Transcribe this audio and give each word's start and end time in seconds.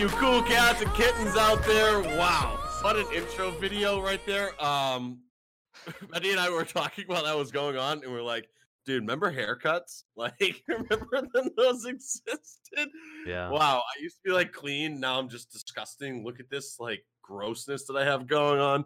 you 0.00 0.08
cool 0.08 0.40
cats 0.42 0.80
and 0.80 0.90
kittens 0.94 1.36
out 1.36 1.62
there. 1.66 2.00
Wow, 2.00 2.58
what 2.80 2.96
an 2.96 3.04
intro 3.14 3.50
video 3.50 4.00
right 4.00 4.24
there. 4.24 4.52
Um, 4.64 5.18
Betty 6.10 6.30
and 6.30 6.40
I 6.40 6.48
were 6.48 6.64
talking 6.64 7.04
while 7.06 7.22
that 7.24 7.36
was 7.36 7.50
going 7.50 7.76
on, 7.76 8.02
and 8.02 8.10
we're 8.10 8.22
like, 8.22 8.48
dude, 8.86 9.02
remember 9.02 9.30
haircuts? 9.30 10.04
Like, 10.16 10.62
remember 10.66 11.28
when 11.32 11.50
those 11.54 11.84
existed? 11.84 12.88
Yeah. 13.26 13.50
Wow, 13.50 13.82
I 13.82 14.02
used 14.02 14.16
to 14.16 14.30
be 14.30 14.30
like 14.30 14.52
clean. 14.52 15.00
Now 15.00 15.18
I'm 15.18 15.28
just 15.28 15.52
disgusting. 15.52 16.24
Look 16.24 16.40
at 16.40 16.48
this 16.48 16.76
like 16.80 17.04
grossness 17.20 17.84
that 17.84 17.96
I 17.98 18.04
have 18.06 18.26
going 18.26 18.58
on. 18.58 18.84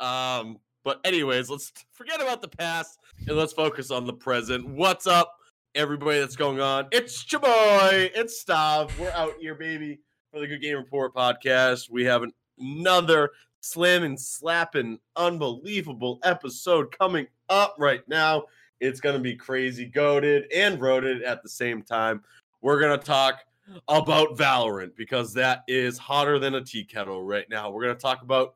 Um, 0.00 0.58
but 0.82 0.98
anyways, 1.04 1.50
let's 1.50 1.72
forget 1.92 2.20
about 2.20 2.42
the 2.42 2.48
past 2.48 2.98
and 3.28 3.36
let's 3.36 3.52
focus 3.52 3.92
on 3.92 4.06
the 4.06 4.12
present. 4.12 4.68
What's 4.68 5.06
up, 5.06 5.32
everybody 5.76 6.18
that's 6.18 6.36
going 6.36 6.60
on? 6.60 6.88
It's 6.90 7.30
your 7.30 7.42
boy, 7.42 8.10
it's 8.12 8.42
Stav. 8.42 8.90
We're 8.98 9.12
out 9.12 9.34
here, 9.40 9.54
baby, 9.54 10.00
for 10.30 10.40
the 10.40 10.46
Good 10.46 10.60
Game 10.60 10.76
Report 10.76 11.14
podcast. 11.14 11.90
We 11.90 12.04
have 12.04 12.22
another 12.58 13.30
slamming, 13.60 14.18
slapping, 14.18 14.98
unbelievable 15.16 16.20
episode 16.22 16.96
coming 16.96 17.26
up 17.48 17.74
right 17.78 18.06
now. 18.08 18.44
It's 18.80 19.00
gonna 19.00 19.18
be 19.18 19.34
crazy, 19.34 19.86
goaded 19.86 20.44
and 20.54 20.78
roaded 20.78 21.22
at 21.22 21.42
the 21.42 21.48
same 21.48 21.82
time. 21.82 22.22
We're 22.60 22.80
gonna 22.80 22.98
talk 22.98 23.40
about 23.88 24.36
Valorant 24.36 24.94
because 24.96 25.32
that 25.34 25.64
is 25.66 25.96
hotter 25.96 26.38
than 26.38 26.56
a 26.56 26.60
tea 26.62 26.84
kettle 26.84 27.24
right 27.24 27.48
now. 27.48 27.70
We're 27.70 27.82
gonna 27.82 27.94
talk 27.94 28.22
about 28.22 28.54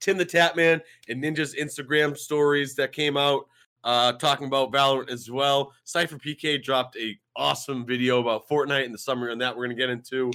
Tim 0.00 0.18
the 0.18 0.26
Tatman 0.26 0.80
and 1.08 1.22
Ninja's 1.22 1.54
Instagram 1.54 2.16
stories 2.16 2.74
that 2.74 2.92
came 2.92 3.16
out 3.16 3.46
uh, 3.84 4.12
talking 4.12 4.46
about 4.46 4.72
Valorant 4.72 5.10
as 5.10 5.30
well. 5.30 5.72
Cypher 5.84 6.18
PK 6.18 6.62
dropped 6.62 6.96
a 6.96 7.18
awesome 7.36 7.86
video 7.86 8.20
about 8.20 8.48
Fortnite 8.48 8.84
in 8.84 8.92
the 8.92 8.98
summer, 8.98 9.28
and 9.28 9.40
that 9.40 9.56
we're 9.56 9.66
gonna 9.66 9.74
get 9.74 9.88
into. 9.88 10.32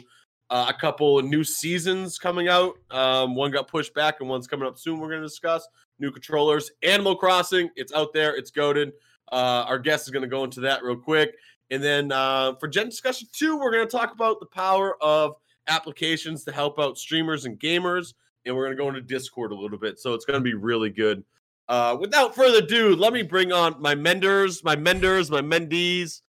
Uh, 0.49 0.67
a 0.69 0.79
couple 0.79 1.21
new 1.21 1.43
seasons 1.43 2.19
coming 2.19 2.47
out. 2.47 2.75
Um, 2.91 3.35
one 3.35 3.51
got 3.51 3.67
pushed 3.67 3.93
back, 3.93 4.17
and 4.19 4.29
one's 4.29 4.47
coming 4.47 4.67
up 4.67 4.77
soon. 4.77 4.99
We're 4.99 5.09
gonna 5.09 5.21
discuss 5.21 5.67
new 5.99 6.11
controllers. 6.11 6.71
Animal 6.83 7.15
Crossing, 7.15 7.69
it's 7.75 7.93
out 7.93 8.13
there, 8.13 8.35
it's 8.35 8.51
goaded. 8.51 8.93
Uh, 9.31 9.65
our 9.67 9.79
guest 9.79 10.07
is 10.07 10.11
gonna 10.11 10.27
go 10.27 10.43
into 10.43 10.59
that 10.61 10.83
real 10.83 10.97
quick, 10.97 11.35
and 11.71 11.81
then 11.81 12.11
uh, 12.11 12.53
for 12.59 12.67
Gen 12.67 12.89
Discussion 12.89 13.27
Two, 13.33 13.57
we're 13.57 13.71
gonna 13.71 13.85
talk 13.85 14.13
about 14.13 14.39
the 14.39 14.45
power 14.45 15.01
of 15.01 15.35
applications 15.67 16.43
to 16.43 16.51
help 16.51 16.79
out 16.79 16.97
streamers 16.97 17.45
and 17.45 17.59
gamers 17.59 18.13
and 18.45 18.55
we're 18.55 18.65
going 18.65 18.77
to 18.77 18.81
go 18.81 18.87
into 18.87 19.01
Discord 19.01 19.51
a 19.51 19.55
little 19.55 19.77
bit. 19.77 19.99
So 19.99 20.13
it's 20.13 20.25
going 20.25 20.39
to 20.39 20.43
be 20.43 20.53
really 20.53 20.89
good. 20.89 21.23
Uh, 21.67 21.97
without 21.99 22.35
further 22.35 22.59
ado, 22.59 22.95
let 22.95 23.11
me 23.11 23.23
bring 23.23 23.51
on 23.51 23.81
my 23.81 23.95
menders, 23.95 24.63
my 24.63 24.75
menders, 24.75 25.31
my 25.31 25.41
mendees 25.41 26.21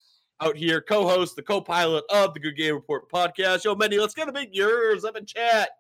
out 0.41 0.57
here, 0.57 0.81
co-host, 0.81 1.37
the 1.37 1.43
co-pilot 1.43 2.05
of 2.11 2.35
the 2.35 2.41
Good 2.41 2.57
Game 2.57 2.75
Report 2.75 3.11
podcast. 3.11 3.65
Yo, 3.65 3.75
Mendy, 3.75 3.99
let's 3.99 4.15
get 4.15 4.29
a 4.29 4.33
big 4.33 4.51
yours 4.53 5.05
up 5.05 5.17
in 5.17 5.27
chat. 5.27 5.71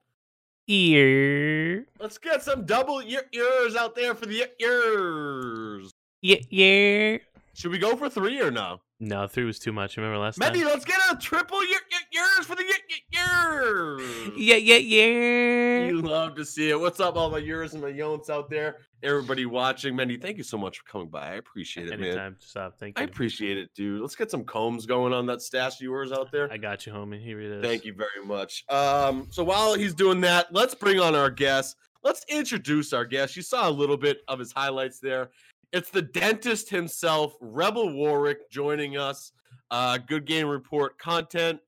Ear. 0.66 1.86
Let's 2.00 2.16
get 2.16 2.42
some 2.42 2.64
double 2.64 3.02
yours 3.02 3.76
out 3.76 3.94
there 3.94 4.14
for 4.14 4.26
the 4.26 4.48
yours. 4.58 5.90
Yeah, 6.22 6.38
yeah. 6.48 7.18
Should 7.54 7.70
we 7.70 7.78
go 7.78 7.96
for 7.96 8.08
three 8.08 8.40
or 8.40 8.50
no? 8.50 8.80
No, 9.00 9.26
three 9.26 9.44
was 9.44 9.58
too 9.58 9.72
much. 9.72 9.96
Remember 9.96 10.16
last 10.18 10.38
time. 10.40 10.52
Mendy, 10.52 10.58
time? 10.62 10.66
let's 10.66 10.84
get 10.84 10.98
a 11.10 11.16
triple 11.16 11.58
y- 11.58 11.66
y- 11.90 11.98
yours 12.12 12.46
for 12.46 12.54
the 12.54 12.62
y- 12.62 12.98
y- 13.12 14.32
Yeah, 14.36 14.56
yeah, 14.56 14.76
yeah. 14.76 15.86
You 15.88 16.00
love 16.00 16.36
to 16.36 16.44
see 16.44 16.70
it. 16.70 16.78
What's 16.78 17.00
up, 17.00 17.16
all 17.16 17.28
my 17.30 17.38
yours 17.38 17.74
and 17.74 17.82
my 17.82 17.90
yonts 17.90 18.30
out 18.30 18.48
there? 18.50 18.78
Everybody 19.02 19.46
watching. 19.46 19.94
Mendy, 19.94 20.20
thank 20.20 20.38
you 20.38 20.44
so 20.44 20.56
much 20.56 20.78
for 20.78 20.84
coming 20.84 21.08
by. 21.08 21.32
I 21.32 21.34
appreciate 21.34 21.88
it, 21.88 21.98
man. 21.98 22.08
Anytime. 22.10 22.36
Stop. 22.38 22.78
Thank 22.78 22.96
you. 22.98 23.02
I 23.02 23.04
appreciate 23.06 23.58
it, 23.58 23.70
dude. 23.74 24.00
Let's 24.00 24.14
get 24.16 24.30
some 24.30 24.44
combs 24.44 24.86
going 24.86 25.12
on 25.12 25.26
that 25.26 25.42
stash 25.42 25.74
of 25.74 25.80
yours 25.82 26.12
out 26.12 26.30
there. 26.32 26.50
I 26.50 26.56
got 26.56 26.86
you, 26.86 26.92
homie. 26.92 27.22
Here 27.22 27.40
it 27.40 27.50
is. 27.50 27.64
Thank 27.64 27.84
you 27.84 27.94
very 27.94 28.24
much. 28.24 28.64
Um, 28.70 29.26
so 29.30 29.42
while 29.44 29.74
he's 29.74 29.92
doing 29.94 30.20
that, 30.22 30.54
let's 30.54 30.74
bring 30.74 31.00
on 31.00 31.14
our 31.14 31.30
guest. 31.30 31.76
Let's 32.02 32.24
introduce 32.28 32.92
our 32.92 33.04
guest. 33.04 33.34
You 33.34 33.42
saw 33.42 33.68
a 33.68 33.72
little 33.72 33.96
bit 33.96 34.18
of 34.28 34.38
his 34.38 34.52
highlights 34.52 35.00
there. 35.00 35.30
It's 35.74 35.90
the 35.90 36.02
dentist 36.02 36.70
himself, 36.70 37.34
Rebel 37.40 37.92
Warwick, 37.92 38.48
joining 38.48 38.96
us. 38.96 39.32
Uh, 39.72 39.98
Good 39.98 40.24
Game 40.24 40.46
Report 40.46 40.96
content 41.00 41.58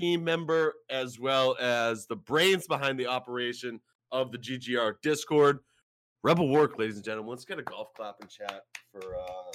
team 0.00 0.24
member, 0.24 0.74
as 0.90 1.20
well 1.20 1.56
as 1.60 2.08
the 2.08 2.16
brains 2.16 2.66
behind 2.66 2.98
the 2.98 3.06
operation 3.06 3.78
of 4.10 4.32
the 4.32 4.38
GGR 4.38 4.94
Discord. 5.00 5.60
Rebel 6.24 6.48
Warwick, 6.48 6.76
ladies 6.76 6.96
and 6.96 7.04
gentlemen. 7.04 7.30
Let's 7.30 7.44
get 7.44 7.60
a 7.60 7.62
golf 7.62 7.94
clap 7.94 8.16
and 8.20 8.28
chat 8.28 8.64
for 8.90 9.14
um, 9.16 9.52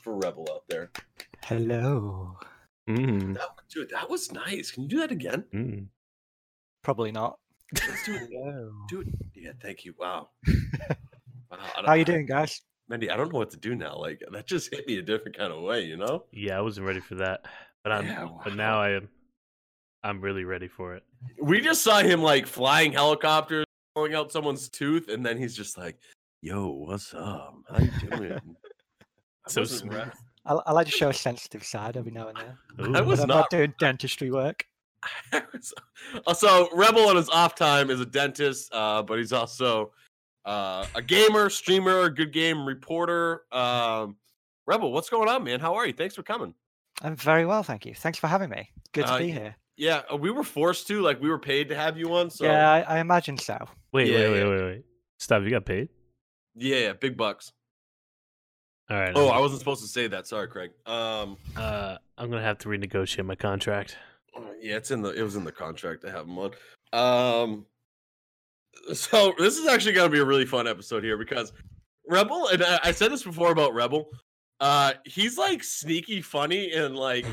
for 0.00 0.14
Rebel 0.16 0.46
out 0.52 0.62
there. 0.68 0.92
Hello. 1.42 2.38
Mm, 2.88 3.34
That, 3.34 3.48
dude, 3.74 3.90
that 3.90 4.08
was 4.08 4.30
nice. 4.30 4.70
Can 4.70 4.84
you 4.84 4.88
do 4.88 4.98
that 5.00 5.10
again? 5.10 5.44
mm. 5.52 5.86
Probably 6.82 7.10
not. 7.10 7.40
Let's 7.74 8.06
do 8.06 8.14
it. 8.14 8.30
Dude, 8.88 9.12
yeah, 9.34 9.50
thank 9.60 9.84
you. 9.84 9.94
Wow. 9.98 10.28
Wow. 11.50 11.58
I 11.78 11.86
How 11.86 11.92
you 11.94 12.04
doing, 12.04 12.26
guys? 12.26 12.62
Mandy, 12.90 13.08
I 13.08 13.16
don't 13.16 13.32
know 13.32 13.38
what 13.38 13.50
to 13.50 13.56
do 13.56 13.76
now. 13.76 13.96
Like 13.96 14.20
that 14.32 14.46
just 14.46 14.74
hit 14.74 14.86
me 14.88 14.98
a 14.98 15.02
different 15.02 15.38
kind 15.38 15.52
of 15.52 15.62
way, 15.62 15.82
you 15.84 15.96
know? 15.96 16.24
Yeah, 16.32 16.58
I 16.58 16.60
wasn't 16.60 16.86
ready 16.88 16.98
for 17.00 17.14
that, 17.14 17.46
but 17.84 17.92
I'm. 17.92 18.04
Yeah, 18.04 18.28
But 18.44 18.56
now 18.56 18.80
I 18.82 18.90
am. 18.90 19.08
I'm 20.02 20.20
really 20.20 20.44
ready 20.44 20.66
for 20.66 20.94
it. 20.96 21.04
We 21.40 21.60
just 21.60 21.82
saw 21.84 22.00
him 22.00 22.20
like 22.20 22.46
flying 22.46 22.92
helicopters, 22.92 23.64
pulling 23.94 24.14
out 24.14 24.32
someone's 24.32 24.68
tooth, 24.68 25.08
and 25.08 25.24
then 25.24 25.38
he's 25.38 25.54
just 25.54 25.78
like, 25.78 25.98
"Yo, 26.42 26.66
what's 26.68 27.14
up? 27.14 27.54
How 27.70 27.78
you 27.78 27.90
doing?" 28.10 28.32
I 29.46 29.50
So 29.50 29.60
wasn't 29.60 29.92
smooth. 29.92 30.10
I, 30.46 30.54
I 30.66 30.72
like 30.72 30.86
to 30.86 30.92
show 30.92 31.10
a 31.10 31.14
sensitive 31.14 31.62
side 31.64 31.96
every 31.96 32.10
now 32.10 32.28
and 32.28 32.38
then. 32.38 32.96
I 32.96 33.00
Ooh. 33.02 33.04
was 33.04 33.20
When 33.20 33.30
I'm 33.30 33.36
not- 33.36 33.50
doing 33.50 33.72
dentistry 33.78 34.30
work. 34.32 34.64
I 35.32 35.42
was- 35.52 35.72
Uh, 36.26 36.34
so 36.34 36.68
Rebel 36.74 37.06
on 37.08 37.14
his 37.16 37.28
off 37.28 37.54
time 37.54 37.88
is 37.90 38.00
a 38.00 38.06
dentist, 38.06 38.72
uh, 38.74 39.02
but 39.02 39.18
he's 39.18 39.32
also 39.34 39.92
uh, 40.44 40.86
a 40.94 41.02
gamer, 41.02 41.50
streamer, 41.50 42.08
good 42.10 42.32
game 42.32 42.64
reporter. 42.66 43.42
Um, 43.52 44.16
Rebel, 44.66 44.92
what's 44.92 45.08
going 45.10 45.28
on, 45.28 45.44
man? 45.44 45.60
How 45.60 45.74
are 45.74 45.86
you? 45.86 45.92
Thanks 45.92 46.14
for 46.14 46.22
coming. 46.22 46.54
I'm 47.02 47.16
very 47.16 47.46
well, 47.46 47.62
thank 47.62 47.86
you. 47.86 47.94
Thanks 47.94 48.18
for 48.18 48.26
having 48.26 48.50
me. 48.50 48.70
Good 48.92 49.06
to 49.06 49.12
Uh, 49.14 49.18
be 49.18 49.30
here. 49.30 49.56
Yeah, 49.76 50.02
uh, 50.12 50.16
we 50.16 50.30
were 50.30 50.44
forced 50.44 50.86
to, 50.88 51.00
like, 51.00 51.20
we 51.20 51.30
were 51.30 51.38
paid 51.38 51.68
to 51.70 51.74
have 51.74 51.96
you 51.96 52.14
on. 52.14 52.28
So 52.30 52.44
Yeah, 52.44 52.70
I, 52.70 52.80
I 52.80 52.98
imagine 53.00 53.38
so. 53.38 53.56
Wait, 53.92 54.08
Yeah, 54.08 54.18
wait, 54.18 54.30
wait, 54.30 54.38
yeah. 54.40 54.48
wait, 54.50 54.62
wait. 54.64 54.84
Stop. 55.18 55.42
You 55.42 55.50
got 55.50 55.64
paid? 55.64 55.88
yeah, 56.54 56.92
big 56.92 57.16
bucks. 57.16 57.52
All 58.90 58.96
right. 58.98 59.12
Oh, 59.14 59.28
I'm- 59.28 59.36
I 59.36 59.40
wasn't 59.40 59.60
supposed 59.60 59.82
to 59.82 59.88
say 59.88 60.08
that. 60.08 60.26
Sorry, 60.26 60.48
Craig. 60.48 60.72
Um, 60.84 61.36
Uh, 61.56 61.96
I'm 62.18 62.28
gonna 62.30 62.42
have 62.42 62.58
to 62.58 62.68
renegotiate 62.68 63.24
my 63.24 63.36
contract. 63.36 63.96
yeah, 64.60 64.76
it's 64.76 64.90
in 64.90 65.00
the 65.02 65.10
it 65.10 65.22
was 65.22 65.36
in 65.36 65.44
the 65.44 65.52
contract 65.52 66.02
to 66.02 66.10
have 66.10 66.26
him 66.26 66.38
on. 66.38 66.50
Um, 66.92 67.66
so 68.92 69.34
this 69.38 69.58
is 69.58 69.66
actually 69.66 69.92
going 69.92 70.10
to 70.10 70.12
be 70.12 70.20
a 70.20 70.24
really 70.24 70.46
fun 70.46 70.66
episode 70.66 71.04
here 71.04 71.16
because 71.16 71.52
Rebel, 72.08 72.48
and 72.48 72.62
I, 72.62 72.92
said 72.92 73.12
this 73.12 73.22
before 73.22 73.52
about 73.52 73.74
Rebel. 73.74 74.08
Uh, 74.58 74.94
he's 75.04 75.38
like 75.38 75.62
sneaky 75.62 76.20
funny 76.20 76.72
and 76.72 76.96
like 76.96 77.24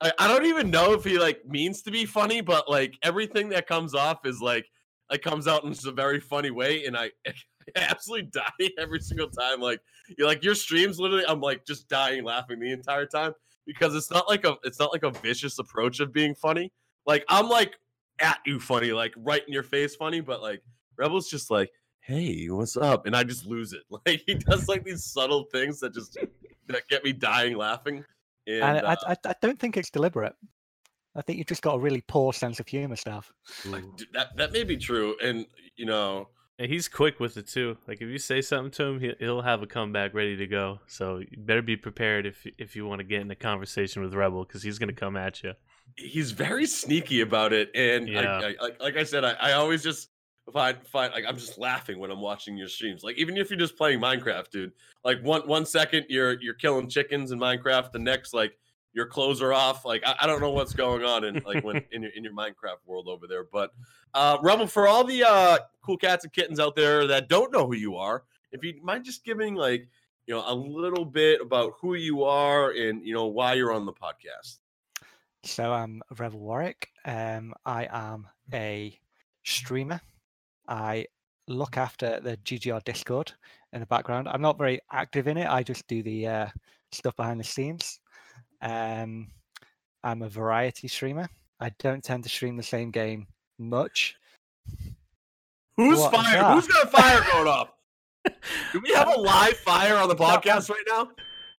I, 0.00 0.12
I 0.18 0.28
don't 0.28 0.46
even 0.46 0.70
know 0.70 0.92
if 0.92 1.04
he 1.04 1.18
like 1.18 1.44
means 1.46 1.82
to 1.82 1.90
be 1.90 2.06
funny, 2.06 2.40
but 2.40 2.70
like 2.70 2.94
everything 3.02 3.48
that 3.50 3.66
comes 3.66 3.94
off 3.94 4.24
is 4.24 4.40
like 4.40 4.66
like 5.10 5.22
comes 5.22 5.46
out 5.48 5.64
in 5.64 5.74
a 5.86 5.92
very 5.92 6.20
funny 6.20 6.50
way, 6.50 6.84
and 6.84 6.96
I, 6.96 7.10
I 7.26 7.32
absolutely 7.76 8.30
die 8.30 8.70
every 8.78 9.00
single 9.00 9.28
time. 9.28 9.60
Like 9.60 9.80
you 10.16 10.26
like 10.26 10.42
your 10.42 10.54
streams, 10.54 10.98
literally, 10.98 11.24
I'm 11.26 11.40
like 11.40 11.66
just 11.66 11.88
dying 11.88 12.24
laughing 12.24 12.60
the 12.60 12.72
entire 12.72 13.06
time 13.06 13.32
because 13.66 13.94
it's 13.94 14.10
not 14.10 14.28
like 14.28 14.44
a 14.44 14.56
it's 14.64 14.78
not 14.78 14.92
like 14.92 15.02
a 15.02 15.10
vicious 15.10 15.58
approach 15.58 16.00
of 16.00 16.12
being 16.12 16.34
funny. 16.34 16.72
Like 17.06 17.24
I'm 17.28 17.48
like 17.48 17.74
at 18.20 18.38
you 18.46 18.60
funny, 18.60 18.92
like 18.92 19.12
right 19.16 19.42
in 19.46 19.52
your 19.52 19.62
face 19.62 19.96
funny, 19.96 20.20
but 20.20 20.40
like 20.40 20.62
Rebel's 21.00 21.28
just 21.28 21.50
like, 21.50 21.70
hey, 22.00 22.46
what's 22.48 22.76
up? 22.76 23.06
And 23.06 23.16
I 23.16 23.24
just 23.24 23.46
lose 23.46 23.72
it. 23.72 23.82
Like 24.06 24.22
he 24.26 24.34
does 24.34 24.68
like 24.68 24.84
these 24.84 25.04
subtle 25.04 25.44
things 25.52 25.80
that 25.80 25.94
just 25.94 26.16
that 26.68 26.86
get 26.88 27.02
me 27.04 27.12
dying 27.12 27.56
laughing. 27.56 28.04
And, 28.46 28.62
And 28.62 28.86
I, 28.86 28.92
uh, 28.92 29.14
I, 29.24 29.28
I 29.30 29.34
don't 29.42 29.58
think 29.58 29.76
it's 29.76 29.90
deliberate. 29.90 30.34
I 31.16 31.22
think 31.22 31.38
you've 31.38 31.46
just 31.48 31.62
got 31.62 31.74
a 31.74 31.78
really 31.80 32.02
poor 32.06 32.32
sense 32.32 32.60
of 32.60 32.68
humor, 32.68 32.94
Stav. 32.94 33.24
like, 33.66 33.82
that 34.12 34.36
that 34.36 34.52
may 34.52 34.62
be 34.64 34.76
true, 34.76 35.16
and 35.22 35.44
you 35.76 35.84
know, 35.86 36.28
And 36.58 36.70
he's 36.70 36.88
quick 36.88 37.18
with 37.18 37.36
it 37.36 37.48
too. 37.48 37.76
Like 37.88 38.00
if 38.00 38.08
you 38.08 38.18
say 38.18 38.40
something 38.42 38.70
to 38.72 38.84
him, 38.84 39.00
he- 39.00 39.16
he'll 39.18 39.42
have 39.42 39.62
a 39.62 39.66
comeback 39.66 40.14
ready 40.14 40.36
to 40.36 40.46
go. 40.46 40.78
So 40.86 41.18
you 41.18 41.36
better 41.38 41.62
be 41.62 41.76
prepared 41.76 42.26
if 42.26 42.46
if 42.58 42.76
you 42.76 42.86
want 42.86 43.00
to 43.00 43.04
get 43.04 43.22
in 43.22 43.30
a 43.30 43.34
conversation 43.36 44.02
with 44.02 44.14
Rebel 44.14 44.44
because 44.44 44.62
he's 44.62 44.78
gonna 44.78 44.92
come 44.92 45.16
at 45.16 45.42
you. 45.42 45.52
he's 45.96 46.30
very 46.30 46.66
sneaky 46.66 47.20
about 47.22 47.52
it, 47.52 47.70
and 47.74 48.08
Yeah. 48.08 48.40
I, 48.42 48.54
like 48.62 48.80
like 48.80 48.96
I 48.96 49.02
said, 49.04 49.24
I, 49.24 49.32
I 49.48 49.52
always 49.54 49.82
just 49.82 50.10
find 50.52 50.84
find 50.86 51.12
like 51.12 51.24
I'm 51.26 51.36
just 51.36 51.58
laughing 51.58 51.98
when 51.98 52.10
I'm 52.10 52.20
watching 52.20 52.56
your 52.56 52.68
streams. 52.68 53.02
Like 53.02 53.16
even 53.18 53.36
if 53.36 53.50
you're 53.50 53.58
just 53.58 53.76
playing 53.76 54.00
Minecraft, 54.00 54.50
dude. 54.50 54.72
Like 55.04 55.22
one 55.22 55.46
one 55.46 55.66
second 55.66 56.06
you're 56.08 56.40
you're 56.40 56.54
killing 56.54 56.88
chickens 56.88 57.30
in 57.30 57.38
Minecraft, 57.38 57.92
the 57.92 57.98
next 57.98 58.34
like 58.34 58.58
your 58.92 59.06
clothes 59.06 59.40
are 59.40 59.52
off. 59.52 59.84
Like 59.84 60.02
I, 60.04 60.16
I 60.20 60.26
don't 60.26 60.40
know 60.40 60.50
what's 60.50 60.74
going 60.74 61.04
on 61.04 61.24
in 61.24 61.42
like 61.46 61.64
when 61.64 61.84
in 61.92 62.02
your 62.02 62.12
in 62.12 62.24
your 62.24 62.34
Minecraft 62.34 62.78
world 62.86 63.08
over 63.08 63.26
there. 63.26 63.44
But 63.44 63.72
uh 64.14 64.38
Rebel, 64.42 64.66
for 64.66 64.88
all 64.88 65.04
the 65.04 65.24
uh 65.24 65.58
cool 65.82 65.96
cats 65.96 66.24
and 66.24 66.32
kittens 66.32 66.60
out 66.60 66.76
there 66.76 67.06
that 67.06 67.28
don't 67.28 67.52
know 67.52 67.66
who 67.66 67.76
you 67.76 67.96
are, 67.96 68.24
if 68.52 68.64
you 68.64 68.74
mind 68.82 69.04
just 69.04 69.24
giving 69.24 69.54
like 69.54 69.88
you 70.26 70.34
know 70.34 70.44
a 70.46 70.54
little 70.54 71.04
bit 71.04 71.40
about 71.40 71.74
who 71.80 71.94
you 71.94 72.24
are 72.24 72.70
and 72.70 73.06
you 73.06 73.14
know 73.14 73.26
why 73.26 73.54
you're 73.54 73.72
on 73.72 73.86
the 73.86 73.92
podcast. 73.92 74.58
So 75.42 75.72
I'm 75.72 76.02
Rebel 76.18 76.40
Warwick. 76.40 76.88
Um, 77.06 77.54
I 77.64 77.88
am 77.90 78.26
a 78.52 78.98
streamer. 79.42 80.00
I 80.70 81.04
look 81.48 81.76
after 81.76 82.20
the 82.20 82.36
GGR 82.38 82.82
Discord 82.84 83.32
in 83.72 83.80
the 83.80 83.86
background. 83.86 84.28
I'm 84.28 84.40
not 84.40 84.56
very 84.56 84.80
active 84.92 85.26
in 85.26 85.36
it. 85.36 85.48
I 85.48 85.62
just 85.62 85.86
do 85.88 86.02
the 86.02 86.26
uh, 86.26 86.46
stuff 86.92 87.16
behind 87.16 87.40
the 87.40 87.44
scenes. 87.44 88.00
Um, 88.62 89.28
I'm 90.04 90.22
a 90.22 90.28
variety 90.28 90.88
streamer. 90.88 91.28
I 91.60 91.72
don't 91.80 92.02
tend 92.02 92.22
to 92.22 92.30
stream 92.30 92.56
the 92.56 92.62
same 92.62 92.90
game 92.90 93.26
much. 93.58 94.16
Who's 95.76 95.98
What 95.98 96.14
is 96.14 96.20
fire? 96.22 96.54
Who's 96.54 96.66
got 96.68 96.86
a 96.86 96.88
fire 96.88 97.20
going 97.32 97.48
up? 97.48 97.78
Do 98.72 98.80
we 98.82 98.92
have 98.94 99.08
a 99.08 99.20
live 99.20 99.56
fire 99.56 99.96
on 99.96 100.08
the 100.08 100.16
podcast 100.16 100.70
right 100.70 100.84
now? 100.88 101.08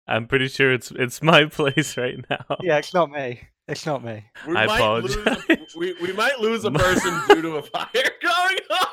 I'm 0.07 0.27
pretty 0.27 0.49
sure 0.49 0.73
it's 0.73 0.91
it's 0.93 1.23
my 1.23 1.45
place 1.51 1.97
right 1.97 2.19
now. 2.29 2.45
Yeah, 2.61 2.79
it's 2.79 2.95
not 2.95 3.11
me. 3.11 3.41
It's 3.69 3.87
not 3.87 4.03
me. 4.03 4.25
We 4.49 4.57
I 4.57 4.67
might 4.67 5.01
lose. 5.01 5.17
apologize. 5.17 5.77
We, 5.77 5.95
we 6.03 6.13
might 6.13 6.41
lose 6.41 6.65
a 6.65 6.71
person 6.73 7.21
due 7.29 7.43
to 7.43 7.57
a 7.57 7.63
fire 7.63 7.87
going 8.21 8.59
on. 8.71 8.87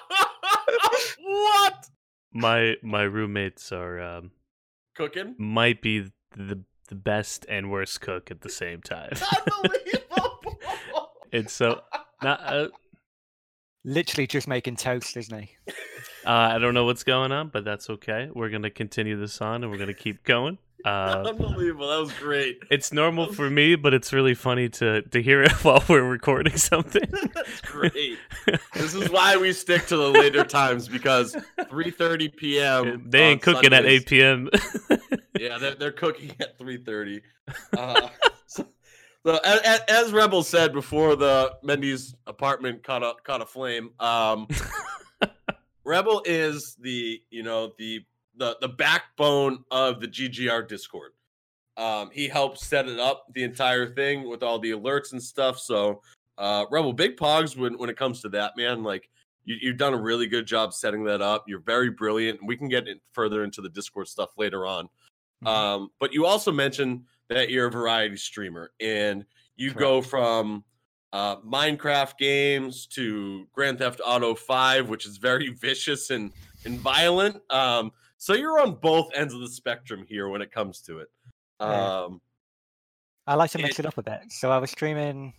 What? 1.28 1.88
My 2.34 2.76
my 2.82 3.04
roommates 3.04 3.72
are 3.72 4.00
um, 4.00 4.32
Cooking? 4.96 5.36
might 5.38 5.82
be 5.82 6.12
the 6.36 6.64
the 6.90 6.96
best 6.96 7.46
and 7.50 7.70
worst 7.72 8.02
cook 8.02 8.32
at 8.32 8.42
the 8.42 8.50
same 8.50 8.82
time. 8.82 9.12
Unbelievable. 9.64 10.50
It's 11.32 11.54
so 11.54 11.82
not. 12.24 12.42
Uh, 12.42 12.68
Literally 13.84 14.28
just 14.28 14.48
making 14.50 14.76
toast, 14.76 15.16
isn't 15.16 15.40
he? 15.40 15.50
uh, 16.26 16.30
I 16.56 16.58
don't 16.60 16.74
know 16.74 16.84
what's 16.84 17.04
going 17.04 17.32
on, 17.32 17.50
but 17.50 17.64
that's 17.64 17.90
okay. 17.90 18.30
We're 18.34 18.50
gonna 18.50 18.70
continue 18.70 19.18
this 19.18 19.40
on, 19.42 19.64
and 19.64 19.72
we're 19.72 19.78
gonna 19.78 19.94
keep 19.94 20.24
going. 20.24 20.58
Uh, 20.86 21.24
Unbelievable. 21.28 21.88
That 21.90 22.00
was 22.00 22.14
great. 22.14 22.60
it's 22.70 22.94
normal 22.94 23.34
for 23.34 23.50
me, 23.50 23.76
but 23.76 23.94
it's 23.94 24.14
really 24.14 24.36
funny 24.36 24.70
to 24.70 25.02
to 25.02 25.22
hear 25.22 25.42
it 25.44 25.52
while 25.64 25.84
we're 25.90 26.04
recording 26.04 26.56
something. 26.58 27.04
That's 27.34 27.62
great. 27.62 28.18
This 28.74 28.94
is 28.94 29.10
why 29.10 29.38
we 29.38 29.54
stick 29.54 29.88
to 29.88 29.98
the 29.98 30.10
later 30.10 30.44
times 30.44 30.88
because 30.88 31.36
3:30 31.58 32.36
p.m. 32.36 33.04
they 33.10 33.24
ain't 33.24 33.42
cooking 33.42 33.74
at 33.74 33.86
8 33.86 34.06
p.m. 34.06 34.50
Yeah, 35.40 35.60
they're, 35.60 35.76
they're 35.76 35.92
cooking 35.92 36.32
at 36.40 36.58
3:30. 36.58 37.22
Uh, 37.78 38.10
so, 38.48 38.66
so 39.24 39.38
as, 39.44 39.82
as 39.88 40.12
Rebel 40.12 40.42
said 40.42 40.74
before 40.74 41.16
the 41.16 41.54
Mendy's 41.64 42.16
apartment 42.26 42.84
caught 42.84 43.04
a 43.04 43.14
caught 43.24 43.42
a 43.42 43.46
flame, 43.46 43.92
um, 44.00 44.48
Rebel 45.84 46.24
is 46.26 46.76
the 46.80 47.22
you 47.30 47.44
know 47.44 47.72
the 47.78 48.04
the 48.38 48.58
the 48.62 48.70
backbone 48.70 49.64
of 49.72 50.00
the 50.00 50.08
GGR 50.08 50.68
Discord. 50.68 51.14
Um, 51.76 52.10
he 52.12 52.28
helped 52.28 52.60
set 52.60 52.88
it 52.88 53.00
up 53.00 53.26
the 53.34 53.44
entire 53.44 53.88
thing 53.88 54.28
with 54.28 54.42
all 54.42 54.58
the 54.58 54.72
alerts 54.72 55.12
and 55.12 55.22
stuff. 55.22 55.60
So 55.60 56.02
uh, 56.38 56.66
Rebel 56.72 56.94
Big 56.94 57.18
Pogs 57.18 57.56
when 57.56 57.78
when 57.78 57.90
it 57.90 57.98
comes 57.98 58.22
to 58.22 58.30
that 58.30 58.58
man, 58.58 58.84
like 58.84 59.10
you, 59.46 59.56
you've 59.62 59.78
done 59.78 59.94
a 59.94 60.02
really 60.02 60.28
good 60.28 60.46
job 60.46 60.74
setting 60.74 61.04
that 61.06 61.22
up. 61.22 61.46
You're 61.48 61.60
very 61.60 61.90
brilliant. 61.90 62.40
We 62.46 62.58
can 62.58 62.68
get 62.68 62.88
in 62.88 63.00
further 63.14 63.44
into 63.44 63.62
the 63.62 63.70
Discord 63.70 64.08
stuff 64.08 64.32
later 64.38 64.66
on. 64.66 64.90
Mhm. 65.44 65.48
Um, 65.48 65.92
but 66.00 66.14
you 66.14 66.26
also 66.26 66.52
mentioned 66.52 67.04
that 67.30 67.50
you're 67.50 67.68
a 67.68 67.72
variety 67.72 68.18
streamer 68.18 68.72
and 68.80 69.26
you 69.56 69.72
go 69.74 70.02
from 70.02 70.64
uh, 71.14 71.38
Minecraft 71.38 72.18
games 72.18 72.86
to 72.88 73.48
Grand 73.54 73.80
Theft 73.80 74.02
Auto 74.06 74.36
5, 74.36 74.90
which 74.90 75.06
is 75.06 75.18
very 75.18 75.50
vicious 75.62 76.10
and, 76.10 76.32
and 76.66 76.80
violent. 76.80 77.42
Um, 77.50 77.92
so 78.18 78.34
you're 78.34 78.60
on 78.60 78.76
both 78.76 79.10
ends 79.14 79.34
of 79.34 79.40
the 79.42 79.50
spectrum 79.50 80.06
here 80.08 80.28
when 80.30 80.42
it 80.42 80.52
comes 80.52 80.82
to 80.82 81.00
it. 81.00 81.08
Yeah. 81.60 82.04
Um, 82.04 82.22
I 83.26 83.36
like 83.36 83.52
to 83.52 83.58
mix 83.58 83.80
it- 83.80 83.86
it 83.86 83.88
up 83.88 83.98
a 83.98 84.04
bit. 84.04 84.22
So 84.30 84.52
I 84.52 84.58
was 84.58 84.72
streaming. 84.72 85.34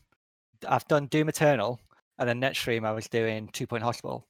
I've 0.69 0.87
done 0.89 1.07
Doom 1.07 1.29
Eternal, 1.29 1.81
and 2.19 2.29
then 2.29 2.41
next 2.41 2.59
stream 2.59 2.85
I 2.85 2.93
was 2.93 3.09
doing 3.09 3.49
Two 3.49 3.67
Point 3.67 3.83
Hospital. 3.83 4.27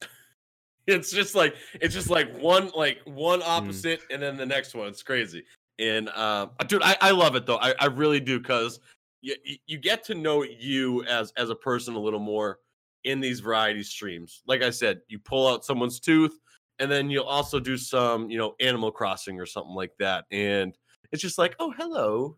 it's 0.86 1.10
just 1.10 1.34
like 1.34 1.56
it's 1.80 1.94
just 1.94 2.10
like 2.10 2.32
one 2.38 2.70
like 2.76 2.98
one 3.06 3.40
Hmm. 3.40 3.48
opposite 3.48 4.00
and 4.10 4.22
then 4.22 4.36
the 4.36 4.46
next 4.46 4.74
one 4.74 4.86
it's 4.86 5.02
crazy 5.02 5.44
and 5.80 6.08
um 6.10 6.52
dude 6.68 6.82
i, 6.82 6.96
I 7.00 7.10
love 7.10 7.34
it 7.34 7.44
though 7.44 7.58
i, 7.58 7.74
I 7.80 7.86
really 7.86 8.20
do 8.20 8.38
because 8.38 8.78
you, 9.20 9.34
you 9.66 9.78
get 9.78 10.04
to 10.04 10.14
know 10.14 10.44
you 10.44 11.02
as 11.06 11.32
as 11.36 11.50
a 11.50 11.56
person 11.56 11.94
a 11.94 11.98
little 11.98 12.20
more 12.20 12.60
in 13.02 13.18
these 13.20 13.40
variety 13.40 13.82
streams 13.82 14.42
like 14.46 14.62
i 14.62 14.70
said 14.70 15.00
you 15.08 15.18
pull 15.18 15.48
out 15.48 15.64
someone's 15.64 15.98
tooth 15.98 16.38
and 16.78 16.90
then 16.90 17.10
you'll 17.10 17.24
also 17.24 17.58
do 17.58 17.76
some 17.76 18.30
you 18.30 18.38
know 18.38 18.54
animal 18.60 18.90
crossing 18.90 19.40
or 19.40 19.46
something 19.46 19.74
like 19.74 19.92
that 19.98 20.24
and 20.30 20.76
it's 21.12 21.22
just 21.22 21.38
like 21.38 21.54
oh 21.58 21.72
hello 21.76 22.36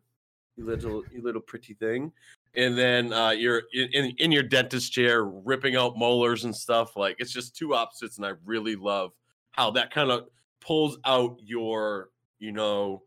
you 0.57 0.65
little 0.65 1.03
you 1.13 1.23
little 1.23 1.41
pretty 1.41 1.75
thing 1.75 2.13
and 2.55 2.77
then 2.77 3.13
uh, 3.13 3.31
you're 3.31 3.63
in, 3.73 4.13
in 4.19 4.33
your 4.33 4.43
dentist 4.43 4.93
chair 4.93 5.25
ripping 5.25 5.77
out 5.77 5.97
molars 5.97 6.45
and 6.45 6.55
stuff. 6.55 6.97
Like 6.97 7.17
it's 7.19 7.33
just 7.33 7.57
two 7.57 7.75
opposites, 7.75 8.17
and 8.17 8.27
I 8.27 8.33
really 8.45 8.77
love 8.77 9.13
how 9.53 9.71
that 9.73 9.93
kind 9.93 10.11
of 10.11 10.29
pulls 10.61 10.99
out 11.05 11.39
your 11.43 12.11
you 12.39 12.53
know 12.53 13.03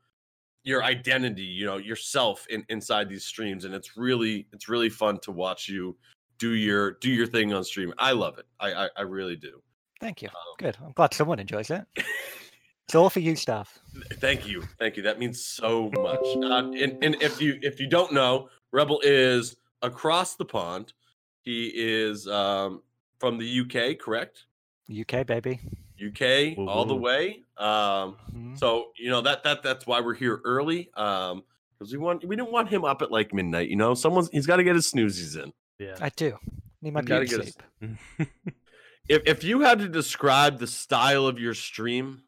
your 0.63 0.83
identity, 0.83 1.43
you 1.43 1.65
know 1.65 1.77
yourself 1.77 2.45
in, 2.49 2.63
inside 2.69 3.09
these 3.09 3.25
streams, 3.25 3.65
and 3.65 3.73
it's 3.73 3.97
really 3.97 4.47
it's 4.53 4.69
really 4.69 4.89
fun 4.89 5.19
to 5.21 5.31
watch 5.31 5.67
you 5.67 5.97
do 6.37 6.53
your 6.53 6.93
do 7.01 7.09
your 7.09 7.27
thing 7.27 7.53
on 7.53 7.63
stream. 7.63 7.93
I 7.97 8.11
love 8.13 8.37
it. 8.37 8.45
I 8.59 8.85
I, 8.85 8.89
I 8.97 9.01
really 9.01 9.35
do. 9.35 9.61
Thank 10.01 10.21
you. 10.21 10.27
Um, 10.29 10.33
Good. 10.57 10.77
I'm 10.83 10.91
glad 10.91 11.13
someone 11.13 11.39
enjoys 11.39 11.69
it. 11.69 11.85
It's 12.85 12.95
all 12.95 13.09
for 13.09 13.19
you, 13.21 13.33
Stav. 13.33 13.67
Thank 14.15 14.47
you, 14.47 14.63
thank 14.79 14.97
you. 14.97 15.03
That 15.03 15.17
means 15.19 15.45
so 15.45 15.89
much. 16.01 16.19
Uh, 16.43 16.71
and 16.73 16.97
and 17.03 17.15
if 17.21 17.39
you 17.41 17.57
if 17.61 17.79
you 17.79 17.87
don't 17.87 18.11
know, 18.11 18.49
Rebel 18.73 18.99
is 19.03 19.55
across 19.81 20.35
the 20.35 20.43
pond. 20.45 20.91
He 21.43 21.71
is 21.73 22.27
um, 22.27 22.81
from 23.19 23.37
the 23.37 23.61
UK, 23.61 23.97
correct? 23.97 24.45
UK 24.91 25.25
baby. 25.25 25.59
UK 26.03 26.57
all 26.67 26.83
the 26.85 26.95
way. 26.95 27.43
Um, 27.57 28.17
Mhm. 28.35 28.57
so 28.57 28.87
you 28.97 29.09
know 29.09 29.21
that 29.21 29.43
that 29.43 29.61
that's 29.63 29.85
why 29.87 30.01
we're 30.01 30.15
here 30.15 30.41
early. 30.43 30.89
Um, 30.95 31.43
because 31.77 31.93
we 31.93 31.99
want 31.99 32.25
we 32.27 32.35
didn't 32.35 32.51
want 32.51 32.67
him 32.69 32.83
up 32.83 33.01
at 33.01 33.11
like 33.11 33.33
midnight. 33.33 33.69
You 33.69 33.75
know, 33.77 33.93
someone's 33.93 34.29
he's 34.31 34.47
got 34.47 34.57
to 34.57 34.63
get 34.63 34.75
his 34.75 34.91
snoozies 34.91 35.41
in. 35.41 35.53
yeah. 35.79 35.95
I 36.01 36.09
do 36.09 36.37
need 36.81 36.93
my 36.93 36.99
You 37.01 37.05
gotta 37.05 37.25
beauty 37.25 37.45
get 37.45 37.53
sleep. 38.19 38.27
If 39.09 39.23
if 39.25 39.43
you 39.43 39.61
had 39.61 39.79
to 39.79 39.89
describe 39.89 40.59
the 40.59 40.67
style 40.67 41.27
of 41.27 41.39
your 41.39 41.53
stream 41.53 42.23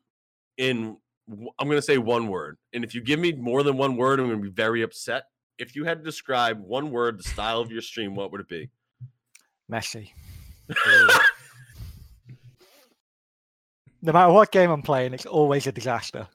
in 0.57 0.97
I'm 1.29 1.67
going 1.67 1.77
to 1.77 1.81
say 1.81 1.97
one 1.97 2.27
word. 2.27 2.57
And 2.73 2.83
if 2.83 2.93
you 2.93 3.01
give 3.01 3.19
me 3.19 3.31
more 3.31 3.63
than 3.63 3.77
one 3.77 3.95
word, 3.95 4.19
I'm 4.19 4.27
going 4.27 4.39
to 4.39 4.43
be 4.43 4.53
very 4.53 4.81
upset. 4.81 5.23
If 5.57 5.75
you 5.75 5.85
had 5.85 5.99
to 5.99 6.03
describe 6.03 6.59
one 6.59 6.91
word 6.91 7.17
the 7.17 7.23
style 7.23 7.61
of 7.61 7.71
your 7.71 7.81
stream, 7.81 8.13
what 8.13 8.31
would 8.31 8.41
it 8.41 8.49
be? 8.49 8.69
Messy. 9.69 10.13
No 14.05 14.11
matter 14.11 14.33
what 14.33 14.51
game 14.51 14.69
I'm 14.69 14.81
playing, 14.81 15.13
it's 15.13 15.25
always 15.25 15.65
a 15.65 15.71
disaster. 15.71 16.27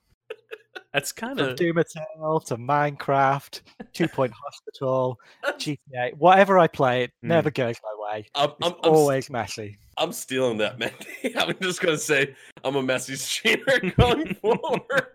That's 0.92 1.12
kind 1.12 1.38
of 1.40 1.56
Doom 1.56 1.78
Eternal 1.78 2.40
to 2.40 2.56
Minecraft, 2.56 3.60
Two 3.92 4.08
Point 4.08 4.32
Hospital, 4.44 5.18
GTA, 5.44 6.14
whatever 6.16 6.58
I 6.58 6.66
play, 6.66 7.04
it 7.04 7.12
Hmm. 7.22 7.28
never 7.28 7.50
goes 7.50 7.76
my 7.82 8.12
way. 8.12 8.26
I'm, 8.34 8.50
I'm, 8.62 8.74
always 8.82 9.30
messy. 9.30 9.78
I'm 9.96 10.12
stealing 10.12 10.58
that, 10.58 10.78
man. 10.78 10.92
I'm 11.36 11.54
just 11.60 11.80
going 11.80 11.96
to 11.96 12.02
say 12.02 12.34
I'm 12.64 12.76
a 12.76 12.82
messy 12.82 13.16
streamer 13.16 13.78
going 13.98 14.34
forward. 14.36 15.06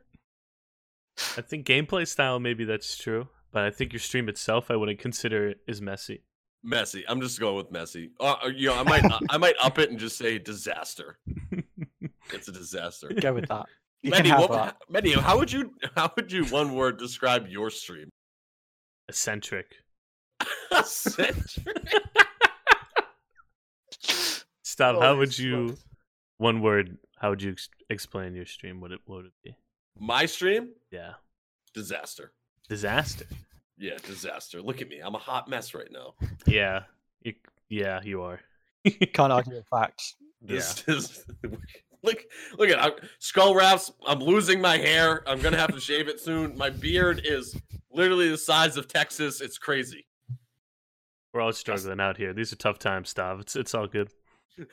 I 1.37 1.41
think 1.41 1.65
gameplay 1.65 2.07
style 2.07 2.39
maybe 2.39 2.65
that's 2.65 2.97
true, 2.97 3.27
but 3.51 3.63
I 3.63 3.69
think 3.71 3.93
your 3.93 3.99
stream 3.99 4.27
itself 4.29 4.71
I 4.71 4.75
wouldn't 4.75 4.99
consider 4.99 5.49
it 5.49 5.59
as 5.67 5.81
messy. 5.81 6.23
Messy. 6.63 7.03
I'm 7.07 7.19
just 7.21 7.39
going 7.39 7.55
with 7.57 7.71
messy. 7.71 8.11
Uh, 8.19 8.35
uh, 8.43 8.47
you 8.47 8.67
know, 8.67 8.75
I 8.75 8.83
might 8.83 9.03
I 9.29 9.37
might 9.37 9.55
up 9.61 9.79
it 9.79 9.89
and 9.89 9.99
just 9.99 10.17
say 10.17 10.39
disaster. 10.39 11.17
It's 12.31 12.47
a 12.47 12.51
disaster. 12.53 13.09
Go 13.09 13.33
with 13.33 13.47
that. 13.49 13.65
You 14.03 14.11
can 14.11 14.23
Medi, 14.27 14.31
what, 14.31 14.51
that. 14.51 14.77
Medi, 14.89 15.13
how 15.13 15.37
would 15.37 15.51
you 15.51 15.73
how 15.95 16.11
would 16.15 16.31
you 16.31 16.45
one 16.45 16.75
word 16.75 16.97
describe 16.97 17.47
your 17.47 17.69
stream? 17.69 18.09
Eccentric. 19.07 19.67
Eccentric. 20.71 21.77
Stop. 24.63 24.95
Holy 24.95 25.05
how 25.05 25.17
would 25.17 25.33
smokes. 25.33 25.39
you 25.39 25.77
one 26.37 26.61
word? 26.61 26.97
How 27.17 27.29
would 27.29 27.41
you 27.41 27.51
ex- 27.51 27.69
explain 27.89 28.35
your 28.35 28.45
stream? 28.45 28.81
What 28.81 28.91
it 28.91 28.99
what 29.05 29.17
would 29.17 29.25
it 29.27 29.33
be? 29.43 29.55
My 29.97 30.25
stream? 30.25 30.69
Yeah, 30.91 31.13
Disaster. 31.73 32.31
disaster. 32.67 33.25
Yeah, 33.77 33.97
disaster. 34.03 34.61
Look 34.61 34.81
at 34.81 34.89
me. 34.89 34.99
I'm 34.99 35.15
a 35.15 35.19
hot 35.19 35.47
mess 35.47 35.73
right 35.73 35.89
now. 35.91 36.13
Yeah, 36.45 36.83
you, 37.21 37.33
yeah, 37.69 38.01
you 38.03 38.21
are. 38.23 38.39
Can't 39.13 39.31
argue 39.31 39.55
with 39.55 39.67
facts. 39.67 40.15
This 40.41 40.83
is 40.87 41.23
look 42.03 42.23
look 42.57 42.69
at 42.69 42.79
I, 42.79 42.91
skull 43.19 43.55
wraps. 43.55 43.91
I'm 44.05 44.19
losing 44.19 44.61
my 44.61 44.77
hair. 44.77 45.27
I'm 45.27 45.41
gonna 45.41 45.57
have 45.57 45.73
to 45.73 45.79
shave 45.79 46.07
it 46.07 46.19
soon. 46.19 46.57
My 46.57 46.69
beard 46.69 47.21
is 47.23 47.59
literally 47.91 48.29
the 48.29 48.37
size 48.37 48.77
of 48.77 48.87
Texas. 48.87 49.41
It's 49.41 49.57
crazy. 49.57 50.05
We're 51.33 51.41
all 51.41 51.53
struggling 51.53 51.99
out 51.99 52.17
here. 52.17 52.33
These 52.33 52.53
are 52.53 52.57
tough 52.57 52.77
times, 52.77 53.13
Stav. 53.13 53.41
It's 53.41 53.55
it's 53.55 53.73
all 53.73 53.87
good. 53.87 54.09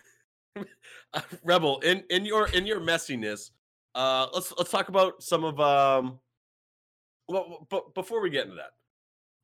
Uh, 1.13 1.21
Rebel, 1.43 1.81
in 1.81 2.05
in 2.09 2.25
your 2.25 2.47
in 2.49 2.67
your 2.67 2.81
messiness, 2.81 3.51
uh, 3.97 4.29
let's 4.33 4.53
let's 4.57 4.71
talk 4.71 4.89
about 4.89 5.23
some 5.23 5.43
of 5.43 5.59
um. 5.59 6.21
Well, 7.29 7.67
but 7.69 7.95
before 7.95 8.21
we 8.21 8.31
get 8.31 8.45
into 8.45 8.57
that, 8.57 8.71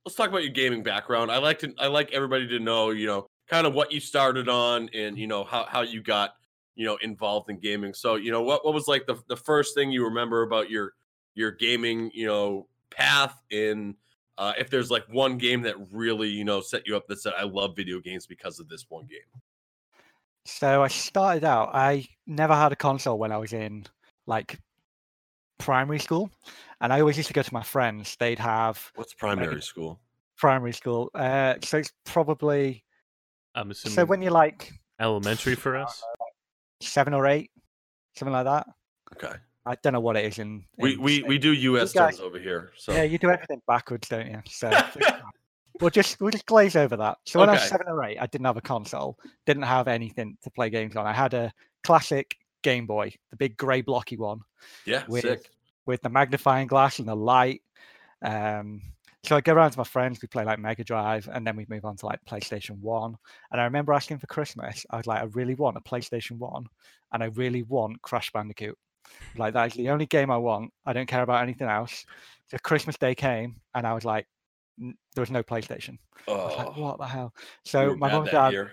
let's 0.04 0.14
talk 0.14 0.28
about 0.28 0.44
your 0.44 0.52
gaming 0.52 0.84
background. 0.84 1.32
I 1.32 1.38
like 1.38 1.58
to 1.60 1.74
I 1.78 1.88
like 1.88 2.12
everybody 2.12 2.46
to 2.48 2.60
know, 2.60 2.90
you 2.90 3.06
know, 3.06 3.26
kind 3.48 3.66
of 3.66 3.74
what 3.74 3.90
you 3.92 3.98
started 3.98 4.48
on 4.48 4.88
and 4.94 5.18
you 5.18 5.26
know 5.26 5.42
how 5.42 5.64
how 5.64 5.82
you 5.82 6.02
got 6.02 6.34
you 6.76 6.86
know 6.86 6.96
involved 7.02 7.50
in 7.50 7.58
gaming. 7.58 7.92
So 7.94 8.14
you 8.14 8.30
know 8.30 8.42
what 8.42 8.64
what 8.64 8.74
was 8.74 8.86
like 8.86 9.06
the 9.06 9.16
the 9.28 9.36
first 9.36 9.74
thing 9.74 9.90
you 9.90 10.04
remember 10.04 10.42
about 10.42 10.70
your 10.70 10.92
your 11.34 11.50
gaming 11.50 12.10
you 12.14 12.26
know 12.26 12.68
path 12.90 13.42
in 13.50 13.96
uh, 14.38 14.52
if 14.58 14.70
there's 14.70 14.90
like 14.90 15.04
one 15.08 15.38
game 15.38 15.62
that 15.62 15.74
really 15.90 16.28
you 16.28 16.44
know 16.44 16.60
set 16.60 16.86
you 16.86 16.96
up 16.96 17.08
that 17.08 17.20
said 17.20 17.32
I 17.36 17.44
love 17.44 17.74
video 17.74 17.98
games 18.00 18.26
because 18.26 18.60
of 18.60 18.68
this 18.68 18.86
one 18.88 19.06
game. 19.06 19.42
So 20.44 20.82
I 20.82 20.88
started 20.88 21.42
out. 21.42 21.70
I 21.74 22.06
never 22.26 22.54
had 22.54 22.70
a 22.70 22.76
console 22.76 23.18
when 23.18 23.32
I 23.32 23.38
was 23.38 23.52
in 23.52 23.84
like 24.26 24.60
primary 25.58 25.98
school, 25.98 26.30
and 26.80 26.92
I 26.92 27.00
always 27.00 27.16
used 27.16 27.28
to 27.28 27.32
go 27.32 27.42
to 27.42 27.54
my 27.54 27.62
friends. 27.62 28.16
They'd 28.20 28.38
have 28.38 28.92
What's 28.94 29.14
primary 29.14 29.62
school? 29.62 29.98
primary 30.36 30.72
school. 30.72 31.10
Uh, 31.14 31.54
so 31.62 31.78
it's 31.78 31.92
probably 32.04 32.84
I'm 33.54 33.70
assuming 33.70 33.94
so 33.94 34.04
when 34.04 34.22
you're 34.22 34.32
like 34.32 34.72
elementary 35.00 35.54
for 35.54 35.76
us. 35.76 36.02
Seven 36.80 37.14
or 37.14 37.26
eight, 37.26 37.50
something 38.14 38.32
like 38.32 38.44
that. 38.44 38.66
Okay, 39.14 39.36
I 39.64 39.76
don't 39.82 39.92
know 39.92 40.00
what 40.00 40.16
it 40.16 40.24
is 40.24 40.38
in. 40.38 40.64
we 40.78 40.94
in 40.94 41.02
we 41.02 41.22
we 41.24 41.38
do 41.38 41.52
U.S. 41.52 41.92
terms 41.92 42.20
over 42.20 42.38
here. 42.38 42.72
So 42.76 42.92
Yeah, 42.92 43.02
you 43.02 43.18
do 43.18 43.30
everything 43.30 43.60
backwards, 43.66 44.08
don't 44.08 44.26
you? 44.26 44.40
So 44.46 44.70
we'll 45.80 45.90
just 45.90 46.20
we'll 46.20 46.30
just 46.30 46.46
glaze 46.46 46.76
over 46.76 46.96
that. 46.96 47.18
So 47.24 47.40
when 47.40 47.48
I 47.48 47.54
was 47.54 47.68
seven 47.68 47.86
or 47.88 48.04
eight, 48.04 48.18
I 48.18 48.26
didn't 48.26 48.46
have 48.46 48.56
a 48.56 48.62
console, 48.62 49.18
didn't 49.46 49.64
have 49.64 49.88
anything 49.88 50.36
to 50.42 50.50
play 50.50 50.70
games 50.70 50.96
on. 50.96 51.06
I 51.06 51.12
had 51.12 51.34
a 51.34 51.52
classic 51.84 52.36
Game 52.62 52.86
Boy, 52.86 53.12
the 53.30 53.36
big 53.36 53.56
grey 53.56 53.82
blocky 53.82 54.16
one 54.16 54.40
yeah, 54.84 55.04
with 55.08 55.22
sick. 55.22 55.50
with 55.86 56.00
the 56.02 56.08
magnifying 56.08 56.66
glass 56.66 56.98
and 56.98 57.08
the 57.08 57.16
light. 57.16 57.62
Um, 58.22 58.82
so 59.26 59.36
I 59.36 59.40
go 59.40 59.54
around 59.54 59.72
to 59.72 59.78
my 59.78 59.84
friends, 59.84 60.20
we 60.22 60.28
play 60.28 60.44
like 60.44 60.58
Mega 60.58 60.84
Drive, 60.84 61.28
and 61.32 61.46
then 61.46 61.56
we 61.56 61.66
move 61.68 61.84
on 61.84 61.96
to 61.96 62.06
like 62.06 62.20
PlayStation 62.28 62.78
One. 62.78 63.16
And 63.50 63.60
I 63.60 63.64
remember 63.64 63.92
asking 63.92 64.18
for 64.18 64.26
Christmas, 64.28 64.86
I 64.90 64.96
was 64.98 65.06
like, 65.06 65.20
I 65.20 65.24
really 65.24 65.54
want 65.54 65.76
a 65.76 65.80
PlayStation 65.80 66.38
One, 66.38 66.66
and 67.12 67.22
I 67.22 67.26
really 67.26 67.62
want 67.64 68.00
Crash 68.02 68.30
Bandicoot. 68.30 68.78
Like 69.36 69.54
that 69.54 69.68
is 69.68 69.74
the 69.74 69.90
only 69.90 70.06
game 70.06 70.30
I 70.30 70.36
want. 70.36 70.72
I 70.84 70.92
don't 70.92 71.06
care 71.06 71.22
about 71.22 71.42
anything 71.42 71.68
else. 71.68 72.04
So 72.48 72.58
Christmas 72.58 72.96
Day 72.96 73.14
came, 73.14 73.56
and 73.74 73.86
I 73.86 73.94
was 73.94 74.04
like, 74.04 74.26
there 74.78 75.22
was 75.22 75.30
no 75.30 75.42
PlayStation. 75.42 75.98
I 76.28 76.32
was 76.32 76.56
like, 76.56 76.66
Oh, 76.76 76.82
what 76.82 76.98
the 76.98 77.06
hell? 77.06 77.32
So 77.64 77.96
my 77.96 78.10
mum 78.10 78.22
and 78.22 78.30
dad, 78.30 78.52
year. 78.52 78.72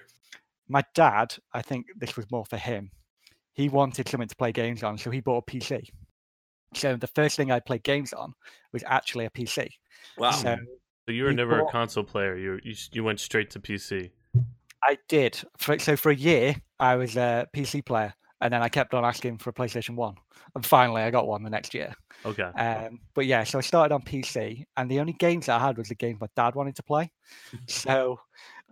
my 0.68 0.84
dad, 0.94 1.36
I 1.54 1.62
think 1.62 1.88
this 1.98 2.16
was 2.16 2.30
more 2.32 2.46
for 2.46 2.58
him. 2.58 2.92
He 3.54 3.70
wanted 3.70 4.08
something 4.08 4.28
to 4.28 4.36
play 4.36 4.52
games 4.52 4.84
on, 4.84 4.98
so 4.98 5.10
he 5.10 5.20
bought 5.20 5.46
a 5.48 5.52
PC. 5.52 5.90
So 6.76 6.96
the 6.96 7.08
first 7.08 7.36
thing 7.36 7.52
I 7.52 7.60
played 7.60 7.84
games 7.84 8.14
on 8.14 8.34
was 8.72 8.84
actually 8.88 9.26
a 9.26 9.30
PC. 9.30 9.70
Wow. 10.18 10.32
So 10.32 10.58
So 11.06 11.12
you 11.12 11.24
were 11.26 11.34
never 11.34 11.60
a 11.60 11.66
console 11.70 12.04
player. 12.04 12.38
You 12.38 12.60
you 12.64 12.76
you 12.92 13.04
went 13.04 13.20
straight 13.20 13.50
to 13.52 13.60
PC. 13.60 14.12
I 14.84 14.98
did. 15.08 15.42
For, 15.58 15.80
so 15.80 15.96
for 15.96 16.12
a 16.12 16.16
year, 16.16 16.56
I 16.80 16.96
was 16.96 17.16
a 17.16 17.48
PC 17.56 17.86
player, 17.86 18.14
and 18.42 18.54
then 18.54 18.62
I 18.62 18.70
kept 18.70 18.94
on 18.94 19.06
asking 19.06 19.38
for 19.38 19.50
a 19.50 19.54
PlayStation 19.54 19.96
One, 19.96 20.16
and 20.56 20.66
finally 20.66 21.02
I 21.02 21.12
got 21.12 21.28
one 21.28 21.44
the 21.44 21.50
next 21.50 21.74
year. 21.74 21.94
Okay. 22.26 22.44
Um, 22.44 23.00
but 23.14 23.26
yeah, 23.26 23.44
so 23.44 23.58
I 23.58 23.62
started 23.62 23.94
on 23.94 24.02
PC, 24.02 24.66
and 24.78 24.90
the 24.92 25.00
only 25.00 25.14
games 25.14 25.50
I 25.50 25.60
had 25.60 25.78
was 25.78 25.90
the 25.90 25.96
games 25.96 26.20
my 26.20 26.28
dad 26.36 26.56
wanted 26.56 26.76
to 26.76 26.84
play. 26.84 27.12
so 27.68 28.20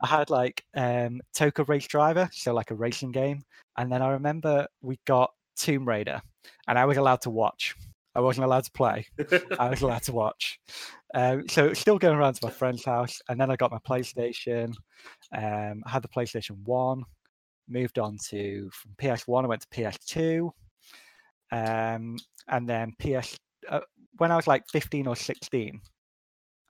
I 0.01 0.08
had 0.08 0.29
like 0.29 0.65
um, 0.75 1.22
TOCA 1.34 1.63
Race 1.67 1.88
Driver, 1.88 2.29
so 2.34 2.53
like 2.53 2.72
a 2.72 2.75
racing 2.75 3.12
game, 3.12 3.43
and 3.77 3.91
then 3.91 4.01
I 4.01 4.10
remember 4.10 4.67
we 4.81 5.00
got 5.05 5.31
Tomb 5.55 5.88
Raider, 5.88 6.22
and 6.67 6.77
I 6.77 6.86
was 6.86 6.98
allowed 6.98 7.22
to 7.22 7.29
watch. 7.29 7.75
I 8.13 8.19
wasn't 8.19 8.45
allowed 8.45 8.65
to 8.65 8.71
play. 8.71 9.05
I 9.59 9.69
was 9.69 9.81
allowed 9.81 10.03
to 10.03 10.11
watch. 10.11 10.59
Um, 11.13 11.47
so 11.47 11.73
still 11.73 11.97
going 11.97 12.17
around 12.17 12.35
to 12.35 12.45
my 12.45 12.51
friend's 12.51 12.83
house, 12.83 13.21
and 13.29 13.39
then 13.39 13.49
I 13.49 13.55
got 13.55 13.71
my 13.71 13.79
PlayStation. 13.79 14.73
Um, 15.35 15.83
I 15.85 15.89
had 15.89 16.01
the 16.01 16.09
PlayStation 16.09 16.57
One. 16.65 17.03
Moved 17.69 17.99
on 17.99 18.17
to 18.29 18.69
from 18.73 18.95
PS 18.97 19.27
One, 19.27 19.45
I 19.45 19.47
went 19.47 19.61
to 19.61 19.67
PS2, 19.67 20.49
um, 21.51 22.17
and 22.49 22.67
then 22.67 22.91
PS. 22.99 23.37
Uh, 23.69 23.81
when 24.17 24.31
I 24.31 24.35
was 24.35 24.47
like 24.47 24.63
15 24.71 25.07
or 25.07 25.15
16, 25.15 25.79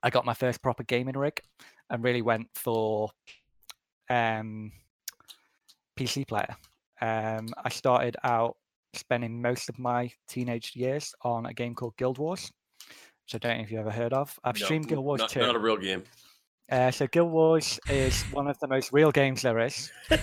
I 0.04 0.10
got 0.10 0.26
my 0.26 0.34
first 0.34 0.62
proper 0.62 0.84
gaming 0.84 1.18
rig, 1.18 1.40
and 1.90 2.04
really 2.04 2.22
went 2.22 2.48
for 2.54 3.10
um, 4.10 4.72
PC 5.98 6.28
player. 6.28 6.56
Um, 7.02 7.48
I 7.64 7.70
started 7.70 8.16
out 8.24 8.58
spending 8.94 9.42
most 9.42 9.70
of 9.70 9.80
my 9.80 10.12
teenage 10.28 10.74
years 10.76 11.14
on 11.22 11.46
a 11.46 11.54
game 11.54 11.76
called 11.76 11.96
Guild 11.98 12.18
Wars, 12.18 12.52
which 13.26 13.36
I 13.36 13.38
don't 13.38 13.58
know 13.58 13.64
if 13.64 13.72
you've 13.72 13.82
ever 13.82 13.92
heard 13.92 14.14
of. 14.14 14.38
I've 14.44 14.60
No, 14.60 14.66
streamed 14.66 14.88
Guild 14.88 15.06
Wars 15.06 15.20
not, 15.20 15.30
2. 15.30 15.40
not 15.40 15.56
a 15.56 15.60
real 15.60 15.78
game. 15.78 16.04
Uh, 16.72 16.92
so 16.92 17.06
Guild 17.08 17.32
Wars 17.32 17.80
is 17.90 18.22
one 18.32 18.48
of 18.48 18.58
the 18.60 18.68
most 18.68 18.94
real 18.94 19.12
games 19.12 19.42
there 19.42 19.60
is. 19.60 19.92
Uh, 20.10 20.18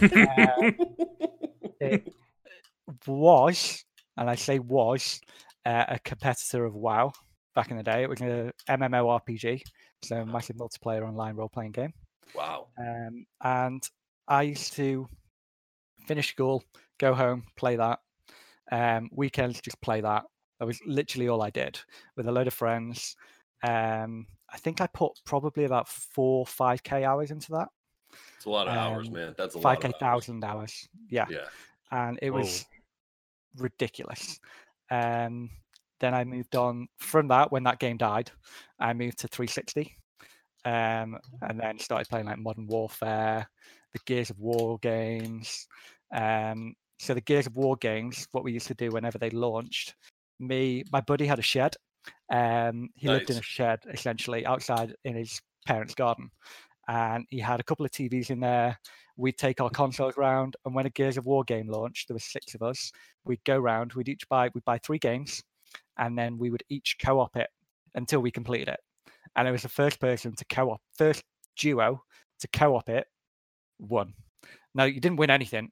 it 1.81 2.13
was, 3.07 3.85
and 4.17 4.31
I 4.31 4.35
say 4.35 4.59
was, 4.59 5.21
uh, 5.67 5.85
a 5.89 5.99
competitor 5.99 6.65
of 6.65 6.75
WoW 6.75 7.13
back 7.55 7.71
in 7.71 7.77
the 7.77 7.83
day. 7.83 8.03
It 8.03 8.09
was 8.09 8.21
a 8.23 8.53
MMORPG, 8.69 9.61
so 10.03 10.17
a 10.17 10.27
massive 10.27 10.57
multiplayer 10.57 11.07
online 11.07 11.37
role-playing 11.37 11.73
game. 11.73 11.93
wow. 12.35 12.69
Um, 12.79 13.27
and 13.43 13.83
I 14.27 14.43
used 14.43 14.73
to 14.75 15.07
finish 16.07 16.31
school, 16.31 16.65
go 16.99 17.13
home, 17.15 17.45
play 17.57 17.77
that. 17.77 17.99
Um, 18.71 19.09
weekends, 19.13 19.61
just 19.61 19.81
play 19.81 20.01
that. 20.01 20.25
That 20.59 20.67
was 20.67 20.81
literally 20.87 21.29
all 21.29 21.43
I 21.43 21.51
did 21.51 21.79
with 22.17 22.27
a 22.27 22.33
load 22.33 22.47
of 22.49 22.55
friends. 22.55 23.17
Um, 23.63 24.27
I 24.53 24.59
think 24.59 24.81
I 24.81 24.87
put 24.89 25.13
probably 25.25 25.65
about 25.65 25.89
four, 25.89 26.47
five 26.47 26.83
k 26.83 27.05
hours 27.05 27.31
into 27.31 27.53
that. 27.53 27.69
It's 28.37 28.47
a 28.47 28.51
lot 28.51 28.69
of 28.69 28.75
hours, 28.75 29.09
um, 29.09 29.15
man. 29.15 29.35
That's 29.37 29.55
a 29.55 29.61
Five 29.61 29.83
lot 29.83 29.93
k 29.93 29.99
thousand 30.01 30.45
hours. 30.45 30.89
Yeah, 31.11 31.27
Yeah. 31.31 31.47
and 31.91 32.19
it 32.23 32.31
Whoa. 32.31 32.39
was 32.41 32.67
ridiculous. 33.57 34.41
Um, 34.91 35.51
then 36.01 36.15
I 36.15 36.25
moved 36.25 36.57
on 36.57 36.89
from 36.99 37.29
that 37.29 37.51
when 37.53 37.65
that 37.65 37.79
game 37.81 37.97
died. 37.97 38.31
I 38.79 38.93
moved 38.93 39.19
to 39.21 39.29
360, 39.29 39.97
um, 40.65 41.19
and 41.43 41.61
then 41.61 41.79
started 41.79 42.09
playing 42.09 42.27
like 42.27 42.39
Modern 42.39 42.67
Warfare, 42.67 43.49
the 43.93 43.99
Gears 44.07 44.31
of 44.31 44.39
War 44.39 44.79
games. 44.79 45.67
Um, 46.13 46.75
so 46.99 47.15
the 47.15 47.21
Gears 47.21 47.47
of 47.47 47.57
War 47.57 47.77
games, 47.77 48.27
what 48.33 48.45
we 48.45 48.53
used 48.53 48.67
to 48.69 48.75
do 48.75 48.91
whenever 48.91 49.19
they 49.19 49.31
launched, 49.31 49.95
me, 50.41 50.85
my 50.93 51.01
buddy 51.01 51.27
had 51.27 51.39
a 51.39 51.43
shed. 51.43 51.75
Um, 52.33 52.91
he 52.95 53.09
lived 53.09 53.31
in 53.31 53.37
a 53.37 53.43
shed 53.43 53.81
essentially 53.93 54.47
outside 54.47 54.95
in 55.05 55.15
his 55.15 55.41
parents' 55.67 55.95
garden, 55.95 56.31
and 56.89 57.25
he 57.29 57.39
had 57.39 57.61
a 57.61 57.65
couple 57.65 57.85
of 57.85 57.93
TVs 57.93 58.31
in 58.31 58.41
there. 58.41 58.79
We'd 59.17 59.37
take 59.37 59.61
our 59.61 59.71
consoles 59.71 60.17
round, 60.17 60.57
and 60.65 60.75
when 60.75 60.87
a 60.87 60.91
Gears 60.91 61.17
of 61.17 61.27
War 61.27 61.45
game 61.45 61.69
launched, 61.69 62.09
there 62.09 62.15
were 62.15 62.21
six 62.21 62.55
of 62.55 62.63
us. 62.63 62.93
We'd 63.25 63.45
go 63.45 63.59
round. 63.59 63.93
We'd 63.95 64.09
each 64.09 64.29
buy 64.29 64.51
we'd 64.55 64.65
buy 64.65 64.79
three 64.79 64.99
games, 64.99 65.43
and 65.99 66.19
then 66.19 66.39
we 66.39 66.51
would 66.51 66.63
each 66.69 66.97
co-op 67.03 67.37
it 67.37 67.51
until 67.95 68.21
we 68.21 68.31
completed 68.31 68.69
it. 68.69 68.81
And 69.37 69.47
it 69.47 69.53
was 69.53 69.63
the 69.63 69.69
first 69.69 70.01
person 70.01 70.35
to 70.37 70.45
co-op, 70.47 70.81
first 70.97 71.23
duo 71.57 72.03
to 72.41 72.49
co-op 72.49 72.89
it, 72.89 73.07
won. 73.79 74.15
No, 74.75 74.85
you 74.85 75.01
didn't 75.01 75.19
win 75.19 75.31
anything. 75.31 75.71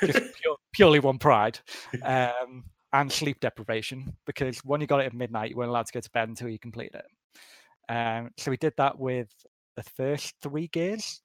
Just 0.00 0.18
pure, 0.42 0.56
purely 0.74 1.00
one 1.00 1.18
pride 1.18 1.58
um, 2.02 2.64
and 2.92 3.10
sleep 3.10 3.40
deprivation 3.40 4.16
because 4.26 4.58
when 4.60 4.80
you 4.80 4.86
got 4.86 5.00
it 5.00 5.06
at 5.06 5.14
midnight, 5.14 5.50
you 5.50 5.56
weren't 5.56 5.70
allowed 5.70 5.86
to 5.86 5.92
go 5.92 6.00
to 6.00 6.10
bed 6.10 6.28
until 6.28 6.48
you 6.48 6.58
completed 6.58 6.96
it. 6.96 7.92
Um, 7.92 8.30
so 8.36 8.50
we 8.50 8.56
did 8.56 8.74
that 8.76 8.98
with 8.98 9.28
the 9.76 9.82
first 9.82 10.34
three 10.42 10.68
gears, 10.68 11.20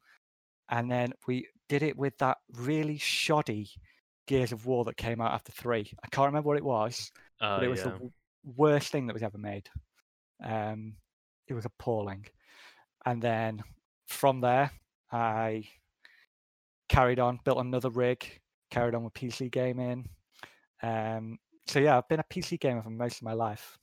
and 0.69 0.89
then 0.91 1.13
we 1.27 1.47
did 1.67 1.83
it 1.83 1.97
with 1.97 2.17
that 2.17 2.37
really 2.55 2.97
shoddy 2.97 3.69
Gears 4.27 4.51
of 4.51 4.65
War 4.65 4.85
that 4.85 4.97
came 4.97 5.21
out 5.21 5.33
after 5.33 5.51
three. 5.51 5.91
I 6.03 6.07
can't 6.07 6.27
remember 6.27 6.47
what 6.47 6.57
it 6.57 6.63
was, 6.63 7.11
Uh, 7.41 7.57
but 7.57 7.65
it 7.65 7.69
was 7.69 7.79
yeah. 7.79 7.85
the 7.85 7.91
w- 7.91 8.11
worst 8.43 8.91
thing 8.91 9.07
that 9.07 9.13
was 9.13 9.23
ever 9.23 9.37
made. 9.37 9.69
Um, 10.43 10.95
it 11.47 11.53
was 11.53 11.65
appalling. 11.65 12.25
And 13.05 13.21
then 13.21 13.63
from 14.07 14.41
there, 14.41 14.71
I 15.11 15.67
carried 16.89 17.19
on, 17.19 17.39
built 17.43 17.57
another 17.57 17.89
rig, 17.89 18.39
carried 18.69 18.95
on 18.95 19.03
with 19.03 19.13
PC 19.13 19.51
gaming. 19.51 20.07
Um, 20.81 21.37
so 21.67 21.79
yeah, 21.79 21.97
I've 21.97 22.07
been 22.07 22.19
a 22.19 22.23
PC 22.23 22.59
gamer 22.59 22.81
for 22.81 22.89
most 22.89 23.17
of 23.17 23.23
my 23.23 23.33
life. 23.33 23.77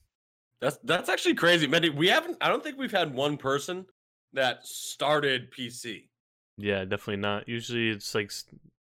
That's 0.59 0.77
that's 0.83 1.09
actually 1.09 1.35
crazy, 1.35 1.67
Mendy. 1.67 1.93
We 1.93 2.07
haven't. 2.07 2.37
I 2.41 2.49
don't 2.49 2.63
think 2.63 2.77
we've 2.77 2.91
had 2.91 3.13
one 3.13 3.37
person 3.37 3.85
that 4.33 4.65
started 4.65 5.51
PC. 5.51 6.09
Yeah, 6.57 6.85
definitely 6.85 7.17
not. 7.17 7.47
Usually 7.47 7.89
it's 7.89 8.15
like 8.15 8.31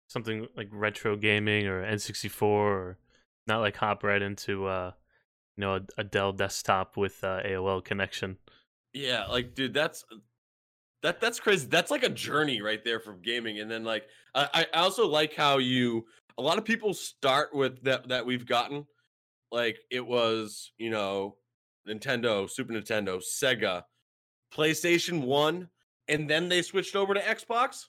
something 0.07 0.47
like 0.55 0.69
retro 0.71 1.17
gaming 1.17 1.67
or 1.67 1.83
N64 1.83 2.41
or 2.41 2.97
not 3.47 3.59
like 3.59 3.75
hop 3.75 4.03
right 4.03 4.21
into 4.21 4.65
uh 4.65 4.91
you 5.57 5.61
know 5.61 5.75
a, 5.75 5.81
a 5.97 6.03
Dell 6.03 6.31
desktop 6.31 6.97
with 6.97 7.23
uh, 7.23 7.41
AOL 7.45 7.83
connection. 7.83 8.37
Yeah, 8.93 9.25
like 9.25 9.53
dude, 9.53 9.73
that's 9.73 10.05
that 11.05 11.21
that's 11.21 11.39
crazy. 11.39 11.67
That's 11.67 11.91
like 11.91 12.03
a 12.03 12.09
journey 12.09 12.61
right 12.61 12.83
there 12.83 12.99
from 12.99 13.21
gaming. 13.21 13.59
And 13.59 13.69
then 13.69 13.83
like 13.83 14.07
I, 14.33 14.65
I 14.73 14.79
also 14.79 15.07
like 15.07 15.35
how 15.35 15.59
you 15.59 16.05
a 16.37 16.41
lot 16.41 16.57
of 16.57 16.65
people 16.65 16.95
start 16.95 17.53
with 17.53 17.83
that 17.83 18.07
that 18.09 18.25
we've 18.25 18.45
gotten. 18.45 18.87
Like 19.51 19.77
it 19.91 20.05
was, 20.05 20.71
you 20.79 20.89
know, 20.89 21.35
Nintendo, 21.87 22.49
Super 22.49 22.73
Nintendo, 22.73 23.21
Sega, 23.21 23.83
PlayStation 24.53 25.21
1 25.21 25.69
and 26.07 26.29
then 26.29 26.49
they 26.49 26.61
switched 26.61 26.95
over 26.95 27.13
to 27.13 27.19
Xbox 27.19 27.85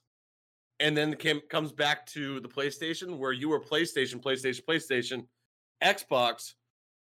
and 0.80 0.94
then 0.94 1.14
came 1.16 1.40
comes 1.48 1.72
back 1.72 2.06
to 2.08 2.40
the 2.40 2.48
PlayStation 2.48 3.16
where 3.16 3.32
you 3.32 3.48
were 3.48 3.60
PlayStation, 3.60 4.22
PlayStation, 4.22 4.60
PlayStation, 4.68 5.26
Xbox 5.82 6.52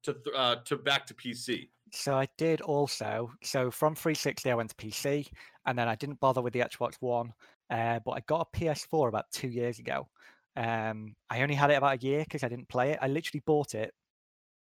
to 0.05 0.17
uh, 0.37 0.57
to 0.67 0.77
back 0.77 1.07
to 1.07 1.15
PC. 1.15 1.71
So 1.93 2.15
I 2.15 2.29
did 2.37 2.61
also. 2.61 3.33
So 3.43 3.71
from 3.71 3.95
360, 3.95 4.51
I 4.51 4.55
went 4.55 4.71
to 4.71 4.77
PC, 4.77 5.29
and 5.67 5.79
then 5.79 5.89
I 5.89 5.95
didn't 5.95 6.21
bother 6.21 6.43
with 6.43 6.53
the 6.53 6.61
Xbox 6.61 6.95
One. 7.01 7.33
Uh, 7.71 8.01
but 8.05 8.13
I 8.13 8.21
got 8.27 8.49
a 8.53 8.59
PS4 8.59 9.09
about 9.09 9.31
two 9.33 9.49
years 9.49 9.79
ago. 9.79 10.09
Um, 10.57 11.15
I 11.31 11.43
only 11.43 11.55
had 11.55 11.71
it 11.71 11.75
about 11.77 12.03
a 12.03 12.07
year 12.07 12.25
because 12.25 12.43
I 12.43 12.49
didn't 12.49 12.69
play 12.69 12.91
it. 12.91 12.99
I 13.01 13.09
literally 13.09 13.43
bought 13.47 13.75
it 13.75 13.93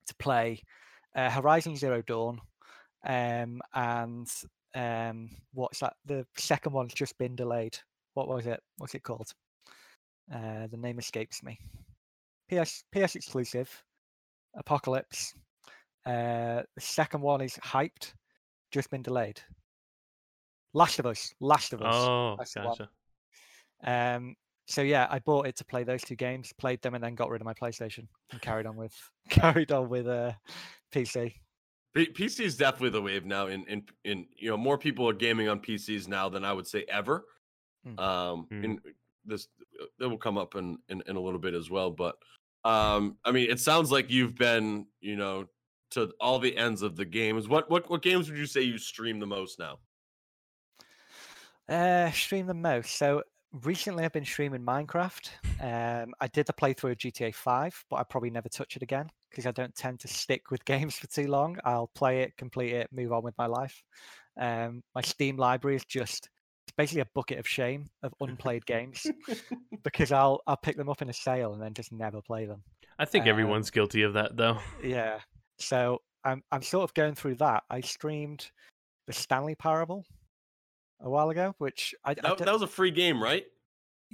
to 0.06 0.14
play 0.16 0.62
uh, 1.14 1.30
Horizon 1.30 1.76
Zero 1.76 2.02
Dawn, 2.02 2.40
um, 3.06 3.60
and 3.74 4.28
um, 4.74 5.30
what's 5.54 5.80
that? 5.80 5.94
The 6.04 6.26
second 6.36 6.72
one's 6.72 6.94
just 6.94 7.16
been 7.18 7.36
delayed. 7.36 7.78
What 8.14 8.28
was 8.28 8.46
it? 8.46 8.60
What's 8.78 8.94
it 8.94 9.02
called? 9.02 9.32
Uh, 10.32 10.66
the 10.70 10.76
name 10.76 10.98
escapes 10.98 11.42
me. 11.42 11.58
PS 12.50 12.84
PS 12.92 13.14
exclusive. 13.14 13.70
Apocalypse. 14.56 15.34
Uh, 16.06 16.62
the 16.74 16.80
second 16.80 17.20
one 17.20 17.40
is 17.40 17.54
hyped, 17.56 18.14
just 18.70 18.90
been 18.90 19.02
delayed. 19.02 19.40
Last 20.72 20.98
of 20.98 21.06
Us. 21.06 21.32
Last 21.40 21.72
of 21.72 21.82
Us. 21.82 21.94
Oh, 21.94 22.36
That's 22.38 22.54
gotcha. 22.54 22.88
Um, 23.82 24.36
so 24.66 24.82
yeah, 24.82 25.08
I 25.10 25.18
bought 25.18 25.46
it 25.46 25.56
to 25.56 25.64
play 25.64 25.82
those 25.84 26.02
two 26.02 26.14
games, 26.14 26.52
played 26.58 26.80
them, 26.82 26.94
and 26.94 27.02
then 27.02 27.14
got 27.14 27.28
rid 27.28 27.40
of 27.40 27.44
my 27.44 27.54
PlayStation 27.54 28.06
and 28.30 28.40
carried 28.40 28.66
on 28.66 28.76
with 28.76 28.94
carried 29.28 29.72
on 29.72 29.88
with 29.88 30.06
uh, 30.06 30.32
PC. 30.92 31.34
P- 31.92 32.12
PC 32.12 32.40
is 32.44 32.56
definitely 32.56 32.90
the 32.90 33.02
wave 33.02 33.24
now. 33.24 33.48
In 33.48 33.64
in 33.64 33.82
in 34.04 34.26
you 34.36 34.48
know 34.50 34.56
more 34.56 34.78
people 34.78 35.08
are 35.08 35.12
gaming 35.12 35.48
on 35.48 35.60
PCs 35.60 36.06
now 36.06 36.28
than 36.28 36.44
I 36.44 36.52
would 36.52 36.66
say 36.66 36.84
ever. 36.88 37.24
Mm. 37.86 37.98
Um, 37.98 38.46
Mm. 38.52 38.64
in 38.64 38.80
this 39.24 39.48
that 39.98 40.08
will 40.08 40.18
come 40.18 40.38
up 40.38 40.54
in, 40.54 40.78
in 40.88 41.02
in 41.06 41.16
a 41.16 41.20
little 41.20 41.40
bit 41.40 41.54
as 41.54 41.68
well. 41.68 41.90
But 41.90 42.16
um, 42.64 43.16
I 43.24 43.32
mean, 43.32 43.50
it 43.50 43.58
sounds 43.58 43.90
like 43.90 44.08
you've 44.10 44.36
been 44.36 44.86
you 45.00 45.16
know 45.16 45.46
to 45.90 46.12
all 46.20 46.38
the 46.38 46.56
ends 46.56 46.82
of 46.82 46.96
the 46.96 47.04
games. 47.04 47.48
What 47.48 47.70
what 47.70 47.88
what 47.90 48.02
games 48.02 48.28
would 48.30 48.38
you 48.38 48.46
say 48.46 48.62
you 48.62 48.78
stream 48.78 49.20
the 49.20 49.26
most 49.26 49.58
now? 49.58 49.78
Uh, 51.68 52.10
stream 52.10 52.46
the 52.46 52.54
most. 52.54 52.96
So 52.96 53.22
recently, 53.52 54.04
I've 54.04 54.12
been 54.12 54.24
streaming 54.24 54.62
Minecraft. 54.62 55.30
Um, 55.60 56.12
I 56.20 56.26
did 56.28 56.46
the 56.46 56.52
playthrough 56.52 56.92
of 56.92 56.98
GTA 56.98 57.32
5, 57.32 57.84
but 57.88 57.96
I 57.96 58.02
probably 58.04 58.30
never 58.30 58.48
touch 58.48 58.76
it 58.76 58.82
again 58.82 59.08
because 59.30 59.46
I 59.46 59.52
don't 59.52 59.74
tend 59.74 60.00
to 60.00 60.08
stick 60.08 60.50
with 60.50 60.64
games 60.64 60.96
for 60.96 61.06
too 61.06 61.28
long. 61.28 61.58
I'll 61.64 61.90
play 61.94 62.22
it, 62.22 62.36
complete 62.36 62.72
it, 62.72 62.88
move 62.92 63.12
on 63.12 63.22
with 63.22 63.38
my 63.38 63.46
life. 63.46 63.82
Um, 64.36 64.82
my 64.94 65.02
Steam 65.02 65.36
library 65.36 65.76
is 65.76 65.84
just 65.84 66.28
it's 66.66 66.74
basically 66.76 67.02
a 67.02 67.08
bucket 67.14 67.38
of 67.38 67.48
shame 67.48 67.90
of 68.02 68.14
unplayed 68.20 68.64
games 68.66 69.12
because 69.84 70.12
I'll 70.12 70.42
I'll 70.46 70.56
pick 70.56 70.76
them 70.76 70.88
up 70.88 71.02
in 71.02 71.08
a 71.10 71.12
sale 71.12 71.52
and 71.52 71.62
then 71.62 71.74
just 71.74 71.92
never 71.92 72.20
play 72.22 72.46
them. 72.46 72.62
I 72.98 73.04
think 73.04 73.26
Um, 73.26 73.26
everyone's 73.26 73.70
guilty 73.70 74.02
of 74.02 74.14
that, 74.14 74.36
though. 74.36 74.58
Yeah. 74.82 75.20
So 75.60 76.00
I'm 76.24 76.42
I'm 76.50 76.62
sort 76.62 76.84
of 76.84 76.94
going 76.94 77.14
through 77.14 77.36
that. 77.36 77.62
I 77.70 77.80
streamed 77.80 78.50
the 79.06 79.12
Stanley 79.12 79.54
Parable 79.54 80.04
a 81.00 81.08
while 81.08 81.30
ago, 81.30 81.54
which 81.58 81.94
I, 82.04 82.10
I 82.10 82.14
That, 82.14 82.22
don't- 82.22 82.38
that 82.44 82.52
was 82.52 82.62
a 82.62 82.66
free 82.66 82.90
game, 82.90 83.22
right? 83.22 83.44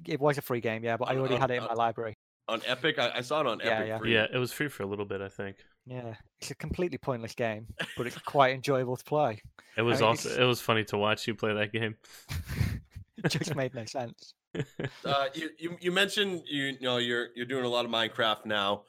it 0.07 0.21
was 0.21 0.37
a 0.37 0.43
free 0.43 0.61
game, 0.61 0.85
yeah, 0.85 0.97
but 0.99 1.09
I 1.09 1.17
already 1.17 1.37
on- 1.37 1.41
had 1.41 1.51
it 1.51 1.55
in 1.55 1.61
on- 1.63 1.69
my 1.69 1.75
library. 1.75 2.15
On 2.49 2.61
Epic, 2.67 2.97
I, 2.99 3.11
I 3.17 3.21
saw 3.23 3.41
it 3.41 3.47
on 3.49 3.59
Yeah, 3.59 3.71
Epic. 3.71 3.89
yeah. 3.89 3.99
Free. 3.99 4.15
Yeah, 4.15 4.27
it 4.33 4.37
was 4.39 4.53
free 4.53 4.69
for 4.69 4.85
a 4.85 4.87
little 4.87 5.05
bit, 5.07 5.21
I 5.21 5.29
think. 5.29 5.57
Yeah, 5.85 6.15
it's 6.41 6.51
a 6.53 6.55
completely 6.55 6.97
pointless 6.99 7.35
game, 7.35 7.67
but 7.97 8.07
it's 8.07 8.19
quite 8.25 8.55
enjoyable 8.55 8.97
to 8.97 9.03
play. 9.05 9.41
It 9.77 9.83
was 9.83 10.01
mean, 10.01 10.09
also 10.11 10.29
it's- 10.29 10.41
it 10.43 10.45
was 10.45 10.61
funny 10.61 10.85
to 10.85 10.97
watch 10.99 11.27
you 11.27 11.35
play 11.35 11.55
that 11.55 11.73
game. 11.73 11.97
it 13.25 13.31
just 13.31 13.57
made 13.57 13.75
no 13.75 13.85
sense. 13.87 14.35
uh, 15.05 15.27
you, 15.35 15.51
you 15.59 15.77
you 15.81 15.93
mentioned 15.93 16.43
you, 16.47 16.65
you 16.67 16.81
know 16.81 16.99
you're 16.99 17.29
you're 17.35 17.47
doing 17.47 17.65
a 17.65 17.69
lot 17.69 17.85
of 17.85 17.91
Minecraft 17.91 18.47
now. 18.47 18.85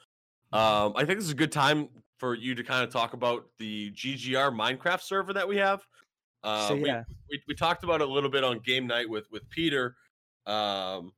Um, 0.53 0.93
I 0.95 1.03
think 1.05 1.17
this 1.19 1.25
is 1.25 1.31
a 1.31 1.35
good 1.35 1.51
time 1.51 1.89
for 2.17 2.35
you 2.35 2.55
to 2.55 2.63
kind 2.63 2.83
of 2.83 2.91
talk 2.91 3.13
about 3.13 3.45
the 3.59 3.91
GGR 3.91 4.51
Minecraft 4.55 5.01
server 5.01 5.33
that 5.33 5.47
we 5.47 5.57
have. 5.57 5.85
Uh, 6.43 6.67
so 6.67 6.75
we, 6.75 6.85
yeah, 6.85 7.03
we 7.29 7.41
we 7.47 7.55
talked 7.55 7.83
about 7.83 8.01
it 8.01 8.07
a 8.07 8.11
little 8.11 8.29
bit 8.29 8.43
on 8.43 8.59
game 8.59 8.87
night 8.87 9.09
with 9.09 9.25
with 9.31 9.47
Peter. 9.49 9.95
Um, 10.45 11.11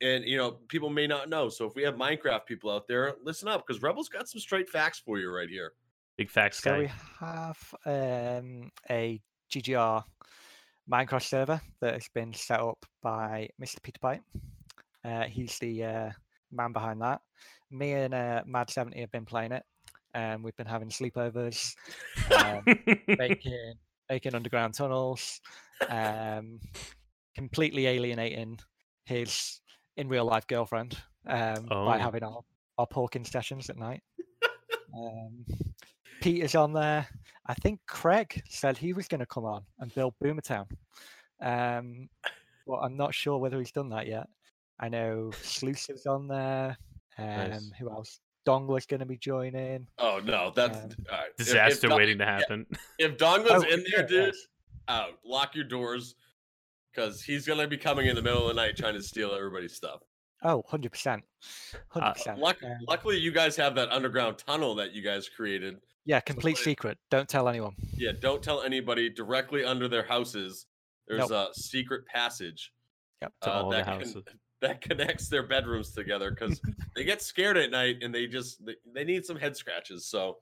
and 0.00 0.24
you 0.24 0.36
know 0.36 0.52
people 0.68 0.90
may 0.90 1.06
not 1.06 1.28
know, 1.28 1.48
so 1.48 1.66
if 1.66 1.74
we 1.74 1.82
have 1.82 1.94
Minecraft 1.94 2.46
people 2.46 2.70
out 2.70 2.88
there, 2.88 3.14
listen 3.22 3.48
up 3.48 3.64
because 3.66 3.82
Rebels 3.82 4.08
got 4.08 4.28
some 4.28 4.40
straight 4.40 4.68
facts 4.68 5.00
for 5.04 5.18
you 5.18 5.30
right 5.30 5.48
here. 5.48 5.72
Big 6.18 6.28
facts 6.28 6.62
so 6.62 6.78
we 6.78 6.90
have 7.20 7.58
um, 7.86 8.70
a 8.90 9.20
GGR 9.50 10.02
Minecraft 10.90 11.22
server 11.22 11.60
that 11.80 11.94
has 11.94 12.08
been 12.14 12.34
set 12.34 12.60
up 12.60 12.84
by 13.02 13.48
Mr. 13.62 13.82
Peter 13.82 13.98
Pipe. 14.00 14.22
Uh, 15.04 15.22
he's 15.22 15.58
the 15.58 15.84
uh, 15.84 16.10
man 16.50 16.72
behind 16.72 17.00
that. 17.00 17.20
Me 17.70 17.92
and 17.92 18.12
uh, 18.12 18.42
Mad 18.44 18.70
Seventy 18.70 19.00
have 19.00 19.12
been 19.12 19.24
playing 19.24 19.52
it. 19.52 19.62
Um, 20.14 20.42
we've 20.42 20.56
been 20.56 20.66
having 20.66 20.88
sleepovers, 20.90 21.74
um, 22.36 22.62
making 23.08 23.74
making 24.10 24.34
underground 24.34 24.74
tunnels, 24.74 25.40
um, 25.88 26.60
completely 27.34 27.86
alienating 27.86 28.58
his 29.06 29.60
in 29.96 30.08
real 30.08 30.24
life 30.26 30.46
girlfriend 30.46 30.98
um, 31.26 31.64
by 31.66 31.96
Oh. 31.96 31.98
having 31.98 32.22
our, 32.22 32.40
our 32.78 32.86
porking 32.86 33.26
sessions 33.26 33.70
at 33.70 33.76
night. 33.78 34.02
Um, 34.94 35.44
Peter's 36.20 36.54
on 36.54 36.72
there. 36.74 37.06
I 37.46 37.54
think 37.54 37.80
Craig 37.88 38.42
said 38.48 38.76
he 38.76 38.92
was 38.92 39.08
going 39.08 39.20
to 39.20 39.26
come 39.26 39.44
on 39.44 39.62
and 39.80 39.94
build 39.94 40.14
Boomertown. 40.22 40.66
Um, 41.40 42.08
but 42.66 42.76
I'm 42.76 42.96
not 42.96 43.14
sure 43.14 43.38
whether 43.38 43.58
he's 43.58 43.72
done 43.72 43.88
that 43.90 44.06
yet. 44.06 44.26
I 44.78 44.88
know 44.88 45.30
Sluiciv's 45.42 46.06
on 46.06 46.28
there. 46.28 46.76
Um, 47.18 47.26
Nice. 47.26 47.70
Who 47.78 47.90
else? 47.90 48.20
Dongler's 48.46 48.86
going 48.86 49.00
to 49.00 49.06
be 49.06 49.16
joining. 49.16 49.86
Oh 49.98 50.20
no, 50.24 50.52
that's 50.54 50.76
Um, 50.78 50.90
all 51.10 51.18
right. 51.18 51.26
If- 51.38 51.40
if 51.40 51.46
Disaster 51.46 51.88
Don- 51.88 51.96
waiting 51.98 52.18
to 52.18 52.24
happen. 52.26 52.66
If 52.98 53.16
Dongo's 53.16 53.50
Oh, 53.50 53.62
in 53.62 53.84
there, 53.90 54.00
yeah, 54.00 54.02
dude, 54.06 54.26
yes. 54.34 54.36
out. 54.88 55.18
Lock 55.24 55.54
your 55.54 55.64
doors 55.64 56.14
because 56.92 57.22
he's 57.22 57.46
gonna 57.46 57.66
be 57.68 57.76
coming 57.78 58.06
in 58.06 58.16
the 58.16 58.22
middle 58.22 58.42
of 58.42 58.48
the 58.48 58.54
night 58.54 58.76
trying 58.76 58.94
to 58.94 59.02
steal 59.02 59.32
everybody's 59.32 59.74
stuff. 59.74 60.00
Oh, 60.44 60.62
100%. 60.70 61.22
100%. 61.94 62.38
Luck, 62.38 62.56
Um, 62.64 62.78
luckily, 62.88 63.16
you 63.16 63.30
guys 63.30 63.54
have 63.56 63.74
that 63.76 63.90
underground 63.90 64.38
tunnel 64.38 64.74
that 64.76 64.92
you 64.92 65.00
guys 65.02 65.28
created. 65.28 65.76
yeah, 66.04 66.18
complete 66.20 66.56
like- 66.56 66.64
secret. 66.64 66.98
Don't 67.10 67.28
tell 67.28 67.48
anyone. 67.48 67.74
Yeah, 67.94 68.10
don't 68.18 68.42
tell 68.42 68.62
anybody. 68.62 69.08
Directly 69.08 69.64
under 69.64 69.86
their 69.86 70.02
houses, 70.02 70.66
there's 71.06 71.30
Nope. 71.30 71.50
a 71.50 71.54
secret 71.54 72.06
passage 72.06 72.72
Yep. 73.20 73.32
To 73.42 73.52
all 73.52 73.70
the 73.70 73.76
that, 73.76 73.84
con- 73.84 73.98
houses. 74.00 74.16
That 74.62 74.80
connects 74.80 75.28
their 75.28 75.42
bedrooms 75.42 75.90
together 75.92 76.30
because 76.30 76.60
they 76.96 77.04
get 77.04 77.20
scared 77.20 77.56
at 77.56 77.70
night 77.70 77.98
and 78.02 78.14
they 78.14 78.26
just 78.26 78.64
they, 78.64 78.74
they 78.94 79.04
need 79.04 79.24
some 79.26 79.36
head 79.36 79.56
scratches. 79.56 80.06
So 80.06 80.38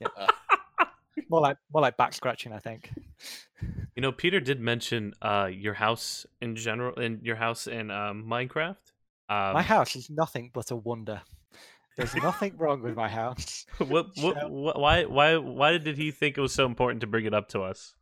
yeah 0.00 0.08
More 1.30 1.40
like 1.40 1.56
more 1.72 1.80
like 1.82 1.96
back 1.96 2.12
scratching, 2.12 2.52
I 2.52 2.58
think. 2.58 2.90
You 3.94 4.02
know, 4.02 4.10
Peter 4.10 4.40
did 4.40 4.60
mention 4.60 5.12
uh 5.22 5.48
your 5.52 5.74
house 5.74 6.26
in 6.40 6.56
general, 6.56 6.94
in 7.00 7.20
your 7.22 7.36
house 7.36 7.66
in 7.68 7.90
um, 7.90 8.24
Minecraft. 8.26 8.76
Um, 9.28 9.54
my 9.54 9.62
house 9.62 9.94
is 9.96 10.10
nothing 10.10 10.50
but 10.52 10.70
a 10.70 10.76
wonder. 10.76 11.22
There's 11.96 12.14
nothing 12.16 12.56
wrong 12.58 12.82
with 12.82 12.96
my 12.96 13.08
house. 13.08 13.64
what, 13.78 14.08
what, 14.16 14.36
So- 14.40 14.48
what, 14.48 14.78
why, 14.78 15.04
why, 15.04 15.36
why 15.36 15.78
did 15.78 15.96
he 15.96 16.10
think 16.10 16.36
it 16.36 16.40
was 16.40 16.52
so 16.52 16.66
important 16.66 17.00
to 17.02 17.06
bring 17.06 17.24
it 17.24 17.32
up 17.32 17.48
to 17.50 17.62
us? 17.62 17.94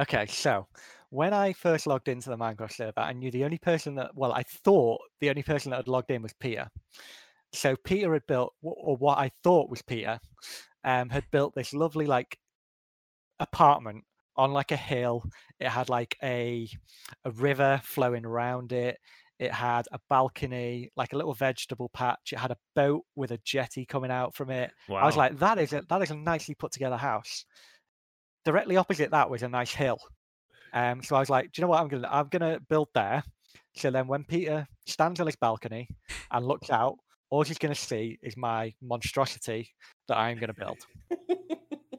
Okay, 0.00 0.26
so 0.26 0.66
when 1.10 1.32
I 1.32 1.52
first 1.52 1.86
logged 1.86 2.08
into 2.08 2.30
the 2.30 2.36
Minecraft 2.36 2.72
server, 2.72 3.00
I 3.00 3.12
knew 3.12 3.30
the 3.30 3.44
only 3.44 3.58
person 3.58 3.94
that, 3.96 4.10
well, 4.14 4.32
I 4.32 4.42
thought 4.42 5.00
the 5.20 5.30
only 5.30 5.42
person 5.42 5.70
that 5.70 5.76
had 5.76 5.88
logged 5.88 6.10
in 6.10 6.22
was 6.22 6.32
Peter. 6.32 6.68
So 7.52 7.76
Peter 7.76 8.12
had 8.12 8.26
built, 8.26 8.54
or 8.62 8.96
what 8.96 9.18
I 9.18 9.30
thought 9.42 9.70
was 9.70 9.82
Peter, 9.82 10.18
um, 10.82 11.08
had 11.10 11.24
built 11.30 11.54
this 11.54 11.72
lovely 11.72 12.06
like 12.06 12.38
apartment 13.40 14.04
on 14.36 14.52
like 14.52 14.72
a 14.72 14.76
hill. 14.76 15.24
It 15.60 15.68
had 15.68 15.88
like 15.88 16.16
a 16.22 16.68
a 17.24 17.30
river 17.30 17.80
flowing 17.84 18.24
around 18.24 18.72
it. 18.72 18.98
It 19.38 19.52
had 19.52 19.86
a 19.92 19.98
balcony, 20.08 20.90
like 20.96 21.12
a 21.12 21.16
little 21.16 21.34
vegetable 21.34 21.90
patch. 21.92 22.32
It 22.32 22.38
had 22.38 22.52
a 22.52 22.58
boat 22.74 23.02
with 23.16 23.32
a 23.32 23.38
jetty 23.44 23.84
coming 23.84 24.10
out 24.10 24.34
from 24.34 24.50
it. 24.50 24.72
Wow. 24.88 24.98
I 24.98 25.06
was 25.06 25.16
like, 25.16 25.38
that 25.38 25.58
is 25.58 25.72
a 25.72 25.82
that 25.88 26.02
is 26.02 26.10
a 26.10 26.16
nicely 26.16 26.54
put 26.54 26.72
together 26.72 26.96
house. 26.96 27.44
Directly 28.44 28.76
opposite 28.76 29.10
that 29.10 29.30
was 29.30 29.42
a 29.42 29.48
nice 29.48 29.72
hill. 29.72 29.98
Um, 30.74 31.02
so 31.02 31.14
I 31.14 31.20
was 31.20 31.30
like, 31.30 31.52
do 31.52 31.60
you 31.60 31.62
know 31.62 31.68
what 31.68 31.80
I'm 31.80 31.88
gonna 31.88 32.08
I'm 32.10 32.28
gonna 32.28 32.58
build 32.68 32.88
there. 32.94 33.22
So 33.76 33.90
then 33.90 34.06
when 34.08 34.24
Peter 34.24 34.66
stands 34.86 35.20
on 35.20 35.26
his 35.26 35.36
balcony 35.36 35.88
and 36.30 36.46
looks 36.46 36.68
out, 36.68 36.96
all 37.30 37.44
he's 37.44 37.58
gonna 37.58 37.74
see 37.76 38.18
is 38.22 38.36
my 38.36 38.74
monstrosity 38.82 39.70
that 40.08 40.16
I'm 40.16 40.38
gonna 40.38 40.54
build. 40.54 40.78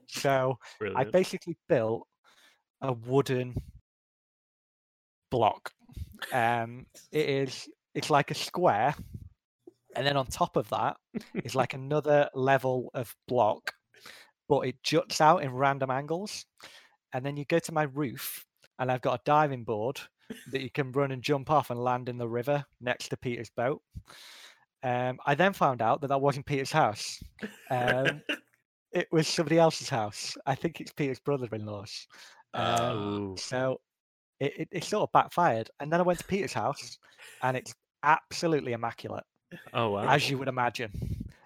So 0.10 0.60
I 0.96 1.06
basically 1.06 1.58
built 1.70 2.06
a 2.82 2.92
wooden 2.92 3.56
block. 5.32 5.72
Um, 6.34 6.86
it 7.12 7.30
is 7.30 7.70
it's 7.94 8.10
like 8.10 8.30
a 8.32 8.36
square, 8.36 8.94
and 9.96 10.06
then 10.06 10.18
on 10.18 10.26
top 10.28 10.58
of 10.58 10.68
that 10.70 10.98
is 11.34 11.56
like 11.56 11.74
another 11.82 12.30
level 12.34 12.90
of 12.94 13.16
block, 13.28 13.72
but 14.50 14.62
it 14.68 14.84
juts 14.84 15.22
out 15.22 15.44
in 15.44 15.52
random 15.52 15.92
angles. 15.92 16.46
and 17.14 17.26
then 17.26 17.38
you 17.38 17.46
go 17.46 17.60
to 17.60 17.72
my 17.72 17.84
roof, 17.84 18.46
and 18.80 18.92
I've 18.92 19.02
got 19.02 19.20
a 19.20 19.24
diving 19.26 19.64
board 19.64 20.00
that 20.52 20.62
you 20.62 20.70
can 20.70 20.92
run 20.92 21.12
and 21.12 21.22
jump 21.22 21.52
off 21.52 21.70
and 21.70 21.80
land 21.80 22.10
in 22.10 22.18
the 22.18 22.28
river 22.28 22.66
next 22.82 23.10
to 23.10 23.18
Peter's 23.18 23.50
boat. 23.50 23.82
Um, 24.84 25.20
I 25.26 25.36
then 25.36 25.54
found 25.54 25.82
out 25.82 26.02
that 26.02 26.08
that 26.08 26.22
wasn't 26.22 26.46
Peter's 26.46 26.72
house. 26.72 27.22
Um, 27.72 28.22
it 28.92 29.08
was 29.12 29.28
somebody 29.28 29.58
else's 29.58 29.90
house. 29.90 30.38
I 30.46 30.56
think 30.56 30.80
it's 30.80 30.92
Peter's 30.92 31.20
brother-in-law's. 31.20 32.08
Um, 32.54 32.98
Ooh. 32.98 33.36
so 33.38 33.82
it, 34.40 34.54
it, 34.60 34.68
it 34.72 34.84
sort 34.84 35.04
of 35.04 35.12
backfired. 35.12 35.70
And 35.80 35.92
then 35.92 36.00
I 36.00 36.04
went 36.04 36.20
to 36.20 36.26
Peter's 36.26 36.54
house, 36.54 36.98
and 37.42 37.58
it's 37.58 37.74
absolutely 38.04 38.74
immaculate, 38.74 39.24
Oh 39.74 39.92
wow. 39.92 40.08
as 40.08 40.30
you 40.30 40.38
would 40.38 40.48
imagine. 40.48 40.92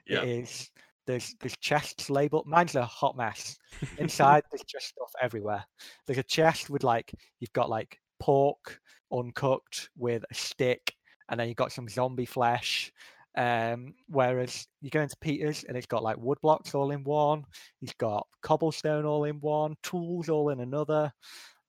It 0.06 0.24
is. 0.24 0.70
There's 1.10 1.36
there's 1.40 1.58
chests 1.58 2.12
labeled. 2.12 2.46
Mine's 2.46 2.76
a 2.76 2.86
hot 2.86 3.18
mess. 3.18 3.58
Inside 3.98 4.44
there's 4.52 4.62
just 4.62 4.90
stuff 4.90 5.12
everywhere. 5.20 5.66
There's 6.06 6.20
a 6.20 6.24
chest 6.24 6.70
with 6.70 6.84
like 6.84 7.12
you've 7.40 7.52
got 7.54 7.68
like 7.68 7.98
pork 8.20 8.80
uncooked 9.12 9.90
with 9.98 10.24
a 10.30 10.34
stick, 10.36 10.94
and 11.28 11.40
then 11.40 11.48
you've 11.48 11.58
got 11.58 11.72
some 11.72 11.90
zombie 11.90 12.28
flesh. 12.28 12.94
Um, 13.36 13.96
whereas 14.08 14.68
you 14.82 14.92
go 14.92 15.02
into 15.02 15.18
Peter's 15.20 15.64
and 15.64 15.76
it's 15.76 15.88
got 15.88 16.04
like 16.04 16.18
wood 16.18 16.38
blocks 16.44 16.76
all 16.76 16.92
in 16.92 17.04
one. 17.04 17.44
He's 17.80 17.94
got 17.94 18.28
cobblestone 18.44 19.06
all 19.06 19.24
in 19.24 19.40
one, 19.40 19.78
tools 19.82 20.30
all 20.30 20.50
in 20.50 20.60
another. 20.60 21.12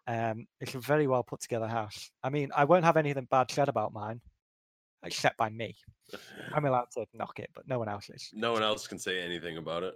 Um, 0.06 0.46
it's 0.60 0.74
a 0.74 0.80
very 0.80 1.06
well 1.06 1.22
put 1.22 1.40
together 1.40 1.66
house. 1.66 2.10
I 2.22 2.28
mean, 2.28 2.50
I 2.54 2.64
won't 2.64 2.84
have 2.84 2.98
anything 2.98 3.26
bad 3.30 3.50
said 3.50 3.70
about 3.70 3.94
mine, 3.94 4.20
except 5.02 5.38
by 5.38 5.48
me. 5.48 5.76
I'm 6.54 6.64
allowed 6.64 6.90
to 6.94 7.04
knock 7.14 7.38
it, 7.38 7.50
but 7.54 7.66
no 7.68 7.78
one 7.78 7.88
else 7.88 8.08
is. 8.10 8.30
no 8.32 8.52
one 8.52 8.62
else 8.62 8.86
can 8.86 8.98
say 8.98 9.20
anything 9.20 9.56
about 9.56 9.82
it. 9.82 9.94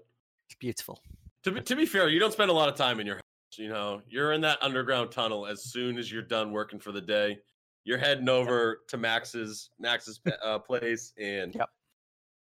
It's 0.49 0.57
beautiful. 0.59 1.01
To 1.45 1.53
be, 1.53 1.61
to 1.61 1.77
be 1.77 1.87
fair, 1.87 2.09
you 2.09 2.19
don't 2.19 2.33
spend 2.33 2.51
a 2.51 2.55
lot 2.55 2.69
of 2.69 2.75
time 2.77 3.01
in 3.01 3.07
your 3.07 3.17
house. 3.17 3.23
You 3.59 3.69
know, 3.69 4.01
you're 4.09 4.33
in 4.33 4.41
that 4.43 4.59
underground 4.63 5.11
tunnel 5.13 5.47
as 5.47 5.63
soon 5.65 5.97
as 5.99 6.11
you're 6.11 6.23
done 6.23 6.51
working 6.53 6.79
for 6.81 6.91
the 6.93 7.01
day. 7.01 7.39
You're 7.85 7.99
heading 7.99 8.29
over 8.29 8.81
to 8.89 8.97
Max's 8.97 9.71
Max's 9.79 10.21
uh, 10.43 10.59
place 10.59 11.13
and 11.19 11.55
Yep. 11.55 11.69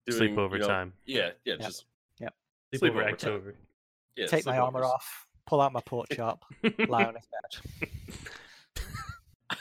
doing, 0.08 0.36
Sleepover 0.36 0.54
you 0.54 0.60
know- 0.60 0.67
time. 0.67 0.93
Yeah, 1.06 1.30
yeah, 1.45 1.54
Yep. 1.60 1.60
just 1.62 1.86
Sleepover 2.74 2.80
sleepover 2.82 3.12
October. 3.13 3.52
time. 3.54 3.62
yeah. 4.15 4.26
Take 4.28 4.45
my 4.45 4.58
armor 4.60 4.84
off, 4.84 5.26
pull 5.48 5.62
out 5.62 5.72
my 5.74 5.82
pork 5.86 6.08
chop, 6.13 6.43
lie 6.88 7.06
on 7.06 7.15
his 7.15 7.28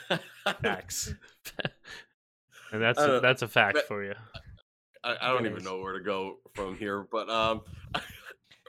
bed. 0.08 0.20
Facts. 0.62 1.14
And 2.72 2.82
that's 2.82 2.98
I 2.98 3.04
a, 3.04 3.06
don't- 3.06 3.22
that's 3.22 3.42
a 3.42 3.48
fact 3.48 3.74
but- 3.74 3.86
for 3.88 4.04
you. 4.04 4.14
I, 5.04 5.16
I 5.20 5.28
don't 5.32 5.46
It 5.46 5.50
even 5.52 5.62
know 5.62 5.78
where 5.78 5.92
to 5.92 6.00
go 6.04 6.38
from 6.54 6.76
here. 6.76 7.06
But 7.10 7.30
um, 7.30 7.60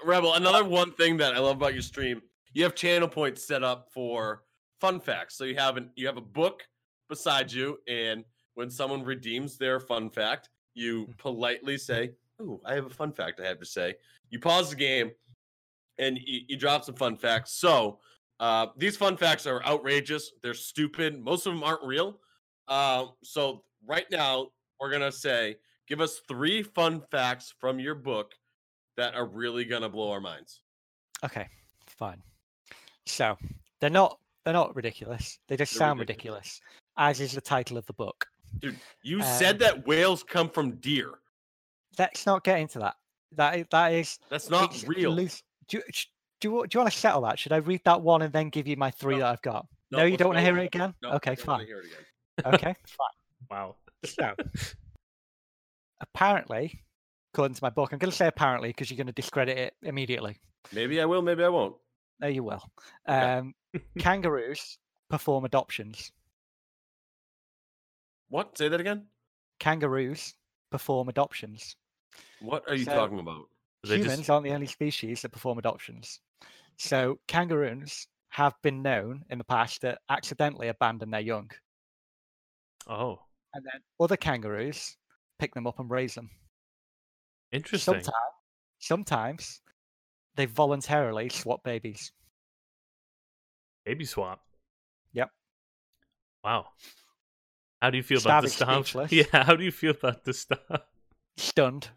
Rebel, 0.05 0.35
another 0.35 0.63
one 0.63 0.91
thing 0.93 1.17
that 1.17 1.33
I 1.33 1.39
love 1.39 1.57
about 1.57 1.73
your 1.73 1.81
stream, 1.81 2.21
you 2.53 2.63
have 2.63 2.75
channel 2.75 3.07
points 3.07 3.45
set 3.45 3.63
up 3.63 3.89
for 3.91 4.43
fun 4.79 4.99
facts. 4.99 5.35
So 5.35 5.43
you 5.43 5.55
have 5.55 5.75
an 5.77 5.89
you 5.95 6.05
have 6.07 6.17
a 6.17 6.21
book 6.21 6.63
beside 7.09 7.51
you, 7.51 7.79
and 7.88 8.23
when 8.53 8.69
someone 8.69 9.03
redeems 9.03 9.57
their 9.57 9.79
fun 9.79 10.09
fact, 10.09 10.49
you 10.75 11.07
Mm. 11.07 11.17
politely 11.17 11.77
say, 11.77 12.12
"Oh, 12.39 12.62
I 12.63 12.75
have 12.75 12.85
a 12.85 12.89
fun 12.91 13.12
fact 13.12 13.39
I 13.39 13.47
have 13.47 13.59
to 13.59 13.65
say." 13.65 13.95
You 14.29 14.39
pause 14.39 14.69
the 14.69 14.75
game, 14.75 15.12
and 15.97 16.17
you, 16.23 16.41
you 16.49 16.57
drop 16.57 16.83
some 16.85 16.95
fun 16.95 17.17
facts. 17.17 17.53
So 17.53 17.99
uh, 18.39 18.67
these 18.77 18.95
fun 18.95 19.17
facts 19.17 19.47
are 19.47 19.63
outrageous. 19.65 20.31
They're 20.43 20.53
stupid. 20.53 21.19
Most 21.21 21.47
of 21.47 21.53
them 21.53 21.63
aren't 21.63 21.83
real. 21.83 22.19
Um, 22.67 23.13
so 23.23 23.63
right 23.86 24.06
now 24.12 24.48
we're 24.80 24.92
gonna 24.92 25.12
say, 25.12 25.56
give 25.88 26.02
us 26.02 26.22
three 26.28 26.63
fun 26.63 27.02
facts 27.12 27.54
from 27.60 27.80
your 27.80 27.96
book 27.96 28.34
that 28.98 29.15
are 29.15 29.26
really 29.26 29.65
gonna 29.65 29.89
blow 29.89 30.12
our 30.12 30.22
minds. 30.22 30.62
Okay, 31.24 31.48
fine. 31.88 32.22
So 33.06 33.38
they're 33.82 33.89
not 33.89 34.20
they're 34.46 34.54
not 34.54 34.76
ridiculous. 34.76 35.39
They 35.48 35.58
just 35.58 35.74
They're 35.74 35.80
sound 35.80 36.00
ridiculous. 36.00 36.62
ridiculous. 36.98 37.20
as 37.20 37.20
is 37.20 37.34
the 37.34 37.42
title 37.42 37.78
of 37.78 37.86
the 37.86 37.94
book. 37.94 38.26
Dude, 38.60 38.80
you 39.04 39.18
Um, 39.18 39.24
said 39.24 39.60
that 39.60 39.86
whales 39.86 40.24
come 40.24 40.50
from 40.50 40.78
deer. 40.78 41.12
Let's 41.98 42.26
not 42.26 42.44
get 42.44 42.60
into 42.60 42.80
that. 42.80 42.96
That 43.34 43.60
is, 43.60 43.65
that 43.72 43.94
is 43.94 44.20
That's 44.30 44.50
not 44.50 44.84
real. 44.88 45.12
loose- 45.12 45.44
Do 45.68 45.78
you, 45.78 45.84
do 46.39 46.50
you, 46.50 46.68
do 46.68 46.76
you 46.76 46.80
want 46.80 46.92
to 46.92 46.98
settle 46.98 47.22
that? 47.22 47.38
Should 47.38 47.52
I 47.52 47.58
read 47.58 47.82
that 47.86 48.02
one 48.02 48.22
and 48.24 48.34
then 48.34 48.50
give 48.50 48.65
you 48.68 48.76
my 48.78 48.89
three 48.89 49.15
No. 49.15 49.20
that 49.22 49.28
I've 49.34 49.42
got? 49.44 49.68
No, 49.92 50.00
No, 50.00 50.04
you 50.06 50.18
don't 50.18 50.30
want 50.30 50.38
to 50.39 50.44
hear 50.44 50.58
it 50.58 50.65
again? 50.65 50.96
No, 51.04 51.12
okay, 51.12 51.32
I 51.32 51.36
don't 51.36 51.48
wanna 51.48 51.60
fine. 51.60 51.68
Hear 51.68 51.80
it 51.82 51.86
again. 51.86 52.54
Okay, 52.54 52.76
fine. 52.88 53.08
Wow. 53.49 53.75
So 54.05 54.33
apparently, 56.01 56.83
according 57.33 57.55
to 57.55 57.63
my 57.63 57.69
book, 57.69 57.91
I'm 57.91 57.99
going 57.99 58.12
to 58.12 58.15
say 58.17 58.27
apparently 58.27 58.69
because 58.69 58.89
you're 58.89 58.97
going 58.97 59.07
to 59.07 59.13
discredit 59.13 59.57
it 59.57 59.73
immediately. 59.83 60.38
Maybe 60.73 61.01
I 61.01 61.05
will. 61.05 61.21
Maybe 61.21 61.43
I 61.43 61.49
won't. 61.49 61.75
No, 62.19 62.27
you 62.27 62.43
will. 62.43 62.63
Um, 63.07 63.53
kangaroos 63.99 64.77
perform 65.09 65.45
adoptions. 65.45 66.12
What? 68.29 68.57
Say 68.57 68.67
that 68.69 68.79
again. 68.79 69.05
Kangaroos 69.59 70.33
perform 70.71 71.09
adoptions. 71.09 71.75
What 72.41 72.63
are 72.69 72.75
you 72.75 72.85
So- 72.85 72.93
talking 72.93 73.19
about? 73.19 73.45
They 73.88 73.95
Humans 73.95 74.17
just 74.17 74.29
aren't 74.29 74.43
the 74.43 74.51
only 74.51 74.67
species 74.67 75.21
that 75.21 75.29
perform 75.29 75.57
adoptions. 75.57 76.19
So 76.77 77.17
kangaroos 77.29 78.07
have 78.27 78.53
been 78.62 78.81
known 78.81 79.23
in 79.29 79.38
the 79.38 79.45
past 79.45 79.81
to 79.81 79.97
accidentally 80.09 80.67
abandon 80.67 81.12
their 81.12 81.21
young, 81.21 81.49
oh, 82.88 83.19
and 83.53 83.65
then 83.65 83.81
other 83.99 84.17
kangaroos 84.17 84.95
pick 85.39 85.53
them 85.53 85.67
up 85.67 85.79
and 85.79 85.89
raise 85.89 86.13
them. 86.15 86.29
interesting. 87.51 87.93
Sometimes, 87.95 88.13
sometimes 88.79 89.62
they 90.35 90.45
voluntarily 90.45 91.29
swap 91.29 91.63
babies. 91.63 92.12
Baby 93.85 94.05
swap. 94.05 94.41
Yep. 95.13 95.29
Wow. 96.43 96.67
How 97.81 97.89
do 97.89 97.97
you 97.97 98.03
feel 98.03 98.19
about 98.19 98.43
Stav 98.43 98.45
this 98.45 98.53
stuff? 98.93 99.12
Yeah, 99.12 99.23
how 99.45 99.55
do 99.55 99.63
you 99.63 99.71
feel 99.71 99.91
about 99.91 100.23
this 100.25 100.39
stuff? 100.39 100.59
Stunned. 101.38 101.89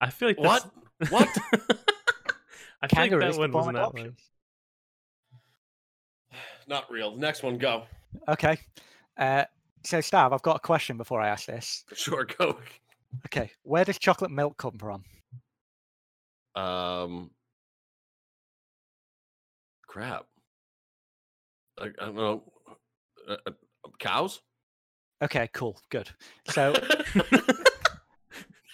I 0.00 0.10
feel 0.10 0.28
like 0.28 0.40
What? 0.40 0.68
that's- 1.00 1.12
What? 1.12 1.28
I 2.82 2.88
feel 2.88 3.00
like 3.00 3.10
Kangaroos 3.10 3.34
that 3.36 3.40
one 3.40 3.50
perform 3.52 3.74
wasn't 3.74 3.94
that 3.94 3.94
one. 4.02 4.16
Not 6.66 6.90
real. 6.90 7.14
The 7.14 7.20
Next 7.20 7.42
one, 7.42 7.58
go. 7.58 7.84
Okay. 8.28 8.58
Uh, 9.16 9.44
so, 9.84 9.98
Stav, 9.98 10.32
I've 10.32 10.42
got 10.42 10.56
a 10.56 10.60
question 10.60 10.96
before 10.96 11.20
I 11.20 11.28
ask 11.28 11.46
this. 11.46 11.84
Sure, 11.94 12.24
go. 12.38 12.58
Okay, 13.26 13.50
where 13.62 13.84
does 13.84 13.98
chocolate 13.98 14.30
milk 14.30 14.56
come 14.56 14.78
from? 14.78 15.04
Um, 16.56 17.30
crap. 19.86 20.24
I, 21.80 21.86
I 21.86 22.04
don't 22.06 22.14
know. 22.16 22.42
Uh, 23.28 23.36
uh, 23.46 23.50
cows. 23.98 24.40
Okay, 25.22 25.48
cool, 25.54 25.80
good. 25.90 26.10
So, 26.50 26.74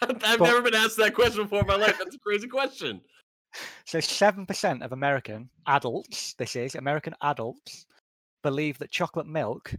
I've 0.02 0.18
But- 0.20 0.40
never 0.40 0.62
been 0.62 0.74
asked 0.74 0.96
that 0.96 1.14
question 1.14 1.42
before 1.44 1.60
in 1.60 1.66
my 1.66 1.76
life. 1.76 1.98
That's 1.98 2.14
a 2.16 2.18
crazy 2.18 2.48
question. 2.48 3.00
so 3.84 4.00
seven 4.00 4.46
percent 4.46 4.82
of 4.82 4.92
American 4.92 5.50
adults, 5.66 6.34
this 6.34 6.56
is 6.56 6.74
American 6.74 7.14
adults, 7.22 7.86
believe 8.42 8.78
that 8.78 8.90
chocolate 8.90 9.26
milk 9.26 9.74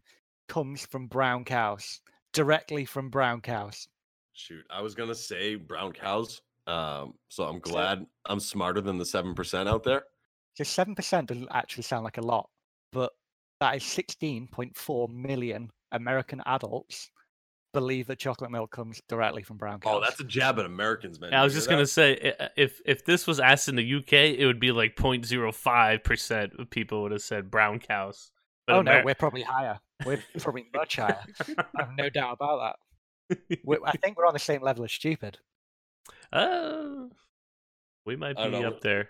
comes 0.52 0.86
from 0.86 1.08
brown 1.08 1.46
cows, 1.46 2.02
directly 2.34 2.84
from 2.86 3.10
brown 3.10 3.40
cows. 3.42 3.88
Shoot, 4.34 4.66
I 4.70 4.82
was 4.82 4.96
gonna 4.96 5.16
say 5.16 5.56
brown 5.56 5.94
cows. 5.94 6.42
Um, 6.68 7.14
so 7.30 7.46
I'm 7.46 7.56
So- 7.66 7.72
glad 7.72 8.06
I'm 8.26 8.40
smarter 8.40 8.82
than 8.82 8.98
the 8.98 9.06
seven 9.06 9.34
percent 9.34 9.68
out 9.70 9.84
there. 9.84 10.04
So 10.58 10.64
seven 10.64 10.94
percent 10.96 11.28
doesn't 11.30 11.48
actually 11.52 11.84
sound 11.84 12.04
like 12.04 12.18
a 12.18 12.22
lot, 12.22 12.50
but 12.92 13.14
that 13.62 13.76
is 13.78 13.84
sixteen 13.84 14.48
point 14.48 14.76
four 14.76 15.08
million 15.08 15.72
American 15.92 16.42
adults 16.46 17.10
believe 17.74 18.08
that 18.08 18.20
chocolate 18.20 18.52
milk 18.52 18.70
comes 18.72 19.02
directly 19.08 19.44
from 19.44 19.56
brown 19.56 19.80
cows. 19.80 19.94
Oh, 19.96 20.02
that's 20.02 20.20
a 20.20 20.26
jab 20.26 20.60
at 20.60 20.66
Americans, 20.66 21.20
man. 21.22 21.32
Yeah, 21.32 21.40
I 21.42 21.44
was 21.46 21.54
hear 21.54 21.60
just 21.60 21.70
gonna 21.70 21.82
that? 21.84 21.88
say 21.88 22.34
if 22.58 22.82
if 22.86 23.06
this 23.06 23.26
was 23.26 23.40
asked 23.40 23.70
in 23.70 23.76
the 23.78 23.96
UK, 23.96 24.14
it 24.38 24.46
would 24.46 24.60
be 24.60 24.72
like 24.74 24.96
0.05 24.98 26.04
percent 26.04 26.54
of 26.60 26.70
people 26.70 27.04
would 27.04 27.12
have 27.14 27.22
said 27.22 27.50
brown 27.50 27.80
cows. 27.80 28.32
But 28.72 28.78
oh 28.78 28.82
no, 28.84 28.92
Amer- 28.92 29.06
we're 29.06 29.16
probably 29.16 29.42
higher. 29.42 29.80
We're 30.06 30.24
probably 30.40 30.66
much 30.74 30.96
higher. 30.96 31.20
I 31.58 31.66
have 31.78 31.90
no 31.98 32.10
doubt 32.10 32.38
about 32.40 32.78
that. 33.30 33.48
we 33.66 33.78
I 33.86 33.92
think 33.98 34.18
we're 34.18 34.26
on 34.26 34.34
the 34.34 34.40
same 34.40 34.62
level 34.62 34.86
as 34.86 34.94
stupid. 34.94 35.38
uh, 36.32 37.08
we 38.06 38.16
might 38.16 38.38
be 38.38 38.50
know. 38.50 38.64
up 38.64 38.80
there. 38.82 39.10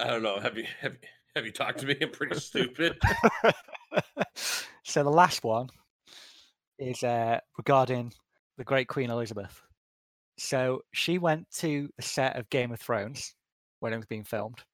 I 0.00 0.08
don't 0.08 0.24
know. 0.24 0.40
Have 0.40 0.58
you 0.58 0.64
have 0.80 0.94
you, 0.94 1.08
have 1.36 1.46
you 1.46 1.52
talked 1.52 1.78
to 1.80 1.86
me? 1.86 1.96
I'm 2.00 2.10
pretty 2.10 2.38
stupid. 2.40 2.98
so 4.82 5.04
the 5.04 5.10
last 5.10 5.44
one 5.44 5.68
is 6.78 7.04
uh, 7.04 7.38
regarding 7.56 8.12
the 8.58 8.64
great 8.64 8.88
Queen 8.88 9.10
Elizabeth. 9.10 9.62
So 10.38 10.82
she 10.92 11.18
went 11.18 11.48
to 11.58 11.88
the 11.96 12.02
set 12.02 12.36
of 12.36 12.50
Game 12.50 12.72
of 12.72 12.80
Thrones 12.80 13.34
when 13.78 13.92
it 13.92 13.96
was 13.96 14.06
being 14.06 14.24
filmed, 14.24 14.64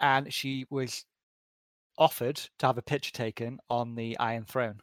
and 0.00 0.32
she 0.32 0.64
was 0.70 1.04
offered 1.98 2.36
to 2.58 2.66
have 2.66 2.78
a 2.78 2.82
picture 2.82 3.12
taken 3.12 3.58
on 3.68 3.94
the 3.94 4.18
Iron 4.18 4.44
Throne, 4.44 4.80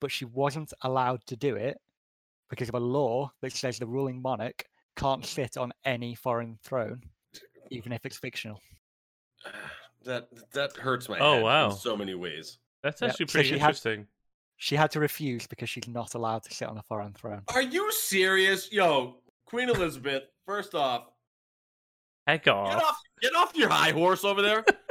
but 0.00 0.10
she 0.10 0.24
wasn't 0.24 0.72
allowed 0.82 1.24
to 1.26 1.36
do 1.36 1.56
it 1.56 1.78
because 2.50 2.68
of 2.68 2.74
a 2.74 2.80
law 2.80 3.30
that 3.42 3.52
says 3.52 3.78
the 3.78 3.86
ruling 3.86 4.20
monarch 4.22 4.64
can't 4.96 5.24
sit 5.24 5.56
on 5.56 5.72
any 5.84 6.14
foreign 6.14 6.58
throne, 6.62 7.02
even 7.70 7.92
if 7.92 8.04
it's 8.06 8.16
fictional. 8.16 8.60
that 10.04 10.28
that 10.52 10.76
hurts 10.76 11.08
my 11.08 11.18
Oh, 11.18 11.34
head 11.34 11.42
wow. 11.42 11.70
in 11.70 11.76
so 11.76 11.96
many 11.96 12.14
ways. 12.14 12.58
That's 12.82 13.00
Yeah, 13.00 13.08
actually 13.08 13.26
so 13.26 13.32
pretty 13.32 13.48
she 13.50 13.58
had- 13.58 13.66
interesting. 13.68 14.06
She 14.58 14.74
had 14.74 14.90
to 14.92 15.00
refuse 15.00 15.46
because 15.46 15.68
she's 15.68 15.86
not 15.86 16.14
allowed 16.14 16.42
to 16.44 16.54
sit 16.54 16.66
on 16.66 16.78
a 16.78 16.82
foreign 16.82 17.12
throne. 17.12 17.42
Are 17.48 17.60
you 17.60 17.92
serious? 17.92 18.72
Yo, 18.72 19.16
Queen 19.44 19.68
Elizabeth, 19.68 20.22
first 20.46 20.74
off, 20.74 21.08
Heck 22.26 22.44
get 22.44 22.54
off. 22.54 22.82
off 22.82 22.96
get 23.20 23.34
off 23.36 23.54
your 23.54 23.68
high 23.68 23.90
horse 23.92 24.24
over 24.24 24.40
there 24.40 24.64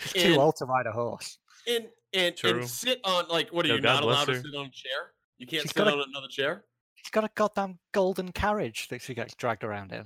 She's 0.12 0.24
and, 0.24 0.34
too 0.34 0.40
old 0.40 0.56
to 0.56 0.64
ride 0.64 0.86
a 0.86 0.92
horse. 0.92 1.38
and, 1.66 1.86
and, 2.12 2.36
True. 2.36 2.58
and 2.60 2.68
sit 2.68 3.00
on 3.04 3.28
like 3.28 3.50
what 3.52 3.64
are 3.64 3.68
Yo, 3.68 3.74
you 3.76 3.80
God 3.82 3.94
not 3.96 4.02
bless 4.02 4.16
allowed 4.26 4.34
to 4.34 4.42
sit 4.42 4.54
on 4.56 4.66
a 4.66 4.70
chair? 4.70 5.12
You 5.38 5.46
can't 5.46 5.62
She's 5.62 5.70
sit 5.70 5.76
gotta- 5.76 5.92
on 5.92 6.04
another 6.08 6.28
chair? 6.28 6.64
She's 6.94 7.10
got 7.10 7.24
a 7.24 7.30
goddamn 7.34 7.78
golden 7.92 8.30
carriage 8.32 8.88
that 8.88 9.00
she 9.00 9.14
gets 9.14 9.34
dragged 9.34 9.64
around 9.64 9.90
in. 9.92 10.04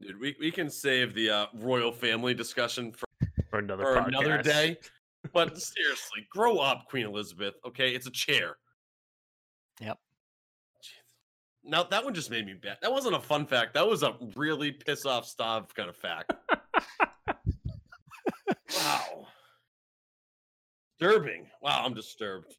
Dude, 0.00 0.18
we, 0.20 0.34
we 0.40 0.50
can 0.50 0.70
save 0.70 1.14
the 1.14 1.28
uh, 1.30 1.46
royal 1.54 1.92
family 1.92 2.32
discussion 2.34 2.92
for, 2.92 3.06
For 3.50 3.58
another 3.58 3.84
for 3.84 3.96
podcast. 3.96 4.06
another 4.08 4.42
day. 4.42 4.78
But 5.32 5.58
seriously, 5.58 6.26
grow 6.30 6.58
up, 6.58 6.86
Queen 6.88 7.04
Elizabeth. 7.06 7.54
Okay, 7.66 7.90
it's 7.94 8.06
a 8.06 8.10
chair. 8.10 8.56
Yep. 9.80 9.98
Jeez. 10.82 11.70
Now 11.70 11.82
that 11.84 12.02
one 12.04 12.14
just 12.14 12.30
made 12.30 12.46
me 12.46 12.54
bad. 12.54 12.78
That 12.80 12.92
wasn't 12.92 13.14
a 13.16 13.20
fun 13.20 13.46
fact. 13.46 13.74
That 13.74 13.86
was 13.86 14.02
a 14.02 14.14
really 14.36 14.72
piss 14.72 15.04
off 15.04 15.26
Stav 15.26 15.74
kind 15.74 15.88
of 15.90 15.96
fact. 15.96 16.32
wow. 18.76 19.26
Disturbing. 20.98 21.46
Wow, 21.60 21.84
I'm 21.84 21.94
disturbed. 21.94 22.54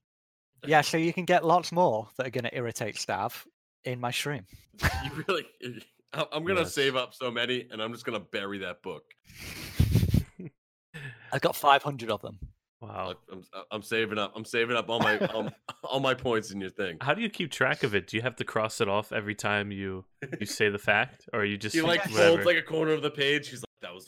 Yeah, 0.65 0.81
so 0.81 0.97
you 0.97 1.13
can 1.13 1.25
get 1.25 1.45
lots 1.45 1.71
more 1.71 2.07
that 2.17 2.27
are 2.27 2.31
going 2.31 2.43
to 2.43 2.55
irritate 2.55 2.95
Stav 2.95 3.45
in 3.85 3.99
my 3.99 4.11
stream. 4.11 4.45
You 5.03 5.23
really. 5.27 5.45
I- 6.13 6.25
I'm 6.31 6.45
gonna 6.45 6.61
Yes. 6.61 6.73
save 6.73 6.95
up 6.95 7.13
so 7.13 7.29
many, 7.29 7.67
and 7.69 7.81
I'm 7.81 7.91
just 7.91 8.05
gonna 8.05 8.19
bury 8.19 8.59
that 8.59 8.81
book. 8.81 9.03
I've 11.31 11.41
got 11.41 11.55
500 11.55 12.09
of 12.09 12.21
them. 12.21 12.39
Wow. 12.79 13.15
I'm, 13.31 13.43
I'm 13.71 13.81
saving 13.81 14.17
up. 14.17 14.33
I'm 14.35 14.45
saving 14.45 14.77
up 14.77 14.89
all 14.89 14.99
my 14.99 15.17
all, 15.19 15.49
all 15.83 15.99
my 15.99 16.13
points 16.13 16.51
in 16.51 16.61
your 16.61 16.69
thing. 16.69 16.97
How 17.01 17.13
do 17.13 17.21
you 17.21 17.29
keep 17.29 17.51
track 17.51 17.83
of 17.83 17.93
it? 17.95 18.07
Do 18.07 18.17
you 18.17 18.23
have 18.23 18.35
to 18.37 18.43
cross 18.45 18.79
it 18.81 18.87
off 18.87 19.11
every 19.11 19.35
time 19.35 19.71
you 19.71 20.05
you 20.39 20.45
say 20.45 20.69
the 20.69 20.79
fact, 20.79 21.27
or 21.33 21.43
you 21.43 21.57
just 21.57 21.75
He 21.75 21.81
like 21.81 22.05
whatever? 22.05 22.29
folds 22.35 22.45
like 22.45 22.57
a 22.57 22.61
corner 22.61 22.93
of 22.93 23.01
the 23.01 23.11
page. 23.11 23.49
He's 23.49 23.61
like, 23.61 23.81
"That 23.81 23.93
was." 23.93 24.07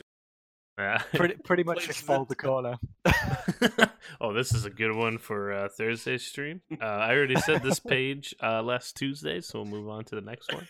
Yeah. 0.79 1.01
Pretty, 1.13 1.35
pretty 1.43 1.63
much 1.63 1.87
just 1.87 2.03
fold 2.03 2.29
the 2.29 2.35
corner. 2.35 2.77
oh, 4.21 4.31
this 4.31 4.53
is 4.53 4.63
a 4.63 4.69
good 4.69 4.95
one 4.95 5.17
for 5.17 5.51
uh, 5.51 5.67
Thursday's 5.67 6.25
stream. 6.25 6.61
Uh, 6.81 6.85
I 6.85 7.13
already 7.13 7.35
said 7.35 7.61
this 7.61 7.79
page 7.79 8.33
uh, 8.41 8.63
last 8.63 8.95
Tuesday, 8.95 9.41
so 9.41 9.59
we'll 9.59 9.67
move 9.67 9.89
on 9.89 10.05
to 10.05 10.15
the 10.15 10.21
next 10.21 10.53
one. 10.53 10.67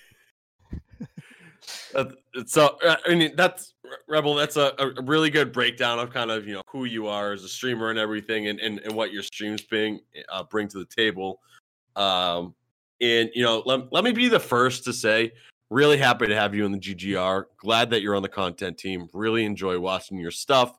Uh, 1.93 2.05
so 2.45 2.77
uh, 2.83 2.95
I 3.05 3.13
mean 3.13 3.35
that's 3.35 3.73
Rebel. 4.07 4.33
That's 4.33 4.57
a, 4.57 4.73
a 4.79 5.01
really 5.03 5.29
good 5.29 5.51
breakdown 5.51 5.99
of 5.99 6.11
kind 6.11 6.31
of 6.31 6.47
you 6.47 6.55
know 6.55 6.61
who 6.67 6.85
you 6.85 7.07
are 7.07 7.33
as 7.33 7.43
a 7.43 7.49
streamer 7.49 7.89
and 7.91 7.99
everything, 7.99 8.47
and 8.47 8.59
and, 8.59 8.79
and 8.79 8.93
what 8.93 9.11
your 9.11 9.21
streams 9.21 9.61
bring 9.61 9.99
uh, 10.29 10.43
bring 10.43 10.67
to 10.69 10.79
the 10.79 10.85
table. 10.85 11.39
Um, 11.95 12.55
and 13.01 13.29
you 13.35 13.43
know, 13.43 13.61
let, 13.65 13.91
let 13.91 14.03
me 14.03 14.11
be 14.11 14.27
the 14.27 14.39
first 14.39 14.85
to 14.85 14.93
say, 14.93 15.33
really 15.69 15.97
happy 15.97 16.27
to 16.27 16.35
have 16.35 16.55
you 16.55 16.65
in 16.65 16.71
the 16.71 16.79
GGR. 16.79 17.45
Glad 17.57 17.89
that 17.91 18.01
you're 18.01 18.15
on 18.15 18.21
the 18.21 18.29
content 18.29 18.77
team. 18.77 19.09
Really 19.13 19.45
enjoy 19.45 19.79
watching 19.79 20.17
your 20.17 20.31
stuff. 20.31 20.77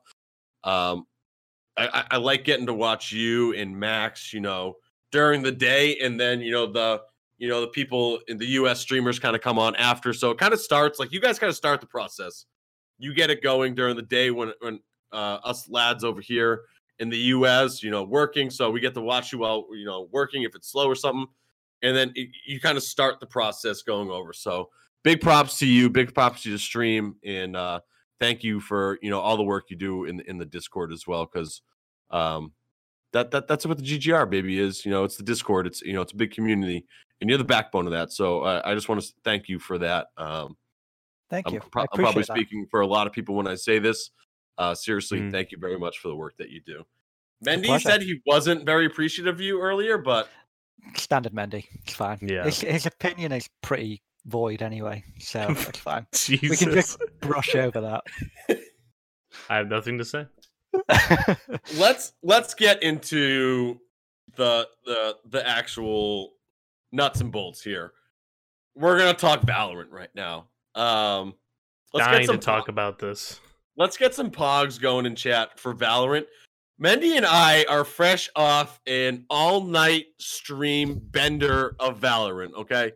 Um, 0.63 1.07
I, 1.77 2.03
I, 2.11 2.17
like 2.17 2.43
getting 2.43 2.65
to 2.67 2.73
watch 2.73 3.11
you 3.11 3.53
and 3.53 3.75
Max. 3.75 4.33
You 4.33 4.41
know, 4.41 4.75
during 5.11 5.41
the 5.41 5.51
day, 5.51 5.97
and 5.97 6.19
then 6.19 6.41
you 6.41 6.51
know 6.51 6.67
the 6.67 7.01
you 7.41 7.47
know 7.47 7.59
the 7.59 7.67
people 7.67 8.19
in 8.27 8.37
the 8.37 8.45
us 8.45 8.79
streamers 8.79 9.19
kind 9.19 9.35
of 9.35 9.41
come 9.41 9.57
on 9.57 9.75
after 9.75 10.13
so 10.13 10.29
it 10.29 10.37
kind 10.37 10.53
of 10.53 10.61
starts 10.61 10.99
like 10.99 11.11
you 11.11 11.19
guys 11.19 11.39
kind 11.39 11.49
of 11.49 11.55
start 11.55 11.81
the 11.81 11.87
process 11.87 12.45
you 12.99 13.15
get 13.15 13.31
it 13.31 13.41
going 13.41 13.73
during 13.73 13.95
the 13.95 14.03
day 14.03 14.29
when 14.29 14.53
when 14.59 14.79
uh, 15.11 15.39
us 15.43 15.67
lads 15.67 16.03
over 16.03 16.21
here 16.21 16.61
in 16.99 17.09
the 17.09 17.17
us 17.17 17.81
you 17.81 17.89
know 17.89 18.03
working 18.03 18.51
so 18.51 18.69
we 18.69 18.79
get 18.79 18.93
to 18.93 19.01
watch 19.01 19.33
you 19.33 19.39
while 19.39 19.65
you 19.71 19.85
know 19.85 20.07
working 20.11 20.43
if 20.43 20.55
it's 20.55 20.71
slow 20.71 20.85
or 20.85 20.93
something 20.93 21.25
and 21.81 21.97
then 21.97 22.13
you 22.45 22.59
kind 22.59 22.77
of 22.77 22.83
start 22.83 23.19
the 23.19 23.25
process 23.25 23.81
going 23.81 24.11
over 24.11 24.33
so 24.33 24.69
big 25.03 25.21
props 25.21 25.57
to 25.59 25.65
you 25.65 25.89
big 25.89 26.13
props 26.13 26.43
to 26.43 26.51
the 26.51 26.59
stream 26.59 27.15
and 27.23 27.55
uh 27.55 27.79
thank 28.19 28.43
you 28.43 28.59
for 28.59 28.99
you 29.01 29.09
know 29.09 29.19
all 29.19 29.37
the 29.37 29.43
work 29.43 29.65
you 29.69 29.75
do 29.75 30.05
in 30.05 30.19
in 30.21 30.37
the 30.37 30.45
discord 30.45 30.91
as 30.91 31.07
well 31.07 31.25
because 31.31 31.61
um 32.11 32.51
that, 33.13 33.31
that 33.31 33.47
that's 33.47 33.65
what 33.65 33.77
the 33.77 33.83
ggr 33.83 34.29
baby 34.29 34.59
is 34.59 34.85
you 34.85 34.91
know 34.91 35.03
it's 35.03 35.17
the 35.17 35.23
discord 35.23 35.65
it's 35.67 35.81
you 35.81 35.93
know 35.93 36.01
it's 36.01 36.13
a 36.13 36.15
big 36.17 36.31
community 36.31 36.85
and 37.19 37.29
you're 37.29 37.37
the 37.37 37.43
backbone 37.43 37.85
of 37.85 37.91
that. 37.91 38.11
So 38.11 38.41
uh, 38.41 38.63
I 38.65 38.73
just 38.73 38.89
want 38.89 38.99
to 38.99 39.13
thank 39.23 39.47
you 39.47 39.59
for 39.59 39.77
that. 39.77 40.07
Um, 40.17 40.57
Thank 41.29 41.47
I'm, 41.47 41.53
you. 41.53 41.59
pro- 41.71 41.83
I 41.83 41.85
I'm 41.93 41.99
probably 41.99 42.23
that. 42.23 42.35
speaking 42.35 42.65
for 42.71 42.81
a 42.81 42.87
lot 42.87 43.05
of 43.05 43.13
people 43.13 43.35
when 43.35 43.45
I 43.45 43.53
say 43.53 43.77
this. 43.77 44.09
Uh, 44.57 44.73
seriously, 44.73 45.19
Mm. 45.19 45.31
thank 45.31 45.51
you 45.51 45.59
very 45.59 45.77
much 45.77 45.99
for 45.99 46.07
the 46.07 46.15
work 46.15 46.33
that 46.39 46.49
you 46.49 46.61
do. 46.65 46.83
Mendy 47.45 47.79
said 47.79 48.01
he 48.01 48.21
wasn't 48.25 48.65
very 48.65 48.87
appreciative 48.87 49.35
of 49.35 49.39
you 49.39 49.61
earlier, 49.61 49.99
but 49.99 50.29
Standard 50.95 51.33
Mendy. 51.33 51.65
It's 51.83 51.93
fine. 51.93 52.17
Yeah. 52.23 52.43
His, 52.43 52.61
his 52.61 52.85
opinion 52.87 53.31
is 53.33 53.47
pretty 53.61 54.01
void 54.25 54.61
anyway, 54.61 55.03
so 55.19 55.45
it's 55.49 55.79
fine. 55.79 56.05
Jesus, 56.13 56.49
We 56.49 56.57
can 56.57 56.73
just 56.73 56.99
brush 57.19 57.55
over 57.55 57.81
that. 57.81 58.03
I 59.49 59.57
have 59.57 59.67
nothing 59.67 59.97
to 59.97 60.05
say. 60.05 60.25
let's 61.77 62.13
let's 62.23 62.53
get 62.53 62.81
into 62.81 63.79
the 64.35 64.67
the 64.85 65.17
the 65.25 65.47
actual 65.47 66.33
nuts 66.91 67.21
and 67.21 67.31
bolts 67.31 67.61
here. 67.61 67.93
We're 68.75 68.97
gonna 68.97 69.13
talk 69.13 69.41
Valorant 69.41 69.91
right 69.91 70.13
now. 70.15 70.47
Um, 70.75 71.33
let's 71.93 72.07
Dying 72.07 72.19
get 72.21 72.27
some 72.27 72.39
to 72.39 72.45
talk 72.45 72.69
about 72.69 72.99
this. 72.99 73.39
let's 73.75 73.97
get 73.97 74.15
some 74.15 74.31
pogs 74.31 74.79
going 74.79 75.05
in 75.05 75.15
chat 75.15 75.59
for 75.59 75.73
Valorant. 75.73 76.25
Mendy 76.81 77.15
and 77.15 77.25
I 77.25 77.65
are 77.69 77.83
fresh 77.83 78.29
off 78.35 78.79
an 78.87 79.25
all-night 79.29 80.05
stream 80.19 80.99
bender 81.11 81.75
of 81.79 81.99
Valorant. 81.99 82.53
Okay, 82.53 82.93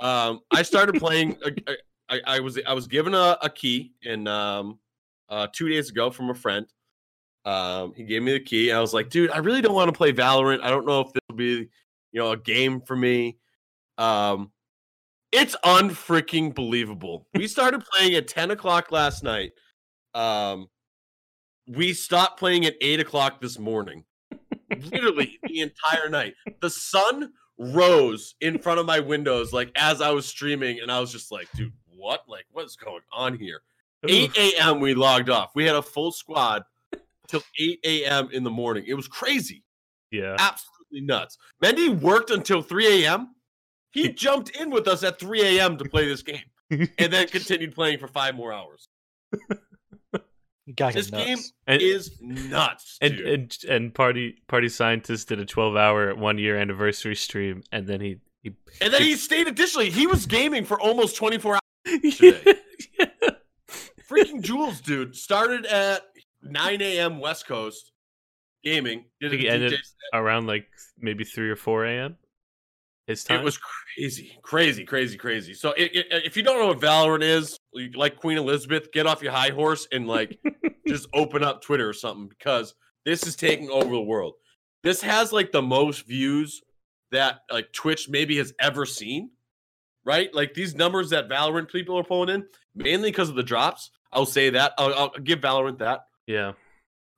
um, 0.00 0.40
I 0.50 0.62
started 0.62 0.96
playing. 0.96 1.36
uh, 1.44 1.72
I, 2.08 2.20
I 2.26 2.40
was 2.40 2.58
I 2.66 2.72
was 2.72 2.86
given 2.86 3.14
a, 3.14 3.36
a 3.42 3.50
key 3.50 3.92
and 4.04 4.26
um, 4.28 4.78
uh, 5.28 5.46
two 5.52 5.68
days 5.68 5.90
ago 5.90 6.10
from 6.10 6.30
a 6.30 6.34
friend. 6.34 6.66
Um, 7.44 7.94
he 7.94 8.04
gave 8.04 8.22
me 8.22 8.32
the 8.32 8.40
key. 8.40 8.72
I 8.72 8.80
was 8.80 8.92
like, 8.92 9.10
dude, 9.10 9.30
I 9.30 9.38
really 9.38 9.60
don't 9.60 9.74
want 9.74 9.88
to 9.88 9.96
play 9.96 10.12
Valorant. 10.12 10.62
I 10.62 10.70
don't 10.70 10.86
know 10.86 11.00
if 11.00 11.12
this 11.12 11.22
will 11.28 11.36
be, 11.36 11.68
you 12.12 12.20
know, 12.20 12.32
a 12.32 12.36
game 12.36 12.80
for 12.80 12.96
me. 12.96 13.38
Um, 13.96 14.52
it's 15.32 15.56
unfreaking 15.64 16.54
believable. 16.54 17.26
We 17.34 17.46
started 17.46 17.84
playing 17.84 18.14
at 18.14 18.28
10 18.28 18.50
o'clock 18.50 18.90
last 18.90 19.22
night. 19.22 19.52
Um, 20.14 20.68
we 21.66 21.92
stopped 21.92 22.38
playing 22.38 22.64
at 22.64 22.74
8 22.80 23.00
o'clock 23.00 23.40
this 23.40 23.58
morning. 23.58 24.04
Literally 24.90 25.38
the 25.44 25.60
entire 25.60 26.08
night. 26.08 26.34
The 26.60 26.70
sun 26.70 27.32
rose 27.58 28.34
in 28.40 28.58
front 28.58 28.80
of 28.80 28.86
my 28.86 29.00
windows, 29.00 29.52
like 29.52 29.70
as 29.76 30.00
I 30.00 30.10
was 30.10 30.26
streaming, 30.26 30.80
and 30.80 30.90
I 30.90 31.00
was 31.00 31.12
just 31.12 31.32
like, 31.32 31.48
dude, 31.54 31.72
what? 31.86 32.22
Like, 32.28 32.46
what 32.52 32.64
is 32.64 32.76
going 32.76 33.02
on 33.12 33.36
here? 33.36 33.60
8 34.06 34.36
a.m. 34.36 34.80
we 34.80 34.94
logged 34.94 35.28
off. 35.28 35.50
We 35.54 35.64
had 35.64 35.74
a 35.74 35.82
full 35.82 36.12
squad 36.12 36.62
till 37.26 37.42
8 37.58 37.80
a.m. 37.84 38.28
in 38.32 38.44
the 38.44 38.50
morning. 38.50 38.84
It 38.86 38.94
was 38.94 39.08
crazy. 39.08 39.64
Yeah. 40.10 40.36
Absolutely 40.38 41.00
nuts. 41.02 41.36
Mendy 41.62 42.00
worked 42.00 42.30
until 42.30 42.62
3 42.62 43.04
a.m. 43.04 43.34
He 43.90 44.08
jumped 44.12 44.50
in 44.50 44.70
with 44.70 44.86
us 44.86 45.02
at 45.02 45.18
3 45.18 45.58
a.m. 45.58 45.76
to 45.78 45.84
play 45.84 46.06
this 46.06 46.22
game 46.22 46.44
and 46.70 47.12
then 47.12 47.26
continued 47.28 47.74
playing 47.74 47.98
for 47.98 48.08
five 48.08 48.34
more 48.34 48.52
hours. 48.52 48.88
You 50.68 50.92
This 50.92 51.08
are 51.12 51.16
game. 51.24 51.38
And, 51.66 51.80
Is 51.80 52.18
nuts. 52.20 52.98
and, 53.00 53.16
dude. 53.16 53.26
and 53.26 53.56
and 53.68 53.94
party 53.94 54.42
party 54.48 54.68
scientist 54.68 55.28
did 55.28 55.40
a 55.40 55.46
12 55.46 55.76
hour 55.76 56.14
one 56.14 56.36
year 56.38 56.58
anniversary 56.58 57.16
stream, 57.16 57.62
and 57.72 57.86
then 57.86 58.00
he 58.02 58.18
he 58.42 58.52
And 58.82 58.92
then 58.92 59.00
he 59.02 59.16
stayed 59.16 59.48
additionally. 59.48 59.88
He 59.90 60.06
was 60.06 60.26
gaming 60.26 60.64
for 60.66 60.78
almost 60.80 61.16
24 61.16 61.54
hours. 61.54 62.20
yeah. 62.20 62.32
Freaking 64.08 64.42
Jules, 64.42 64.80
dude. 64.80 65.16
Started 65.16 65.66
at 65.66 66.02
9 66.42 66.80
a.m. 66.82 67.18
West 67.18 67.46
Coast 67.46 67.92
gaming. 68.62 69.06
Did 69.20 69.32
he 69.32 69.48
ended- 69.48 69.74
around 70.14 70.46
like 70.46 70.68
maybe 70.98 71.24
three 71.24 71.50
or 71.50 71.56
four 71.56 71.84
a.m. 71.84 72.16
His 73.08 73.24
time. 73.24 73.40
It 73.40 73.44
was 73.44 73.58
crazy, 73.58 74.38
crazy, 74.42 74.84
crazy, 74.84 75.16
crazy. 75.16 75.54
So 75.54 75.70
it, 75.70 75.90
it, 75.94 76.06
if 76.10 76.36
you 76.36 76.42
don't 76.42 76.58
know 76.58 76.66
what 76.66 76.78
Valorant 76.78 77.22
is, 77.22 77.58
like 77.94 78.16
Queen 78.16 78.36
Elizabeth, 78.36 78.92
get 78.92 79.06
off 79.06 79.22
your 79.22 79.32
high 79.32 79.48
horse 79.48 79.88
and 79.90 80.06
like 80.06 80.38
just 80.86 81.08
open 81.14 81.42
up 81.42 81.62
Twitter 81.62 81.88
or 81.88 81.94
something 81.94 82.28
because 82.28 82.74
this 83.06 83.26
is 83.26 83.34
taking 83.34 83.70
over 83.70 83.90
the 83.90 84.00
world. 84.00 84.34
This 84.84 85.00
has 85.00 85.32
like 85.32 85.52
the 85.52 85.62
most 85.62 86.06
views 86.06 86.60
that 87.10 87.40
like 87.50 87.72
Twitch 87.72 88.10
maybe 88.10 88.36
has 88.36 88.52
ever 88.60 88.84
seen. 88.84 89.30
Right? 90.04 90.32
Like 90.34 90.52
these 90.52 90.74
numbers 90.74 91.08
that 91.10 91.30
Valorant 91.30 91.72
people 91.72 91.98
are 91.98 92.04
pulling 92.04 92.28
in, 92.28 92.46
mainly 92.74 93.10
because 93.10 93.30
of 93.30 93.36
the 93.36 93.42
drops. 93.42 93.90
I'll 94.12 94.26
say 94.26 94.50
that. 94.50 94.72
I'll, 94.76 94.94
I'll 94.94 95.10
give 95.10 95.40
Valorant 95.40 95.78
that. 95.78 96.00
yeah. 96.26 96.52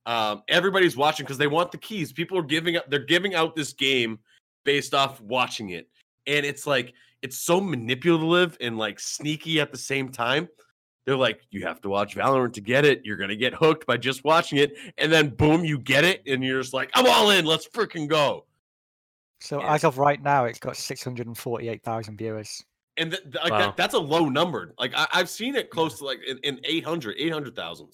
Um, 0.07 0.43
everybody's 0.49 0.97
watching 0.97 1.25
because 1.25 1.39
they 1.39 1.47
want 1.47 1.73
the 1.73 1.79
keys. 1.79 2.13
People 2.13 2.39
are 2.39 2.43
giving 2.43 2.77
up. 2.77 2.89
They're 2.89 3.01
giving 3.05 3.35
out 3.35 3.55
this 3.55 3.73
game 3.73 4.21
based 4.65 4.95
off 4.95 5.21
watching 5.21 5.71
it, 5.71 5.89
and 6.27 6.45
it's 6.47 6.67
like 6.67 6.95
it's 7.23 7.39
so 7.39 7.61
manipulative 7.61 8.57
and 8.61 8.79
like 8.79 8.99
sneaky 9.01 9.61
at 9.61 9.71
the 9.73 9.79
same 9.79 10.09
time. 10.11 10.49
they're 11.07 11.17
like, 11.17 11.41
you 11.51 11.67
have 11.67 11.81
to 11.81 11.89
watch 11.89 12.15
Valorant 12.15 12.53
to 12.53 12.61
get 12.61 12.85
it. 12.85 13.01
You're 13.05 13.17
gonna 13.17 13.35
get 13.37 13.53
hooked 13.55 13.87
by 13.87 13.97
just 13.97 14.23
watching 14.25 14.59
it, 14.59 14.73
and 14.99 15.11
then 15.13 15.31
boom, 15.31 15.65
you 15.65 15.79
get 15.79 16.05
it, 16.05 16.23
and 16.27 16.45
you're 16.45 16.61
just 16.61 16.75
like, 16.75 16.91
I'm 16.95 17.07
all 17.07 17.31
in. 17.31 17.45
Let's 17.47 17.67
freaking 17.69 18.07
go. 18.07 18.47
So 19.41 19.61
Yeah. 19.61 19.75
as 19.75 19.85
of 19.85 19.97
right 19.99 20.23
now, 20.23 20.45
it's 20.45 20.59
got 20.59 20.77
648,000 20.77 22.17
viewers. 22.19 22.63
And 22.99 23.13
th- 23.13 23.23
th- 23.25 23.35
like 23.37 23.51
Wow. 23.53 23.59
that, 23.59 23.77
that's 23.77 23.95
a 23.95 23.99
low 23.99 24.29
number. 24.29 24.75
Like 24.79 24.93
I- 24.95 25.09
I've 25.15 25.31
seen 25.31 25.55
it 25.57 25.71
close 25.71 25.99
to 25.99 26.05
like 26.05 26.21
in, 26.27 26.37
in 26.39 26.61
800, 26.65 27.17
800,000. 27.19 27.89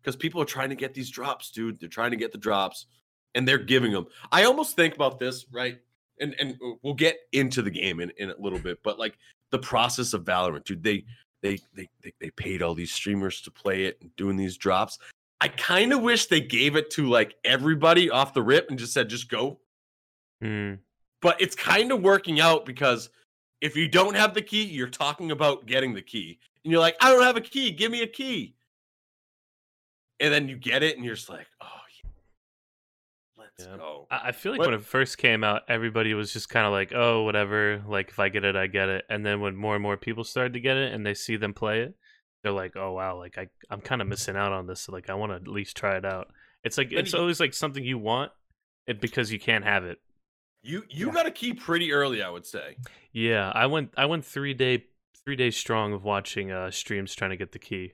Because 0.00 0.14
people 0.16 0.40
are 0.40 0.44
trying 0.46 0.68
to 0.70 0.76
get 0.76 0.94
these 0.94 1.10
drops, 1.10 1.50
dude. 1.50 1.78
They're 1.80 1.88
trying 1.88 2.12
to 2.12 2.16
get 2.16 2.30
the 2.32 2.38
drops, 2.38 2.86
and 3.34 3.46
they're 3.46 3.58
giving 3.58 3.92
them. 3.92 4.06
I 4.30 4.44
almost 4.44 4.76
think 4.76 4.94
about 4.94 5.18
this, 5.18 5.46
right? 5.50 5.78
And 6.20 6.34
and 6.38 6.56
we'll 6.82 6.94
get 6.94 7.18
into 7.32 7.62
the 7.62 7.70
game 7.70 8.00
in, 8.00 8.10
in 8.18 8.30
a 8.30 8.36
little 8.38 8.58
bit, 8.58 8.82
but 8.82 8.98
like 8.98 9.16
the 9.50 9.58
process 9.58 10.12
of 10.12 10.24
Valorant, 10.24 10.64
dude. 10.64 10.82
They 10.82 11.04
they 11.42 11.58
they 11.74 11.88
they, 12.02 12.12
they 12.20 12.30
paid 12.30 12.62
all 12.62 12.74
these 12.74 12.92
streamers 12.92 13.40
to 13.42 13.50
play 13.50 13.84
it 13.84 13.98
and 14.00 14.14
doing 14.16 14.36
these 14.36 14.56
drops. 14.56 14.98
I 15.40 15.48
kind 15.48 15.92
of 15.92 16.02
wish 16.02 16.26
they 16.26 16.40
gave 16.40 16.76
it 16.76 16.90
to 16.90 17.08
like 17.08 17.34
everybody 17.44 18.08
off 18.10 18.32
the 18.34 18.42
rip 18.42 18.70
and 18.70 18.78
just 18.78 18.92
said, 18.92 19.08
just 19.08 19.28
go 19.28 19.58
Hmm. 20.40 20.74
but 21.20 21.40
it's 21.40 21.54
kind 21.54 21.92
of 21.92 22.02
working 22.02 22.40
out 22.40 22.66
because 22.66 23.10
if 23.60 23.76
you 23.76 23.86
don't 23.86 24.16
have 24.16 24.34
the 24.34 24.42
key, 24.42 24.64
you're 24.64 24.88
talking 24.88 25.30
about 25.30 25.66
getting 25.66 25.94
the 25.94 26.02
key, 26.02 26.40
and 26.64 26.72
you're 26.72 26.80
like, 26.80 26.96
I 27.00 27.10
don't 27.12 27.22
have 27.22 27.36
a 27.36 27.40
key, 27.40 27.70
give 27.70 27.92
me 27.92 28.02
a 28.02 28.08
key, 28.08 28.56
and 30.18 30.34
then 30.34 30.48
you 30.48 30.56
get 30.56 30.82
it, 30.82 30.96
and 30.96 31.04
you're 31.04 31.14
just 31.14 31.28
like, 31.28 31.46
oh. 31.60 31.81
Let's 33.62 33.72
Yeah. 33.72 33.76
go. 33.78 34.06
I 34.10 34.28
I 34.28 34.32
feel 34.32 34.52
like 34.52 34.58
What- 34.60 34.68
when 34.70 34.78
it 34.78 34.84
first 34.84 35.18
came 35.18 35.42
out, 35.44 35.62
everybody 35.68 36.14
was 36.14 36.32
just 36.32 36.48
kind 36.48 36.66
of 36.66 36.72
like, 36.72 36.92
"Oh, 36.94 37.22
whatever. 37.22 37.82
Like 37.86 38.08
if 38.10 38.18
I 38.18 38.28
get 38.28 38.44
it, 38.44 38.56
I 38.56 38.66
get 38.66 38.88
it." 38.88 39.04
And 39.08 39.24
then 39.24 39.40
when 39.40 39.56
more 39.56 39.74
and 39.74 39.82
more 39.82 39.96
people 39.96 40.24
started 40.24 40.52
to 40.54 40.60
get 40.60 40.76
it, 40.76 40.92
and 40.92 41.04
they 41.06 41.14
see 41.14 41.36
them 41.36 41.54
play 41.54 41.80
it, 41.82 41.94
they're 42.42 42.52
like, 42.52 42.76
"Oh 42.76 42.92
wow! 42.92 43.16
Like 43.18 43.38
I, 43.38 43.48
I'm 43.70 43.80
kind 43.80 44.02
of 44.02 44.08
missing 44.08 44.36
out 44.36 44.52
on 44.52 44.66
this. 44.66 44.82
So, 44.82 44.92
like 44.92 45.08
I 45.10 45.14
want 45.14 45.32
to 45.32 45.36
at 45.36 45.48
least 45.48 45.76
try 45.76 45.96
it 45.96 46.04
out." 46.04 46.28
It's 46.64 46.78
like 46.78 46.90
Then 46.90 46.98
it's 47.00 47.12
you- 47.12 47.18
always 47.18 47.40
like 47.40 47.54
something 47.54 47.84
you 47.84 47.98
want, 47.98 48.32
it 48.86 49.00
because 49.00 49.32
you 49.32 49.38
can't 49.40 49.64
have 49.64 49.84
it. 49.84 49.98
You 50.62 50.84
you 50.88 51.08
Yeah. 51.08 51.12
got 51.14 51.26
a 51.26 51.30
key 51.30 51.54
pretty 51.54 51.92
early, 51.92 52.22
I 52.22 52.30
would 52.30 52.46
say. 52.46 52.76
Yeah, 53.12 53.50
I 53.54 53.66
went 53.66 53.94
I 53.96 54.06
went 54.06 54.24
three 54.24 54.54
day 54.54 54.86
three 55.24 55.36
days 55.36 55.56
strong 55.56 55.92
of 55.92 56.02
watching 56.04 56.50
uh 56.52 56.70
streams 56.70 57.14
trying 57.14 57.30
to 57.30 57.36
get 57.36 57.52
the 57.52 57.58
key. 57.58 57.92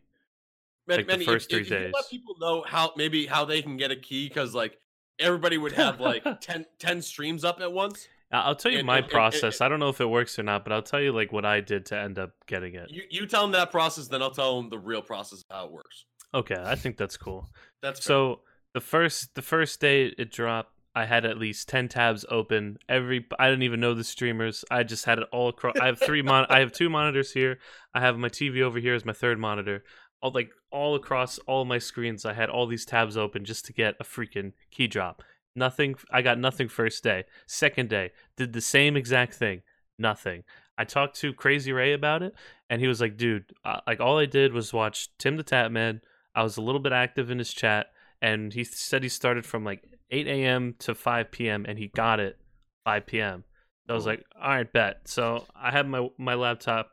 Man, 0.87 0.99
Like 0.99 1.07
the 1.07 1.13
Manny, 1.13 1.25
first 1.27 1.47
if, 1.47 1.51
three 1.51 1.61
if 1.61 1.71
you 1.71 1.77
days. 1.87 1.93
let 1.95 2.09
people 2.11 2.35
know 2.39 2.63
how 2.67 2.93
maybe 2.97 3.27
how 3.27 3.45
they 3.45 3.61
can 3.61 3.77
get 3.77 3.91
a 3.91 3.97
key 3.97 4.29
because 4.29 4.55
like 4.55 4.79
everybody 5.19 5.59
would 5.59 5.73
have 5.73 6.01
like 6.01 6.25
10, 6.41 6.67
10 6.79 7.03
streams 7.03 7.45
up 7.45 7.61
at 7.61 7.73
once. 7.73 8.09
I- 8.33 8.41
I'll 8.41 8.55
tell 8.57 8.71
you 8.73 8.79
And- 8.79 8.87
my 8.87 8.97
and- 8.99 9.05
and- 9.05 9.13
process. 9.13 9.61
I 9.61 9.69
don't 9.69 9.81
know 9.81 9.89
if 9.89 10.01
it 10.01 10.07
works 10.07 10.39
or 10.39 10.43
not, 10.43 10.65
but 10.65 10.73
I'll 10.73 10.83
tell 10.83 11.01
you 11.01 11.13
like 11.13 11.33
what 11.33 11.45
I 11.45 11.61
did 11.61 11.87
to 11.87 11.99
end 11.99 12.19
up 12.19 12.33
getting 12.47 12.75
it. 12.75 12.91
You 12.91 13.03
you 13.11 13.27
tell 13.27 13.43
them 13.43 13.53
that 13.53 13.71
process, 13.71 14.09
then 14.09 14.23
I'll 14.23 14.31
tell 14.31 14.61
them 14.61 14.71
the 14.71 14.79
real 14.79 15.03
process 15.03 15.41
of 15.49 15.57
how 15.57 15.65
it 15.67 15.73
works. 15.73 16.05
Okay, 16.35 16.57
I 16.63 16.75
think 16.75 16.97
that's 16.99 17.17
cool. 17.17 17.49
That's 17.83 18.01
fair. 18.01 18.05
So 18.05 18.41
the 18.75 18.81
first 18.81 19.35
the 19.35 19.43
first 19.43 19.81
day 19.81 20.07
it 20.19 20.31
dropped, 20.31 20.73
I 20.95 21.07
had 21.07 21.25
at 21.25 21.39
least 21.39 21.69
ten 21.71 21.89
tabs 21.89 22.27
open. 22.31 22.79
Every 22.89 23.27
I 23.39 23.49
didn't 23.49 23.63
even 23.63 23.81
know 23.81 23.95
the 23.95 24.05
streamers. 24.05 24.63
I 24.71 24.83
just 24.83 25.07
had 25.07 25.19
it 25.19 25.29
all 25.33 25.49
across. 25.49 25.77
I 25.81 25.87
have 25.87 25.99
three 25.99 26.21
mon. 26.23 26.45
I 26.51 26.59
have 26.61 26.73
two 26.73 26.91
monitors 26.91 27.33
here. 27.33 27.59
I 27.95 28.01
have 28.01 28.19
my 28.19 28.29
TV 28.29 28.61
over 28.61 28.79
here 28.79 28.95
as 28.95 29.05
my 29.07 29.15
third 29.15 29.39
monitor. 29.39 29.85
All 30.21 30.33
like 30.33 30.51
all 30.71 30.95
across 30.95 31.39
all 31.47 31.65
my 31.65 31.79
screens. 31.79 32.25
I 32.25 32.33
had 32.33 32.51
all 32.51 32.67
these 32.67 32.85
tabs 32.85 33.17
open 33.17 33.45
just 33.45 33.65
to 33.67 33.73
get 33.73 33.97
a 34.01 34.05
freaking 34.05 34.53
key 34.71 34.87
drop. 34.87 35.23
Nothing. 35.55 35.97
I 36.11 36.23
got 36.23 36.39
nothing 36.39 36.69
first 36.69 37.03
day. 37.03 37.25
Second 37.47 37.89
day 37.89 38.13
did 38.37 38.53
the 38.53 38.61
same 38.61 38.97
exact 38.97 39.35
thing. 39.35 39.63
Nothing. 39.99 40.45
I 40.77 40.85
talked 40.85 41.17
to 41.21 41.33
Crazy 41.33 41.73
Ray 41.73 41.93
about 41.93 42.23
it, 42.23 42.35
and 42.71 42.81
he 42.81 42.87
was 42.87 43.01
like, 43.01 43.17
"Dude, 43.17 43.53
uh, 43.65 43.81
like 43.87 44.01
all 44.01 44.19
I 44.19 44.27
did 44.27 44.53
was 44.53 44.73
watch 44.73 45.09
Tim 45.19 45.37
the 45.37 45.45
Tatman. 45.45 46.01
I 46.35 46.43
was 46.43 46.57
a 46.57 46.63
little 46.63 46.81
bit 46.81 46.93
active 46.93 47.31
in 47.31 47.39
his 47.39 47.53
chat, 47.53 47.89
and 48.23 48.53
he 48.53 48.63
said 48.63 49.03
he 49.03 49.09
started 49.09 49.45
from 49.45 49.65
like 49.65 49.83
8 50.11 50.27
a.m. 50.27 50.75
to 50.81 50.95
5 50.95 51.31
p.m. 51.31 51.67
and 51.69 51.79
he 51.79 51.89
got 51.89 52.21
it 52.21 52.39
5 52.85 53.07
p.m. 53.07 53.45
So 53.87 53.95
I 53.95 53.97
was 53.97 54.07
like, 54.07 54.25
all 54.41 54.51
right, 54.51 54.73
bet. 54.73 55.01
So 55.07 55.47
I 55.57 55.71
have 55.71 55.87
my 55.87 56.09
my 56.19 56.35
laptop, 56.35 56.93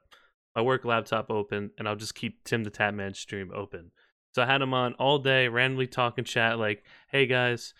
my 0.56 0.62
work 0.62 0.86
laptop 0.86 1.30
open, 1.30 1.72
and 1.78 1.88
I'll 1.88 1.96
just 1.96 2.16
keep 2.16 2.44
Tim 2.44 2.64
the 2.64 2.72
Tatman 2.72 3.16
stream 3.16 3.52
open. 3.54 3.92
So 4.34 4.42
I 4.42 4.46
had 4.46 4.62
him 4.62 4.74
on 4.74 4.94
all 4.96 5.20
day, 5.20 5.48
randomly 5.48 5.88
talking 5.88 6.24
chat, 6.24 6.60
like, 6.60 6.84
hey 7.10 7.26
guys. 7.26 7.74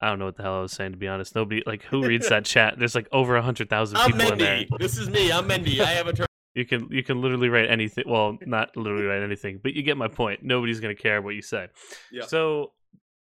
I 0.00 0.08
don't 0.08 0.18
know 0.18 0.24
what 0.24 0.36
the 0.36 0.42
hell 0.42 0.58
I 0.58 0.60
was 0.62 0.72
saying 0.72 0.92
to 0.92 0.98
be 0.98 1.06
honest. 1.06 1.36
Nobody 1.36 1.62
like 1.64 1.84
who 1.84 2.04
reads 2.04 2.28
that 2.28 2.44
chat. 2.54 2.76
There's 2.76 2.96
like 2.96 3.06
over 3.12 3.36
a 3.36 3.42
hundred 3.42 3.70
thousand 3.70 4.00
people 4.00 4.32
in 4.32 4.38
there. 4.38 4.64
This 4.78 4.98
is 4.98 5.08
me. 5.08 5.30
I'm 5.30 5.48
Mendy. 5.48 5.78
I 5.78 5.90
have 5.90 6.08
a 6.08 6.12
turn. 6.12 6.26
You 6.54 6.66
can 6.66 6.88
you 6.90 7.02
can 7.02 7.22
literally 7.22 7.48
write 7.48 7.70
anything. 7.70 8.04
Well, 8.06 8.36
not 8.44 8.76
literally 8.76 9.06
write 9.06 9.22
anything, 9.22 9.58
but 9.62 9.72
you 9.72 9.82
get 9.82 9.96
my 9.96 10.08
point. 10.08 10.42
Nobody's 10.42 10.80
gonna 10.80 10.94
care 10.94 11.22
what 11.22 11.34
you 11.34 11.40
say. 11.40 11.68
Yeah. 12.10 12.26
So 12.26 12.72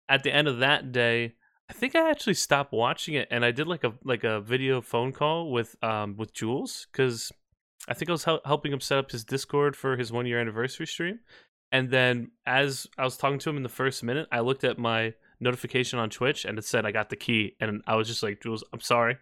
at 0.09 0.25
the 0.25 0.35
end 0.35 0.49
of 0.49 0.59
that 0.59 0.91
day, 0.91 1.35
I 1.71 1.73
think 1.73 1.95
I 1.95 2.11
actually 2.11 2.35
stopped 2.35 2.73
watching 2.73 3.15
it, 3.15 3.29
and 3.31 3.45
I 3.45 3.53
did 3.53 3.69
like 3.69 3.85
a 3.85 3.93
like 4.03 4.25
a 4.25 4.41
video 4.41 4.81
phone 4.81 5.12
call 5.12 5.53
with 5.53 5.77
um 5.85 6.17
with 6.17 6.35
Jules 6.35 6.88
because 6.91 7.31
I 7.88 7.95
think 7.95 8.09
I 8.09 8.12
was 8.12 8.25
hel- 8.25 8.40
helping 8.45 8.73
him 8.73 8.81
set 8.81 8.99
up 8.99 9.11
his 9.11 9.25
Discord 9.25 9.77
for 9.77 9.97
his 9.97 10.12
one 10.12 10.27
year 10.27 10.38
anniversary 10.40 10.87
stream. 10.87 11.21
And 11.73 11.90
then 11.90 12.31
as 12.47 12.87
I 12.99 13.05
was 13.05 13.16
talking 13.16 13.38
to 13.40 13.51
him 13.51 13.57
in 13.57 13.62
the 13.62 13.68
first 13.68 14.03
minute, 14.03 14.29
I 14.31 14.40
looked 14.40 14.62
at 14.64 14.79
my 14.79 15.14
notification 15.40 15.99
on 15.99 16.11
Twitch 16.11 16.45
and 16.45 16.59
it 16.59 16.64
said 16.64 16.85
I 16.87 16.92
got 16.92 17.09
the 17.11 17.16
key, 17.16 17.57
and 17.61 17.83
I 17.87 17.97
was 17.97 18.07
just 18.09 18.23
like, 18.23 18.40
Jules, 18.42 18.62
I'm 18.73 18.81
sorry, 18.81 19.16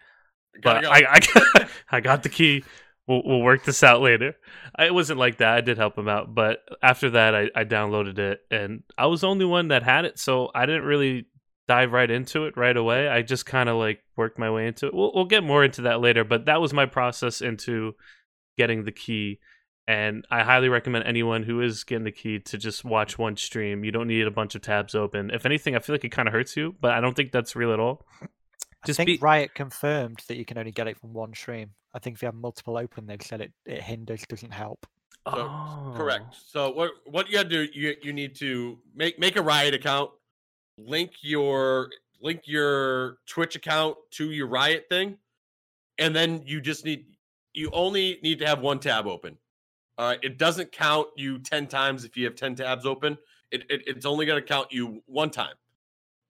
but 0.62 0.83
go. 0.83 0.90
I, 0.90 1.03
I, 1.09 1.68
I 1.90 2.01
got 2.01 2.23
the 2.23 2.29
key. 2.29 2.64
We'll, 3.07 3.23
we'll 3.25 3.40
work 3.40 3.64
this 3.64 3.83
out 3.83 4.03
later. 4.03 4.35
I- 4.77 4.87
It 4.87 4.94
wasn't 4.94 5.18
like 5.18 5.38
that. 5.38 5.55
I 5.57 5.61
did 5.62 5.79
help 5.79 5.96
him 5.96 6.09
out, 6.09 6.35
but 6.35 6.59
after 6.83 7.11
that, 7.11 7.35
I, 7.35 7.51
I 7.55 7.64
downloaded 7.64 8.18
it, 8.18 8.40
and 8.51 8.83
I 8.99 9.07
was 9.07 9.23
the 9.23 9.29
only 9.29 9.44
one 9.46 9.68
that 9.68 9.83
had 9.85 10.05
it, 10.05 10.18
so 10.18 10.51
I 10.55 10.66
didn't 10.66 10.85
really 10.85 11.27
dive 11.68 11.92
right 11.92 12.11
into 12.11 12.46
it 12.46 12.57
right 12.57 12.77
away. 12.77 13.09
I 13.09 13.23
just 13.23 13.46
kind 13.46 13.68
of 13.68 13.77
like 13.77 14.01
worked 14.16 14.38
my 14.40 14.51
way 14.51 14.66
into 14.66 14.87
it. 14.88 14.94
We'll, 14.94 15.12
we'll 15.14 15.25
get 15.25 15.44
more 15.44 15.64
into 15.64 15.83
that 15.83 16.01
later, 16.01 16.25
but 16.25 16.46
that 16.46 16.61
was 16.61 16.73
my 16.73 16.87
process 16.87 17.40
into 17.40 17.94
getting 18.61 18.85
the 18.85 18.92
key. 18.92 19.38
And 19.88 20.27
I 20.31 20.42
highly 20.42 20.68
recommend 20.68 21.05
anyone 21.07 21.42
who 21.42 21.62
is 21.62 21.83
getting 21.83 22.05
the 22.05 22.12
key 22.12 22.38
to 22.40 22.59
just 22.59 22.85
watch 22.85 23.18
one 23.18 23.37
stream. 23.37 23.85
You 23.85 23.90
don't 23.90 24.07
need 24.07 24.27
a 24.27 24.31
bunch 24.31 24.55
of 24.55 24.61
tabs 24.61 24.94
open. 24.94 25.31
If 25.31 25.46
anything, 25.46 25.75
I 25.75 25.79
feel 25.79 25.94
like 25.94 26.05
it 26.05 26.11
kind 26.11 26.29
of 26.29 26.35
hurts 26.35 26.57
you, 26.57 26.75
but 26.79 26.92
I 26.92 27.01
don't 27.01 27.16
think 27.16 27.33
that's 27.33 27.57
real 27.57 27.73
at 27.73 27.81
all. 27.81 28.07
Just 28.85 29.01
I 29.01 29.05
think 29.05 29.20
be 29.20 29.25
Riot 29.25 29.55
confirmed 29.55 30.20
that 30.29 30.37
you 30.37 30.44
can 30.44 30.59
only 30.59 30.73
get 30.73 30.87
it 30.87 30.99
from 30.99 31.14
one 31.14 31.33
stream. 31.35 31.70
I 31.94 31.99
think 31.99 32.16
if 32.16 32.23
you 32.23 32.27
have 32.27 32.35
multiple 32.35 32.77
open, 32.77 33.07
they've 33.07 33.23
said 33.23 33.40
it, 33.40 33.53
it 33.64 33.83
hinders, 33.83 34.23
doesn't 34.29 34.53
help. 34.53 34.87
So, 35.27 35.35
Oh. 35.37 35.94
Correct. 35.96 36.37
So 36.46 36.70
what 36.70 36.90
what 37.07 37.29
you 37.29 37.35
gotta 37.38 37.49
do, 37.49 37.66
you 37.73 37.94
you 38.03 38.12
need 38.12 38.37
to 38.37 38.79
make 38.94 39.18
make 39.18 39.37
a 39.37 39.42
Riot 39.42 39.75
account, 39.75 40.11
link 40.79 41.11
your 41.23 41.88
link 42.23 42.42
your 42.44 43.16
Twitch 43.27 43.57
account 43.57 43.96
to 44.12 44.31
your 44.31 44.46
Riot 44.46 44.87
thing, 44.88 45.18
and 45.99 46.14
then 46.14 46.42
you 46.46 46.61
just 46.61 46.85
need 46.85 47.07
you 47.53 47.71
only 47.73 48.19
need 48.23 48.39
to 48.41 48.47
have 48.47 48.61
one 48.61 48.79
tab 48.79 49.07
open. 49.07 49.37
All 49.99 50.09
right. 50.09 50.19
It 50.23 50.39
doesn't 50.39 50.73
count 50.73 51.09
you 51.17 51.39
ten 51.39 51.67
times 51.67 52.05
if 52.05 52.17
you 52.17 52.25
have 52.25 52.35
ten 52.35 52.55
tabs 52.55 52.87
open. 52.87 53.19
It, 53.51 53.65
it 53.69 53.83
it's 53.87 54.07
only 54.07 54.27
gonna 54.27 54.43
count 54.43 54.73
you 54.73 55.03
one 55.07 55.31
time. 55.31 55.55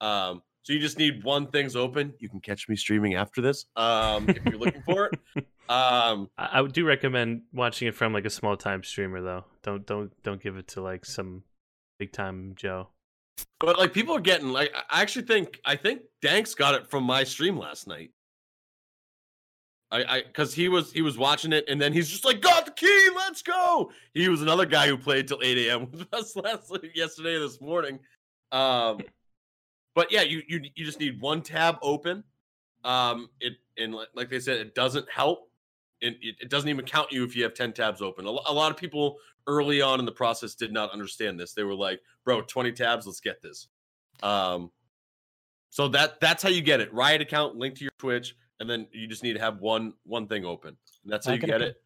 Um. 0.01 0.43
So 0.63 0.75
you 0.75 0.79
just 0.79 0.99
need 0.99 1.25
one 1.25 1.47
thing's 1.47 1.75
open. 1.75 2.13
You 2.19 2.29
can 2.29 2.41
catch 2.41 2.69
me 2.69 2.77
streaming 2.77 3.15
after 3.15 3.41
this. 3.41 3.65
Um, 3.77 4.29
if 4.29 4.45
you're 4.45 4.59
looking 4.59 4.83
for 4.83 5.07
it. 5.07 5.19
Um, 5.71 6.29
I, 6.37 6.47
I 6.55 6.61
would 6.63 6.73
do 6.73 6.85
recommend 6.85 7.43
watching 7.53 7.87
it 7.87 7.95
from 7.95 8.13
like 8.13 8.25
a 8.25 8.31
small 8.31 8.57
time 8.57 8.83
streamer 8.83 9.23
though. 9.23 9.45
Don't 9.63 9.87
don't 9.87 10.11
don't 10.25 10.43
give 10.43 10.57
it 10.57 10.67
to 10.69 10.83
like 10.83 11.05
some 11.05 11.45
big 11.97 12.11
time 12.11 12.55
Joe. 12.57 12.89
But 13.61 13.79
like 13.79 13.93
people 13.93 14.17
are 14.17 14.21
getting 14.21 14.49
like 14.49 14.75
I 14.91 15.01
actually 15.01 15.27
think 15.27 15.61
I 15.65 15.77
think 15.77 16.03
Danks 16.23 16.55
got 16.55 16.75
it 16.75 16.91
from 16.91 17.05
my 17.05 17.23
stream 17.23 17.57
last 17.57 17.87
night. 17.87 18.11
I 19.91 20.05
I 20.05 20.23
because 20.23 20.55
he 20.55 20.69
was 20.69 20.93
he 20.93 21.03
was 21.03 21.19
watching 21.19 21.53
it 21.53 21.65
and 21.69 21.81
then 21.81 21.93
he's 21.93 22.09
just 22.09 22.25
like 22.25 22.41
got 22.41 22.65
the 22.65 22.73
key, 22.73 23.09
let's 23.17 23.43
go. 23.43 23.91
He 24.15 24.29
was 24.29 24.43
another 24.43 24.67
guy 24.67 24.87
who 24.87 24.97
played 24.97 25.29
till 25.29 25.41
8 25.43 25.69
a.m. 25.69 25.91
with 25.93 26.13
us 26.13 26.37
last 26.37 26.77
yesterday 26.95 27.39
this 27.39 27.61
morning. 27.61 27.99
Um 28.53 29.01
but 29.95 30.13
yeah, 30.13 30.23
you 30.23 30.43
you 30.49 30.63
you 30.75 30.85
just 30.85 31.01
need 31.01 31.21
one 31.21 31.43
tab 31.43 31.79
open. 31.83 32.25
Um 32.85 33.29
it 33.41 33.55
and 33.77 33.95
like, 34.15 34.29
they 34.29 34.41
said, 34.41 34.59
it 34.59 34.75
doesn't 34.75 35.11
help. 35.11 35.51
It, 36.01 36.17
it, 36.21 36.37
it 36.41 36.51
doesn't 36.51 36.69
even 36.69 36.85
count 36.85 37.13
you 37.13 37.25
if 37.25 37.35
you 37.35 37.43
have 37.43 37.55
10 37.55 37.73
tabs 37.73 38.01
open. 38.01 38.27
A, 38.27 38.31
a 38.31 38.53
lot 38.53 38.71
of 38.71 38.77
people 38.77 39.17
early 39.47 39.83
on 39.83 39.99
in 39.99 40.07
the 40.07 40.13
process 40.13 40.55
did 40.55 40.73
not 40.73 40.93
understand 40.93 41.39
this. 41.39 41.53
They 41.53 41.63
were 41.63 41.75
like, 41.75 42.01
bro, 42.25 42.43
20 42.43 42.73
tabs, 42.73 43.07
let's 43.07 43.21
get 43.21 43.43
this. 43.43 43.69
Um, 44.23 44.71
so 45.71 45.89
that 45.89 46.21
that's 46.21 46.43
how 46.43 46.49
you 46.49 46.63
get 46.63 46.81
it. 46.81 46.93
Riot 46.93 47.21
account 47.21 47.57
linked 47.57 47.79
to 47.79 47.85
your 47.85 47.93
Twitch, 47.99 48.35
and 48.61 48.69
then 48.69 48.87
you 48.93 49.07
just 49.07 49.23
need 49.23 49.33
to 49.33 49.41
have 49.41 49.59
one 49.61 49.95
one 50.05 50.27
thing 50.29 50.45
open. 50.45 50.77
And 51.05 51.13
that's 51.13 51.27
how 51.27 51.33
I'm 51.33 51.41
you 51.41 51.47
get 51.47 51.61
com- 51.61 51.63
it. 51.63 51.83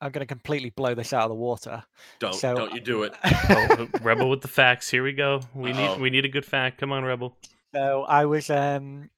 I'm 0.00 0.10
going 0.10 0.26
to 0.26 0.26
completely 0.26 0.70
blow 0.70 0.94
this 0.96 1.12
out 1.12 1.22
of 1.24 1.28
the 1.28 1.36
water. 1.36 1.84
Don't 2.18 2.34
so- 2.34 2.56
don't 2.56 2.74
you 2.74 2.80
do 2.80 3.04
it. 3.04 3.14
Oh, 3.24 3.86
Rebel 4.02 4.28
with 4.28 4.40
the 4.40 4.48
facts. 4.48 4.90
Here 4.90 5.04
we 5.04 5.12
go. 5.12 5.40
We 5.54 5.72
Uh-oh. 5.72 5.92
need 5.94 6.00
we 6.00 6.10
need 6.10 6.24
a 6.24 6.28
good 6.28 6.44
fact. 6.44 6.78
Come 6.78 6.90
on, 6.90 7.04
Rebel. 7.04 7.36
So 7.74 8.02
I 8.02 8.24
was 8.24 8.50
um 8.50 9.10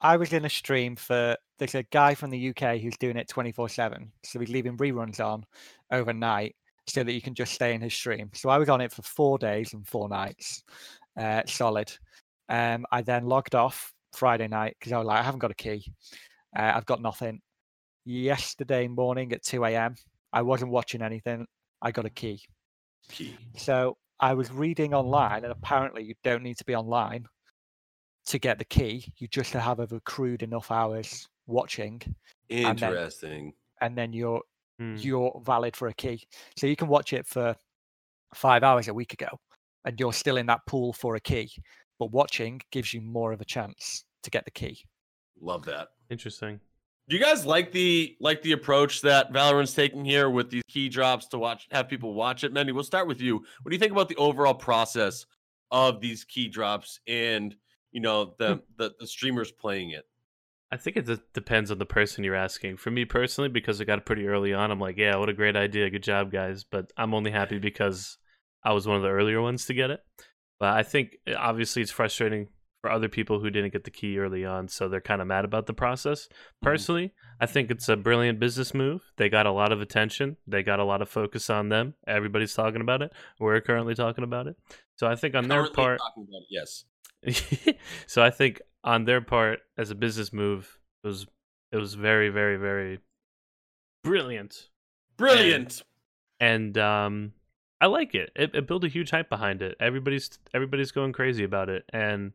I 0.00 0.16
was 0.16 0.32
in 0.32 0.44
a 0.44 0.50
stream 0.50 0.94
for 0.94 1.36
there's 1.58 1.74
a 1.74 1.82
guy 1.84 2.14
from 2.14 2.30
the 2.30 2.50
UK 2.50 2.78
who's 2.78 2.96
doing 2.98 3.16
it 3.16 3.28
24/7. 3.28 4.08
So 4.24 4.38
he's 4.38 4.48
leaving 4.50 4.76
reruns 4.76 5.24
on 5.24 5.44
overnight 5.90 6.54
so 6.86 7.02
that 7.04 7.12
you 7.12 7.20
can 7.20 7.34
just 7.34 7.52
stay 7.52 7.74
in 7.74 7.80
his 7.80 7.92
stream. 7.94 8.30
So 8.34 8.48
I 8.50 8.58
was 8.58 8.68
on 8.68 8.80
it 8.80 8.92
for 8.92 9.02
four 9.02 9.36
days 9.38 9.74
and 9.74 9.86
four 9.86 10.08
nights, 10.08 10.62
uh, 11.18 11.42
solid. 11.46 11.92
Um, 12.48 12.86
I 12.90 13.02
then 13.02 13.26
logged 13.26 13.54
off 13.54 13.92
Friday 14.12 14.48
night 14.48 14.76
because 14.78 14.92
I 14.92 14.98
was 14.98 15.06
like, 15.06 15.20
I 15.20 15.22
haven't 15.22 15.40
got 15.40 15.50
a 15.50 15.54
key. 15.54 15.84
Uh, 16.56 16.72
I've 16.74 16.86
got 16.86 17.00
nothing. 17.00 17.40
Yesterday 18.04 18.88
morning 18.88 19.32
at 19.32 19.42
2 19.44 19.64
a.m., 19.64 19.94
I 20.32 20.42
wasn't 20.42 20.70
watching 20.70 21.02
anything. 21.02 21.46
I 21.82 21.90
got 21.92 22.04
a 22.06 22.10
key. 22.10 22.40
Key. 23.08 23.36
So 23.56 23.96
I 24.20 24.34
was 24.34 24.50
reading 24.50 24.94
online, 24.94 25.44
and 25.44 25.52
apparently 25.52 26.02
you 26.04 26.14
don't 26.24 26.42
need 26.42 26.56
to 26.58 26.64
be 26.64 26.74
online 26.74 27.26
to 28.26 28.38
get 28.38 28.58
the 28.58 28.64
key. 28.64 29.04
You 29.18 29.28
just 29.28 29.52
have 29.52 29.78
accrued 29.80 30.42
enough 30.42 30.70
hours 30.70 31.28
watching, 31.46 32.00
then- 32.48 32.66
Interesting. 32.76 33.54
and 33.80 33.96
then 33.96 34.12
you're 34.12 34.42
Hmm. 34.78 34.96
you're 34.96 35.38
valid 35.44 35.76
for 35.76 35.88
a 35.88 35.94
key. 35.94 36.26
So 36.56 36.66
you 36.66 36.74
can 36.74 36.88
watch 36.88 37.12
it 37.12 37.26
for 37.26 37.54
five 38.34 38.62
hours 38.62 38.88
a 38.88 38.94
week 38.94 39.12
ago, 39.12 39.28
and 39.84 39.98
you're 40.00 40.12
still 40.14 40.38
in 40.38 40.46
that 40.46 40.64
pool 40.66 40.94
for 40.94 41.16
a 41.16 41.20
key. 41.20 41.50
But 42.00 42.12
watching 42.12 42.62
gives 42.72 42.94
you 42.94 43.02
more 43.02 43.30
of 43.30 43.42
a 43.42 43.44
chance 43.44 44.04
to 44.22 44.30
get 44.30 44.46
the 44.46 44.50
key. 44.50 44.86
Love 45.38 45.66
that. 45.66 45.88
Interesting. 46.08 46.58
Do 47.08 47.16
you 47.16 47.22
guys 47.22 47.44
like 47.44 47.72
the 47.72 48.16
like 48.20 48.40
the 48.40 48.52
approach 48.52 49.02
that 49.02 49.32
Valorant's 49.32 49.74
taking 49.74 50.04
here 50.04 50.30
with 50.30 50.48
these 50.48 50.62
key 50.66 50.88
drops 50.88 51.26
to 51.28 51.38
watch 51.38 51.68
have 51.70 51.88
people 51.88 52.14
watch 52.14 52.42
it? 52.42 52.54
Mandy, 52.54 52.72
we'll 52.72 52.84
start 52.84 53.06
with 53.06 53.20
you. 53.20 53.36
What 53.36 53.70
do 53.70 53.74
you 53.74 53.78
think 53.78 53.92
about 53.92 54.08
the 54.08 54.16
overall 54.16 54.54
process 54.54 55.26
of 55.70 56.00
these 56.00 56.24
key 56.24 56.48
drops 56.48 57.00
and 57.06 57.54
you 57.92 58.00
know 58.00 58.34
the 58.38 58.54
hmm. 58.54 58.60
the, 58.78 58.94
the 58.98 59.06
streamers 59.06 59.52
playing 59.52 59.90
it? 59.90 60.04
I 60.72 60.78
think 60.78 60.96
it 60.96 61.04
de- 61.04 61.20
depends 61.34 61.70
on 61.70 61.78
the 61.78 61.86
person 61.86 62.24
you're 62.24 62.34
asking. 62.34 62.78
For 62.78 62.90
me 62.90 63.04
personally, 63.04 63.50
because 63.50 63.78
I 63.80 63.84
got 63.84 63.98
it 63.98 64.06
pretty 64.06 64.26
early 64.26 64.54
on, 64.54 64.70
I'm 64.70 64.80
like, 64.80 64.96
yeah, 64.96 65.16
what 65.16 65.28
a 65.28 65.34
great 65.34 65.56
idea. 65.56 65.90
Good 65.90 66.04
job, 66.04 66.30
guys. 66.30 66.64
But 66.64 66.92
I'm 66.96 67.12
only 67.12 67.32
happy 67.32 67.58
because 67.58 68.16
I 68.62 68.72
was 68.72 68.86
one 68.86 68.96
of 68.96 69.02
the 69.02 69.08
earlier 69.08 69.42
ones 69.42 69.66
to 69.66 69.74
get 69.74 69.90
it. 69.90 70.00
But 70.60 70.76
I 70.76 70.82
think 70.84 71.16
uh, 71.26 71.34
obviously 71.36 71.82
it's 71.82 71.90
frustrating 71.90 72.48
for 72.82 72.90
other 72.90 73.08
people 73.08 73.40
who 73.40 73.50
didn't 73.50 73.72
get 73.72 73.84
the 73.84 73.90
key 73.90 74.18
early 74.18 74.44
on, 74.44 74.68
so 74.68 74.88
they're 74.88 75.00
kind 75.00 75.20
of 75.20 75.26
mad 75.26 75.44
about 75.44 75.66
the 75.66 75.74
process. 75.74 76.28
Personally, 76.62 77.12
I 77.40 77.46
think 77.46 77.70
it's 77.70 77.88
a 77.88 77.96
brilliant 77.96 78.38
business 78.38 78.72
move. 78.72 79.02
They 79.16 79.28
got 79.28 79.46
a 79.46 79.52
lot 79.52 79.72
of 79.72 79.80
attention. 79.80 80.36
They 80.46 80.62
got 80.62 80.80
a 80.80 80.84
lot 80.84 81.02
of 81.02 81.08
focus 81.08 81.50
on 81.50 81.68
them. 81.68 81.94
Everybody's 82.06 82.54
talking 82.54 82.80
about 82.80 83.02
it. 83.02 83.12
We're 83.38 83.60
currently 83.60 83.94
talking 83.94 84.24
about 84.24 84.46
it. 84.46 84.56
So 84.96 85.06
I 85.06 85.16
think 85.16 85.34
on 85.34 85.48
their 85.48 85.68
part, 85.70 86.00
it, 86.16 86.44
yes. 86.48 86.84
so 88.06 88.22
I 88.22 88.30
think 88.30 88.62
on 88.84 89.04
their 89.04 89.20
part 89.20 89.60
as 89.76 89.90
a 89.90 89.94
business 89.94 90.32
move, 90.32 90.78
it 91.04 91.06
was 91.06 91.26
it 91.72 91.76
was 91.76 91.94
very 91.94 92.30
very 92.30 92.56
very 92.56 93.00
brilliant, 94.04 94.68
Brilliant. 95.16 95.82
and 96.38 96.76
um, 96.78 97.32
I 97.80 97.86
like 97.86 98.14
it. 98.14 98.30
it. 98.36 98.54
It 98.54 98.66
built 98.66 98.84
a 98.84 98.88
huge 98.88 99.10
hype 99.10 99.28
behind 99.28 99.62
it. 99.62 99.76
Everybody's 99.80 100.38
everybody's 100.52 100.92
going 100.92 101.12
crazy 101.12 101.44
about 101.44 101.68
it, 101.68 101.84
and 101.92 102.32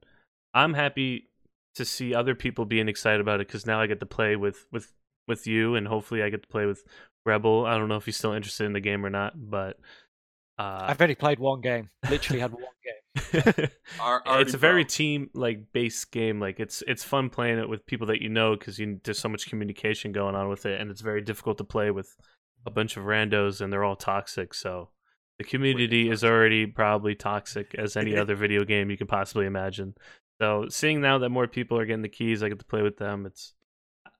I'm 0.53 0.73
happy 0.73 1.29
to 1.75 1.85
see 1.85 2.15
other 2.15 2.35
people 2.35 2.65
being 2.65 2.87
excited 2.87 3.21
about 3.21 3.41
it 3.41 3.47
because 3.47 3.65
now 3.65 3.79
I 3.79 3.87
get 3.87 3.99
to 3.99 4.05
play 4.05 4.35
with 4.35 4.65
with 4.71 4.91
with 5.27 5.45
you, 5.45 5.75
and 5.75 5.87
hopefully 5.87 6.23
I 6.23 6.29
get 6.29 6.41
to 6.43 6.47
play 6.47 6.65
with 6.65 6.83
Rebel. 7.25 7.65
I 7.65 7.77
don't 7.77 7.89
know 7.89 7.97
if 7.97 8.05
he's 8.05 8.17
still 8.17 8.33
interested 8.33 8.65
in 8.65 8.73
the 8.73 8.79
game 8.79 9.05
or 9.05 9.09
not, 9.09 9.33
but 9.35 9.77
uh, 10.57 10.85
I've 10.87 11.01
only 11.01 11.15
played 11.15 11.39
one 11.39 11.61
game. 11.61 11.89
Literally 12.09 12.39
had 12.39 12.51
one 12.51 12.63
game. 12.63 12.71
It's 14.27 14.53
a 14.53 14.57
very 14.57 14.85
team 14.85 15.29
like 15.33 15.71
based 15.73 16.11
game 16.11 16.39
like 16.39 16.59
it's 16.59 16.83
it's 16.87 17.03
fun 17.03 17.29
playing 17.29 17.59
it 17.59 17.69
with 17.69 17.85
people 17.85 18.07
that 18.07 18.21
you 18.21 18.29
know 18.29 18.55
because 18.55 18.77
you 18.77 18.99
there's 19.03 19.19
so 19.19 19.29
much 19.29 19.47
communication 19.47 20.11
going 20.11 20.35
on 20.35 20.49
with 20.49 20.65
it 20.65 20.79
and 20.79 20.91
it's 20.91 21.01
very 21.01 21.21
difficult 21.21 21.57
to 21.57 21.63
play 21.63 21.91
with 21.91 22.15
a 22.65 22.71
bunch 22.71 22.97
of 22.97 23.03
randos 23.03 23.61
and 23.61 23.71
they're 23.71 23.83
all 23.83 23.95
toxic 23.95 24.53
so 24.53 24.89
the 25.37 25.43
community 25.43 26.09
is 26.09 26.23
already 26.23 26.65
probably 26.65 27.15
toxic 27.15 27.75
as 27.75 27.97
any 27.97 28.15
other 28.15 28.35
video 28.35 28.63
game 28.63 28.89
you 28.89 28.97
can 28.97 29.07
possibly 29.07 29.45
imagine 29.45 29.93
so 30.39 30.65
seeing 30.69 31.01
now 31.01 31.17
that 31.17 31.29
more 31.29 31.47
people 31.47 31.77
are 31.77 31.85
getting 31.85 32.01
the 32.01 32.09
keys 32.09 32.43
i 32.43 32.49
get 32.49 32.59
to 32.59 32.65
play 32.65 32.81
with 32.81 32.97
them 32.97 33.25
it's 33.25 33.53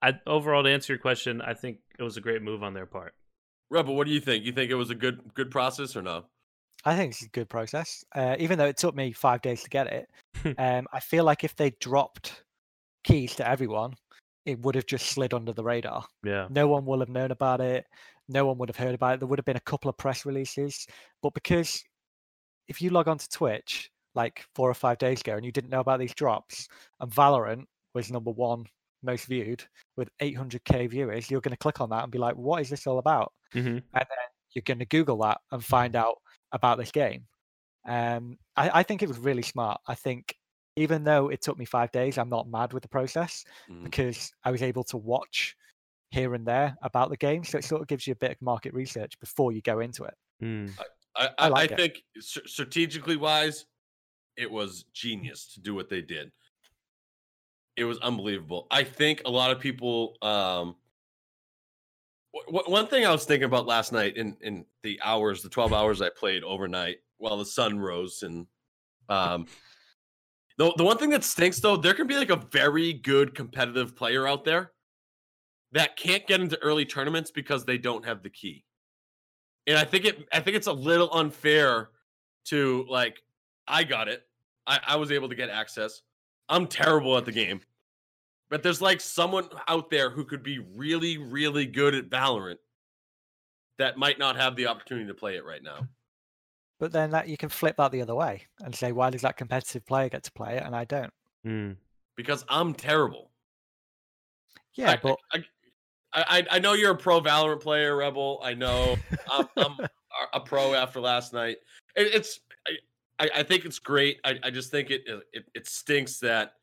I, 0.01 0.19
overall 0.27 0.63
to 0.63 0.69
answer 0.69 0.93
your 0.93 0.99
question 0.99 1.41
i 1.41 1.53
think 1.53 1.77
it 1.97 2.03
was 2.03 2.17
a 2.17 2.21
great 2.21 2.41
move 2.41 2.63
on 2.63 2.73
their 2.73 2.85
part 2.85 3.13
Rebel, 3.69 3.95
what 3.95 4.07
do 4.07 4.13
you 4.13 4.19
think? 4.19 4.45
You 4.45 4.51
think 4.51 4.71
it 4.71 4.75
was 4.75 4.89
a 4.89 4.95
good 4.95 5.33
good 5.33 5.51
process 5.51 5.95
or 5.95 6.01
no? 6.01 6.25
I 6.83 6.95
think 6.95 7.13
it's 7.13 7.23
a 7.23 7.29
good 7.29 7.49
process. 7.49 8.05
Uh, 8.13 8.35
even 8.37 8.59
though 8.59 8.67
it 8.67 8.77
took 8.77 8.95
me 8.95 9.11
five 9.11 9.41
days 9.41 9.63
to 9.63 9.69
get 9.69 9.87
it, 9.87 10.09
um, 10.57 10.85
I 10.93 10.99
feel 10.99 11.23
like 11.23 11.43
if 11.43 11.55
they 11.55 11.71
dropped 11.79 12.43
keys 13.03 13.35
to 13.35 13.47
everyone, 13.47 13.93
it 14.45 14.59
would 14.59 14.75
have 14.75 14.85
just 14.85 15.07
slid 15.07 15.33
under 15.33 15.51
the 15.51 15.63
radar. 15.63 16.05
yeah 16.23 16.47
No 16.49 16.67
one 16.67 16.85
will 16.85 16.99
have 16.99 17.09
known 17.09 17.31
about 17.31 17.59
it. 17.59 17.85
No 18.27 18.45
one 18.45 18.57
would 18.57 18.69
have 18.69 18.75
heard 18.77 18.95
about 18.95 19.15
it. 19.15 19.19
There 19.19 19.27
would 19.27 19.39
have 19.39 19.45
been 19.45 19.55
a 19.57 19.61
couple 19.61 19.89
of 19.89 19.97
press 19.97 20.25
releases, 20.25 20.87
but 21.21 21.33
because 21.33 21.83
if 22.67 22.81
you 22.81 22.89
log 22.89 23.07
on 23.07 23.17
to 23.17 23.29
Twitch 23.29 23.91
like 24.15 24.43
four 24.55 24.69
or 24.69 24.73
five 24.73 24.97
days 24.97 25.21
ago 25.21 25.35
and 25.35 25.45
you 25.45 25.51
didn't 25.51 25.69
know 25.69 25.81
about 25.81 25.99
these 25.99 26.13
drops, 26.13 26.67
and 26.99 27.11
Valorant 27.11 27.65
was 27.93 28.11
number 28.11 28.31
one 28.31 28.65
most 29.03 29.25
viewed 29.25 29.63
with 29.97 30.09
800k 30.21 30.89
viewers, 30.89 31.29
you're 31.29 31.41
going 31.41 31.51
to 31.51 31.57
click 31.57 31.79
on 31.81 31.89
that 31.91 32.03
and 32.03 32.11
be 32.11 32.17
like, 32.17 32.35
"What 32.35 32.61
is 32.61 32.69
this 32.69 32.87
all 32.87 32.97
about?" 32.99 33.33
hmm 33.53 33.59
and 33.77 33.83
then 33.93 34.27
you're 34.53 34.63
going 34.63 34.79
to 34.79 34.85
Google 34.85 35.17
that 35.19 35.41
and 35.51 35.63
find 35.63 35.95
out 35.95 36.15
about 36.51 36.77
this 36.77 36.91
game. 36.91 37.27
Um, 37.87 38.37
I, 38.55 38.79
I 38.79 38.83
think 38.83 39.03
it 39.03 39.07
was 39.09 39.17
really 39.19 39.41
smart. 39.43 39.79
I 39.87 39.95
think 39.95 40.35
even 40.75 41.03
though 41.03 41.29
it 41.29 41.41
took 41.41 41.57
me 41.57 41.65
five 41.65 41.91
days, 41.91 42.17
I'm 42.17 42.29
not 42.29 42.49
mad 42.49 42.73
with 42.73 42.83
the 42.83 42.89
process 42.89 43.45
Mhm. 43.69 43.83
because 43.83 44.31
I 44.43 44.51
was 44.51 44.61
able 44.63 44.83
to 44.85 44.97
watch 44.97 45.55
here 46.15 46.33
and 46.33 46.47
there 46.47 46.75
about 46.81 47.09
the 47.09 47.17
game. 47.17 47.43
So 47.43 47.57
it 47.57 47.65
sort 47.65 47.81
of 47.81 47.87
gives 47.87 48.07
you 48.07 48.13
a 48.13 48.15
bit 48.15 48.31
of 48.31 48.41
market 48.41 48.73
research 48.73 49.19
before 49.19 49.51
you 49.51 49.61
go 49.61 49.81
into 49.81 50.05
it. 50.05 50.13
Mm. 50.41 50.71
I, 51.15 51.25
I 51.25 51.29
I, 51.37 51.49
I, 51.49 51.63
it. 51.63 51.77
think 51.77 52.03
strategically 52.19 53.17
wise, 53.17 53.65
it 54.37 54.49
was 54.49 54.85
genius 54.93 55.53
to 55.53 55.59
do 55.59 55.75
what 55.75 55.89
they 55.89 56.01
did. 56.01 56.31
It 57.75 57.83
was 57.83 57.99
unbelievable. 57.99 58.67
I 58.71 58.83
think 58.83 59.21
a 59.25 59.29
lot 59.29 59.51
of 59.51 59.59
people. 59.59 60.15
Um, 60.21 60.75
w- 62.33 62.57
w- 62.57 62.71
one 62.71 62.87
thing 62.87 63.05
I 63.05 63.11
was 63.11 63.25
thinking 63.25 63.45
about 63.45 63.67
last 63.67 63.91
night 63.91 64.15
in 64.15 64.37
in 64.41 64.65
the 64.83 64.99
hours, 65.03 65.43
the 65.43 65.49
twelve 65.49 65.73
hours 65.73 66.01
I 66.01 66.09
played 66.09 66.43
overnight 66.43 66.97
while 67.17 67.37
the 67.37 67.45
sun 67.45 67.77
rose, 67.77 68.23
and 68.23 68.47
um, 69.09 69.47
the 70.57 70.73
the 70.77 70.85
one 70.85 70.97
thing 70.97 71.09
that 71.09 71.25
stinks 71.25 71.59
though, 71.59 71.75
there 71.75 71.93
can 71.93 72.07
be 72.07 72.15
like 72.15 72.29
a 72.29 72.47
very 72.51 72.93
good 72.93 73.35
competitive 73.35 73.95
player 73.95 74.25
out 74.25 74.45
there 74.45 74.71
that 75.75 75.95
can't 75.95 76.25
get 76.25 76.41
into 76.41 76.59
early 76.63 76.85
tournaments 76.85 77.29
because 77.29 77.63
they 77.65 77.77
don't 77.77 78.03
have 78.03 78.23
the 78.23 78.29
key 78.29 78.65
and 79.67 79.77
I 79.77 79.83
think 79.83 80.05
it 80.05 80.27
I 80.31 80.39
think 80.39 80.55
it's 80.55 80.67
a 80.67 80.73
little 80.73 81.09
unfair 81.13 81.89
to 82.45 82.85
like 82.89 83.21
I 83.67 83.83
got 83.83 84.07
it. 84.07 84.23
I, 84.67 84.79
I 84.87 84.95
was 84.95 85.11
able 85.11 85.29
to 85.29 85.35
get 85.35 85.49
access. 85.49 86.01
I'm 86.49 86.67
terrible 86.67 87.17
at 87.17 87.25
the 87.25 87.31
game. 87.31 87.61
But 88.49 88.61
there's 88.61 88.81
like 88.81 89.01
someone 89.01 89.49
out 89.67 89.89
there 89.89 90.11
who 90.11 90.23
could 90.23 90.43
be 90.43 90.59
really, 90.59 91.17
really 91.17 91.65
good 91.65 91.95
at 91.95 92.09
Valorant 92.09 92.57
that 93.79 93.97
might 93.97 94.19
not 94.19 94.35
have 94.35 94.55
the 94.55 94.67
opportunity 94.67 95.07
to 95.07 95.15
play 95.15 95.35
it 95.35 95.45
right 95.45 95.63
now. 95.63 95.87
But 96.79 96.91
then 96.91 97.09
that 97.11 97.27
you 97.27 97.37
can 97.37 97.49
flip 97.49 97.77
that 97.77 97.91
the 97.91 98.01
other 98.01 98.13
way 98.13 98.43
and 98.63 98.75
say, 98.75 98.91
why 98.91 99.09
does 99.09 99.21
that 99.23 99.37
competitive 99.37 99.85
player 99.85 100.09
get 100.09 100.23
to 100.23 100.31
play 100.31 100.57
it 100.57 100.63
and 100.63 100.75
I 100.75 100.85
don't? 100.85 101.11
Mm. 101.45 101.75
Because 102.15 102.45
I'm 102.47 102.73
terrible. 102.73 103.31
Yeah, 104.75 104.91
I, 104.91 104.99
but 105.01 105.17
I, 105.33 105.37
I, 105.39 105.43
I 106.15 106.59
know 106.59 106.73
you're 106.73 106.91
a 106.91 106.97
pro 106.97 107.19
Valorant 107.21 107.61
player, 107.61 107.95
Rebel. 107.95 108.39
I 108.43 108.53
know 108.53 108.95
I'm, 109.31 109.47
I'm 109.57 109.79
a- 109.79 109.89
a 110.33 110.39
pro 110.39 110.73
after 110.73 110.99
last 110.99 111.33
night. 111.33 111.57
It, 111.95 112.13
it's 112.13 112.39
I, 113.19 113.29
I 113.35 113.43
think 113.43 113.65
it's 113.65 113.79
great. 113.79 114.19
I, 114.23 114.39
I 114.43 114.49
just 114.49 114.71
think 114.71 114.91
it, 114.91 115.03
it 115.33 115.45
it 115.53 115.67
stinks 115.67 116.19
that 116.19 116.53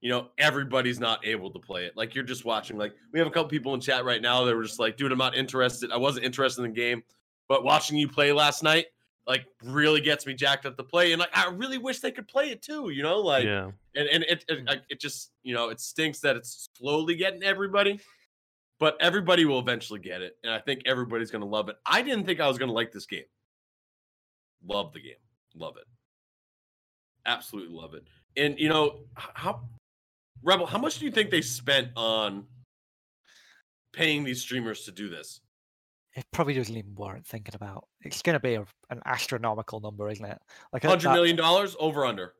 you 0.00 0.10
know 0.10 0.28
everybody's 0.38 1.00
not 1.00 1.24
able 1.26 1.50
to 1.52 1.58
play 1.58 1.84
it. 1.84 1.96
Like 1.96 2.14
you're 2.14 2.24
just 2.24 2.44
watching. 2.44 2.78
Like 2.78 2.94
we 3.12 3.18
have 3.18 3.28
a 3.28 3.30
couple 3.30 3.48
people 3.48 3.74
in 3.74 3.80
chat 3.80 4.04
right 4.04 4.22
now 4.22 4.44
that 4.44 4.54
were 4.54 4.64
just 4.64 4.80
like, 4.80 4.96
dude, 4.96 5.12
I'm 5.12 5.18
not 5.18 5.36
interested. 5.36 5.92
I 5.92 5.96
wasn't 5.96 6.24
interested 6.24 6.64
in 6.64 6.70
the 6.70 6.76
game, 6.76 7.02
but 7.48 7.64
watching 7.64 7.96
you 7.96 8.08
play 8.08 8.32
last 8.32 8.62
night 8.62 8.86
like 9.26 9.44
really 9.64 10.00
gets 10.00 10.24
me 10.24 10.34
jacked 10.34 10.66
up 10.66 10.76
to 10.76 10.84
play. 10.84 11.12
And 11.12 11.20
like 11.20 11.36
I 11.36 11.48
really 11.50 11.78
wish 11.78 12.00
they 12.00 12.12
could 12.12 12.28
play 12.28 12.50
it 12.50 12.62
too. 12.62 12.90
You 12.90 13.02
know, 13.02 13.18
like 13.18 13.44
yeah 13.44 13.70
and 13.96 14.08
and 14.08 14.24
it 14.24 14.44
it, 14.48 14.60
hmm. 14.60 14.78
it 14.88 15.00
just 15.00 15.32
you 15.42 15.54
know 15.54 15.70
it 15.70 15.80
stinks 15.80 16.20
that 16.20 16.36
it's 16.36 16.68
slowly 16.76 17.16
getting 17.16 17.42
everybody 17.42 17.98
but 18.78 18.96
everybody 19.00 19.44
will 19.44 19.58
eventually 19.58 19.98
get 20.00 20.20
it 20.22 20.36
and 20.42 20.52
i 20.52 20.58
think 20.58 20.82
everybody's 20.86 21.30
going 21.30 21.42
to 21.42 21.48
love 21.48 21.68
it. 21.68 21.76
I 21.86 22.02
didn't 22.02 22.24
think 22.26 22.40
i 22.40 22.48
was 22.48 22.58
going 22.58 22.68
to 22.68 22.74
like 22.74 22.92
this 22.92 23.06
game. 23.06 23.24
Love 24.66 24.92
the 24.92 25.00
game. 25.00 25.14
Love 25.54 25.76
it. 25.76 25.84
Absolutely 27.24 27.74
love 27.76 27.94
it. 27.94 28.04
And 28.36 28.58
you 28.58 28.68
know 28.68 29.00
how 29.14 29.60
rebel 30.42 30.66
how 30.66 30.78
much 30.78 30.98
do 30.98 31.04
you 31.04 31.10
think 31.10 31.30
they 31.30 31.40
spent 31.42 31.88
on 31.96 32.44
paying 33.92 34.24
these 34.24 34.40
streamers 34.42 34.84
to 34.84 34.92
do 34.92 35.08
this? 35.08 35.40
It 36.14 36.24
probably 36.32 36.54
doesn't 36.54 36.74
even 36.74 36.94
warrant 36.94 37.26
thinking 37.26 37.54
about. 37.54 37.86
It's 38.00 38.22
going 38.22 38.34
to 38.34 38.40
be 38.40 38.54
a, 38.54 38.64
an 38.88 39.00
astronomical 39.04 39.80
number, 39.80 40.08
isn't 40.08 40.24
it? 40.24 40.38
Like 40.72 40.82
Hundred 40.82 41.08
that- 41.10 41.14
million 41.14 41.36
dollars? 41.36 41.76
Over 41.78 42.06
under. 42.06 42.32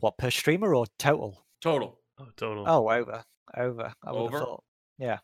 What 0.00 0.16
per 0.18 0.30
streamer 0.30 0.74
or 0.74 0.86
total? 0.98 1.44
total. 1.60 1.98
Oh 2.20 2.28
total. 2.36 2.64
Oh, 2.68 2.88
over, 2.90 3.24
over. 3.56 3.92
I 4.02 4.12
would 4.12 4.18
Over? 4.18 4.38
Have 4.38 4.46
thought. 4.46 4.64
Yeah. 4.98 5.18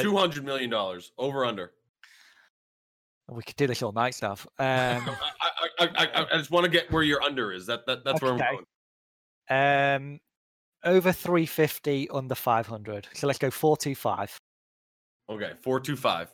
Two 0.00 0.16
hundred 0.16 0.44
million 0.44 0.70
dollars. 0.70 1.12
Over 1.18 1.44
under. 1.44 1.72
We 3.28 3.42
could 3.42 3.56
do 3.56 3.66
this 3.66 3.82
all 3.82 3.92
night, 3.92 4.14
stuff. 4.14 4.46
Um, 4.58 4.66
I, 5.78 5.86
I, 5.86 5.88
I, 5.96 6.26
I, 6.32 6.38
just 6.38 6.50
want 6.50 6.64
to 6.64 6.70
get 6.70 6.90
where 6.90 7.02
your 7.02 7.22
under 7.22 7.52
is. 7.52 7.66
That, 7.66 7.84
that 7.86 8.04
that's 8.04 8.22
okay. 8.22 8.32
where 8.32 8.64
I'm 9.50 9.96
going. 9.98 10.14
Um, 10.14 10.20
over 10.84 11.12
three 11.12 11.46
fifty, 11.46 12.08
under 12.10 12.34
five 12.34 12.66
hundred. 12.66 13.08
So 13.14 13.26
let's 13.26 13.38
go 13.38 13.50
four 13.50 13.76
two 13.76 13.94
five. 13.94 14.38
Okay, 15.28 15.52
four 15.60 15.80
two 15.80 15.96
five. 15.96 16.32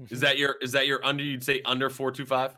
Is 0.00 0.10
mm-hmm. 0.10 0.20
that 0.20 0.38
your 0.38 0.56
is 0.60 0.72
that 0.72 0.86
your 0.86 1.04
under? 1.04 1.22
You'd 1.22 1.42
say 1.42 1.62
under 1.64 1.88
four 1.90 2.12
two 2.12 2.26
five. 2.26 2.56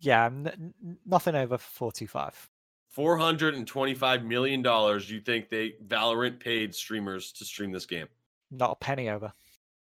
Yeah, 0.00 0.26
n- 0.26 0.74
nothing 1.06 1.34
over 1.34 1.56
four 1.58 1.92
two 1.92 2.06
five. 2.08 2.48
425 2.90 4.24
million 4.24 4.62
dollars 4.62 5.10
you 5.10 5.20
think 5.20 5.48
they 5.48 5.74
Valorant 5.86 6.40
paid 6.40 6.74
streamers 6.74 7.32
to 7.32 7.44
stream 7.44 7.72
this 7.72 7.86
game? 7.86 8.08
Not 8.50 8.72
a 8.72 8.74
penny 8.74 9.08
over. 9.08 9.32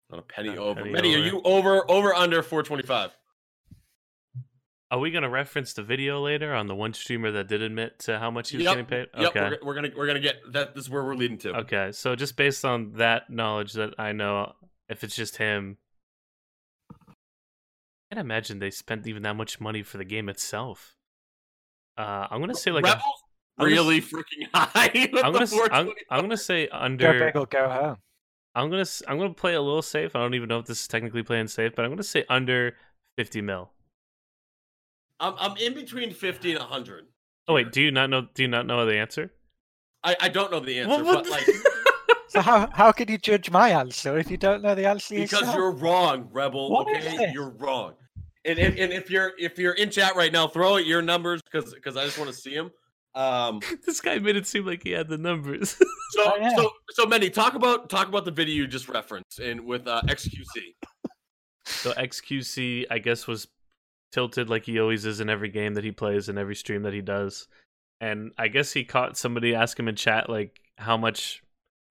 Not 0.09 0.19
a 0.19 0.23
penny 0.23 0.49
Not 0.49 0.57
over. 0.59 0.81
Penny 0.81 0.93
Many, 0.93 1.15
over. 1.15 1.23
are 1.23 1.27
you 1.27 1.41
over 1.43 1.91
over 1.91 2.13
under 2.13 2.41
425? 2.41 3.11
Are 4.91 4.99
we 4.99 5.11
going 5.11 5.23
to 5.23 5.29
reference 5.29 5.73
the 5.73 5.83
video 5.83 6.21
later 6.21 6.53
on 6.53 6.67
the 6.67 6.75
one 6.75 6.93
streamer 6.93 7.31
that 7.31 7.47
did 7.47 7.61
admit 7.61 7.99
to 8.01 8.19
how 8.19 8.29
much 8.29 8.51
he 8.51 8.57
was 8.57 8.65
yep. 8.65 8.73
getting 8.73 8.85
paid? 8.85 9.07
Okay. 9.15 9.49
Yep, 9.49 9.59
we're 9.63 9.73
gonna 9.73 9.89
we're 9.95 10.07
gonna 10.07 10.19
get 10.19 10.35
that. 10.53 10.75
This 10.75 10.85
is 10.85 10.89
where 10.89 11.03
we're 11.03 11.15
leading 11.15 11.39
to. 11.39 11.53
Okay, 11.61 11.91
so 11.91 12.15
just 12.15 12.37
based 12.37 12.63
on 12.63 12.93
that 12.93 13.29
knowledge 13.29 13.73
that 13.73 13.95
I 13.97 14.11
know, 14.11 14.53
if 14.87 15.03
it's 15.03 15.15
just 15.15 15.37
him, 15.37 15.77
I 16.91 17.13
can't 18.11 18.21
imagine 18.21 18.59
they 18.59 18.69
spent 18.69 19.07
even 19.07 19.23
that 19.23 19.35
much 19.35 19.59
money 19.59 19.81
for 19.81 19.97
the 19.97 20.05
game 20.05 20.29
itself. 20.29 20.94
Uh, 21.97 22.27
I'm 22.29 22.39
gonna 22.41 22.55
say 22.55 22.71
like 22.71 22.83
Rebels 22.83 23.03
I'm 23.57 23.65
gonna 23.69 23.75
really 23.75 24.01
freaking 24.01 24.47
high. 24.53 24.91
I'm 25.23 25.31
gonna 25.31 25.43
s- 25.43 25.53
I'm, 25.71 25.89
I'm 26.09 26.21
gonna 26.21 26.35
say 26.37 26.67
Go 26.67 26.77
under. 26.77 27.31
big 27.33 27.49
go 27.49 27.69
home. 27.69 27.97
I'm 28.53 28.69
gonna 28.69 28.81
s- 28.81 29.01
I'm 29.07 29.17
gonna 29.17 29.33
play 29.33 29.53
a 29.53 29.61
little 29.61 29.81
safe. 29.81 30.15
I 30.15 30.19
don't 30.19 30.33
even 30.33 30.49
know 30.49 30.59
if 30.59 30.65
this 30.65 30.81
is 30.81 30.87
technically 30.87 31.23
playing 31.23 31.47
safe, 31.47 31.73
but 31.75 31.85
I'm 31.85 31.91
gonna 31.91 32.03
say 32.03 32.25
under 32.29 32.75
50 33.17 33.41
mil. 33.41 33.69
I'm 35.19 35.33
I'm 35.39 35.55
in 35.57 35.73
between 35.73 36.11
fifty 36.13 36.51
and 36.53 36.61
hundred. 36.61 37.05
Oh 37.47 37.53
wait, 37.53 37.71
do 37.71 37.81
you 37.81 37.91
not 37.91 38.09
know? 38.09 38.27
Do 38.33 38.41
you 38.43 38.49
not 38.49 38.65
know 38.65 38.85
the 38.85 38.97
answer? 38.97 39.31
I, 40.03 40.15
I 40.19 40.29
don't 40.29 40.51
know 40.51 40.59
the 40.59 40.79
answer, 40.79 41.03
What- 41.03 41.05
what 41.05 41.23
but 41.23 41.31
like 41.31 41.47
So 42.27 42.41
how 42.41 42.69
how 42.71 42.91
could 42.91 43.09
you 43.09 43.17
judge 43.17 43.49
my 43.49 43.69
answer 43.69 44.17
if 44.17 44.29
you 44.29 44.35
don't 44.35 44.61
know 44.61 44.75
the 44.75 44.85
answer 44.85 45.15
because 45.15 45.31
yourself? 45.31 45.55
you're 45.55 45.71
wrong, 45.71 46.27
Rebel. 46.33 46.69
What 46.71 46.89
is 46.89 47.05
okay, 47.05 47.17
this? 47.17 47.33
you're 47.33 47.51
wrong. 47.51 47.93
And, 48.45 48.59
and 48.59 48.77
and 48.77 48.93
if 48.93 49.09
you're 49.09 49.31
if 49.39 49.57
you're 49.57 49.73
in 49.73 49.89
chat 49.89 50.15
right 50.15 50.31
now, 50.31 50.47
throw 50.47 50.75
out 50.75 50.85
your 50.85 51.01
numbers 51.01 51.41
because 51.41 51.73
because 51.73 51.97
I 51.97 52.05
just 52.05 52.17
want 52.17 52.29
to 52.29 52.35
see 52.35 52.53
them. 52.55 52.71
Um, 53.15 53.61
this 53.85 54.01
guy 54.01 54.19
made 54.19 54.35
it 54.35 54.45
seem 54.45 54.65
like 54.65 54.83
he 54.83 54.91
had 54.91 55.07
the 55.07 55.17
numbers. 55.17 55.69
so 56.11 56.23
Oh, 56.25 56.35
yeah. 56.39 56.55
so 56.55 56.69
so 56.91 57.05
many 57.05 57.29
talk 57.29 57.55
about 57.55 57.89
talk 57.89 58.07
about 58.07 58.25
the 58.25 58.31
video 58.31 58.55
you 58.55 58.67
just 58.67 58.87
referenced 58.89 59.39
and 59.39 59.65
with 59.65 59.87
uh, 59.87 60.01
XQC. 60.07 60.75
so 61.65 61.91
XQC, 61.93 62.85
I 62.91 62.99
guess, 62.99 63.25
was 63.25 63.47
tilted 64.11 64.49
like 64.49 64.65
he 64.65 64.79
always 64.79 65.05
is 65.05 65.19
in 65.19 65.29
every 65.29 65.49
game 65.49 65.73
that 65.73 65.83
he 65.83 65.91
plays 65.91 66.29
and 66.29 66.37
every 66.37 66.55
stream 66.55 66.83
that 66.83 66.93
he 66.93 67.01
does. 67.01 67.47
And 68.01 68.31
I 68.37 68.47
guess 68.49 68.73
he 68.73 68.83
caught 68.83 69.17
somebody 69.17 69.55
ask 69.55 69.79
him 69.79 69.87
in 69.87 69.95
chat 69.95 70.29
like 70.29 70.59
how 70.77 70.97
much 70.97 71.41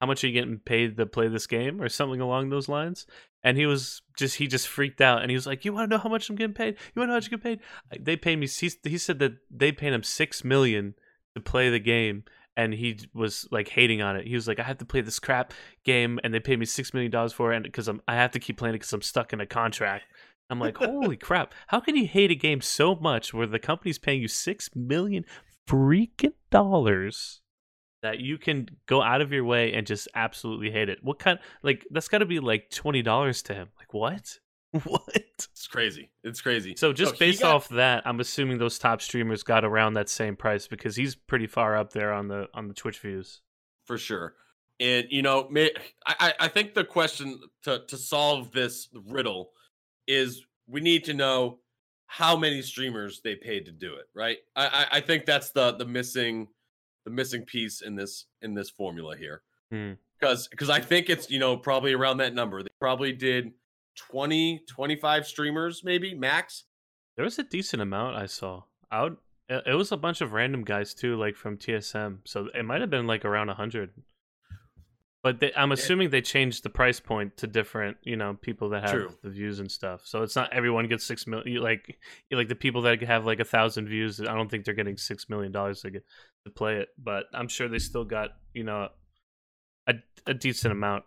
how 0.01 0.07
much 0.07 0.23
are 0.23 0.27
you 0.29 0.33
getting 0.35 0.59
paid 0.59 0.97
to 0.99 1.07
play 1.07 1.29
this 1.29 1.47
game 1.47 1.81
or 1.81 1.89
something 1.89 2.21
along 2.21 2.51
those 2.51 2.69
lines. 2.69 3.07
And 3.45 3.59
he 3.59 3.67
was 3.67 4.03
just 4.17 4.37
he 4.37 4.47
just 4.47 4.67
freaked 4.67 5.01
out 5.01 5.21
and 5.21 5.31
he 5.31 5.37
was 5.37 5.47
like, 5.47 5.65
"You 5.65 5.73
want 5.73 5.91
to 5.91 5.97
know 5.97 6.03
how 6.03 6.09
much 6.09 6.29
I'm 6.31 6.37
getting 6.37 6.55
paid? 6.55 6.77
You 6.95 7.01
want 7.01 7.05
to 7.05 7.07
know 7.09 7.13
how 7.13 7.17
much 7.19 7.31
you 7.31 7.37
get 7.37 7.43
paid? 7.43 7.61
They 8.01 8.17
paid 8.17 8.37
me." 8.37 8.49
He, 8.49 8.71
he 8.83 8.99
said 8.99 9.19
that 9.19 9.35
they 9.51 9.71
paid 9.71 9.93
him 9.93 10.03
six 10.03 10.43
million 10.43 10.95
to 11.35 11.41
play 11.41 11.69
the 11.69 11.79
game, 11.79 12.25
and 12.57 12.73
he 12.73 12.99
was 13.13 13.47
like 13.51 13.69
hating 13.69 14.01
on 14.01 14.17
it. 14.17 14.27
He 14.27 14.35
was 14.35 14.49
like, 14.49 14.59
"I 14.59 14.63
have 14.63 14.79
to 14.79 14.87
play 14.87 15.03
this 15.03 15.19
crap 15.19 15.53
game, 15.85 16.19
and 16.25 16.33
they 16.33 16.41
paid 16.41 16.59
me 16.59 16.65
six 16.65 16.95
million 16.95 17.13
dollars 17.13 17.35
for 17.35 17.53
it, 17.53 17.57
and 17.57 17.65
because 17.65 17.87
I'm 17.87 18.01
I 18.09 18.15
have 18.15 18.31
to 18.33 18.41
keep 18.41 18.57
playing 18.57 18.75
it 18.75 18.79
because 18.79 18.93
I'm 18.95 19.03
stuck 19.03 19.33
in 19.33 19.41
a 19.41 19.47
contract." 19.47 20.05
I'm 20.49 20.59
like, 20.59 20.79
"Holy 20.79 21.17
crap! 21.29 21.55
How 21.69 21.81
can 21.81 21.97
you 21.97 22.07
hate 22.07 22.31
a 22.31 22.37
game 22.37 22.63
so 22.63 22.95
much 22.95 23.35
where 23.35 23.47
the 23.47 23.59
company's 23.59 23.99
paying 23.99 24.23
you 24.23 24.29
six 24.29 24.71
million 24.75 25.25
freaking 25.69 26.35
dollars?" 26.51 27.43
That 28.05 28.21
you 28.21 28.39
can 28.39 28.69
go 28.87 29.03
out 29.03 29.21
of 29.21 29.33
your 29.33 29.45
way 29.45 29.73
and 29.73 29.87
just 29.87 30.09
absolutely 30.15 30.71
hate 30.71 30.89
it. 30.89 30.99
What 31.03 31.19
kind? 31.19 31.39
Like 31.63 31.85
that's 31.91 32.07
got 32.09 32.19
to 32.19 32.27
be 32.27 32.39
like 32.39 32.71
twenty 32.71 33.03
dollars 33.03 33.43
to 33.45 33.55
him. 33.55 33.69
Like 33.79 33.93
what? 33.93 34.39
What? 34.85 35.09
It's 35.15 35.69
crazy. 35.69 36.11
It's 36.25 36.41
crazy. 36.41 36.75
So 36.77 36.93
just 36.93 37.13
he 37.15 37.19
based 37.19 37.43
got- 37.43 37.55
off 37.55 37.69
that, 37.71 38.03
I'm 38.07 38.19
assuming 38.19 38.59
those 38.59 38.77
top 38.77 39.01
streamers 39.01 39.45
got 39.45 39.65
around 39.65 39.95
that 39.95 40.09
same 40.09 40.35
price 40.35 40.67
because 40.67 40.97
he's 40.97 41.15
pretty 41.15 41.47
far 41.47 41.77
up 41.77 41.93
there 41.93 42.13
on 42.13 42.27
the 42.29 42.49
on 42.55 42.67
the 42.69 42.75
Twitch 42.75 42.99
views. 42.99 43.41
for 43.85 43.97
sure. 43.99 44.35
And 44.81 45.07
you 45.11 45.23
know, 45.23 45.47
may, 45.51 45.71
I 46.07 46.15
I- 46.21 46.35
I 46.47 46.49
think 46.49 46.75
the 46.75 46.85
question 46.85 47.41
to 47.63 47.83
to 47.87 47.97
solve 47.97 48.51
this 48.53 48.89
riddle 49.07 49.51
is 50.09 50.45
we 50.67 50.81
need 50.81 51.05
to 51.05 51.15
know 51.15 51.61
how 52.07 52.37
many 52.37 52.61
streamers 52.61 53.21
they 53.23 53.37
paid 53.37 53.65
to 53.67 53.73
do 53.73 53.95
it, 53.95 54.07
right? 54.15 54.39
I 54.57 54.67
I, 54.67 54.87
I 54.99 55.01
think 55.01 55.25
that's 55.25 55.51
the 55.53 55.73
the 55.73 55.87
missing 55.87 56.49
the 57.05 57.11
missing 57.11 57.43
piece 57.45 57.81
in 57.81 57.97
this 57.97 58.27
in 58.43 58.55
this 58.55 58.71
formula 58.71 59.17
here. 59.17 59.43
Hmm. 59.71 59.93
Because 60.19 60.49
because 60.49 60.71
I 60.71 60.81
think 60.81 61.11
it's 61.11 61.31
you 61.31 61.39
know 61.39 61.57
probably 61.57 61.93
around 61.93 62.19
that 62.19 62.35
number. 62.35 62.63
They 62.63 62.71
probably 62.81 63.13
did 63.13 63.53
20 63.97 64.63
25 64.69 65.27
streamers 65.27 65.83
maybe 65.85 66.15
max. 66.15 66.65
There 67.17 67.25
was 67.25 67.39
a 67.39 67.45
decent 67.45 67.83
amount 67.83 68.17
I 68.17 68.27
saw. 68.27 68.63
Out 68.91 69.19
it 69.49 69.77
was 69.77 69.93
a 69.93 69.97
bunch 69.97 70.21
of 70.21 70.33
random 70.33 70.65
guys 70.65 70.95
too, 70.95 71.17
like 71.17 71.37
from 71.37 71.59
TSM. 71.59 72.19
So 72.25 72.49
it 72.55 72.65
might 72.65 72.81
have 72.81 72.91
been 72.91 73.07
like 73.07 73.25
around 73.25 73.49
hundred. 73.49 73.91
But 75.25 75.41
they, 75.41 75.53
I'm 75.57 75.73
assuming 75.73 76.11
they 76.11 76.21
changed 76.21 76.65
the 76.65 76.69
price 76.71 77.01
point 77.01 77.39
to 77.39 77.47
different, 77.47 77.97
you 78.03 78.15
know, 78.15 78.35
people 78.35 78.69
that 78.69 78.83
have 78.83 78.93
True. 78.93 79.11
the 79.23 79.31
views 79.31 79.59
and 79.59 79.71
stuff. 79.71 80.03
So 80.05 80.23
it's 80.23 80.37
not 80.37 80.53
everyone 80.53 80.87
gets 80.87 81.05
six 81.05 81.27
million. 81.27 81.63
Like, 81.63 81.99
like 82.31 82.49
the 82.49 82.55
people 82.55 82.83
that 82.83 83.03
have 83.03 83.25
like 83.25 83.41
a 83.41 83.45
thousand 83.45 83.89
views. 83.89 84.21
I 84.21 84.35
don't 84.35 84.51
think 84.51 84.67
they're 84.67 84.75
getting 84.75 84.99
six 84.99 85.31
million 85.31 85.51
dollars 85.51 85.81
to 85.81 85.91
get 85.91 86.05
to 86.45 86.51
play 86.53 86.77
it. 86.77 86.89
But 86.99 87.25
I'm 87.33 87.49
sure 87.49 87.69
they 87.69 87.79
still 87.79 88.05
got, 88.05 88.33
you 88.53 88.65
know, 88.65 88.91
a 89.87 89.95
a 90.27 90.35
decent 90.35 90.73
amount. 90.73 91.05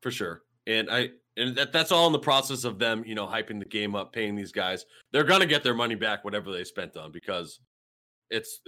for 0.00 0.10
sure. 0.10 0.42
And 0.66 0.88
I 0.90 1.10
and 1.36 1.54
that, 1.56 1.72
that's 1.72 1.92
all 1.92 2.06
in 2.06 2.12
the 2.12 2.18
process 2.18 2.64
of 2.64 2.78
them, 2.78 3.04
you 3.06 3.14
know, 3.14 3.26
hyping 3.26 3.58
the 3.58 3.66
game 3.66 3.94
up, 3.94 4.12
paying 4.12 4.36
these 4.36 4.52
guys. 4.52 4.86
They're 5.12 5.24
gonna 5.24 5.46
get 5.46 5.62
their 5.62 5.74
money 5.74 5.96
back, 5.96 6.24
whatever 6.24 6.50
they 6.50 6.64
spent 6.64 6.96
on, 6.96 7.12
because 7.12 7.60
it's 8.30 8.60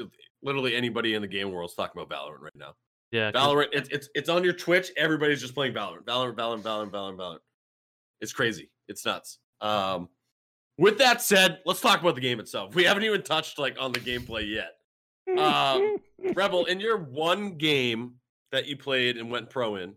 literally 0.42 0.74
anybody 0.76 1.14
in 1.14 1.22
the 1.22 1.28
game 1.28 1.50
world 1.50 1.70
is 1.70 1.76
talking 1.76 2.00
about 2.00 2.14
Valorant 2.14 2.42
right 2.42 2.52
now. 2.54 2.74
Yeah, 3.12 3.30
'cause- 3.32 3.42
Valorant, 3.42 3.68
it's 3.72 3.88
it's 3.90 4.08
it's 4.14 4.28
on 4.28 4.42
your 4.44 4.52
Twitch. 4.52 4.90
Everybody's 4.96 5.40
just 5.40 5.54
playing 5.54 5.74
Valorant, 5.74 6.04
Valorant, 6.04 6.34
Valorant, 6.36 6.62
Valorant, 6.62 6.90
Valorant, 6.90 7.16
Valorant. 7.16 7.38
It's 8.20 8.32
crazy. 8.32 8.70
It's 8.88 9.04
nuts. 9.04 9.38
Um, 9.60 10.08
with 10.78 10.98
that 10.98 11.22
said, 11.22 11.60
let's 11.64 11.80
talk 11.80 12.00
about 12.00 12.14
the 12.14 12.20
game 12.20 12.40
itself. 12.40 12.74
We 12.74 12.84
haven't 12.84 13.04
even 13.04 13.22
touched 13.22 13.58
like 13.58 13.76
on 13.80 13.92
the 13.92 14.00
gameplay 14.00 14.48
yet. 14.48 14.72
Um, 15.38 15.96
Rebel, 16.34 16.66
in 16.66 16.78
your 16.80 16.98
one 16.98 17.56
game 17.56 18.16
that 18.52 18.66
you 18.66 18.76
played 18.76 19.16
and 19.16 19.30
went 19.30 19.50
pro 19.50 19.76
in, 19.76 19.94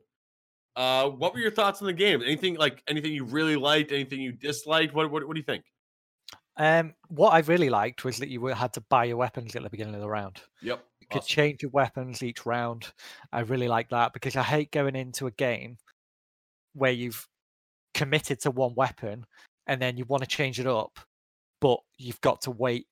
uh, 0.75 1.09
what 1.09 1.33
were 1.33 1.39
your 1.39 1.51
thoughts 1.51 1.81
on 1.81 1.87
the 1.87 1.93
game? 1.93 2.21
Anything 2.21 2.55
like 2.55 2.81
anything 2.87 3.13
you 3.13 3.25
really 3.25 3.55
liked? 3.55 3.91
Anything 3.91 4.21
you 4.21 4.31
disliked? 4.31 4.93
What 4.93 5.11
what, 5.11 5.27
what 5.27 5.33
do 5.35 5.39
you 5.39 5.45
think? 5.45 5.65
Um, 6.57 6.93
what 7.07 7.31
I 7.33 7.39
really 7.39 7.69
liked 7.69 8.03
was 8.03 8.17
that 8.17 8.27
you 8.29 8.45
had 8.47 8.73
to 8.73 8.81
buy 8.81 9.05
your 9.05 9.17
weapons 9.17 9.55
at 9.55 9.63
the 9.63 9.69
beginning 9.69 9.95
of 9.95 10.01
the 10.01 10.09
round. 10.09 10.41
Yep. 10.61 10.83
You 11.09 11.15
could 11.15 11.23
awesome. 11.23 11.35
change 11.35 11.61
your 11.63 11.71
weapons 11.71 12.21
each 12.21 12.45
round. 12.45 12.91
I 13.31 13.39
really 13.41 13.67
like 13.67 13.89
that 13.89 14.13
because 14.13 14.35
I 14.35 14.43
hate 14.43 14.71
going 14.71 14.95
into 14.95 15.27
a 15.27 15.31
game 15.31 15.77
where 16.73 16.91
you've 16.91 17.27
committed 17.95 18.39
to 18.41 18.51
one 18.51 18.75
weapon 18.75 19.25
and 19.65 19.81
then 19.81 19.97
you 19.97 20.05
want 20.05 20.21
to 20.21 20.29
change 20.29 20.59
it 20.59 20.67
up, 20.67 20.99
but 21.61 21.79
you've 21.97 22.21
got 22.21 22.41
to 22.41 22.51
wait 22.51 22.85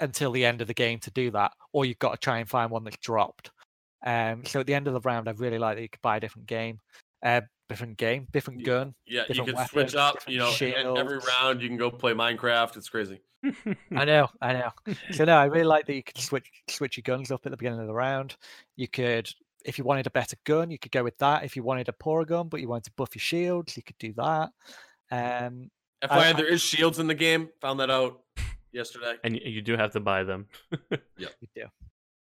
until 0.00 0.32
the 0.32 0.44
end 0.44 0.60
of 0.60 0.66
the 0.66 0.74
game 0.74 0.98
to 1.00 1.10
do 1.12 1.30
that, 1.30 1.52
or 1.72 1.84
you've 1.84 1.98
got 1.98 2.12
to 2.12 2.18
try 2.18 2.38
and 2.38 2.48
find 2.48 2.70
one 2.70 2.84
that's 2.84 2.98
dropped. 2.98 3.50
Um, 4.04 4.44
so 4.44 4.60
at 4.60 4.66
the 4.66 4.74
end 4.74 4.86
of 4.86 4.92
the 4.92 5.00
round, 5.00 5.28
I 5.28 5.32
really 5.32 5.58
like 5.58 5.76
that 5.76 5.82
you 5.82 5.88
could 5.88 6.02
buy 6.02 6.18
a 6.18 6.20
different 6.20 6.46
game, 6.46 6.78
uh, 7.24 7.40
different 7.68 7.96
game, 7.96 8.26
different 8.32 8.64
gun. 8.64 8.94
Yeah, 9.06 9.22
you 9.28 9.34
different 9.34 9.56
can 9.56 9.68
switch 9.68 9.94
up. 9.94 10.16
You 10.26 10.38
know, 10.38 10.52
and 10.60 10.98
every 10.98 11.18
round 11.18 11.62
you 11.62 11.68
can 11.68 11.76
go 11.76 11.90
play 11.90 12.12
Minecraft. 12.12 12.76
It's 12.76 12.88
crazy. 12.88 13.20
I 13.94 14.04
know, 14.04 14.28
I 14.40 14.52
know. 14.54 14.70
So 15.12 15.24
no, 15.24 15.36
I 15.36 15.44
really 15.44 15.64
like 15.64 15.86
that 15.86 15.94
you 15.94 16.02
could 16.02 16.18
switch 16.28 16.50
switch 16.68 16.96
your 16.96 17.02
guns 17.02 17.30
up 17.30 17.42
at 17.44 17.50
the 17.50 17.56
beginning 17.56 17.80
of 17.80 17.86
the 17.86 17.94
round. 17.94 18.36
You 18.76 18.88
could, 18.88 19.28
if 19.64 19.78
you 19.78 19.84
wanted 19.84 20.06
a 20.06 20.10
better 20.10 20.36
gun, 20.44 20.70
you 20.70 20.78
could 20.78 20.92
go 20.92 21.04
with 21.04 21.18
that. 21.18 21.44
If 21.44 21.56
you 21.56 21.62
wanted 21.62 21.88
a 21.88 21.92
poorer 21.92 22.24
gun, 22.24 22.48
but 22.48 22.60
you 22.60 22.68
wanted 22.68 22.84
to 22.84 22.92
buff 22.96 23.14
your 23.14 23.20
shields, 23.20 23.76
you 23.76 23.82
could 23.82 23.98
do 23.98 24.12
that. 24.14 24.50
Um, 25.10 25.70
FYI, 26.02 26.10
I- 26.10 26.32
there 26.32 26.46
is 26.46 26.60
shields 26.62 26.98
in 26.98 27.06
the 27.06 27.14
game. 27.14 27.48
Found 27.60 27.80
that 27.80 27.90
out 27.90 28.20
yesterday. 28.72 29.14
and 29.24 29.36
you 29.36 29.62
do 29.62 29.76
have 29.76 29.92
to 29.92 30.00
buy 30.00 30.24
them. 30.24 30.46
Yeah, 31.16 31.28
you 31.40 31.48
do, 31.54 31.62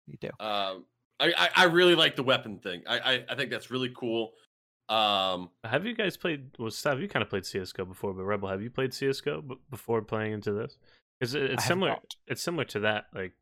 you 0.07 0.17
do. 0.19 0.29
Um, 0.45 0.85
I, 1.19 1.33
I 1.37 1.49
I 1.55 1.63
really 1.65 1.95
like 1.95 2.15
the 2.17 2.23
weapon 2.23 2.59
thing. 2.59 2.83
I, 2.87 2.99
I 2.99 3.25
I 3.29 3.35
think 3.35 3.49
that's 3.51 3.71
really 3.71 3.91
cool. 3.95 4.33
Um, 4.89 5.49
have 5.63 5.85
you 5.85 5.95
guys 5.95 6.15
played? 6.17 6.51
Well, 6.59 6.69
Stav, 6.69 7.01
you 7.01 7.07
kind 7.07 7.23
of 7.23 7.29
played 7.29 7.45
CS:GO 7.45 7.85
before, 7.85 8.13
but 8.13 8.23
Rebel, 8.23 8.49
have 8.49 8.61
you 8.61 8.69
played 8.69 8.93
CS:GO 8.93 9.41
b- 9.41 9.55
before 9.69 10.01
playing 10.01 10.33
into 10.33 10.51
this? 10.53 10.77
Because 11.19 11.35
I 11.35 11.39
it's 11.39 11.63
have 11.63 11.67
similar. 11.67 11.95
It's 12.27 12.41
similar 12.41 12.65
to 12.65 12.79
that. 12.81 13.05
Like 13.13 13.33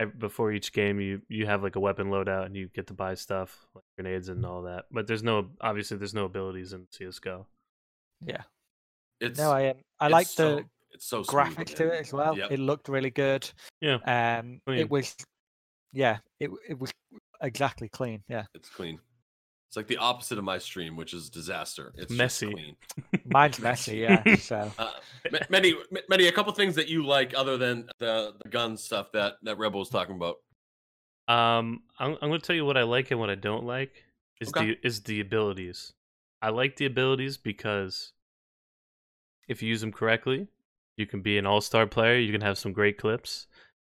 ev- 0.00 0.18
before 0.18 0.50
each 0.52 0.72
game, 0.72 0.98
you 1.00 1.22
you 1.28 1.46
have 1.46 1.62
like 1.62 1.76
a 1.76 1.80
weapon 1.80 2.08
loadout, 2.08 2.46
and 2.46 2.56
you 2.56 2.68
get 2.74 2.88
to 2.88 2.94
buy 2.94 3.14
stuff 3.14 3.66
like 3.74 3.84
grenades 3.96 4.28
and 4.28 4.44
all 4.44 4.62
that. 4.62 4.86
But 4.90 5.06
there's 5.06 5.22
no 5.22 5.50
obviously 5.60 5.96
there's 5.96 6.14
no 6.14 6.24
abilities 6.24 6.72
in 6.72 6.86
CS:GO. 6.90 7.46
Yeah. 8.24 8.42
It's 9.20 9.38
No, 9.38 9.52
I 9.52 9.68
um, 9.70 9.76
I 10.00 10.06
it's 10.06 10.12
like 10.12 10.26
so, 10.26 10.56
the 10.56 10.64
it's 10.92 11.06
so 11.06 11.22
smooth, 11.22 11.34
graphics 11.56 11.74
to 11.76 11.92
it 11.92 12.00
as 12.00 12.12
well. 12.12 12.36
Yep. 12.36 12.50
It 12.52 12.58
looked 12.58 12.88
really 12.88 13.10
good. 13.10 13.48
Yeah, 13.80 13.98
Um, 14.06 14.60
Clean. 14.66 14.78
it 14.80 14.90
was, 14.90 15.14
yeah, 15.92 16.18
it 16.40 16.50
it 16.68 16.78
was 16.78 16.90
exactly 17.40 17.88
clean. 17.88 18.22
Yeah, 18.28 18.46
It's 18.54 18.68
clean. 18.70 18.98
It's 19.68 19.76
like 19.76 19.86
the 19.86 19.98
opposite 19.98 20.38
of 20.38 20.44
my 20.44 20.56
stream, 20.58 20.96
which 20.96 21.12
is 21.12 21.28
disaster. 21.28 21.92
It's 21.96 22.10
Messy. 22.10 22.50
clean. 22.52 22.76
mine's 23.26 23.60
messy. 23.60 23.98
Yeah, 23.98 24.34
so 24.36 24.72
Uh, 24.78 24.92
ma- 25.30 25.38
many, 25.50 25.74
ma- 25.90 26.00
many, 26.08 26.26
a 26.26 26.32
couple 26.32 26.52
things 26.54 26.74
that 26.76 26.88
you 26.88 27.04
like 27.04 27.34
other 27.36 27.58
than 27.58 27.86
the 27.98 28.32
the 28.42 28.48
gun 28.48 28.78
stuff 28.78 29.12
that 29.12 29.34
that 29.42 29.58
Rebel 29.58 29.80
was 29.80 29.90
talking 29.90 30.16
about. 30.16 30.36
Um, 31.28 31.82
I'm 31.98 32.12
I'm 32.22 32.30
gonna 32.30 32.38
tell 32.38 32.56
you 32.56 32.64
what 32.64 32.78
I 32.78 32.84
like 32.84 33.10
and 33.10 33.20
what 33.20 33.28
I 33.28 33.34
don't 33.34 33.64
like 33.64 34.04
is 34.40 34.48
Okay. 34.48 34.66
the 34.68 34.76
is 34.86 35.02
the 35.02 35.20
abilities. 35.20 35.92
I 36.40 36.48
like 36.48 36.76
the 36.76 36.86
abilities 36.86 37.36
because 37.36 38.12
if 39.48 39.62
you 39.62 39.68
use 39.68 39.82
them 39.82 39.92
correctly, 39.92 40.48
you 40.96 41.04
can 41.06 41.20
be 41.20 41.36
an 41.36 41.44
all 41.46 41.60
star 41.60 41.86
player. 41.86 42.16
You 42.18 42.32
can 42.32 42.40
have 42.40 42.56
some 42.58 42.72
great 42.72 42.96
clips. 42.96 43.46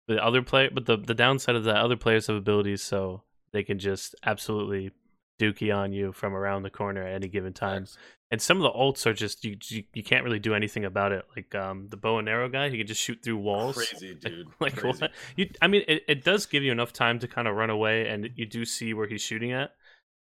The 0.07 0.23
other 0.25 0.43
player, 0.43 0.71
but 0.73 0.87
the 0.87 0.97
the 0.99 1.15
downside 1.15 1.57
of 1.57 1.65
that, 1.65 1.77
other 1.79 1.97
players 1.97 2.29
have 2.29 2.37
abilities, 2.37 2.83
so 2.83 3.23
they 3.53 3.65
can 3.65 3.81
just 3.81 4.15
absolutely 4.25 4.93
dookie 5.41 5.75
on 5.75 5.93
you 5.93 6.13
from 6.13 6.35
around 6.35 6.63
the 6.63 6.71
corner 6.71 7.03
at 7.07 7.15
any 7.15 7.29
given 7.29 7.53
time. 7.53 7.83
Facts. 7.85 7.99
And 8.31 8.41
some 8.43 8.57
of 8.57 8.63
the 8.65 8.71
ults 8.79 9.07
are 9.07 9.13
just 9.13 9.45
you 9.45 9.57
you, 9.69 9.85
you 9.93 10.03
can't 10.03 10.25
really 10.25 10.39
do 10.39 10.55
anything 10.55 10.85
about 10.85 11.13
it. 11.13 11.25
Like 11.37 11.55
um 11.55 11.89
the 11.89 11.97
bow 11.97 12.19
and 12.19 12.29
arrow 12.29 12.49
guy, 12.49 12.69
he 12.69 12.79
can 12.79 12.87
just 12.87 13.01
shoot 13.01 13.21
through 13.23 13.37
walls. 13.39 13.77
Crazy, 13.77 14.15
dude. 14.21 14.47
Like 14.61 14.77
Crazy. 14.77 14.99
what? 15.01 15.11
You, 15.37 15.49
I 15.63 15.67
mean, 15.69 15.83
it, 15.87 16.03
it 16.09 16.25
does 16.25 16.47
give 16.47 16.63
you 16.63 16.73
enough 16.73 16.93
time 16.93 17.19
to 17.21 17.29
kind 17.29 17.47
of 17.49 17.55
run 17.57 17.71
away, 17.71 18.09
and 18.09 18.31
you 18.35 18.47
do 18.47 18.65
see 18.65 18.93
where 18.95 19.07
he's 19.07 19.23
shooting 19.23 19.53
at. 19.53 19.71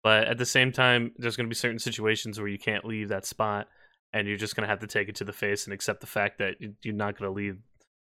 But 0.03 0.27
at 0.27 0.37
the 0.37 0.45
same 0.45 0.71
time, 0.71 1.13
there's 1.17 1.35
going 1.35 1.47
to 1.47 1.49
be 1.49 1.55
certain 1.55 1.79
situations 1.79 2.37
where 2.39 2.47
you 2.47 2.59
can't 2.59 2.85
leave 2.85 3.09
that 3.09 3.25
spot, 3.25 3.67
and 4.13 4.27
you're 4.27 4.37
just 4.37 4.55
going 4.55 4.63
to 4.63 4.67
have 4.69 4.79
to 4.79 4.87
take 4.87 5.09
it 5.09 5.15
to 5.15 5.23
the 5.23 5.33
face 5.33 5.65
and 5.65 5.73
accept 5.73 6.01
the 6.01 6.07
fact 6.07 6.37
that 6.39 6.59
you- 6.59 6.75
you're 6.83 6.93
not 6.93 7.17
going 7.17 7.29
to 7.31 7.35
leave 7.35 7.57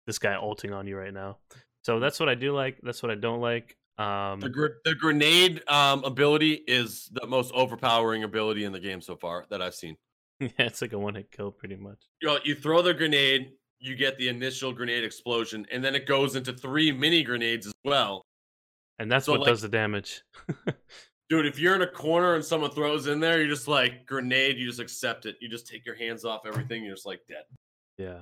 this 0.06 0.18
guy 0.18 0.34
ulting 0.34 0.72
on 0.72 0.86
you 0.86 0.96
right 0.96 1.12
now. 1.14 1.38
So 1.82 1.98
that's 1.98 2.20
what 2.20 2.28
I 2.28 2.34
do 2.34 2.52
like. 2.52 2.78
That's 2.82 3.02
what 3.02 3.10
I 3.10 3.14
don't 3.14 3.40
like. 3.40 3.76
Um, 3.98 4.40
The, 4.40 4.48
gr- 4.48 4.66
the 4.84 4.94
grenade 4.94 5.62
um, 5.68 6.04
ability 6.04 6.52
is 6.68 7.08
the 7.12 7.26
most 7.26 7.52
overpowering 7.52 8.22
ability 8.24 8.64
in 8.64 8.72
the 8.72 8.80
game 8.80 9.00
so 9.00 9.16
far 9.16 9.44
that 9.50 9.60
I've 9.60 9.74
seen. 9.74 9.96
yeah, 10.40 10.48
it's 10.58 10.80
like 10.80 10.92
a 10.92 10.98
one 10.98 11.14
hit 11.16 11.30
kill, 11.32 11.50
pretty 11.50 11.76
much. 11.76 11.98
You 12.22 12.28
know, 12.28 12.38
you 12.44 12.54
throw 12.54 12.80
the 12.82 12.94
grenade, 12.94 13.52
you 13.80 13.96
get 13.96 14.16
the 14.18 14.28
initial 14.28 14.72
grenade 14.72 15.02
explosion, 15.04 15.66
and 15.72 15.82
then 15.84 15.94
it 15.94 16.06
goes 16.06 16.36
into 16.36 16.52
three 16.52 16.92
mini 16.92 17.22
grenades 17.24 17.66
as 17.66 17.74
well. 17.84 18.22
And 19.00 19.10
that's 19.10 19.26
So, 19.26 19.32
what 19.32 19.40
like- 19.42 19.48
does 19.48 19.62
the 19.62 19.68
damage. 19.68 20.22
Dude, 21.28 21.44
if 21.44 21.58
you're 21.58 21.74
in 21.74 21.82
a 21.82 21.86
corner 21.86 22.36
and 22.36 22.44
someone 22.44 22.70
throws 22.70 23.06
in 23.06 23.20
there, 23.20 23.38
you're 23.38 23.50
just 23.54 23.68
like 23.68 24.06
grenade. 24.06 24.56
You 24.56 24.66
just 24.66 24.80
accept 24.80 25.26
it. 25.26 25.36
You 25.42 25.48
just 25.50 25.66
take 25.66 25.84
your 25.84 25.94
hands 25.94 26.24
off 26.24 26.46
everything. 26.46 26.82
You're 26.84 26.94
just 26.94 27.04
like 27.06 27.20
dead. 27.28 27.42
yeah. 27.98 28.20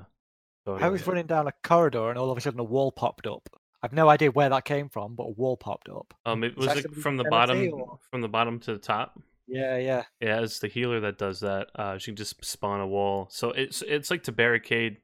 I 0.67 0.71
totally. 0.73 0.91
was 0.91 1.07
running 1.07 1.27
down 1.27 1.47
a 1.47 1.53
corridor 1.63 2.11
and 2.11 2.19
all 2.19 2.33
of 2.33 2.37
a 2.37 2.41
sudden 2.41 2.59
a 2.59 2.65
wall 2.65 2.91
popped 2.91 3.29
up. 3.29 3.49
I've 3.87 3.93
no 3.93 4.09
idea 4.09 4.33
where 4.33 4.49
that 4.49 4.65
came 4.65 4.89
from, 4.89 5.15
but 5.15 5.25
a 5.25 5.31
wall 5.31 5.57
popped 5.57 5.89
up. 5.89 6.13
Um, 6.27 6.43
it 6.43 6.57
was 6.57 6.67
that 6.67 6.77
like 6.77 6.93
from 6.95 7.17
the 7.17 7.25
ability 7.25 7.69
bottom, 7.71 7.81
or- 7.81 7.99
from 8.11 8.21
the 8.21 8.29
bottom 8.29 8.59
to 8.61 8.73
the 8.73 8.79
top. 8.79 9.21
Yeah, 9.47 9.79
yeah. 9.79 10.03
Yeah, 10.21 10.41
it's 10.41 10.59
the 10.59 10.67
healer 10.67 10.99
that 11.01 11.19
does 11.19 11.39
that. 11.41 11.69
Uh, 11.77 11.99
she 11.99 12.11
can 12.11 12.17
just 12.17 12.45
spawn 12.45 12.81
a 12.81 12.87
wall, 12.87 13.29
so 13.31 13.53
it's 13.53 13.83
it's 13.83 14.11
like 14.11 14.25
to 14.25 14.33
barricade 14.33 14.97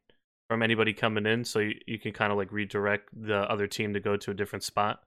from 0.48 0.64
anybody 0.64 0.92
coming 0.92 1.26
in, 1.26 1.44
so 1.44 1.60
you, 1.60 1.74
you 1.86 1.98
can 1.98 2.12
kind 2.12 2.32
of 2.32 2.38
like 2.38 2.50
redirect 2.50 3.08
the 3.12 3.38
other 3.50 3.68
team 3.68 3.94
to 3.94 4.00
go 4.00 4.16
to 4.16 4.32
a 4.32 4.34
different 4.34 4.64
spot. 4.64 5.00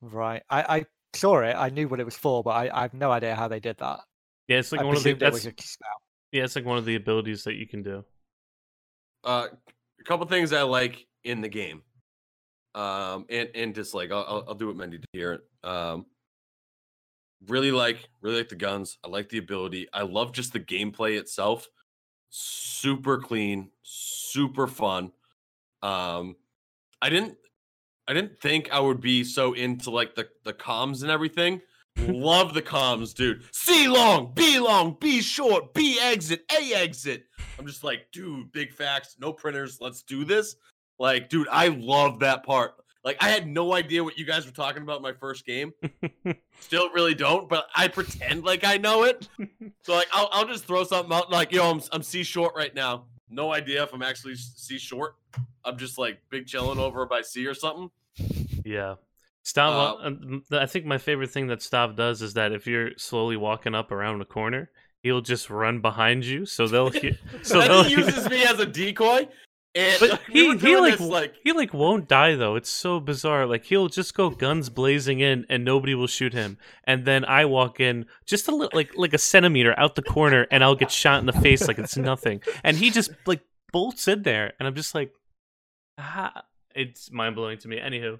Right. 0.00 0.42
I, 0.48 0.62
I 0.62 0.84
saw 1.14 1.40
it. 1.40 1.54
I 1.54 1.68
knew 1.68 1.86
what 1.86 2.00
it 2.00 2.04
was 2.04 2.16
for, 2.16 2.42
but 2.42 2.50
I, 2.50 2.70
I 2.72 2.82
have 2.82 2.94
no 2.94 3.12
idea 3.12 3.34
how 3.34 3.48
they 3.48 3.60
did 3.60 3.76
that. 3.78 4.00
Yeah, 4.48 4.58
it's 4.58 4.72
like 4.72 4.80
I 4.80 4.84
one 4.84 4.96
of 4.96 5.02
the 5.02 5.12
presumed 5.14 5.20
that's, 5.20 5.34
was 5.34 5.46
a 5.46 5.52
spell. 5.62 5.88
yeah, 6.32 6.44
it's 6.44 6.56
like 6.56 6.64
one 6.64 6.78
of 6.78 6.84
the 6.84 6.94
abilities 6.94 7.44
that 7.44 7.54
you 7.54 7.66
can 7.66 7.82
do. 7.82 8.04
Uh, 9.22 9.48
a 10.00 10.04
couple 10.04 10.26
things 10.26 10.52
I 10.52 10.62
like 10.62 11.06
in 11.24 11.40
the 11.40 11.48
game, 11.48 11.82
um, 12.76 13.24
and 13.28 13.48
and 13.54 13.74
dislike. 13.74 14.12
I'll 14.12 14.24
I'll, 14.28 14.44
I'll 14.48 14.54
do 14.54 14.68
what 14.68 14.76
Mendy 14.76 14.92
did 14.92 15.06
here. 15.12 15.40
Um, 15.64 16.06
really 17.48 17.72
like 17.72 18.08
really 18.20 18.36
like 18.38 18.50
the 18.50 18.56
guns. 18.56 18.98
I 19.04 19.08
like 19.08 19.30
the 19.30 19.38
ability. 19.38 19.88
I 19.92 20.02
love 20.02 20.32
just 20.32 20.52
the 20.52 20.60
gameplay 20.60 21.18
itself. 21.18 21.68
Super 22.28 23.18
clean, 23.18 23.70
super 23.82 24.66
fun. 24.66 25.12
Um, 25.82 26.36
I 27.00 27.08
didn't 27.08 27.36
I 28.06 28.14
didn't 28.14 28.40
think 28.40 28.70
I 28.70 28.78
would 28.78 29.00
be 29.00 29.24
so 29.24 29.54
into 29.54 29.90
like 29.90 30.14
the 30.14 30.28
the 30.44 30.52
comms 30.52 31.02
and 31.02 31.10
everything. 31.10 31.62
Love 32.08 32.52
the 32.52 32.60
comms, 32.60 33.14
dude. 33.14 33.42
C 33.52 33.88
long, 33.88 34.32
B 34.34 34.58
long, 34.58 34.98
B 35.00 35.22
short, 35.22 35.72
B 35.72 35.98
exit, 35.98 36.42
A 36.52 36.74
exit. 36.74 37.24
I'm 37.58 37.66
just 37.66 37.82
like, 37.82 38.08
dude, 38.12 38.52
big 38.52 38.74
facts, 38.74 39.16
no 39.18 39.32
printers. 39.32 39.78
Let's 39.80 40.02
do 40.02 40.22
this. 40.26 40.56
Like, 40.98 41.28
dude, 41.28 41.48
I 41.50 41.68
love 41.68 42.20
that 42.20 42.44
part. 42.44 42.72
Like, 43.04 43.22
I 43.22 43.28
had 43.28 43.46
no 43.46 43.72
idea 43.72 44.02
what 44.02 44.18
you 44.18 44.24
guys 44.24 44.46
were 44.46 44.52
talking 44.52 44.82
about 44.82 44.96
in 44.96 45.02
my 45.02 45.12
first 45.12 45.46
game. 45.46 45.72
Still 46.60 46.90
really 46.90 47.14
don't, 47.14 47.48
but 47.48 47.66
I 47.74 47.86
pretend 47.88 48.44
like 48.44 48.64
I 48.64 48.78
know 48.78 49.04
it. 49.04 49.28
So 49.82 49.94
like, 49.94 50.08
I'll, 50.12 50.28
I'll 50.32 50.46
just 50.48 50.64
throw 50.64 50.82
something 50.82 51.12
out. 51.12 51.30
Like, 51.30 51.52
yo, 51.52 51.70
I'm 51.70 51.80
I'm 51.92 52.02
C 52.02 52.24
short 52.24 52.54
right 52.56 52.74
now. 52.74 53.04
No 53.30 53.52
idea 53.52 53.84
if 53.84 53.92
I'm 53.94 54.02
actually 54.02 54.34
C 54.34 54.78
short. 54.78 55.14
I'm 55.64 55.78
just 55.78 55.96
like 55.96 56.18
big 56.28 56.46
chilling 56.46 56.80
over 56.80 57.06
by 57.06 57.20
C 57.22 57.46
or 57.46 57.54
something. 57.54 57.90
Yeah. 58.64 58.94
Stav, 59.44 60.40
Uh, 60.50 60.56
uh, 60.56 60.58
I 60.60 60.66
think 60.66 60.86
my 60.86 60.98
favorite 60.98 61.30
thing 61.30 61.46
that 61.48 61.60
Stav 61.60 61.94
does 61.94 62.20
is 62.20 62.34
that 62.34 62.50
if 62.50 62.66
you're 62.66 62.90
slowly 62.98 63.36
walking 63.36 63.76
up 63.76 63.92
around 63.92 64.20
a 64.20 64.24
corner, 64.24 64.70
he'll 65.04 65.20
just 65.20 65.50
run 65.50 65.80
behind 65.80 66.24
you, 66.24 66.46
so 66.46 66.66
they'll 66.66 66.90
he- 66.90 67.16
so 67.42 67.60
he 67.84 67.90
uses 67.92 68.28
me 68.28 68.42
as 68.42 68.58
a 68.58 68.66
decoy. 68.66 69.28
And 69.76 70.00
But 70.00 70.20
we 70.32 70.56
he 70.56 70.56
he 70.56 70.76
like, 70.78 70.96
this, 70.96 71.06
like 71.06 71.34
he 71.44 71.52
like 71.52 71.74
won't 71.74 72.08
die 72.08 72.34
though. 72.34 72.56
It's 72.56 72.70
so 72.70 72.98
bizarre. 72.98 73.44
Like 73.44 73.64
he'll 73.64 73.88
just 73.88 74.14
go 74.14 74.30
guns 74.30 74.70
blazing 74.70 75.20
in 75.20 75.44
and 75.50 75.64
nobody 75.64 75.94
will 75.94 76.06
shoot 76.06 76.32
him. 76.32 76.56
And 76.84 77.04
then 77.04 77.26
I 77.26 77.44
walk 77.44 77.78
in 77.78 78.06
just 78.24 78.48
a 78.48 78.52
little 78.52 78.70
like 78.76 78.96
like 78.96 79.12
a 79.12 79.18
centimeter 79.18 79.78
out 79.78 79.94
the 79.94 80.02
corner 80.02 80.46
and 80.50 80.64
I'll 80.64 80.74
get 80.74 80.90
shot 80.90 81.20
in 81.20 81.26
the 81.26 81.32
face 81.34 81.68
like 81.68 81.78
it's 81.78 81.96
nothing. 81.96 82.40
And 82.64 82.78
he 82.78 82.90
just 82.90 83.10
like 83.26 83.42
bolts 83.70 84.08
in 84.08 84.22
there 84.22 84.54
and 84.58 84.66
I'm 84.66 84.74
just 84.74 84.94
like 84.94 85.12
ah, 85.98 86.44
it's 86.74 87.12
mind 87.12 87.34
blowing 87.34 87.58
to 87.58 87.68
me. 87.68 87.78
Anywho, 87.78 88.18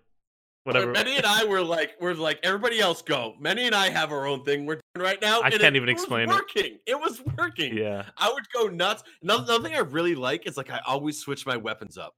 whatever. 0.67 0.93
Manny 0.93 1.17
and 1.17 1.25
I 1.27 1.45
were 1.45 1.63
like, 1.63 1.95
we're 2.01 2.15
like 2.15 2.39
everybody 2.43 2.81
else 2.81 3.01
go. 3.03 3.35
Manny 3.41 3.67
and 3.67 3.75
I 3.75 3.89
have 3.91 4.13
our 4.13 4.27
own 4.27 4.45
thing 4.45 4.67
we're 4.67 4.81
doing 4.95 5.07
right 5.07 5.21
now. 5.21 5.41
I 5.41 5.51
can't 5.51 5.63
it 5.63 5.77
even 5.77 5.87
was 5.87 5.93
explain 6.03 6.29
it. 6.29 6.33
working. 6.33 6.79
It 6.87 6.99
was 6.99 7.23
working. 7.39 7.77
Yeah. 7.77 8.05
I 8.17 8.31
would 8.33 8.45
go 8.53 8.67
nuts. 8.69 9.03
Another, 9.23 9.45
another 9.45 9.65
thing 9.69 9.77
I 9.77 9.81
really 9.81 10.15
like 10.15 10.47
is 10.47 10.57
like 10.57 10.71
I 10.71 10.81
always 10.87 11.19
switch 11.19 11.47
my 11.47 11.57
weapons 11.57 11.97
up. 11.97 12.15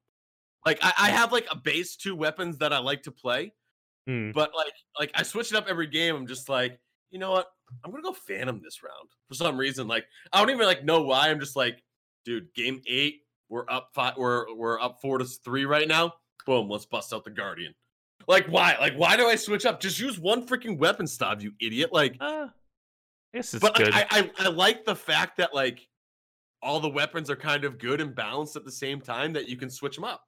Like 0.67 0.79
I, 0.83 0.93
I 0.99 1.11
have 1.11 1.31
like 1.33 1.47
a 1.51 1.57
base 1.57 1.97
two 1.97 2.17
weapons 2.17 2.59
that 2.59 2.73
I 2.73 2.79
like 2.79 3.03
to 3.05 3.13
play, 3.13 3.53
Hmm. 4.07 4.33
but 4.33 4.51
like 4.57 4.73
like 4.99 5.11
I 5.15 5.23
switch 5.23 5.53
it 5.53 5.57
up 5.57 5.67
every 5.69 5.87
game. 5.87 6.17
I'm 6.17 6.27
just 6.27 6.49
like, 6.49 6.79
you 7.11 7.19
know 7.19 7.31
what? 7.31 7.47
I'm 7.85 7.91
gonna 7.91 8.03
go 8.03 8.13
Phantom 8.13 8.61
this 8.63 8.83
round 8.83 9.09
for 9.29 9.35
some 9.35 9.57
reason. 9.57 9.87
Like 9.87 10.07
I 10.33 10.41
don't 10.41 10.51
even 10.51 10.67
like 10.67 10.85
know 10.85 11.03
why. 11.03 11.29
I'm 11.29 11.39
just 11.41 11.55
like, 11.57 11.83
dude, 12.25 12.53
game 12.55 12.83
eight, 12.87 13.21
we're 13.49 13.65
up 13.71 13.91
five, 13.95 14.15
we're 14.17 14.53
we're 14.55 14.81
up 14.81 14.99
four 15.01 15.19
to 15.19 15.25
three 15.25 15.65
right 15.65 15.87
now. 15.87 16.15
Boom, 16.47 16.69
let's 16.69 16.87
bust 16.87 17.13
out 17.13 17.25
the 17.25 17.31
Guardian. 17.31 17.75
Like 18.29 18.47
why? 18.47 18.77
Like 18.79 18.95
why 18.95 19.17
do 19.17 19.27
I 19.27 19.35
switch 19.35 19.67
up? 19.67 19.81
Just 19.81 19.99
use 19.99 20.19
one 20.19 20.47
freaking 20.47 20.79
weapon 20.79 21.07
stop, 21.07 21.43
you 21.43 21.53
idiot. 21.61 21.93
Like 21.93 22.17
Uh, 22.21 22.49
I 23.35 23.37
guess 23.37 23.55
it's 23.55 23.63
but 23.63 23.75
good. 23.75 23.93
I, 23.93 24.07
I 24.11 24.31
I 24.39 24.49
like 24.49 24.85
the 24.85 24.95
fact 24.95 25.39
that 25.39 25.55
like 25.55 25.89
all 26.63 26.79
the 26.79 26.91
weapons 26.91 27.31
are 27.31 27.37
kind 27.37 27.65
of 27.65 27.79
good 27.79 28.01
and 28.01 28.15
balanced 28.15 28.57
at 28.57 28.65
the 28.65 28.73
same 28.73 29.01
time 29.01 29.33
that 29.33 29.49
you 29.49 29.57
can 29.57 29.71
switch 29.71 29.95
them 29.97 30.05
up. 30.05 30.23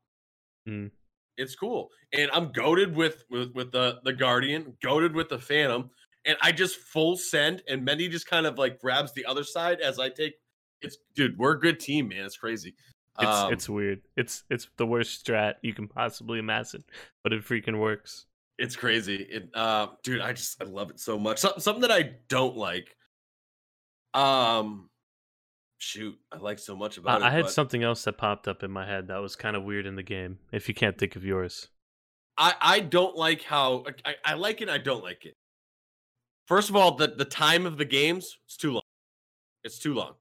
Mm. 0.69 0.91
It's 1.37 1.55
cool, 1.55 1.91
and 2.13 2.31
I'm 2.33 2.53
goaded 2.53 2.97
with 2.97 3.25
with 3.31 3.53
with 3.55 3.71
the 3.71 4.01
the 4.05 4.13
Guardian, 4.13 4.77
goaded 4.83 5.15
with 5.15 5.29
the 5.29 5.39
Phantom, 5.39 5.91
and 6.25 6.37
I 6.43 6.53
just 6.53 6.77
full 6.77 7.17
send, 7.17 7.63
and 7.69 7.87
Mendy 7.87 8.11
just 8.11 8.27
kind 8.27 8.47
of 8.47 8.59
like 8.59 8.79
grabs 8.79 9.13
the 9.13 9.25
other 9.25 9.45
side 9.45 9.81
as 9.81 9.99
I 9.99 10.09
take. 10.09 10.35
It's 10.83 10.99
dude, 11.15 11.39
we're 11.39 11.53
a 11.53 11.61
good 11.61 11.81
team, 11.81 12.09
man. 12.09 12.25
It's 12.25 12.37
crazy. 12.37 12.75
It's 13.21 13.27
Um, 13.27 13.53
it's 13.53 13.68
weird. 13.68 14.03
It's 14.16 14.45
it's 14.51 14.68
the 14.77 14.87
worst 14.87 15.25
strat 15.25 15.55
you 15.62 15.75
can 15.75 15.89
possibly 15.89 16.39
imagine, 16.39 16.85
but 17.23 17.33
it 17.33 17.45
freaking 17.45 17.79
works. 17.79 18.27
It's 18.59 18.77
crazy. 18.77 19.16
It, 19.16 19.51
uh, 19.55 19.89
dude, 20.03 20.21
I 20.21 20.33
just 20.33 20.61
I 20.62 20.66
love 20.66 20.91
it 20.91 21.01
so 21.01 21.18
much. 21.18 21.39
Some, 21.39 21.55
something 21.59 21.83
that 21.83 21.93
I 21.93 22.16
don't 22.29 22.57
like. 22.57 22.97
Um, 24.14 24.91
shoot, 25.79 26.18
I 26.33 26.39
like 26.39 26.59
so 26.59 26.77
much 26.77 26.99
Uh, 27.07 27.18
about 27.18 27.23
it. 27.23 27.25
I 27.25 27.31
had 27.31 27.45
but 27.45 27.53
something 27.53 27.83
else 27.83 28.05
that 28.05 28.18
popped 28.18 28.49
up 28.49 28.62
in 28.62 28.71
my 28.71 28.87
head 28.87 29.09
that 29.09 29.18
was 29.18 29.37
kind 29.37 29.57
of 29.57 29.64
weird 29.64 29.87
in 29.87 29.97
the 29.97 30.03
game. 30.03 30.39
If 30.53 30.68
you 30.68 30.75
can't 30.75 30.99
think 30.99 31.16
of 31.16 31.25
yours, 31.25 31.68
I 32.37 32.55
I 32.61 32.81
don't 32.81 33.16
like 33.16 33.43
how 33.43 33.85
I, 34.05 34.14
I 34.25 34.35
like 34.35 34.61
it. 34.61 34.68
I 34.68 34.79
don't 34.79 35.03
like 35.05 35.25
it. 35.25 35.37
First 36.47 36.68
of 36.71 36.77
all, 36.77 36.97
the 36.97 37.09
the 37.09 37.25
time 37.25 37.66
of 37.66 37.79
the 37.79 37.85
games 37.85 38.37
it's 38.47 38.57
too 38.57 38.73
long. 38.73 38.83
It's 39.64 39.79
too 39.79 39.95
long. 39.95 40.14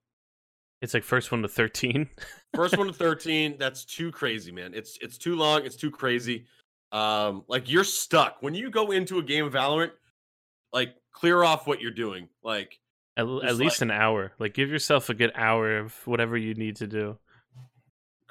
It's 0.82 0.94
like 0.94 1.04
first 1.04 1.32
one 1.32 1.42
to 1.42 1.48
thirteen. 1.48 2.10
First 2.56 2.78
one 2.78 2.88
to 2.88 2.94
thirteen. 2.94 3.58
That's 3.60 3.86
too 3.86 4.12
crazy, 4.12 4.52
man. 4.52 4.74
It's 4.74 4.98
it's 5.02 5.18
too 5.18 5.36
long. 5.36 5.66
It's 5.66 5.76
too 5.76 5.92
crazy. 5.92 6.46
Um, 6.92 7.44
like 7.48 7.70
you're 7.70 7.84
stuck 7.84 8.38
when 8.42 8.56
you 8.56 8.72
go 8.72 8.92
into 8.92 9.20
a 9.20 9.24
game 9.24 9.46
of 9.46 9.54
Valorant. 9.54 9.92
Like 10.74 10.96
clear 11.12 11.44
off 11.44 11.68
what 11.68 11.82
you're 11.82 11.92
doing. 11.92 12.30
Like 12.44 12.80
At, 13.18 13.28
at 13.28 13.56
least 13.56 13.82
an 13.82 13.92
hour. 13.92 14.34
Like 14.40 14.54
give 14.54 14.70
yourself 14.70 15.10
a 15.10 15.14
good 15.14 15.32
hour 15.36 15.78
of 15.78 15.94
whatever 16.08 16.38
you 16.38 16.54
need 16.56 16.78
to 16.78 16.88
do. 16.88 17.18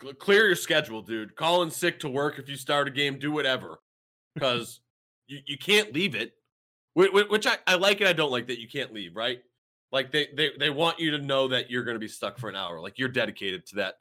Cl- 0.00 0.14
clear 0.14 0.46
your 0.46 0.56
schedule, 0.56 1.02
dude. 1.02 1.36
Call 1.36 1.62
in 1.62 1.70
sick 1.70 2.00
to 2.00 2.08
work 2.08 2.38
if 2.38 2.48
you 2.48 2.56
start 2.56 2.88
a 2.88 2.90
game. 2.90 3.18
Do 3.18 3.30
whatever, 3.30 3.78
because 4.34 4.80
you, 5.26 5.38
you 5.46 5.58
can't 5.58 5.92
leave 5.92 6.14
it. 6.14 6.32
Which, 6.94 7.12
which 7.12 7.46
I, 7.46 7.58
I 7.66 7.74
like 7.76 8.00
and 8.00 8.08
I 8.08 8.12
don't 8.12 8.32
like 8.32 8.48
that 8.48 8.60
you 8.60 8.68
can't 8.68 8.92
leave. 8.92 9.14
Right? 9.14 9.40
Like 9.90 10.12
they 10.12 10.28
they 10.36 10.50
they 10.58 10.70
want 10.70 10.98
you 10.98 11.12
to 11.12 11.18
know 11.18 11.48
that 11.48 11.70
you're 11.70 11.84
going 11.84 11.94
to 11.94 12.00
be 12.00 12.08
stuck 12.08 12.38
for 12.38 12.48
an 12.48 12.56
hour. 12.56 12.80
Like 12.80 12.98
you're 12.98 13.08
dedicated 13.08 13.66
to 13.66 13.76
that 13.76 13.94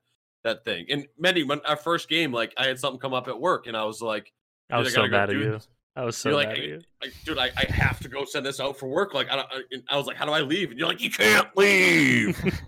that 0.43 0.65
thing. 0.65 0.85
And 0.89 1.07
Mendy, 1.21 1.47
when 1.47 1.61
our 1.65 1.77
first 1.77 2.09
game, 2.09 2.31
like 2.31 2.53
I 2.57 2.67
had 2.67 2.79
something 2.79 2.99
come 2.99 3.13
up 3.13 3.27
at 3.27 3.39
work, 3.39 3.67
and 3.67 3.77
I 3.77 3.85
was 3.85 4.01
like, 4.01 4.33
I 4.69 4.79
was 4.79 4.89
I 4.89 5.01
so 5.01 5.07
mad 5.07 5.29
at 5.29 5.35
you. 5.35 5.51
this. 5.51 5.67
I 5.95 6.03
was 6.03 6.15
so 6.15 6.29
You're 6.29 6.37
like, 6.37 6.49
mad 6.49 6.57
at 6.57 6.63
you. 6.63 6.81
I, 7.01 7.07
dude, 7.25 7.39
I, 7.39 7.49
I 7.57 7.71
have 7.71 7.99
to 8.01 8.07
go 8.07 8.23
send 8.23 8.45
this 8.45 8.59
out 8.59 8.77
for 8.77 8.87
work. 8.87 9.13
Like 9.13 9.31
I 9.31 9.37
don't. 9.37 9.47
I, 9.51 9.95
I 9.95 9.97
was 9.97 10.05
like, 10.05 10.15
how 10.17 10.25
do 10.25 10.31
I 10.31 10.41
leave? 10.41 10.69
And 10.69 10.79
you're 10.79 10.87
like, 10.87 11.01
you 11.01 11.09
can't 11.09 11.47
leave. 11.55 12.37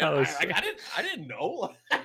I 0.00 0.04
I, 0.04 0.10
was 0.10 0.28
like, 0.38 0.54
I 0.54 0.60
didn't. 0.60 0.80
I 0.96 1.02
didn't 1.02 1.28
know. 1.28 1.72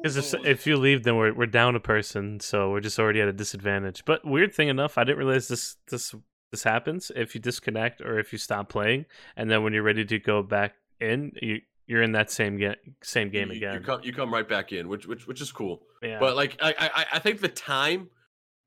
Because 0.00 0.16
if, 0.16 0.46
if 0.46 0.66
you 0.66 0.76
leave, 0.76 1.02
then 1.02 1.16
we're 1.16 1.34
we're 1.34 1.46
down 1.46 1.74
a 1.74 1.80
person, 1.80 2.38
so 2.38 2.70
we're 2.70 2.80
just 2.80 3.00
already 3.00 3.20
at 3.20 3.26
a 3.26 3.32
disadvantage. 3.32 4.04
But 4.04 4.24
weird 4.24 4.54
thing 4.54 4.68
enough, 4.68 4.96
I 4.96 5.02
didn't 5.02 5.18
realize 5.18 5.48
this 5.48 5.76
this 5.90 6.14
this 6.50 6.62
happens 6.64 7.10
if 7.14 7.34
you 7.34 7.40
disconnect 7.40 8.00
or 8.00 8.18
if 8.18 8.32
you 8.32 8.38
stop 8.38 8.68
playing, 8.68 9.06
and 9.36 9.50
then 9.50 9.62
when 9.62 9.72
you're 9.72 9.82
ready 9.82 10.04
to 10.04 10.18
go 10.18 10.42
back 10.42 10.74
in, 11.00 11.32
you 11.40 11.60
you're 11.86 12.02
in 12.02 12.12
that 12.12 12.30
same 12.30 12.58
game 12.58 12.74
same 13.02 13.30
game 13.30 13.50
you, 13.50 13.56
again. 13.56 13.74
You 13.74 13.80
come, 13.80 14.00
you 14.02 14.12
come 14.12 14.32
right 14.32 14.48
back 14.48 14.72
in, 14.72 14.88
which 14.88 15.06
which 15.06 15.26
which 15.26 15.40
is 15.40 15.50
cool. 15.52 15.82
yeah, 16.02 16.18
But 16.20 16.36
like 16.36 16.56
I, 16.60 16.74
I 16.94 17.06
I 17.14 17.18
think 17.18 17.40
the 17.40 17.48
time, 17.48 18.08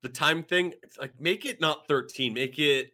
the 0.04 0.10
time 0.10 0.44
thing, 0.44 0.74
it's 0.84 0.98
like 0.98 1.20
make 1.20 1.46
it 1.46 1.62
not 1.62 1.88
thirteen, 1.88 2.34
make 2.34 2.58
it. 2.60 2.92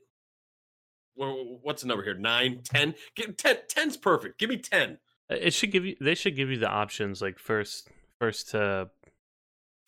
wha- 1.15 1.57
What's 1.61 1.81
the 1.81 1.87
number 1.87 2.03
here? 2.03 2.13
Nine, 2.13 2.61
ten. 2.63 2.95
Get 3.15 3.37
ten. 3.37 3.57
Ten's 3.69 3.97
perfect. 3.97 4.39
Give 4.39 4.49
me 4.49 4.57
ten. 4.57 4.99
it 5.29 5.53
should 5.53 5.71
give 5.71 5.85
you 5.85 5.95
they 6.01 6.15
should 6.15 6.35
give 6.35 6.49
you 6.49 6.57
the 6.57 6.69
options 6.69 7.21
like 7.21 7.39
first 7.39 7.89
first 8.19 8.49
to 8.51 8.89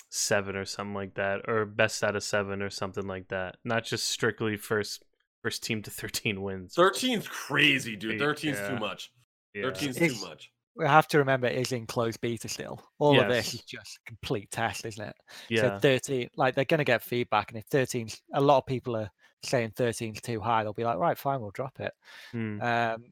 seven 0.10 0.56
or 0.56 0.66
something 0.66 0.94
like 0.96 1.14
that, 1.16 1.42
or 1.48 1.66
best 1.66 2.04
out 2.04 2.16
of 2.16 2.24
seven 2.24 2.62
or 2.62 2.70
something 2.70 3.08
like 3.08 3.28
that. 3.30 3.58
Not 3.64 3.84
just 3.86 4.08
strictly 4.08 4.58
first 4.58 5.04
first 5.42 5.64
team 5.64 5.82
to 5.84 5.92
thirteen 5.92 6.42
wins. 6.42 6.74
Thirteen's 6.76 7.28
crazy, 7.28 7.96
dude. 7.96 8.14
Yeah. 8.14 8.20
Thirteen's 8.20 8.60
too 8.68 8.78
much. 8.80 9.12
Yeah. 9.54 9.64
Thirteen's 9.64 9.98
It's- 9.98 10.20
too 10.22 10.28
much. 10.28 10.52
We 10.76 10.86
have 10.86 11.10
to 11.10 11.18
remember 11.18 11.48
it 11.48 11.58
is 11.58 11.74
in 11.74 11.88
closed 11.88 12.22
beta 12.22 12.48
still. 12.48 12.82
All 13.00 13.20
of 13.20 13.28
this 13.28 13.54
is 13.54 13.62
just 13.64 13.98
a 13.98 14.08
complete 14.08 14.50
test, 14.50 14.86
isn't 14.86 15.04
it? 15.10 15.16
yeah. 15.50 15.62
So 15.62 15.80
13, 15.80 16.30
like 16.38 16.56
they're 16.56 16.64
going 16.64 16.78
to 16.78 16.86
get 16.86 17.02
feedback, 17.02 17.52
and 17.52 17.58
if 17.60 17.68
13's, 17.68 18.22
a 18.34 18.40
lot 18.40 18.60
of 18.60 18.66
people 18.66 18.96
are 18.96 19.10
saying 19.44 19.72
13's 19.72 20.22
too 20.22 20.40
high, 20.40 20.64
they'll 20.64 20.72
be 20.72 20.86
like, 20.86 20.98
right, 20.98 21.18
fine, 21.18 21.42
we'll 21.42 21.52
drop 21.52 21.78
it. 21.82 21.92
Hmm. 22.32 22.62
Um, 22.62 23.04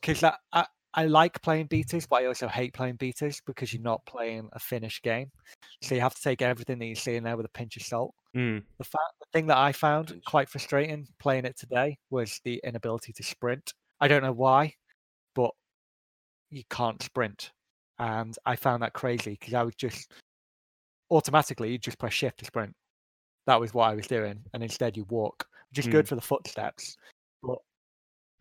because 0.00 0.24
I, 0.52 0.66
I 0.94 1.04
like 1.04 1.40
playing 1.42 1.68
betas, 1.68 2.08
but 2.08 2.22
I 2.22 2.26
also 2.26 2.48
hate 2.48 2.72
playing 2.72 2.96
betas 2.96 3.40
because 3.46 3.72
you're 3.72 3.82
not 3.82 4.04
playing 4.06 4.48
a 4.52 4.58
finished 4.58 5.02
game. 5.02 5.30
So 5.82 5.94
you 5.94 6.00
have 6.00 6.14
to 6.14 6.22
take 6.22 6.42
everything 6.42 6.78
that 6.78 6.86
you 6.86 6.94
see 6.94 7.16
in 7.16 7.24
there 7.24 7.36
with 7.36 7.46
a 7.46 7.50
pinch 7.50 7.76
of 7.76 7.82
salt. 7.82 8.14
Hmm. 8.34 8.58
The 8.78 8.84
fact, 8.84 9.12
the 9.20 9.26
thing 9.32 9.46
that 9.48 9.58
I 9.58 9.72
found 9.72 10.20
quite 10.26 10.48
frustrating 10.48 11.06
playing 11.18 11.44
it 11.44 11.56
today 11.58 11.98
was 12.10 12.40
the 12.44 12.60
inability 12.64 13.12
to 13.12 13.22
sprint. 13.22 13.74
I 14.00 14.08
don't 14.08 14.22
know 14.22 14.32
why, 14.32 14.74
but 15.34 15.50
you 16.50 16.62
can't 16.70 17.02
sprint, 17.02 17.52
and 17.98 18.36
I 18.46 18.56
found 18.56 18.82
that 18.82 18.94
crazy 18.94 19.36
because 19.38 19.54
I 19.54 19.62
was 19.62 19.74
just 19.74 20.10
automatically 21.10 21.72
you 21.72 21.78
just 21.78 21.98
press 21.98 22.12
shift 22.14 22.38
to 22.38 22.44
sprint. 22.44 22.74
That 23.46 23.60
was 23.60 23.74
what 23.74 23.90
I 23.90 23.94
was 23.94 24.06
doing, 24.06 24.40
and 24.54 24.62
instead 24.62 24.96
you 24.96 25.04
walk, 25.04 25.46
which 25.70 25.80
is 25.80 25.84
Hmm. 25.86 25.92
good 25.92 26.08
for 26.08 26.14
the 26.14 26.20
footsteps. 26.22 26.96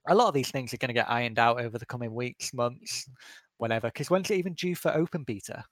But 0.07 0.13
a 0.13 0.17
lot 0.17 0.29
of 0.29 0.33
these 0.33 0.51
things 0.51 0.73
are 0.73 0.77
going 0.77 0.87
to 0.87 0.93
get 0.93 1.09
ironed 1.09 1.37
out 1.37 1.59
over 1.59 1.77
the 1.77 1.85
coming 1.85 2.13
weeks, 2.13 2.53
months, 2.53 3.09
whatever. 3.57 3.89
Because 3.89 4.09
when's 4.09 4.31
it 4.31 4.37
even 4.37 4.53
due 4.53 4.73
for 4.73 4.95
open 4.95 5.23
beta? 5.23 5.65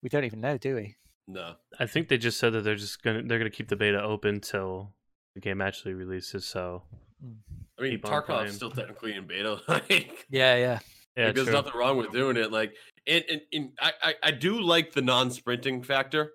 We 0.00 0.08
don't 0.08 0.24
even 0.24 0.40
know, 0.40 0.56
do 0.58 0.76
we? 0.76 0.94
No. 1.26 1.54
I 1.78 1.86
think 1.86 2.08
they 2.08 2.16
just 2.16 2.38
said 2.38 2.52
that 2.52 2.62
they're 2.62 2.76
just 2.76 3.02
gonna 3.02 3.22
they're 3.22 3.38
gonna 3.38 3.50
keep 3.50 3.68
the 3.68 3.76
beta 3.76 4.00
open 4.00 4.40
till 4.40 4.94
the 5.34 5.40
game 5.40 5.60
actually 5.60 5.94
releases. 5.94 6.44
So 6.44 6.84
hmm. 7.20 7.32
I 7.78 7.82
mean, 7.82 7.90
Keep 7.92 8.06
on 8.10 8.22
Tarkov's 8.22 8.54
still 8.56 8.70
technically 8.70 9.14
in 9.14 9.26
beta. 9.26 9.60
Like, 9.68 10.26
Yeah, 10.30 10.56
yeah. 10.56 10.78
yeah, 11.16 11.26
like, 11.26 11.34
there's 11.34 11.46
true. 11.46 11.54
nothing 11.54 11.72
wrong 11.74 11.96
with 11.96 12.12
doing 12.12 12.36
it. 12.36 12.52
Like, 12.52 12.74
and, 13.06 13.24
and, 13.28 13.40
and 13.52 13.70
I, 13.80 13.92
I, 14.02 14.14
I 14.24 14.30
do 14.30 14.60
like 14.60 14.92
the 14.92 15.02
non-sprinting 15.02 15.82
factor 15.82 16.32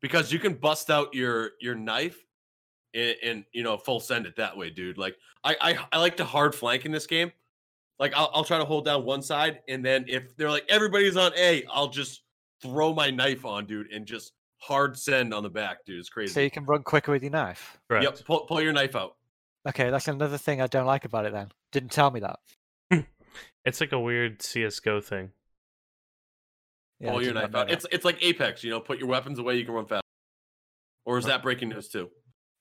because 0.00 0.32
you 0.32 0.38
can 0.38 0.54
bust 0.54 0.90
out 0.90 1.14
your 1.14 1.50
your 1.60 1.74
knife 1.74 2.25
and, 2.96 3.16
and 3.22 3.44
you 3.52 3.62
know 3.62 3.76
full 3.76 4.00
send 4.00 4.26
it 4.26 4.36
that 4.36 4.56
way, 4.56 4.70
dude. 4.70 4.98
Like, 4.98 5.16
I, 5.44 5.56
I 5.60 5.78
I 5.92 5.98
like 5.98 6.16
to 6.16 6.24
hard 6.24 6.54
flank 6.54 6.86
in 6.86 6.92
this 6.92 7.06
game. 7.06 7.30
Like, 7.98 8.12
I'll, 8.14 8.30
I'll 8.34 8.44
try 8.44 8.58
to 8.58 8.64
hold 8.64 8.84
down 8.84 9.04
one 9.04 9.22
side, 9.22 9.60
and 9.68 9.84
then 9.84 10.06
if 10.08 10.36
they're 10.36 10.50
like 10.50 10.64
everybody's 10.68 11.16
on 11.16 11.32
A, 11.36 11.64
I'll 11.70 11.88
just 11.88 12.22
throw 12.62 12.92
my 12.94 13.10
knife 13.10 13.44
on, 13.44 13.66
dude, 13.66 13.92
and 13.92 14.06
just 14.06 14.32
hard 14.58 14.98
send 14.98 15.32
on 15.32 15.42
the 15.42 15.50
back, 15.50 15.84
dude. 15.84 16.00
It's 16.00 16.08
crazy. 16.08 16.32
So 16.32 16.40
you 16.40 16.50
can 16.50 16.64
run 16.64 16.82
quicker 16.82 17.12
with 17.12 17.22
your 17.22 17.32
knife. 17.32 17.78
Correct. 17.88 18.04
Yep, 18.04 18.24
pull, 18.24 18.40
pull 18.40 18.60
your 18.60 18.72
knife 18.72 18.96
out. 18.96 19.16
Okay, 19.68 19.90
that's 19.90 20.08
another 20.08 20.38
thing 20.38 20.60
I 20.60 20.66
don't 20.66 20.86
like 20.86 21.04
about 21.04 21.26
it. 21.26 21.32
Then 21.32 21.48
didn't 21.72 21.92
tell 21.92 22.10
me 22.10 22.20
that. 22.20 22.38
It's 23.64 23.80
like 23.80 23.90
a 23.90 23.98
weird 23.98 24.40
CS:GO 24.42 25.00
thing. 25.00 25.32
Yeah, 27.00 27.10
pull 27.10 27.22
your 27.22 27.34
knife 27.34 27.52
out. 27.52 27.68
It's 27.68 27.84
it's 27.90 28.04
like 28.04 28.22
Apex, 28.22 28.62
you 28.62 28.70
know. 28.70 28.78
Put 28.78 29.00
your 29.00 29.08
weapons 29.08 29.40
away, 29.40 29.56
you 29.56 29.64
can 29.64 29.74
run 29.74 29.86
fast. 29.86 30.04
Or 31.04 31.18
is 31.18 31.24
that 31.24 31.42
breaking 31.42 31.70
news 31.70 31.88
too? 31.88 32.08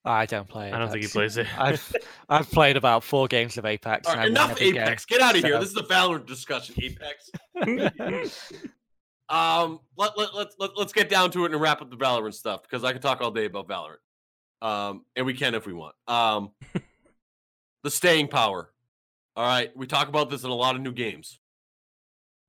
I 0.06 0.26
don't 0.26 0.47
play. 0.47 0.72
I 0.72 0.78
don't 0.78 0.91
think 0.91 1.03
he 1.03 1.10
plays 1.10 1.38
it. 1.38 1.47
I've 1.60 1.95
I've 2.30 2.49
played 2.49 2.78
about 2.78 3.03
four 3.03 3.28
games 3.28 3.58
of 3.58 3.66
Apex. 3.66 4.08
All 4.08 4.16
right, 4.16 4.28
enough 4.28 4.51
every 4.51 4.72
game. 4.72 4.84
Apex. 4.84 5.06
Get 5.06 5.22
out 5.22 5.36
of 5.36 5.43
here. 5.43 5.60
This 5.60 5.72
is 5.72 5.78
a 5.78 5.84
Valorant 5.84 6.26
discussion. 6.28 6.76
Apex. 6.82 7.32
Um, 9.28 9.80
let, 9.97 10.18
let, 10.18 10.36
let, 10.36 10.47
let, 10.60 10.78
let's 10.78 10.93
get 10.93 11.10
down 11.10 11.32
to 11.32 11.45
it 11.45 11.51
and 11.51 11.60
wrap 11.60 11.82
up 11.82 11.89
the 11.89 11.97
Valorant 11.97 12.36
stuff 12.36 12.62
because 12.62 12.84
I 12.84 12.91
can 12.91 13.01
talk 13.01 13.22
all 13.22 13.32
day 13.32 13.45
about 13.45 13.68
Valorant. 13.68 13.97
Um, 14.62 15.03
and 15.16 15.26
we 15.26 15.34
can 15.34 15.56
if 15.56 15.66
we 15.66 15.74
want. 15.74 15.95
Um, 16.08 16.51
the 17.84 17.89
staying 17.89 18.28
power. 18.28 18.72
All 19.36 19.45
right, 19.45 19.76
we 19.76 19.88
talk 19.88 20.08
about 20.08 20.30
this 20.30 20.43
in 20.43 20.49
a 20.49 20.56
lot 20.56 20.76
of 20.76 20.82
new 20.82 20.91
games. 20.93 21.39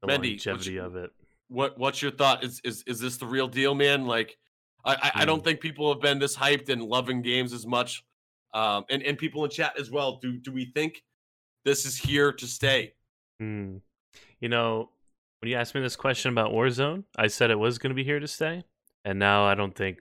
the 0.03 0.09
Mendy, 0.09 0.35
what's 0.35 0.47
longevity 0.47 0.73
your- 0.73 0.85
of 0.85 0.97
it. 0.97 1.11
What 1.49 1.79
What's 1.79 2.03
your 2.03 2.11
thought? 2.11 2.43
Is 2.45 2.61
is 2.65 2.83
is 2.89 2.99
this 2.99 3.19
the 3.19 3.27
real 3.27 3.47
deal, 3.47 3.75
man? 3.75 4.05
Like, 4.05 4.37
I 4.87 4.95
I, 4.95 5.11
I 5.17 5.25
don't 5.27 5.41
Hmm. 5.41 5.45
think 5.45 5.61
people 5.61 5.93
have 5.93 6.01
been 6.01 6.19
this 6.19 6.35
hyped 6.37 6.69
and 6.71 6.83
loving 6.83 7.21
games 7.21 7.53
as 7.53 7.67
much. 7.67 8.03
Um, 8.55 8.85
and 8.89 9.03
and 9.03 9.19
people 9.19 9.45
in 9.45 9.51
chat 9.51 9.79
as 9.79 9.91
well. 9.91 10.17
Do 10.23 10.39
do 10.39 10.51
we 10.53 10.65
think 10.67 11.03
this 11.65 11.85
is 11.85 11.97
here 11.99 12.33
to 12.33 12.47
stay? 12.47 12.95
Hmm. 13.41 13.79
You 14.41 14.49
know, 14.49 14.89
when 15.41 15.51
you 15.51 15.57
asked 15.59 15.75
me 15.75 15.81
this 15.83 15.97
question 15.97 16.33
about 16.33 16.53
Warzone, 16.53 17.05
I 17.19 17.27
said 17.27 17.51
it 17.51 17.59
was 17.59 17.77
going 17.79 17.91
to 17.91 17.95
be 17.95 18.05
here 18.05 18.21
to 18.21 18.29
stay, 18.29 18.65
and 19.05 19.19
now 19.19 19.45
I 19.45 19.55
don't 19.55 19.75
think 19.75 19.99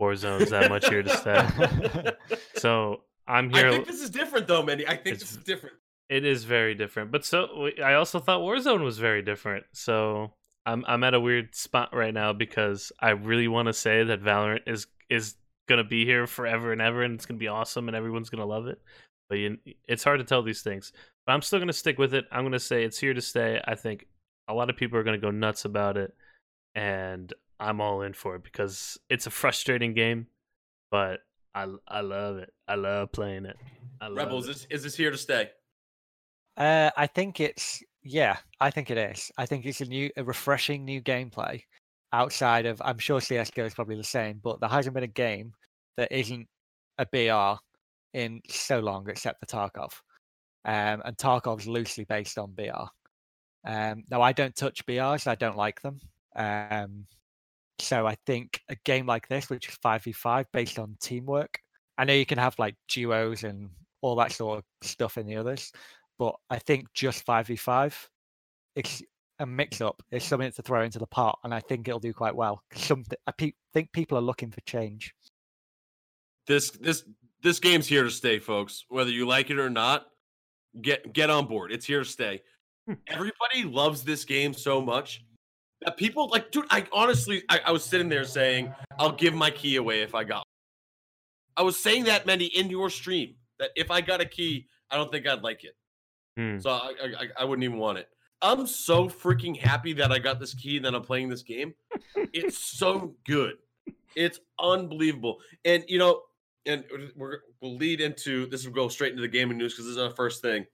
Warzone's 0.00 0.50
that 0.50 0.68
much 0.70 0.88
here 0.88 1.02
to 1.02 1.08
stay. 1.16 2.12
So 2.58 3.02
I'm 3.26 3.52
I 3.54 3.58
here. 3.58 3.72
think 3.72 3.86
this 3.86 4.00
is 4.00 4.10
different, 4.10 4.46
though, 4.46 4.62
Mandy. 4.62 4.86
I 4.86 4.90
think 4.96 5.16
It's- 5.16 5.20
this 5.20 5.32
is 5.32 5.38
different. 5.38 5.76
It 6.08 6.24
is 6.24 6.44
very 6.44 6.74
different, 6.76 7.10
but 7.10 7.24
so 7.24 7.68
I 7.82 7.94
also 7.94 8.20
thought 8.20 8.40
Warzone 8.40 8.84
was 8.84 8.98
very 8.98 9.22
different. 9.22 9.66
So 9.72 10.32
I'm 10.66 10.84
I'm 10.86 11.04
at 11.04 11.14
a 11.14 11.20
weird 11.20 11.54
spot 11.54 11.94
right 11.94 12.12
now 12.12 12.32
because 12.32 12.92
I 13.00 13.10
really 13.10 13.48
want 13.48 13.66
to 13.66 13.72
say 13.72 14.02
that 14.04 14.22
Valorant 14.22 14.62
is 14.66 14.86
is 15.08 15.36
gonna 15.68 15.84
be 15.84 16.04
here 16.04 16.26
forever 16.26 16.72
and 16.72 16.82
ever, 16.82 17.02
and 17.02 17.14
it's 17.14 17.24
gonna 17.24 17.38
be 17.38 17.48
awesome, 17.48 17.88
and 17.88 17.96
everyone's 17.96 18.28
gonna 18.28 18.44
love 18.44 18.66
it. 18.66 18.80
But 19.28 19.38
you, 19.38 19.58
it's 19.88 20.04
hard 20.04 20.18
to 20.18 20.24
tell 20.24 20.42
these 20.42 20.62
things. 20.62 20.92
But 21.24 21.32
I'm 21.32 21.42
still 21.42 21.60
gonna 21.60 21.72
stick 21.72 21.98
with 21.98 22.14
it. 22.14 22.26
I'm 22.32 22.44
gonna 22.44 22.58
say 22.58 22.84
it's 22.84 22.98
here 22.98 23.14
to 23.14 23.22
stay. 23.22 23.60
I 23.64 23.76
think 23.76 24.06
a 24.48 24.54
lot 24.54 24.68
of 24.68 24.76
people 24.76 24.98
are 24.98 25.04
gonna 25.04 25.18
go 25.18 25.30
nuts 25.30 25.64
about 25.64 25.96
it, 25.96 26.12
and 26.74 27.32
I'm 27.60 27.80
all 27.80 28.02
in 28.02 28.12
for 28.12 28.34
it 28.34 28.42
because 28.42 28.98
it's 29.08 29.26
a 29.26 29.30
frustrating 29.30 29.94
game, 29.94 30.26
but 30.90 31.20
I 31.54 31.68
I 31.86 32.00
love 32.00 32.38
it. 32.38 32.52
I 32.66 32.74
love 32.74 33.12
playing 33.12 33.46
it. 33.46 33.56
I 34.00 34.08
love 34.08 34.16
Rebels, 34.16 34.48
it. 34.48 34.56
is, 34.56 34.66
is 34.70 34.82
this 34.82 34.96
here 34.96 35.12
to 35.12 35.16
stay? 35.18 35.50
Uh, 36.56 36.90
I 36.96 37.06
think 37.06 37.38
it's 37.38 37.82
yeah, 38.06 38.36
I 38.60 38.70
think 38.70 38.90
it 38.90 38.98
is. 38.98 39.30
I 39.36 39.46
think 39.46 39.66
it's 39.66 39.80
a 39.80 39.84
new, 39.84 40.10
a 40.16 40.24
refreshing 40.24 40.84
new 40.84 41.02
gameplay. 41.02 41.62
Outside 42.12 42.66
of, 42.66 42.80
I'm 42.84 42.98
sure 42.98 43.20
CS:GO 43.20 43.64
is 43.64 43.74
probably 43.74 43.96
the 43.96 44.04
same, 44.04 44.40
but 44.42 44.60
there 44.60 44.68
hasn't 44.68 44.94
been 44.94 45.04
a 45.04 45.08
game 45.08 45.52
that 45.96 46.12
isn't 46.12 46.46
a 46.98 47.06
BR 47.06 47.60
in 48.16 48.40
so 48.48 48.78
long, 48.78 49.08
except 49.10 49.40
for 49.40 49.46
Tarkov. 49.46 49.92
Um, 50.64 51.02
and 51.04 51.16
Tarkov's 51.16 51.66
loosely 51.66 52.04
based 52.04 52.38
on 52.38 52.52
BR. 52.52 52.86
Um, 53.64 54.04
now 54.10 54.22
I 54.22 54.32
don't 54.32 54.54
touch 54.54 54.86
BRs, 54.86 55.26
I 55.26 55.34
don't 55.34 55.56
like 55.56 55.82
them. 55.82 56.00
Um, 56.36 57.06
so 57.78 58.06
I 58.06 58.16
think 58.26 58.60
a 58.68 58.76
game 58.84 59.06
like 59.06 59.28
this, 59.28 59.50
which 59.50 59.68
is 59.68 59.74
five 59.82 60.02
v 60.04 60.12
five 60.12 60.46
based 60.52 60.78
on 60.78 60.96
teamwork, 61.00 61.58
I 61.98 62.04
know 62.04 62.14
you 62.14 62.26
can 62.26 62.38
have 62.38 62.58
like 62.58 62.76
duos 62.88 63.44
and 63.44 63.70
all 64.00 64.16
that 64.16 64.32
sort 64.32 64.58
of 64.58 64.64
stuff 64.82 65.18
in 65.18 65.26
the 65.26 65.36
others, 65.36 65.72
but 66.18 66.34
I 66.50 66.58
think 66.58 66.92
just 66.94 67.26
5v5, 67.26 67.94
it's 68.74 69.02
a 69.38 69.46
mix 69.46 69.80
up. 69.80 70.02
It's 70.10 70.24
something 70.24 70.50
to 70.50 70.62
throw 70.62 70.82
into 70.82 70.98
the 70.98 71.06
pot, 71.06 71.38
and 71.44 71.52
I 71.52 71.60
think 71.60 71.88
it'll 71.88 72.00
do 72.00 72.12
quite 72.12 72.34
well. 72.34 72.62
Something 72.74 73.18
I 73.26 73.32
pe- 73.32 73.52
think 73.72 73.92
people 73.92 74.16
are 74.18 74.22
looking 74.22 74.50
for 74.50 74.60
change. 74.62 75.14
This 76.46 76.70
this 76.70 77.04
this 77.42 77.58
game's 77.58 77.86
here 77.86 78.04
to 78.04 78.10
stay, 78.10 78.38
folks. 78.38 78.84
Whether 78.88 79.10
you 79.10 79.26
like 79.26 79.50
it 79.50 79.58
or 79.58 79.70
not, 79.70 80.06
get 80.80 81.12
get 81.12 81.30
on 81.30 81.46
board. 81.46 81.72
It's 81.72 81.86
here 81.86 82.00
to 82.00 82.08
stay. 82.08 82.42
Hmm. 82.86 82.94
Everybody 83.08 83.64
loves 83.64 84.04
this 84.04 84.24
game 84.24 84.54
so 84.54 84.80
much 84.80 85.24
that 85.82 85.96
people 85.96 86.28
like, 86.28 86.50
dude. 86.50 86.66
I 86.70 86.86
honestly, 86.92 87.42
I, 87.48 87.60
I 87.66 87.70
was 87.72 87.84
sitting 87.84 88.08
there 88.08 88.24
saying, 88.24 88.74
"I'll 88.98 89.12
give 89.12 89.34
my 89.34 89.50
key 89.50 89.76
away 89.76 90.02
if 90.02 90.14
I 90.14 90.24
got." 90.24 90.44
I 91.56 91.62
was 91.62 91.78
saying 91.78 92.04
that, 92.04 92.26
Mendy, 92.26 92.50
in 92.52 92.68
your 92.68 92.90
stream, 92.90 93.34
that 93.58 93.70
if 93.76 93.90
I 93.90 94.02
got 94.02 94.20
a 94.20 94.26
key, 94.26 94.66
I 94.90 94.96
don't 94.96 95.10
think 95.10 95.26
I'd 95.26 95.42
like 95.42 95.64
it. 95.64 95.74
Hmm. 96.36 96.58
So 96.58 96.70
I, 96.70 96.92
I, 97.02 97.26
I 97.40 97.44
wouldn't 97.44 97.64
even 97.64 97.78
want 97.78 97.98
it. 97.98 98.08
I'm 98.42 98.66
so 98.66 99.08
freaking 99.08 99.56
happy 99.56 99.94
that 99.94 100.12
I 100.12 100.18
got 100.18 100.38
this 100.38 100.54
key 100.54 100.76
and 100.76 100.84
that 100.84 100.94
I'm 100.94 101.02
playing 101.02 101.28
this 101.28 101.42
game. 101.42 101.74
It's 102.32 102.58
so 102.58 103.14
good. 103.26 103.54
It's 104.14 104.40
unbelievable. 104.58 105.38
And 105.64 105.84
you 105.88 105.98
know, 105.98 106.22
and 106.66 106.84
we're, 107.16 107.40
we'll 107.60 107.76
lead 107.76 108.00
into 108.00 108.46
this 108.46 108.66
will 108.66 108.72
go 108.72 108.88
straight 108.88 109.12
into 109.12 109.22
the 109.22 109.28
gaming 109.28 109.56
news 109.56 109.72
because 109.72 109.86
this 109.86 109.92
is 109.92 110.02
our 110.02 110.10
first 110.10 110.42
thing. 110.42 110.66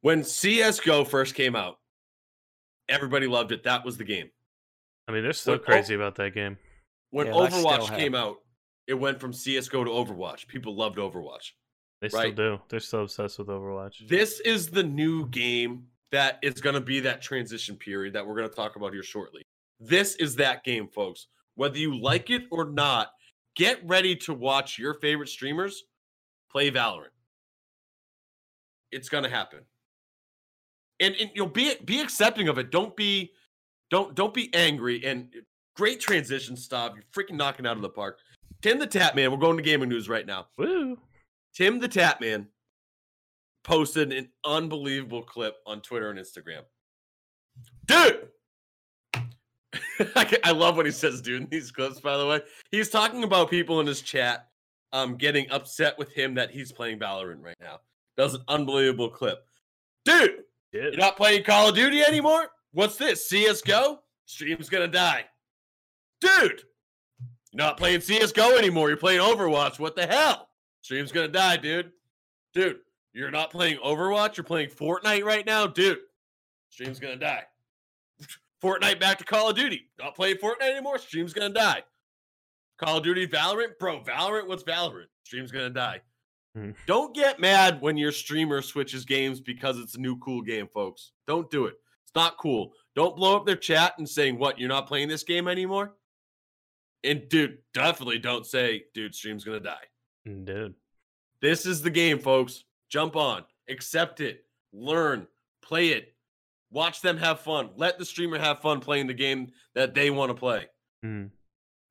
When 0.00 0.24
CS:GO 0.24 1.04
first 1.04 1.34
came 1.34 1.54
out, 1.56 1.78
everybody 2.88 3.26
loved 3.26 3.52
it. 3.52 3.62
That 3.64 3.84
was 3.84 3.96
the 3.96 4.04
game. 4.04 4.30
I 5.08 5.12
mean, 5.12 5.22
they're 5.22 5.32
still 5.32 5.54
When 5.54 5.60
O- 5.60 5.64
crazy 5.64 5.94
about 5.94 6.16
that 6.16 6.34
game. 6.34 6.56
When 7.10 7.26
Yeah, 7.26 7.34
Overwatch 7.34 7.94
came 7.96 8.14
out, 8.14 8.38
it 8.86 8.94
went 8.94 9.20
from 9.20 9.32
CS:GO 9.32 9.84
to 9.84 9.90
Overwatch. 9.90 10.46
People 10.46 10.74
loved 10.74 10.98
Overwatch. 10.98 11.52
They 12.04 12.10
still 12.10 12.20
Right. 12.20 12.34
do. 12.34 12.60
They're 12.68 12.80
still 12.80 13.04
obsessed 13.04 13.38
with 13.38 13.48
Overwatch. 13.48 14.06
This 14.06 14.40
is 14.40 14.68
the 14.68 14.82
new 14.82 15.26
game 15.28 15.86
that 16.12 16.38
is 16.42 16.60
going 16.60 16.74
to 16.74 16.80
be 16.82 17.00
that 17.00 17.22
transition 17.22 17.76
period 17.76 18.12
that 18.12 18.26
we're 18.26 18.36
going 18.36 18.48
to 18.48 18.54
talk 18.54 18.76
about 18.76 18.92
here 18.92 19.02
shortly. 19.02 19.42
This 19.80 20.14
is 20.16 20.36
that 20.36 20.64
game, 20.64 20.86
folks. 20.86 21.28
Whether 21.54 21.78
you 21.78 21.98
like 21.98 22.28
it 22.28 22.42
or 22.50 22.66
not, 22.66 23.12
get 23.56 23.80
ready 23.86 24.14
to 24.16 24.34
watch 24.34 24.78
your 24.78 24.92
favorite 24.92 25.30
streamers 25.30 25.84
play 26.50 26.70
Valorant. 26.70 27.08
It's 28.92 29.08
going 29.08 29.24
to 29.24 29.30
happen. 29.30 29.60
And, 31.00 31.14
and 31.18 31.30
you'll 31.34 31.46
be 31.46 31.74
be 31.86 32.00
accepting 32.00 32.48
of 32.48 32.58
it. 32.58 32.70
Don't 32.70 32.94
be 32.94 33.32
don't 33.90 34.14
don't 34.14 34.34
be 34.34 34.52
angry 34.54 35.02
and 35.06 35.34
great 35.74 36.00
transition 36.00 36.54
stop. 36.54 36.96
You're 36.96 37.04
freaking 37.14 37.36
knocking 37.36 37.66
out 37.66 37.76
of 37.76 37.82
the 37.82 37.88
park. 37.88 38.18
Tim 38.60 38.78
the 38.78 38.86
Tatman, 38.86 39.30
we're 39.30 39.38
going 39.38 39.56
to 39.56 39.62
gaming 39.62 39.88
news 39.88 40.06
right 40.08 40.26
now. 40.26 40.48
Woo! 40.58 40.98
Tim 41.54 41.78
the 41.78 41.88
Tatman 41.88 42.46
posted 43.62 44.12
an 44.12 44.28
unbelievable 44.44 45.22
clip 45.22 45.56
on 45.66 45.80
Twitter 45.80 46.10
and 46.10 46.18
Instagram. 46.18 46.62
Dude! 47.86 48.28
I 50.44 50.50
love 50.50 50.76
what 50.76 50.86
he 50.86 50.92
says, 50.92 51.20
dude, 51.20 51.42
in 51.42 51.48
these 51.50 51.70
clips, 51.70 52.00
by 52.00 52.16
the 52.16 52.26
way. 52.26 52.40
He's 52.70 52.90
talking 52.90 53.24
about 53.24 53.50
people 53.50 53.80
in 53.80 53.86
his 53.86 54.00
chat 54.02 54.48
um, 54.92 55.16
getting 55.16 55.50
upset 55.50 55.98
with 55.98 56.12
him 56.12 56.34
that 56.34 56.50
he's 56.50 56.72
playing 56.72 56.98
Valorant 56.98 57.42
right 57.42 57.56
now. 57.60 57.80
That 58.16 58.24
was 58.24 58.34
an 58.34 58.42
unbelievable 58.48 59.08
clip. 59.08 59.44
Dude, 60.04 60.44
Yeah. 60.72 60.82
you're 60.82 60.96
not 60.96 61.16
playing 61.16 61.44
Call 61.44 61.68
of 61.68 61.74
Duty 61.74 62.02
anymore? 62.02 62.48
What's 62.72 62.96
this? 62.96 63.28
CSGO? 63.30 63.98
Stream's 64.26 64.68
gonna 64.68 64.88
die. 64.88 65.24
Dude, 66.20 66.62
you're 67.52 67.58
not 67.66 67.76
playing 67.76 68.00
CSGO 68.00 68.56
anymore. 68.58 68.88
You're 68.88 68.96
playing 68.96 69.20
Overwatch. 69.20 69.78
What 69.78 69.96
the 69.96 70.06
hell? 70.06 70.48
Stream's 70.84 71.12
gonna 71.12 71.28
die, 71.28 71.56
dude. 71.56 71.92
Dude, 72.52 72.80
you're 73.14 73.30
not 73.30 73.50
playing 73.50 73.78
Overwatch. 73.78 74.36
You're 74.36 74.44
playing 74.44 74.68
Fortnite 74.68 75.24
right 75.24 75.46
now, 75.46 75.66
dude. 75.66 76.00
Stream's 76.68 77.00
gonna 77.00 77.16
die. 77.16 77.44
Fortnite 78.62 79.00
back 79.00 79.16
to 79.16 79.24
Call 79.24 79.48
of 79.48 79.56
Duty. 79.56 79.88
Not 79.98 80.14
playing 80.14 80.36
Fortnite 80.36 80.72
anymore. 80.72 80.98
Stream's 80.98 81.32
gonna 81.32 81.54
die. 81.54 81.84
Call 82.76 82.98
of 82.98 83.02
Duty, 83.02 83.26
Valorant, 83.26 83.78
bro. 83.80 84.02
Valorant, 84.02 84.46
what's 84.46 84.62
Valorant? 84.62 85.06
Stream's 85.22 85.50
gonna 85.50 85.70
die. 85.70 86.02
Hmm. 86.54 86.72
Don't 86.86 87.14
get 87.14 87.40
mad 87.40 87.80
when 87.80 87.96
your 87.96 88.12
streamer 88.12 88.60
switches 88.60 89.06
games 89.06 89.40
because 89.40 89.78
it's 89.78 89.94
a 89.94 90.00
new 90.00 90.18
cool 90.18 90.42
game, 90.42 90.68
folks. 90.74 91.12
Don't 91.26 91.50
do 91.50 91.64
it. 91.64 91.76
It's 92.02 92.14
not 92.14 92.36
cool. 92.36 92.74
Don't 92.94 93.16
blow 93.16 93.36
up 93.36 93.46
their 93.46 93.56
chat 93.56 93.94
and 93.96 94.06
saying, 94.06 94.38
What, 94.38 94.58
you're 94.58 94.68
not 94.68 94.86
playing 94.86 95.08
this 95.08 95.24
game 95.24 95.48
anymore? 95.48 95.94
And 97.04 97.26
dude, 97.30 97.56
definitely 97.72 98.18
don't 98.18 98.44
say, 98.44 98.84
dude, 98.92 99.14
stream's 99.14 99.44
gonna 99.44 99.60
die. 99.60 99.86
Dude. 100.24 100.74
This 101.40 101.66
is 101.66 101.82
the 101.82 101.90
game, 101.90 102.18
folks. 102.18 102.64
Jump 102.88 103.16
on, 103.16 103.44
accept 103.68 104.20
it, 104.20 104.44
learn, 104.72 105.26
play 105.62 105.88
it, 105.88 106.14
watch 106.70 107.00
them 107.00 107.16
have 107.16 107.40
fun. 107.40 107.70
Let 107.76 107.98
the 107.98 108.04
streamer 108.04 108.38
have 108.38 108.60
fun 108.60 108.80
playing 108.80 109.06
the 109.06 109.14
game 109.14 109.52
that 109.74 109.94
they 109.94 110.10
want 110.10 110.30
to 110.30 110.34
play. 110.34 110.66
Mm. 111.04 111.30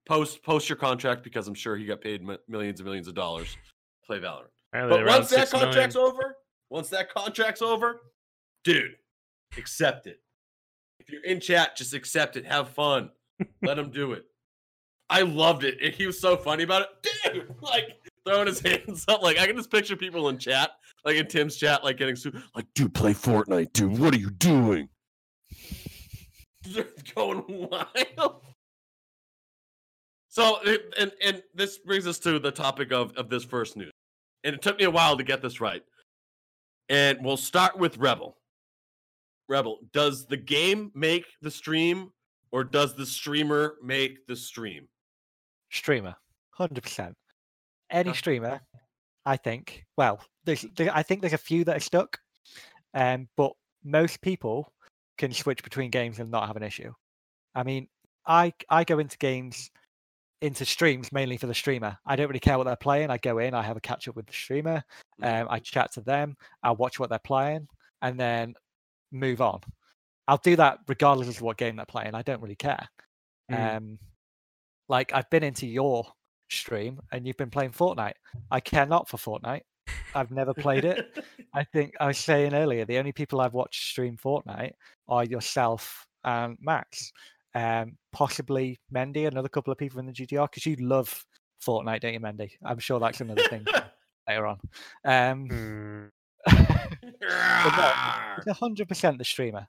Post 0.05 0.43
post 0.43 0.69
your 0.69 0.75
contract 0.75 1.23
because 1.23 1.47
I'm 1.47 1.53
sure 1.53 1.75
he 1.75 1.85
got 1.85 2.01
paid 2.01 2.23
mi- 2.23 2.37
millions 2.47 2.79
and 2.79 2.85
millions 2.85 3.07
of 3.07 3.15
dollars 3.15 3.57
play 4.05 4.19
Valorant. 4.19 4.47
But 4.71 5.05
once 5.05 5.29
that 5.29 5.49
6 5.49 5.53
million. 5.53 5.67
contract's 5.69 5.95
over, 5.95 6.37
once 6.69 6.89
that 6.89 7.13
contract's 7.13 7.61
over, 7.61 8.01
dude, 8.63 8.95
accept 9.57 10.07
it. 10.07 10.19
If 10.99 11.09
you're 11.09 11.23
in 11.23 11.39
chat, 11.39 11.75
just 11.77 11.93
accept 11.93 12.37
it. 12.37 12.45
Have 12.45 12.69
fun. 12.69 13.11
Let 13.61 13.77
him 13.77 13.91
do 13.91 14.13
it. 14.13 14.25
I 15.09 15.21
loved 15.21 15.63
it. 15.63 15.95
He 15.95 16.07
was 16.07 16.19
so 16.19 16.35
funny 16.35 16.63
about 16.63 16.83
it. 16.83 17.33
Dude, 17.33 17.55
like 17.61 17.99
throwing 18.25 18.47
his 18.47 18.59
hands 18.65 19.05
up. 19.07 19.21
Like 19.21 19.39
I 19.39 19.47
can 19.47 19.55
just 19.55 19.71
picture 19.71 19.95
people 19.95 20.29
in 20.29 20.37
chat, 20.37 20.71
like 21.05 21.15
in 21.15 21.27
Tim's 21.27 21.55
chat, 21.55 21.83
like 21.83 21.97
getting 21.97 22.15
su- 22.15 22.33
like, 22.55 22.65
dude, 22.73 22.93
play 22.93 23.13
Fortnite, 23.13 23.73
dude. 23.73 23.97
What 23.97 24.13
are 24.13 24.19
you 24.19 24.29
doing? 24.29 24.89
They're 26.63 26.87
going 27.15 27.43
wild. 27.47 28.41
So 30.29 30.59
and 30.97 31.11
and 31.21 31.43
this 31.53 31.77
brings 31.77 32.07
us 32.07 32.19
to 32.19 32.39
the 32.39 32.51
topic 32.51 32.91
of 32.91 33.15
of 33.17 33.29
this 33.29 33.43
first 33.43 33.77
news. 33.77 33.91
And 34.43 34.55
it 34.55 34.61
took 34.61 34.77
me 34.77 34.85
a 34.85 34.91
while 34.91 35.17
to 35.17 35.23
get 35.23 35.41
this 35.41 35.61
right. 35.61 35.83
And 36.89 37.19
we'll 37.23 37.37
start 37.37 37.77
with 37.77 37.97
Rebel. 37.97 38.37
Rebel, 39.47 39.79
does 39.93 40.25
the 40.25 40.37
game 40.37 40.91
make 40.95 41.25
the 41.41 41.51
stream 41.51 42.11
or 42.51 42.63
does 42.63 42.95
the 42.95 43.05
streamer 43.05 43.75
make 43.83 44.25
the 44.27 44.35
stream? 44.35 44.87
Streamer, 45.69 46.15
hundred 46.51 46.83
percent. 46.83 47.15
Any 47.93 48.09
Okay. 48.09 48.17
streamer, 48.17 48.59
I 49.25 49.37
think. 49.37 49.85
Well, 49.95 50.19
there's, 50.43 50.65
there, 50.75 50.93
I 50.93 51.03
think 51.03 51.21
there's 51.21 51.33
a 51.33 51.37
few 51.37 51.63
that 51.63 51.77
are 51.77 51.79
stuck, 51.79 52.19
um, 52.93 53.29
but 53.37 53.53
most 53.83 54.19
people 54.21 54.73
can 55.17 55.31
switch 55.31 55.63
between 55.63 55.91
games 55.91 56.19
and 56.19 56.29
not 56.29 56.47
have 56.47 56.57
an 56.57 56.63
issue. 56.63 56.91
I 57.55 57.63
mean, 57.63 57.87
I 58.25 58.51
I 58.69 58.83
go 58.83 58.99
into 58.99 59.17
games, 59.17 59.69
into 60.41 60.65
streams 60.65 61.11
mainly 61.11 61.37
for 61.37 61.47
the 61.47 61.53
streamer. 61.53 61.97
I 62.05 62.15
don't 62.15 62.27
really 62.27 62.39
care 62.39 62.57
what 62.57 62.65
they're 62.65 62.75
playing. 62.75 63.11
I 63.11 63.17
go 63.17 63.37
in, 63.37 63.53
I 63.53 63.61
have 63.61 63.77
a 63.77 63.81
catch 63.81 64.07
up 64.07 64.15
with 64.15 64.25
the 64.25 64.33
streamer, 64.33 64.83
um, 65.21 65.47
I 65.49 65.59
chat 65.59 65.93
to 65.93 66.01
them, 66.01 66.35
I 66.63 66.71
watch 66.71 66.99
what 66.99 67.09
they're 67.09 67.19
playing, 67.19 67.67
and 68.01 68.19
then 68.19 68.55
move 69.11 69.39
on. 69.39 69.61
I'll 70.27 70.37
do 70.37 70.55
that 70.55 70.79
regardless 70.87 71.27
of 71.27 71.41
what 71.41 71.57
game 71.57 71.75
they're 71.75 71.85
playing. 71.85 72.15
I 72.15 72.23
don't 72.23 72.41
really 72.41 72.55
care. 72.55 72.89
Mm. 73.51 73.77
Um, 73.77 73.99
like 74.89 75.13
I've 75.13 75.29
been 75.29 75.43
into 75.43 75.67
your 75.67 76.05
stream 76.49 76.99
and 77.11 77.25
you've 77.25 77.37
been 77.37 77.49
playing 77.49 77.71
Fortnite. 77.71 78.13
I 78.51 78.59
care 78.59 78.85
not 78.85 79.07
for 79.09 79.17
Fortnite. 79.17 79.61
I've 80.15 80.31
never 80.31 80.53
played 80.53 80.85
it. 80.85 81.23
I 81.53 81.63
think 81.63 81.93
I 81.99 82.07
was 82.07 82.17
saying 82.17 82.53
earlier 82.53 82.85
the 82.85 82.97
only 82.99 83.11
people 83.11 83.41
I've 83.41 83.53
watched 83.53 83.89
stream 83.89 84.17
Fortnite 84.17 84.73
are 85.07 85.23
yourself 85.25 86.05
and 86.23 86.57
Max, 86.61 87.11
um, 87.55 87.97
possibly 88.11 88.79
Mendy, 88.93 89.27
another 89.27 89.49
couple 89.49 89.71
of 89.71 89.77
people 89.77 89.99
in 89.99 90.05
the 90.05 90.13
GTR 90.13 90.49
because 90.49 90.65
you 90.65 90.75
love 90.77 91.25
Fortnite, 91.65 92.01
don't 92.01 92.13
you, 92.13 92.19
Mendy? 92.19 92.51
I'm 92.65 92.79
sure 92.79 92.99
that's 92.99 93.21
another 93.21 93.43
thing 93.49 93.65
later 94.27 94.47
on. 94.47 94.59
Um, 95.05 96.09
Mm. 96.45 98.39
it's 98.45 98.59
hundred 98.59 98.87
percent 98.89 99.17
the 99.17 99.23
streamer 99.23 99.65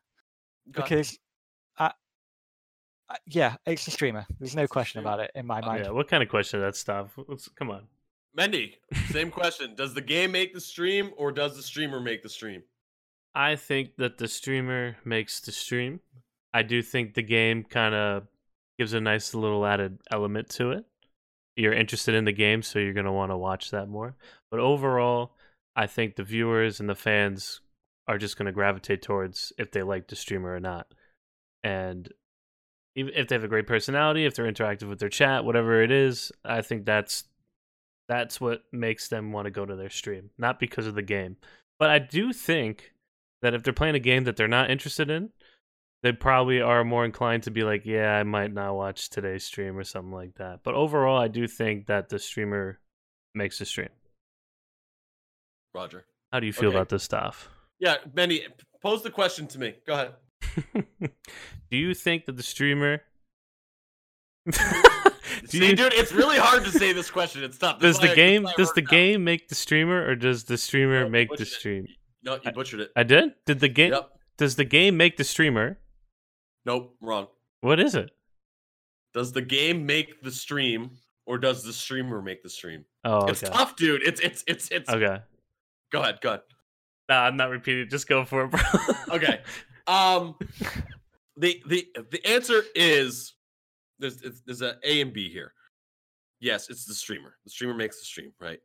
because, 0.71 1.13
I, 1.13 1.17
I, 3.11 3.17
yeah, 3.27 3.57
it's 3.67 3.85
the 3.85 3.91
streamer. 3.91 4.27
There's 4.41 4.57
no 4.57 4.67
question 4.67 5.01
about 5.01 5.21
it 5.21 5.31
in 5.35 5.47
my 5.47 5.61
Oh, 5.63 5.67
mind. 5.67 5.85
yeah, 5.85 5.91
what 5.91 6.09
kind 6.09 6.23
of 6.23 6.29
question 6.29 6.61
is 6.61 6.65
that 6.65 6.77
stuff? 6.77 7.17
Let's, 7.29 7.49
come 7.49 7.71
on. 7.71 7.83
Mendy, 8.39 8.75
same 9.11 9.31
question. 9.41 9.75
Does 9.75 9.95
the 9.95 10.01
game 10.01 10.33
make 10.33 10.55
the 10.55 10.61
stream 10.61 11.11
or 11.17 11.31
does 11.33 11.57
the 11.57 11.63
streamer 11.63 12.01
make 12.01 12.23
the 12.23 12.29
stream? 12.29 12.63
I 13.35 13.57
think 13.57 13.97
that 13.97 14.19
the 14.19 14.29
streamer 14.29 14.97
makes 15.05 15.41
the 15.41 15.53
stream. 15.53 16.01
I 16.53 16.63
do 16.63 16.83
think 16.83 17.15
the 17.15 17.23
game 17.23 17.65
kind 17.65 17.95
of 17.95 18.27
gives 18.79 18.93
a 18.95 19.01
nice 19.01 19.35
little 19.35 19.67
added 19.67 19.99
element 20.11 20.49
to 20.51 20.71
it. 20.71 20.85
You're 21.57 21.73
interested 21.73 22.15
in 22.15 22.25
the 22.25 22.33
game, 22.33 22.63
so 22.63 22.79
you're 22.79 22.93
going 22.93 23.07
to 23.07 23.13
want 23.13 23.31
to 23.33 23.37
watch 23.37 23.71
that 23.71 23.89
more. 23.89 24.17
But 24.51 24.61
overall, 24.61 25.33
I 25.77 25.87
think 25.87 26.17
the 26.17 26.25
viewers 26.25 26.81
and 26.81 26.89
the 26.89 26.95
fans 26.95 27.61
are 28.09 28.19
just 28.19 28.37
going 28.37 28.47
to 28.47 28.53
gravitate 28.53 29.03
towards 29.03 29.53
if 29.59 29.71
they 29.71 29.83
like 29.83 30.09
the 30.09 30.17
streamer 30.17 30.55
or 30.55 30.61
not. 30.61 30.87
And 31.63 32.09
even 32.09 32.13
if 32.95 33.29
they 33.29 33.35
have 33.35 33.45
a 33.45 33.49
great 33.49 33.67
personality, 33.67 34.25
if 34.25 34.35
they're 34.35 34.51
interactive 34.51 34.89
with 34.89 34.99
their 34.99 35.09
chat, 35.09 35.45
whatever 35.45 35.83
it 35.83 35.91
is, 35.91 36.31
I 36.45 36.63
think 36.63 36.85
that's 36.85 37.25
that's 38.09 38.41
what 38.41 38.63
makes 38.73 39.09
them 39.09 39.33
want 39.33 39.47
to 39.47 39.51
go 39.51 39.65
to 39.65 39.77
their 39.77 39.91
stream, 39.91 40.31
not 40.39 40.61
because 40.61 40.87
of 40.87 40.95
the 40.95 41.03
game. 41.03 41.37
But 41.79 41.91
I 41.91 41.99
do 41.99 42.33
think 42.33 42.93
that 43.43 43.55
if 43.55 43.63
they're 43.63 43.73
playing 43.73 43.95
a 43.95 44.01
game 44.01 44.25
that 44.25 44.37
they're 44.37 44.47
not 44.47 44.71
interested 44.71 45.11
in, 45.11 45.31
they 46.03 46.13
probably 46.13 46.61
are 46.61 46.85
more 46.85 47.05
inclined 47.05 47.45
to 47.45 47.51
be 47.51 47.63
like, 47.63 47.87
yeah, 47.87 48.15
I 48.15 48.23
might 48.23 48.53
not 48.53 48.75
watch 48.77 49.09
today's 49.09 49.45
stream 49.45 49.77
or 49.77 49.85
something 49.85 50.13
like 50.13 50.35
that. 50.35 50.61
But 50.63 50.75
overall, 50.75 51.19
I 51.19 51.29
do 51.29 51.49
think 51.49 51.87
that 51.87 52.11
the 52.11 52.19
streamer 52.19 52.79
makes 53.35 53.59
the 53.59 53.65
stream. 53.65 53.89
Roger. 55.75 56.05
How 56.33 56.41
do 56.41 56.47
you 56.47 56.53
feel 56.53 56.69
Okay. 56.69 56.77
about 56.77 56.91
this 56.91 57.03
stuff? 57.03 57.49
Yeah, 57.79 57.97
Benny, 58.07 58.47
pose 58.83 59.03
the 59.03 59.11
question 59.11 59.47
to 59.49 59.59
me. 59.59 59.75
Go 59.87 59.95
ahead. 59.95 60.15
Do 61.71 61.77
you 61.77 61.95
think 61.95 62.27
that 62.27 62.37
the 62.37 62.43
streamer 62.43 63.01
Do 64.51 64.59
See, 65.47 65.67
you- 65.71 65.77
dude, 65.77 65.93
it's 65.95 66.13
really 66.13 66.39
hard 66.39 66.65
to 66.65 66.71
say 66.71 66.93
this 66.93 67.11
question. 67.11 67.43
It's 67.43 67.59
tough. 67.59 67.81
This 67.81 67.97
does 67.97 68.05
is 68.05 68.11
the 68.11 68.13
I- 68.13 68.15
game 68.15 68.43
this 68.45 68.51
is 68.53 68.57
why 68.57 68.63
I 68.63 68.65
does 68.65 68.73
the 68.75 68.83
out. 68.83 68.89
game 68.91 69.25
make 69.25 69.49
the 69.49 69.55
streamer 69.55 70.07
or 70.07 70.15
does 70.17 70.45
the 70.45 70.59
streamer 70.59 71.05
No, 71.05 71.09
make 71.09 71.29
the 71.29 71.33
butchered 71.37 71.47
it. 71.49 71.51
stream? 71.51 71.87
No, 72.23 72.39
you 72.43 72.53
butchered 72.53 72.81
it. 72.81 72.91
I 72.97 73.03
did? 73.03 73.33
Did 73.47 73.61
the 73.61 73.69
game 73.69 73.93
Yep. 73.93 74.11
does 74.39 74.57
the 74.57 74.65
game 74.65 74.97
make 74.97 75.17
the 75.17 75.25
streamer? 75.25 75.79
Nope, 76.67 76.95
wrong. 77.01 77.27
What 77.61 77.81
is 77.81 77.95
it? 77.95 78.11
Does 79.13 79.33
the 79.33 79.43
game 79.43 79.87
make 79.87 80.23
the 80.23 80.31
stream 80.31 80.91
or 81.27 81.39
does 81.39 81.63
the 81.63 81.73
streamer 81.73 82.21
make 82.23 82.43
the 82.43 82.51
stream? 82.51 82.85
Oh, 83.05 83.27
It's 83.27 83.41
tough, 83.41 83.77
dude. 83.77 84.03
It's 84.03 84.21
it's 84.21 84.45
it's 84.47 84.69
it's 84.71 84.89
Okay. 84.91 85.21
Go 85.93 86.01
ahead, 86.03 86.21
go 86.21 86.31
ahead. 86.31 86.41
Nah, 87.09 87.23
I'm 87.25 87.37
not 87.37 87.51
repeating. 87.51 87.89
Just 87.91 88.09
go 88.09 88.25
for 88.25 88.45
it, 88.45 88.51
bro. 88.51 88.61
Okay. 89.17 89.41
Um 89.87 90.37
the 91.37 91.63
the 91.67 91.87
the 92.11 92.27
answer 92.27 92.63
is 92.75 93.35
there's 93.99 94.19
there's 94.47 94.63
a 94.63 94.77
A 94.85 95.01
and 95.01 95.13
B 95.13 95.31
here. 95.31 95.53
Yes, 96.41 96.69
it's 96.71 96.85
the 96.85 96.95
streamer. 96.95 97.37
The 97.45 97.51
streamer 97.51 97.75
makes 97.75 97.99
the 97.99 98.05
stream, 98.05 98.33
right? 98.41 98.61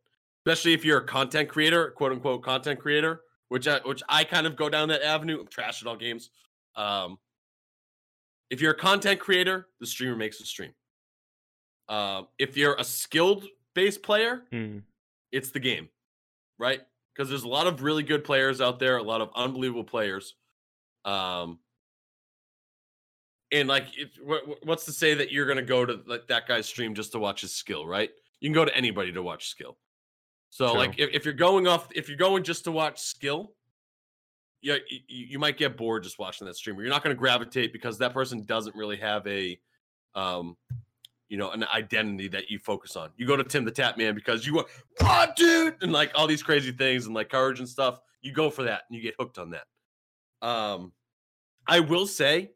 Especially 0.46 0.72
if 0.72 0.84
you're 0.84 0.98
a 0.98 1.04
content 1.06 1.48
creator, 1.48 1.90
quote 1.92 2.12
unquote 2.12 2.42
content 2.42 2.80
creator, 2.80 3.22
which 3.48 3.68
I 3.68 3.80
which 3.84 4.02
I 4.08 4.24
kind 4.24 4.46
of 4.46 4.56
go 4.56 4.68
down 4.68 4.88
that 4.88 5.02
avenue. 5.02 5.40
I'm 5.40 5.46
trash 5.46 5.82
at 5.82 5.88
all 5.88 5.96
games. 5.96 6.30
Um 6.76 7.18
if 8.50 8.60
you're 8.60 8.72
a 8.72 8.76
content 8.76 9.20
creator, 9.20 9.68
the 9.78 9.86
streamer 9.86 10.16
makes 10.16 10.38
the 10.38 10.44
stream. 10.44 10.72
Um, 11.88 12.26
if 12.38 12.56
you're 12.56 12.74
a 12.74 12.84
skilled 12.84 13.46
base 13.74 13.96
player, 13.98 14.44
Hmm. 14.50 14.78
it's 15.32 15.50
the 15.50 15.60
game, 15.60 15.88
right? 16.58 16.80
Because 17.14 17.28
there's 17.28 17.44
a 17.44 17.48
lot 17.48 17.66
of 17.68 17.82
really 17.82 18.02
good 18.02 18.24
players 18.24 18.60
out 18.60 18.78
there, 18.80 18.96
a 18.96 19.02
lot 19.02 19.20
of 19.20 19.30
unbelievable 19.36 19.84
players. 19.84 20.34
Um, 21.04 21.58
and 23.52 23.68
like, 23.68 23.86
it, 23.96 24.10
what's 24.64 24.84
to 24.84 24.92
say 24.92 25.14
that 25.14 25.32
you're 25.32 25.46
gonna 25.46 25.62
go 25.62 25.84
to 25.84 26.00
like 26.06 26.28
that 26.28 26.46
guy's 26.46 26.66
stream 26.66 26.94
just 26.94 27.12
to 27.12 27.18
watch 27.18 27.40
his 27.40 27.52
skill, 27.52 27.86
right? 27.86 28.10
You 28.40 28.48
can 28.48 28.54
go 28.54 28.64
to 28.64 28.76
anybody 28.76 29.12
to 29.12 29.22
watch 29.22 29.48
skill. 29.48 29.76
So 30.50 30.72
like, 30.72 30.98
if, 30.98 31.10
if 31.12 31.24
you're 31.24 31.32
going 31.34 31.68
off, 31.68 31.88
if 31.94 32.08
you're 32.08 32.18
going 32.18 32.42
just 32.42 32.64
to 32.64 32.72
watch 32.72 33.00
skill, 33.00 33.52
yeah, 34.62 34.76
you, 34.88 35.26
you 35.26 35.38
might 35.38 35.56
get 35.56 35.76
bored 35.76 36.02
just 36.02 36.18
watching 36.18 36.46
that 36.46 36.56
streamer. 36.56 36.82
You're 36.82 36.90
not 36.90 37.04
going 37.04 37.14
to 37.14 37.18
gravitate 37.18 37.72
because 37.72 37.98
that 37.98 38.12
person 38.12 38.44
doesn't 38.44 38.74
really 38.74 38.96
have 38.96 39.26
a, 39.26 39.58
um, 40.14 40.56
you 41.28 41.36
know, 41.38 41.52
an 41.52 41.64
identity 41.72 42.26
that 42.28 42.50
you 42.50 42.58
focus 42.58 42.96
on. 42.96 43.10
You 43.16 43.26
go 43.26 43.36
to 43.36 43.44
Tim 43.44 43.64
the 43.64 43.70
Tatman 43.70 44.16
because 44.16 44.44
you 44.44 44.54
want, 44.54 44.66
what, 44.98 45.36
dude, 45.36 45.76
and 45.82 45.92
like 45.92 46.10
all 46.16 46.26
these 46.26 46.42
crazy 46.42 46.72
things 46.72 47.06
and 47.06 47.14
like 47.14 47.30
courage 47.30 47.60
and 47.60 47.68
stuff. 47.68 48.00
You 48.20 48.32
go 48.32 48.50
for 48.50 48.64
that 48.64 48.82
and 48.88 48.96
you 48.96 49.02
get 49.02 49.14
hooked 49.18 49.38
on 49.38 49.50
that. 49.50 49.64
Um, 50.42 50.92
I 51.66 51.80
will 51.80 52.06
say, 52.06 52.50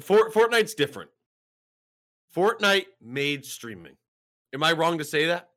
Fort, 0.00 0.32
Fortnite's 0.32 0.74
different. 0.74 1.10
Fortnite 2.34 2.86
made 3.00 3.44
streaming. 3.44 3.96
Am 4.54 4.62
I 4.62 4.72
wrong 4.72 4.98
to 4.98 5.04
say 5.04 5.26
that? 5.26 5.50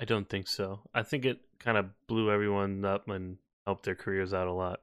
I 0.00 0.04
don't 0.04 0.28
think 0.28 0.48
so. 0.48 0.80
I 0.94 1.02
think 1.02 1.24
it 1.24 1.40
kind 1.58 1.78
of 1.78 1.86
blew 2.08 2.30
everyone 2.30 2.84
up 2.84 3.08
and 3.08 3.38
helped 3.66 3.84
their 3.84 3.94
careers 3.94 4.34
out 4.34 4.48
a 4.48 4.52
lot. 4.52 4.80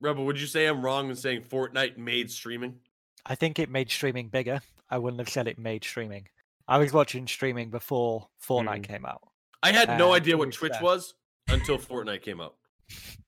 Rebel, 0.00 0.24
would 0.26 0.40
you 0.40 0.46
say 0.46 0.66
I'm 0.66 0.82
wrong 0.84 1.10
in 1.10 1.16
saying 1.16 1.42
Fortnite 1.42 1.96
made 1.96 2.30
streaming? 2.30 2.76
I 3.24 3.34
think 3.34 3.58
it 3.58 3.70
made 3.70 3.90
streaming 3.90 4.28
bigger. 4.28 4.60
I 4.90 4.98
wouldn't 4.98 5.20
have 5.20 5.28
said 5.28 5.46
it 5.48 5.58
made 5.58 5.84
streaming. 5.84 6.28
I 6.68 6.78
was 6.78 6.92
watching 6.92 7.26
streaming 7.26 7.70
before 7.70 8.28
Fortnite 8.44 8.80
Mm. 8.80 8.88
came 8.88 9.06
out. 9.06 9.22
I 9.62 9.72
had 9.72 9.96
no 9.98 10.10
Uh, 10.12 10.16
idea 10.16 10.36
what 10.36 10.52
Twitch 10.52 10.72
fair. 10.72 10.82
was 10.82 11.14
until 11.48 11.78
Fortnite 11.78 12.22
came 12.22 12.40
out. 12.40 12.56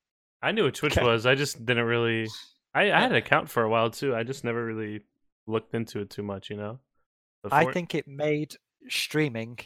I 0.45 0.53
knew 0.53 0.65
what 0.65 0.75
Twitch 0.75 0.97
Okay. 0.99 1.07
was. 1.07 1.25
I 1.27 1.35
just 1.35 1.65
didn't 1.65 1.85
really. 1.87 2.29
I, 2.75 2.93
I 2.93 3.01
had 3.01 3.11
an 3.13 3.17
account 3.17 3.49
for 3.49 3.63
a 3.63 3.69
while 3.69 3.91
too. 3.91 4.15
I 4.15 4.23
just 4.25 4.45
never 4.45 4.65
really 4.65 5.01
looked 5.47 5.75
into 5.75 6.01
it 6.01 6.11
too 6.11 6.23
much, 6.23 6.51
you 6.51 6.57
know. 6.57 6.81
But 7.43 7.53
I 7.53 7.73
think 7.73 7.95
it 7.95 8.07
made 8.07 8.57
streaming 8.89 9.59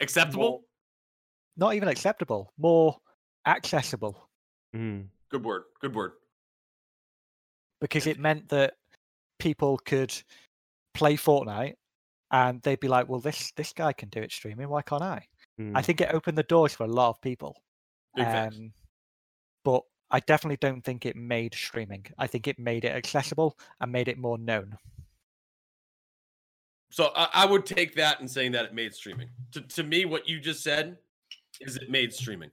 Acceptable? 0.00 0.42
more, 0.42 0.60
not 1.56 1.74
even 1.74 1.88
acceptable, 1.88 2.52
more 2.58 2.96
accessible 3.46 4.28
Mm, 4.76 5.06
Good 5.30 5.44
word. 5.44 5.62
Good 5.80 5.94
word. 5.94 6.12
because 7.80 8.06
it 8.06 8.18
meant 8.18 8.48
that 8.50 8.74
people 9.38 9.78
could 9.78 10.14
play 10.94 11.16
Fortnite 11.16 11.74
and 12.30 12.60
they'd 12.62 12.80
be 12.80 12.88
like, 12.88 13.08
"Well, 13.08 13.20
this 13.20 13.50
this 13.52 13.72
guy 13.72 13.92
can 13.92 14.08
do 14.10 14.20
it 14.20 14.30
streaming. 14.30 14.68
Why 14.68 14.82
can't 14.82 15.02
I?" 15.02 15.26
mm. 15.58 15.72
I 15.74 15.82
think 15.82 16.00
it 16.00 16.12
opened 16.12 16.36
the 16.36 16.42
doors 16.42 16.74
for 16.74 16.84
a 16.84 16.88
lot 16.88 17.10
of 17.10 17.20
people. 17.22 17.62
Big 18.14 18.26
facts. 18.26 18.56
Um, 18.56 18.72
but 19.64 19.82
I 20.10 20.20
definitely 20.20 20.56
don't 20.60 20.82
think 20.82 21.04
it 21.06 21.16
made 21.16 21.54
streaming. 21.54 22.06
I 22.18 22.26
think 22.26 22.48
it 22.48 22.58
made 22.58 22.84
it 22.84 22.92
accessible 22.96 23.58
and 23.80 23.92
made 23.92 24.08
it 24.08 24.18
more 24.18 24.38
known. 24.38 24.78
So 26.90 27.12
I, 27.14 27.28
I 27.34 27.46
would 27.46 27.66
take 27.66 27.94
that 27.96 28.20
and 28.20 28.30
saying 28.30 28.52
that 28.52 28.64
it 28.64 28.74
made 28.74 28.94
streaming. 28.94 29.28
To, 29.52 29.60
to 29.60 29.82
me, 29.82 30.04
what 30.06 30.28
you 30.28 30.40
just 30.40 30.62
said 30.62 30.96
is 31.60 31.76
it 31.76 31.90
made 31.90 32.14
streaming. 32.14 32.50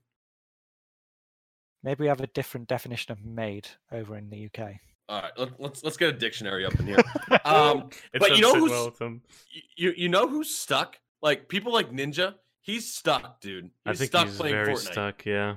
Maybe 1.83 2.01
we 2.03 2.07
have 2.07 2.19
a 2.21 2.27
different 2.27 2.67
definition 2.67 3.11
of 3.11 3.23
made 3.23 3.67
over 3.91 4.17
in 4.17 4.29
the 4.29 4.45
UK. 4.47 4.73
All 5.07 5.21
right, 5.21 5.31
let, 5.37 5.61
let's 5.61 5.83
let's 5.83 5.97
get 5.97 6.09
a 6.09 6.17
dictionary 6.17 6.65
up 6.65 6.73
in 6.79 6.87
here. 6.87 6.97
Um, 7.45 7.89
but 8.19 8.35
you 8.35 8.41
know 8.41 8.55
who's- 8.55 8.71
well 8.71 8.85
with 8.85 8.97
them. 8.97 9.21
y- 9.53 9.61
you 9.75 9.93
you 9.95 10.09
know 10.09 10.27
who's 10.27 10.49
stuck? 10.53 10.99
Like 11.21 11.47
people 11.47 11.71
like 11.71 11.91
Ninja. 11.91 12.35
He's 12.61 12.91
stuck, 12.91 13.39
dude. 13.39 13.65
He's 13.65 13.71
I 13.85 13.93
think 13.93 14.09
stuck 14.09 14.27
he's 14.27 14.37
playing 14.37 14.55
very 14.55 14.73
Fortnite. 14.73 14.91
stuck. 14.91 15.25
Yeah. 15.25 15.55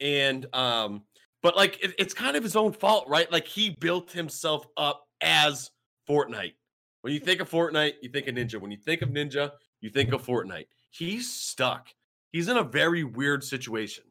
And 0.00 0.46
um 0.54 1.02
but 1.42 1.56
like 1.56 1.82
it, 1.84 1.94
it's 1.98 2.14
kind 2.14 2.36
of 2.36 2.42
his 2.42 2.56
own 2.56 2.72
fault 2.72 3.06
right? 3.08 3.30
Like 3.30 3.46
he 3.46 3.70
built 3.70 4.12
himself 4.12 4.66
up 4.76 5.04
as 5.20 5.70
fortnite. 6.08 6.54
When 7.02 7.12
you 7.12 7.20
think 7.20 7.40
of 7.40 7.50
fortnite 7.50 7.94
you 8.02 8.08
think 8.08 8.26
of 8.28 8.34
ninja. 8.34 8.60
When 8.60 8.70
you 8.70 8.76
think 8.78 9.02
of 9.02 9.10
ninja 9.10 9.52
you 9.80 9.90
think 9.90 10.12
of 10.12 10.24
fortnite. 10.24 10.66
He's 10.90 11.32
stuck. 11.32 11.88
He's 12.32 12.48
in 12.48 12.56
a 12.56 12.62
very 12.62 13.04
weird 13.04 13.42
situation. 13.44 14.04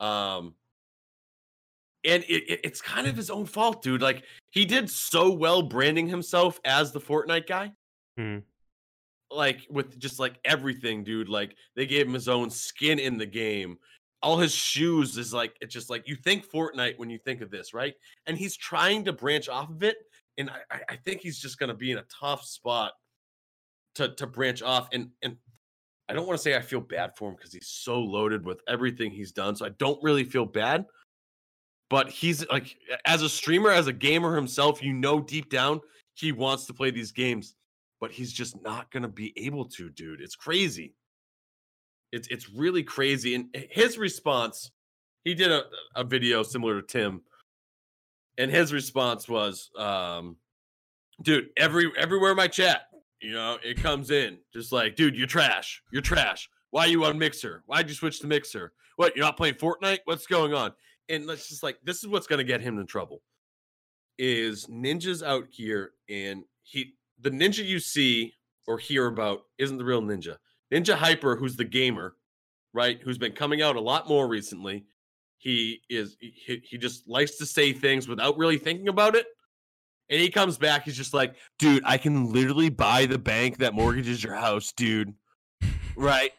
Um 0.00 0.54
and 2.04 2.24
it, 2.24 2.42
it- 2.50 2.60
it's 2.64 2.80
kind 2.80 3.06
of 3.06 3.16
his 3.16 3.30
own 3.30 3.46
fault 3.46 3.82
dude. 3.82 4.02
Like 4.02 4.24
he 4.50 4.64
did 4.64 4.90
so 4.90 5.30
well 5.32 5.62
branding 5.62 6.08
himself 6.08 6.60
as 6.64 6.92
the 6.92 7.00
fortnite 7.00 7.46
guy. 7.46 7.72
Hmm. 8.18 8.38
like 9.30 9.66
with 9.70 9.98
just 9.98 10.18
like 10.18 10.34
everything 10.44 11.02
dude. 11.04 11.28
Like 11.30 11.56
they 11.76 11.86
gave 11.86 12.06
him 12.06 12.12
his 12.14 12.28
own 12.28 12.50
skin 12.50 12.98
in 12.98 13.16
the 13.16 13.24
game 13.26 13.78
all 14.22 14.38
his 14.38 14.54
shoes 14.54 15.18
is 15.18 15.32
like 15.34 15.56
it's 15.60 15.72
just 15.74 15.90
like 15.90 16.08
you 16.08 16.14
think 16.16 16.48
Fortnite 16.48 16.98
when 16.98 17.10
you 17.10 17.18
think 17.18 17.40
of 17.40 17.50
this, 17.50 17.74
right? 17.74 17.94
And 18.26 18.38
he's 18.38 18.56
trying 18.56 19.04
to 19.04 19.12
branch 19.12 19.48
off 19.48 19.70
of 19.70 19.82
it, 19.82 19.96
and 20.38 20.50
I, 20.70 20.80
I- 20.88 20.96
think 20.96 21.20
he's 21.20 21.38
just 21.38 21.58
gonna 21.58 21.74
be 21.74 21.90
in 21.90 21.98
a 21.98 22.04
tough 22.20 22.44
spot 22.44 22.92
to 23.96 24.14
to 24.14 24.26
branch 24.26 24.62
off. 24.62 24.88
And 24.92 25.10
and 25.22 25.36
I 26.08 26.14
don't 26.14 26.26
want 26.26 26.38
to 26.38 26.42
say 26.42 26.56
I 26.56 26.60
feel 26.60 26.80
bad 26.80 27.16
for 27.16 27.28
him 27.30 27.36
because 27.36 27.52
he's 27.52 27.68
so 27.68 27.98
loaded 28.00 28.44
with 28.44 28.60
everything 28.68 29.10
he's 29.10 29.32
done, 29.32 29.56
so 29.56 29.66
I 29.66 29.70
don't 29.70 30.02
really 30.02 30.24
feel 30.24 30.46
bad. 30.46 30.86
But 31.90 32.08
he's 32.08 32.46
like 32.48 32.76
as 33.04 33.22
a 33.22 33.28
streamer, 33.28 33.70
as 33.70 33.86
a 33.88 33.92
gamer 33.92 34.34
himself, 34.36 34.82
you 34.82 34.92
know 34.92 35.20
deep 35.20 35.50
down 35.50 35.80
he 36.14 36.30
wants 36.30 36.66
to 36.66 36.74
play 36.74 36.90
these 36.90 37.10
games, 37.10 37.54
but 37.98 38.12
he's 38.12 38.32
just 38.32 38.60
not 38.62 38.90
gonna 38.90 39.08
be 39.08 39.32
able 39.36 39.64
to, 39.64 39.88
dude. 39.90 40.20
It's 40.20 40.36
crazy 40.36 40.94
it's 42.12 42.28
it's 42.28 42.50
really 42.50 42.82
crazy. 42.82 43.34
And 43.34 43.48
his 43.70 43.98
response, 43.98 44.70
he 45.24 45.34
did 45.34 45.50
a, 45.50 45.64
a 45.96 46.04
video 46.04 46.42
similar 46.42 46.80
to 46.80 46.86
Tim, 46.86 47.22
and 48.38 48.50
his 48.50 48.72
response 48.72 49.28
was, 49.28 49.70
um, 49.76 50.36
dude, 51.22 51.48
every 51.56 51.90
everywhere 51.98 52.34
my 52.34 52.48
chat, 52.48 52.82
you 53.20 53.32
know, 53.32 53.58
it 53.64 53.82
comes 53.82 54.10
in 54.10 54.38
just 54.52 54.72
like, 54.72 54.96
dude, 54.96 55.16
you're 55.16 55.26
trash. 55.26 55.82
You're 55.90 56.02
trash. 56.02 56.48
Why 56.70 56.86
you 56.86 57.04
on 57.04 57.18
Mixer? 57.18 57.62
Why'd 57.66 57.88
you 57.88 57.94
switch 57.94 58.20
to 58.20 58.26
Mixer? 58.26 58.72
What, 58.96 59.16
you're 59.16 59.24
not 59.24 59.36
playing 59.36 59.54
Fortnite? 59.54 60.00
What's 60.04 60.26
going 60.26 60.54
on? 60.54 60.72
And 61.08 61.26
let's 61.26 61.48
just 61.48 61.62
like, 61.62 61.78
this 61.84 61.98
is 61.98 62.08
what's 62.08 62.26
gonna 62.26 62.44
get 62.44 62.60
him 62.60 62.78
in 62.78 62.86
trouble. 62.86 63.22
Is 64.18 64.66
ninjas 64.66 65.22
out 65.26 65.46
here 65.50 65.92
and 66.08 66.44
he 66.62 66.94
the 67.20 67.30
ninja 67.30 67.64
you 67.64 67.78
see 67.78 68.34
or 68.66 68.78
hear 68.78 69.06
about 69.06 69.42
isn't 69.58 69.78
the 69.78 69.84
real 69.84 70.02
ninja. 70.02 70.36
Ninja 70.72 70.94
Hyper, 70.94 71.36
who's 71.36 71.56
the 71.56 71.64
gamer, 71.64 72.16
right? 72.72 72.98
Who's 73.02 73.18
been 73.18 73.32
coming 73.32 73.60
out 73.60 73.76
a 73.76 73.80
lot 73.80 74.08
more 74.08 74.26
recently. 74.26 74.86
He 75.38 75.82
is 75.90 76.16
he, 76.20 76.62
he 76.64 76.78
just 76.78 77.08
likes 77.08 77.36
to 77.38 77.46
say 77.46 77.72
things 77.72 78.08
without 78.08 78.38
really 78.38 78.58
thinking 78.58 78.88
about 78.88 79.14
it. 79.14 79.26
And 80.08 80.20
he 80.20 80.30
comes 80.30 80.58
back, 80.58 80.84
he's 80.84 80.96
just 80.96 81.14
like, 81.14 81.36
dude, 81.58 81.82
I 81.84 81.96
can 81.96 82.32
literally 82.32 82.68
buy 82.68 83.06
the 83.06 83.18
bank 83.18 83.58
that 83.58 83.74
mortgages 83.74 84.22
your 84.22 84.34
house, 84.34 84.72
dude. 84.72 85.14
Right? 85.96 86.32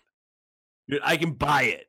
Dude, 0.88 1.02
I 1.04 1.18
can 1.18 1.34
buy 1.34 1.64
it. 1.64 1.88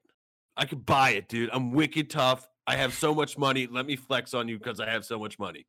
I 0.56 0.66
can 0.66 0.78
buy 0.78 1.10
it, 1.10 1.28
dude. 1.28 1.50
I'm 1.52 1.72
wicked 1.72 2.10
tough. 2.10 2.48
I 2.66 2.76
have 2.76 2.94
so 2.94 3.14
much 3.14 3.36
money. 3.36 3.66
Let 3.70 3.86
me 3.86 3.96
flex 3.96 4.34
on 4.34 4.48
you 4.48 4.58
because 4.58 4.80
I 4.80 4.88
have 4.88 5.04
so 5.04 5.18
much 5.18 5.38
money. 5.38 5.66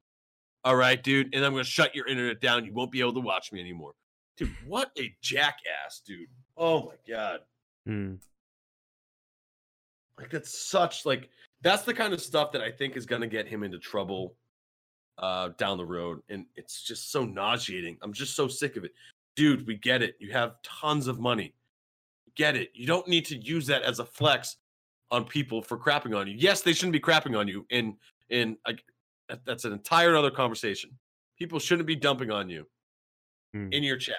All 0.63 0.75
right, 0.75 1.01
dude. 1.01 1.33
And 1.33 1.45
I'm 1.45 1.51
gonna 1.51 1.63
shut 1.63 1.95
your 1.95 2.07
internet 2.07 2.41
down. 2.41 2.65
You 2.65 2.73
won't 2.73 2.91
be 2.91 3.01
able 3.01 3.13
to 3.13 3.19
watch 3.19 3.51
me 3.51 3.59
anymore. 3.59 3.93
Dude, 4.37 4.55
what 4.67 4.91
a 4.97 5.13
jackass, 5.21 6.01
dude. 6.05 6.27
Oh 6.57 6.85
my 6.85 6.95
god. 7.07 7.39
Hmm. 7.85 8.15
Like 10.17 10.29
that's 10.29 10.57
such 10.57 11.05
like 11.05 11.29
That's 11.61 11.83
the 11.83 11.93
kind 11.93 12.13
of 12.13 12.21
stuff 12.21 12.51
that 12.53 12.61
I 12.61 12.71
think 12.71 12.95
is 12.95 13.05
going 13.05 13.21
to 13.21 13.27
get 13.27 13.47
him 13.47 13.63
into 13.63 13.77
trouble 13.79 14.35
uh, 15.17 15.49
down 15.57 15.77
the 15.77 15.85
road, 15.85 16.21
and 16.29 16.45
it's 16.55 16.83
just 16.83 17.11
so 17.11 17.23
nauseating. 17.25 17.97
I'm 18.01 18.13
just 18.13 18.35
so 18.35 18.47
sick 18.47 18.75
of 18.77 18.83
it, 18.83 18.91
dude. 19.35 19.65
We 19.65 19.75
get 19.75 20.01
it. 20.01 20.15
You 20.19 20.31
have 20.33 20.61
tons 20.63 21.07
of 21.07 21.19
money. 21.19 21.53
Get 22.35 22.55
it. 22.57 22.71
You 22.73 22.85
don't 22.85 23.07
need 23.07 23.25
to 23.27 23.37
use 23.37 23.65
that 23.67 23.81
as 23.83 23.99
a 23.99 24.05
flex 24.05 24.57
on 25.11 25.23
people 25.23 25.61
for 25.61 25.77
crapping 25.77 26.17
on 26.17 26.27
you. 26.27 26.35
Yes, 26.37 26.61
they 26.61 26.73
shouldn't 26.73 26.93
be 26.93 26.99
crapping 26.99 27.37
on 27.37 27.47
you, 27.47 27.65
and 27.71 27.93
and 28.29 28.57
I, 28.65 28.75
that's 29.45 29.65
an 29.65 29.71
entire 29.73 30.15
other 30.15 30.31
conversation. 30.31 30.91
People 31.37 31.59
shouldn't 31.59 31.87
be 31.87 31.95
dumping 31.95 32.31
on 32.31 32.49
you 32.49 32.65
Hmm. 33.53 33.69
in 33.71 33.83
your 33.83 33.97
chat, 33.97 34.15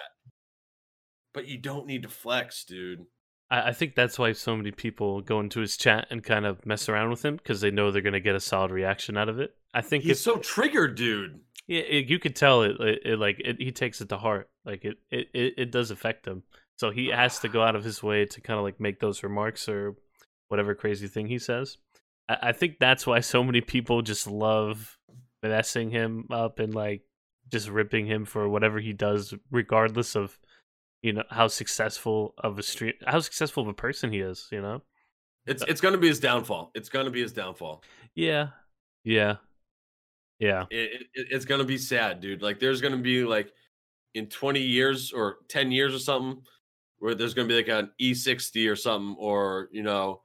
but 1.36 1.46
you 1.46 1.58
don't 1.58 1.86
need 1.86 2.02
to 2.02 2.08
flex, 2.08 2.64
dude. 2.64 3.04
I, 3.50 3.68
I 3.68 3.72
think 3.74 3.94
that's 3.94 4.18
why 4.18 4.32
so 4.32 4.56
many 4.56 4.70
people 4.70 5.20
go 5.20 5.38
into 5.38 5.60
his 5.60 5.76
chat 5.76 6.06
and 6.10 6.24
kind 6.24 6.46
of 6.46 6.64
mess 6.64 6.88
around 6.88 7.10
with 7.10 7.22
him 7.22 7.36
because 7.36 7.60
they 7.60 7.70
know 7.70 7.90
they're 7.90 8.00
going 8.00 8.14
to 8.14 8.20
get 8.20 8.34
a 8.34 8.40
solid 8.40 8.70
reaction 8.70 9.18
out 9.18 9.28
of 9.28 9.38
it. 9.38 9.54
I 9.74 9.82
think 9.82 10.04
He's 10.04 10.12
if 10.12 10.18
so 10.18 10.38
triggered, 10.38 10.96
dude. 10.96 11.40
yeah, 11.66 11.82
it, 11.82 12.06
you 12.06 12.18
could 12.18 12.34
tell 12.34 12.62
it, 12.62 12.80
it, 12.80 13.02
it 13.04 13.18
like 13.18 13.38
it, 13.38 13.56
he 13.58 13.70
takes 13.70 14.00
it 14.00 14.08
to 14.08 14.16
heart. 14.16 14.48
Like 14.64 14.86
it, 14.86 14.96
it, 15.10 15.26
it, 15.34 15.54
it 15.58 15.70
does 15.70 15.90
affect 15.90 16.26
him. 16.26 16.42
So 16.76 16.90
he 16.90 17.08
has 17.14 17.38
to 17.40 17.50
go 17.50 17.62
out 17.62 17.76
of 17.76 17.84
his 17.84 18.02
way 18.02 18.24
to 18.24 18.40
kind 18.40 18.56
of 18.58 18.64
like 18.64 18.80
make 18.80 18.98
those 18.98 19.22
remarks 19.22 19.68
or 19.68 19.94
whatever 20.48 20.74
crazy 20.74 21.06
thing 21.06 21.26
he 21.26 21.38
says. 21.38 21.76
I, 22.30 22.38
I 22.44 22.52
think 22.52 22.78
that's 22.80 23.06
why 23.06 23.20
so 23.20 23.44
many 23.44 23.60
people 23.60 24.00
just 24.00 24.26
love 24.26 24.96
messing 25.42 25.90
him 25.90 26.28
up 26.30 26.60
and 26.60 26.74
like 26.74 27.02
just 27.52 27.68
ripping 27.68 28.06
him 28.06 28.24
for 28.24 28.48
whatever 28.48 28.80
he 28.80 28.94
does, 28.94 29.34
regardless 29.50 30.16
of 30.16 30.38
you 31.02 31.12
know 31.12 31.24
how 31.30 31.48
successful 31.48 32.34
of 32.38 32.58
a 32.58 32.62
stream, 32.62 32.94
how 33.06 33.20
successful 33.20 33.62
of 33.62 33.68
a 33.68 33.74
person 33.74 34.12
he 34.12 34.20
is. 34.20 34.48
You 34.50 34.62
know. 34.62 34.82
It's 35.46 35.62
it's 35.68 35.80
gonna 35.80 35.98
be 35.98 36.08
his 36.08 36.20
downfall. 36.20 36.72
It's 36.74 36.88
gonna 36.88 37.10
be 37.10 37.22
his 37.22 37.32
downfall. 37.32 37.82
Yeah. 38.14 38.48
Yeah. 39.04 39.36
Yeah. 40.38 40.64
It, 40.70 41.06
it, 41.14 41.26
it's 41.30 41.44
gonna 41.44 41.64
be 41.64 41.78
sad, 41.78 42.20
dude. 42.20 42.42
Like 42.42 42.58
there's 42.58 42.80
gonna 42.80 42.96
be 42.96 43.24
like 43.24 43.52
in 44.14 44.26
20 44.26 44.60
years 44.60 45.12
or 45.12 45.38
10 45.48 45.70
years 45.70 45.94
or 45.94 45.98
something, 45.98 46.42
where 46.98 47.14
there's 47.14 47.34
gonna 47.34 47.48
be 47.48 47.54
like 47.54 47.68
an 47.68 47.90
E60 48.00 48.70
or 48.70 48.76
something, 48.76 49.16
or 49.18 49.68
you 49.70 49.82
know, 49.82 50.22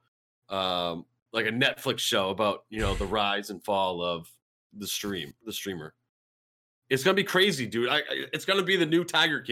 um, 0.48 1.04
like 1.32 1.46
a 1.46 1.52
Netflix 1.52 2.00
show 2.00 2.30
about 2.30 2.64
you 2.68 2.80
know 2.80 2.94
the 2.94 3.06
rise 3.06 3.50
and 3.50 3.62
fall 3.64 4.02
of 4.02 4.28
the 4.76 4.86
stream, 4.86 5.32
the 5.46 5.52
streamer. 5.52 5.94
It's 6.90 7.04
gonna 7.04 7.14
be 7.14 7.24
crazy, 7.24 7.66
dude. 7.66 7.88
I, 7.88 7.98
I 7.98 8.02
it's 8.32 8.44
gonna 8.44 8.64
be 8.64 8.76
the 8.76 8.86
new 8.86 9.04
Tiger 9.04 9.40
King, 9.40 9.51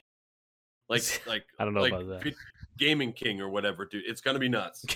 like 0.91 1.22
like 1.26 1.45
I 1.59 1.64
don't 1.64 1.72
know 1.72 1.80
like 1.80 1.93
about 1.93 2.22
that. 2.22 2.34
Gaming 2.76 3.12
King 3.12 3.41
or 3.41 3.49
whatever, 3.49 3.86
dude. 3.86 4.05
It's 4.07 4.20
gonna 4.20 4.38
be 4.38 4.49
nuts. 4.49 4.84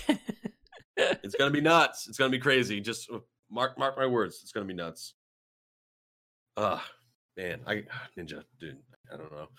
It's 0.97 1.35
gonna 1.35 1.51
be 1.51 1.59
nuts. 1.59 2.07
It's 2.07 2.17
gonna 2.17 2.29
be 2.29 2.39
crazy. 2.39 2.79
Just 2.79 3.11
uh, 3.11 3.19
mark 3.51 3.77
mark 3.77 3.97
my 3.97 4.05
words. 4.05 4.39
It's 4.41 4.53
gonna 4.53 4.65
be 4.65 4.73
nuts. 4.73 5.13
Ah, 6.55 6.85
man, 7.35 7.59
I 7.67 7.83
Ninja, 8.17 8.43
dude. 8.61 8.77
I 9.11 9.17
don't 9.17 9.29
know. 9.29 9.49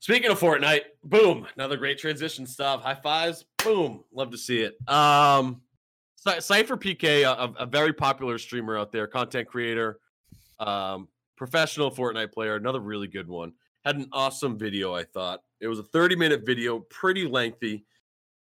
Speaking 0.00 0.30
of 0.30 0.38
Fortnite, 0.38 0.82
boom, 1.02 1.46
another 1.56 1.78
great 1.78 1.98
transition 1.98 2.46
stuff. 2.46 2.82
High 2.82 2.94
fives, 2.94 3.46
boom. 3.64 4.04
Love 4.12 4.30
to 4.32 4.38
see 4.38 4.60
it. 4.60 4.76
Um, 4.86 5.62
Cy- 6.16 6.40
Cypher 6.40 6.76
PK, 6.76 7.22
a, 7.22 7.62
a 7.62 7.66
very 7.66 7.94
popular 7.94 8.36
streamer 8.36 8.78
out 8.78 8.92
there, 8.92 9.06
content 9.06 9.48
creator, 9.48 9.98
um, 10.60 11.08
professional 11.36 11.90
Fortnite 11.90 12.32
player, 12.32 12.56
another 12.56 12.80
really 12.80 13.08
good 13.08 13.28
one. 13.28 13.54
Had 13.88 13.96
an 13.96 14.10
awesome 14.12 14.58
video, 14.58 14.94
I 14.94 15.02
thought. 15.02 15.40
It 15.62 15.66
was 15.66 15.78
a 15.78 15.82
30 15.82 16.14
minute 16.14 16.44
video, 16.44 16.80
pretty 16.90 17.26
lengthy, 17.26 17.86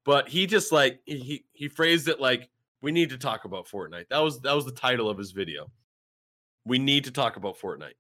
but 0.04 0.28
he 0.28 0.46
just 0.46 0.70
like 0.70 1.00
he 1.06 1.46
he 1.54 1.66
phrased 1.66 2.08
it 2.08 2.20
like 2.20 2.50
we 2.82 2.92
need 2.92 3.08
to 3.08 3.16
talk 3.16 3.46
about 3.46 3.66
Fortnite. 3.66 4.10
That 4.10 4.18
was 4.18 4.42
that 4.42 4.52
was 4.52 4.66
the 4.66 4.72
title 4.72 5.08
of 5.08 5.16
his 5.16 5.30
video. 5.30 5.70
We 6.66 6.78
need 6.78 7.04
to 7.04 7.10
talk 7.10 7.36
about 7.36 7.58
Fortnite. 7.58 7.94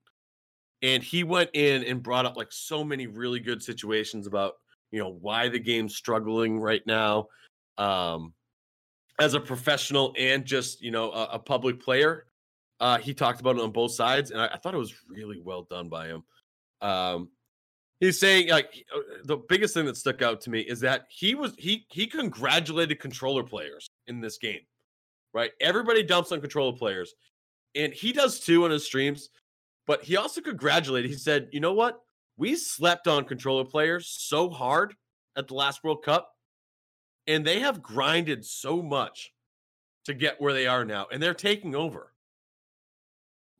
And 0.82 1.02
he 1.02 1.24
went 1.24 1.48
in 1.54 1.82
and 1.84 2.02
brought 2.02 2.26
up 2.26 2.36
like 2.36 2.52
so 2.52 2.84
many 2.84 3.06
really 3.06 3.40
good 3.40 3.62
situations 3.62 4.26
about, 4.26 4.56
you 4.90 4.98
know, 4.98 5.08
why 5.08 5.48
the 5.48 5.58
game's 5.58 5.96
struggling 5.96 6.60
right 6.60 6.86
now. 6.86 7.28
Um 7.78 8.34
as 9.18 9.32
a 9.32 9.40
professional 9.40 10.14
and 10.18 10.44
just, 10.44 10.82
you 10.82 10.90
know, 10.90 11.10
a, 11.12 11.24
a 11.32 11.38
public 11.38 11.82
player. 11.82 12.26
Uh 12.80 12.98
he 12.98 13.14
talked 13.14 13.40
about 13.40 13.56
it 13.56 13.62
on 13.62 13.72
both 13.72 13.92
sides 13.92 14.30
and 14.30 14.42
I, 14.42 14.48
I 14.48 14.58
thought 14.58 14.74
it 14.74 14.76
was 14.76 14.94
really 15.08 15.40
well 15.40 15.62
done 15.62 15.88
by 15.88 16.08
him. 16.08 16.22
Um 16.80 17.28
he's 18.00 18.18
saying 18.18 18.48
like 18.48 18.84
uh, 18.94 19.00
the 19.24 19.36
biggest 19.36 19.74
thing 19.74 19.86
that 19.86 19.96
stuck 19.96 20.22
out 20.22 20.40
to 20.40 20.50
me 20.50 20.60
is 20.60 20.80
that 20.80 21.06
he 21.10 21.34
was 21.34 21.54
he 21.56 21.86
he 21.90 22.06
congratulated 22.06 22.98
controller 22.98 23.44
players 23.44 23.88
in 24.08 24.20
this 24.20 24.38
game 24.38 24.60
right? 25.32 25.52
Everybody 25.60 26.02
dumps 26.02 26.32
on 26.32 26.40
controller 26.40 26.76
players 26.76 27.14
and 27.76 27.92
he 27.92 28.12
does 28.12 28.40
too 28.40 28.64
on 28.64 28.70
his 28.70 28.84
streams 28.84 29.28
but 29.86 30.02
he 30.02 30.16
also 30.16 30.40
congratulated 30.40 31.10
he 31.10 31.16
said 31.16 31.48
you 31.52 31.60
know 31.60 31.74
what? 31.74 32.00
We 32.36 32.56
slept 32.56 33.06
on 33.06 33.24
controller 33.24 33.64
players 33.64 34.08
so 34.08 34.48
hard 34.48 34.94
at 35.36 35.46
the 35.46 35.54
last 35.54 35.84
world 35.84 36.02
cup 36.02 36.32
and 37.26 37.46
they 37.46 37.60
have 37.60 37.82
grinded 37.82 38.44
so 38.44 38.82
much 38.82 39.32
to 40.06 40.14
get 40.14 40.40
where 40.40 40.54
they 40.54 40.66
are 40.66 40.84
now 40.84 41.06
and 41.12 41.22
they're 41.22 41.34
taking 41.34 41.74
over 41.74 42.09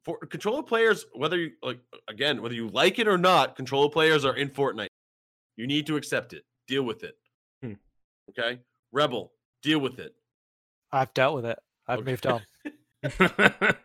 for 0.04 0.18
controller 0.18 0.62
players, 0.62 1.04
whether 1.14 1.36
you 1.38 1.52
like 1.62 1.78
again, 2.08 2.40
whether 2.42 2.54
you 2.54 2.68
like 2.68 2.98
it 2.98 3.06
or 3.08 3.18
not, 3.18 3.56
controller 3.56 3.88
players 3.90 4.24
are 4.24 4.36
in 4.36 4.48
Fortnite. 4.48 4.88
You 5.56 5.66
need 5.66 5.86
to 5.88 5.96
accept 5.96 6.32
it. 6.32 6.44
Deal 6.68 6.82
with 6.82 7.02
it. 7.04 7.16
Hmm. 7.62 7.72
Okay. 8.30 8.60
Rebel, 8.92 9.32
deal 9.62 9.78
with 9.78 9.98
it. 9.98 10.14
I've 10.92 11.12
dealt 11.14 11.34
with 11.36 11.44
it. 11.46 11.58
I've 11.86 12.00
Okay. 12.00 12.10
moved 12.10 12.26
on. 12.26 12.42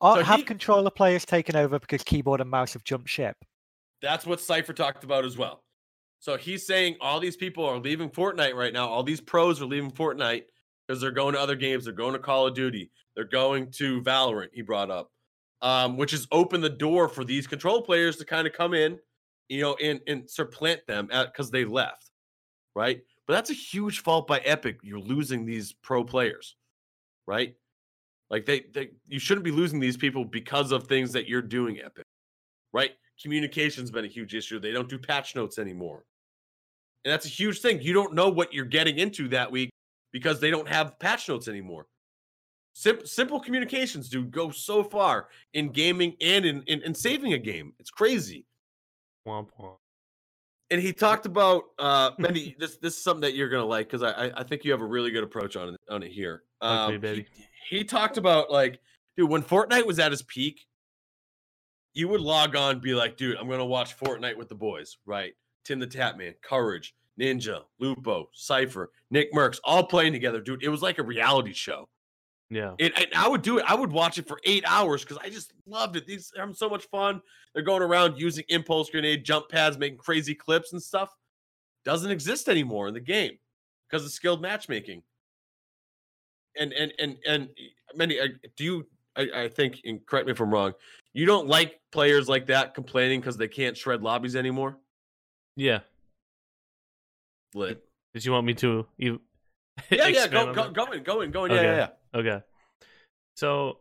Or 0.00 0.16
So 0.16 0.22
have 0.24 0.40
he- 0.40 0.44
controller 0.44 0.90
players 0.90 1.24
taken 1.24 1.56
over 1.56 1.78
because 1.78 2.02
keyboard 2.02 2.42
and 2.42 2.50
mouse 2.50 2.74
have 2.74 2.84
jumped 2.84 3.08
ship? 3.08 3.34
That's 4.02 4.26
what 4.26 4.40
Cypher 4.42 4.74
talked 4.74 5.04
about 5.04 5.24
as 5.24 5.38
well. 5.38 5.62
So 6.18 6.36
he's 6.36 6.66
saying 6.66 6.96
all 7.00 7.18
these 7.18 7.36
people 7.36 7.64
are 7.64 7.78
leaving 7.78 8.10
Fortnite 8.10 8.54
right 8.54 8.74
now. 8.74 8.88
All 8.88 9.02
these 9.02 9.22
pros 9.22 9.60
are 9.62 9.66
leaving 9.66 9.90
Fortnite 9.90 10.44
because 10.86 11.00
they're 11.00 11.10
going 11.12 11.32
to 11.34 11.40
other 11.40 11.54
games. 11.56 11.84
They're 11.84 11.94
going 11.94 12.12
to 12.12 12.18
Call 12.18 12.46
of 12.46 12.54
Duty. 12.54 12.90
They're 13.14 13.24
going 13.24 13.70
to 13.72 14.02
Valorant, 14.02 14.50
he 14.52 14.60
brought 14.60 14.90
up, 14.90 15.10
um, 15.62 15.96
which 15.96 16.10
has 16.10 16.26
opened 16.32 16.62
the 16.62 16.68
door 16.68 17.08
for 17.08 17.24
these 17.24 17.46
control 17.46 17.82
players 17.82 18.16
to 18.16 18.24
kind 18.24 18.46
of 18.46 18.52
come 18.52 18.74
in, 18.74 18.98
you 19.48 19.60
know, 19.60 19.76
and, 19.82 20.00
and 20.06 20.28
supplant 20.28 20.86
them 20.86 21.08
because 21.10 21.50
they 21.50 21.64
left, 21.64 22.10
right? 22.74 23.00
But 23.26 23.34
that's 23.34 23.50
a 23.50 23.54
huge 23.54 24.02
fault 24.02 24.26
by 24.26 24.38
Epic. 24.40 24.78
You're 24.82 25.00
losing 25.00 25.44
these 25.44 25.72
pro 25.72 26.04
players, 26.04 26.56
right? 27.26 27.54
Like 28.30 28.44
they, 28.44 28.66
they, 28.72 28.90
you 29.06 29.18
shouldn't 29.18 29.44
be 29.44 29.50
losing 29.50 29.80
these 29.80 29.96
people 29.96 30.24
because 30.24 30.72
of 30.72 30.86
things 30.86 31.12
that 31.12 31.28
you're 31.28 31.42
doing, 31.42 31.80
Epic, 31.80 32.04
right? 32.72 32.92
Communication's 33.22 33.90
been 33.90 34.04
a 34.04 34.08
huge 34.08 34.34
issue. 34.34 34.58
They 34.58 34.72
don't 34.72 34.88
do 34.88 34.98
patch 34.98 35.34
notes 35.34 35.58
anymore, 35.58 36.04
and 37.04 37.12
that's 37.12 37.26
a 37.26 37.30
huge 37.30 37.60
thing. 37.60 37.80
You 37.80 37.94
don't 37.94 38.14
know 38.14 38.28
what 38.28 38.52
you're 38.52 38.64
getting 38.64 38.98
into 38.98 39.28
that 39.28 39.50
week 39.50 39.70
because 40.12 40.40
they 40.40 40.50
don't 40.50 40.68
have 40.68 40.98
patch 40.98 41.28
notes 41.28 41.48
anymore. 41.48 41.86
Sim- 42.78 43.06
simple 43.06 43.40
communications, 43.40 44.10
dude, 44.10 44.30
go 44.30 44.50
so 44.50 44.84
far 44.84 45.28
in 45.54 45.70
gaming 45.70 46.14
and 46.20 46.44
in, 46.44 46.62
in, 46.66 46.82
in 46.82 46.94
saving 46.94 47.32
a 47.32 47.38
game. 47.38 47.72
It's 47.78 47.88
crazy 47.88 48.44
Womp 49.26 49.48
womp. 49.58 49.78
and 50.70 50.78
he 50.78 50.92
talked 50.92 51.24
about 51.24 51.62
uh 51.78 52.10
Benny, 52.18 52.54
this 52.58 52.76
this 52.76 52.94
is 52.94 53.02
something 53.02 53.22
that 53.22 53.34
you're 53.34 53.48
gonna 53.48 53.64
like 53.64 53.88
because 53.88 54.02
I, 54.02 54.26
I 54.26 54.40
I 54.40 54.42
think 54.44 54.62
you 54.62 54.72
have 54.72 54.82
a 54.82 54.86
really 54.86 55.10
good 55.10 55.24
approach 55.24 55.56
on 55.56 55.70
it 55.70 55.80
on 55.88 56.02
it 56.02 56.12
here. 56.12 56.42
Um, 56.60 57.00
baby. 57.00 57.26
He, 57.70 57.78
he 57.78 57.84
talked 57.84 58.18
about 58.18 58.50
like, 58.50 58.78
dude, 59.16 59.30
when 59.30 59.42
Fortnite 59.42 59.86
was 59.86 59.98
at 59.98 60.10
his 60.10 60.22
peak, 60.22 60.66
you 61.94 62.08
would 62.08 62.20
log 62.20 62.56
on, 62.56 62.72
and 62.72 62.82
be 62.82 62.92
like, 62.92 63.16
dude, 63.16 63.38
I'm 63.38 63.48
gonna 63.48 63.64
watch 63.64 63.98
Fortnite 63.98 64.36
with 64.36 64.50
the 64.50 64.54
boys, 64.54 64.98
right? 65.06 65.32
Tim 65.64 65.78
the 65.78 65.86
Tatman, 65.86 66.34
Courage, 66.42 66.94
Ninja, 67.18 67.62
Lupo, 67.80 68.28
Cypher, 68.34 68.90
Nick 69.10 69.32
Mercs, 69.32 69.60
all 69.64 69.82
playing 69.82 70.12
together, 70.12 70.42
dude. 70.42 70.62
It 70.62 70.68
was 70.68 70.82
like 70.82 70.98
a 70.98 71.02
reality 71.02 71.54
show. 71.54 71.88
Yeah. 72.50 72.74
And, 72.78 72.92
and 72.96 73.06
I 73.16 73.28
would 73.28 73.42
do 73.42 73.58
it. 73.58 73.64
I 73.66 73.74
would 73.74 73.90
watch 73.90 74.18
it 74.18 74.28
for 74.28 74.38
eight 74.44 74.64
hours 74.66 75.02
because 75.02 75.18
I 75.18 75.28
just 75.30 75.52
loved 75.66 75.96
it. 75.96 76.06
These 76.06 76.32
are 76.38 76.52
so 76.54 76.68
much 76.68 76.84
fun. 76.84 77.20
They're 77.52 77.62
going 77.62 77.82
around 77.82 78.20
using 78.20 78.44
impulse 78.48 78.90
grenade, 78.90 79.24
jump 79.24 79.48
pads, 79.48 79.78
making 79.78 79.98
crazy 79.98 80.34
clips 80.34 80.72
and 80.72 80.82
stuff. 80.82 81.10
Doesn't 81.84 82.10
exist 82.10 82.48
anymore 82.48 82.88
in 82.88 82.94
the 82.94 83.00
game 83.00 83.38
because 83.88 84.04
of 84.04 84.12
skilled 84.12 84.42
matchmaking. 84.42 85.02
And 86.58 86.72
and 86.72 86.92
and 86.98 87.16
and 87.26 87.48
many 87.94 88.18
do 88.56 88.64
you? 88.64 88.86
I, 89.16 89.28
I 89.34 89.48
think, 89.48 89.80
and 89.84 90.04
correct 90.06 90.26
me 90.26 90.32
if 90.32 90.40
I'm 90.40 90.52
wrong. 90.52 90.72
You 91.12 91.26
don't 91.26 91.46
like 91.48 91.80
players 91.90 92.28
like 92.28 92.46
that 92.46 92.74
complaining 92.74 93.20
because 93.20 93.36
they 93.36 93.48
can't 93.48 93.76
shred 93.76 94.02
lobbies 94.02 94.36
anymore. 94.36 94.78
Yeah. 95.56 95.80
Lit. 97.54 97.82
Did 98.12 98.24
you 98.24 98.32
want 98.32 98.46
me 98.46 98.54
to 98.54 98.86
you 98.98 99.20
Yeah, 99.90 100.08
yeah. 100.08 100.26
Go 100.28 100.48
on 100.48 100.54
go 100.54 100.62
that? 100.64 100.72
go 100.72 100.92
in, 100.92 101.02
go 101.02 101.20
in, 101.20 101.30
go 101.30 101.44
in. 101.44 101.52
Yeah, 101.52 101.62
yeah, 101.62 101.88
Okay. 102.14 102.28
yeah. 102.28 102.34
Okay. 102.34 102.44
So 103.36 103.78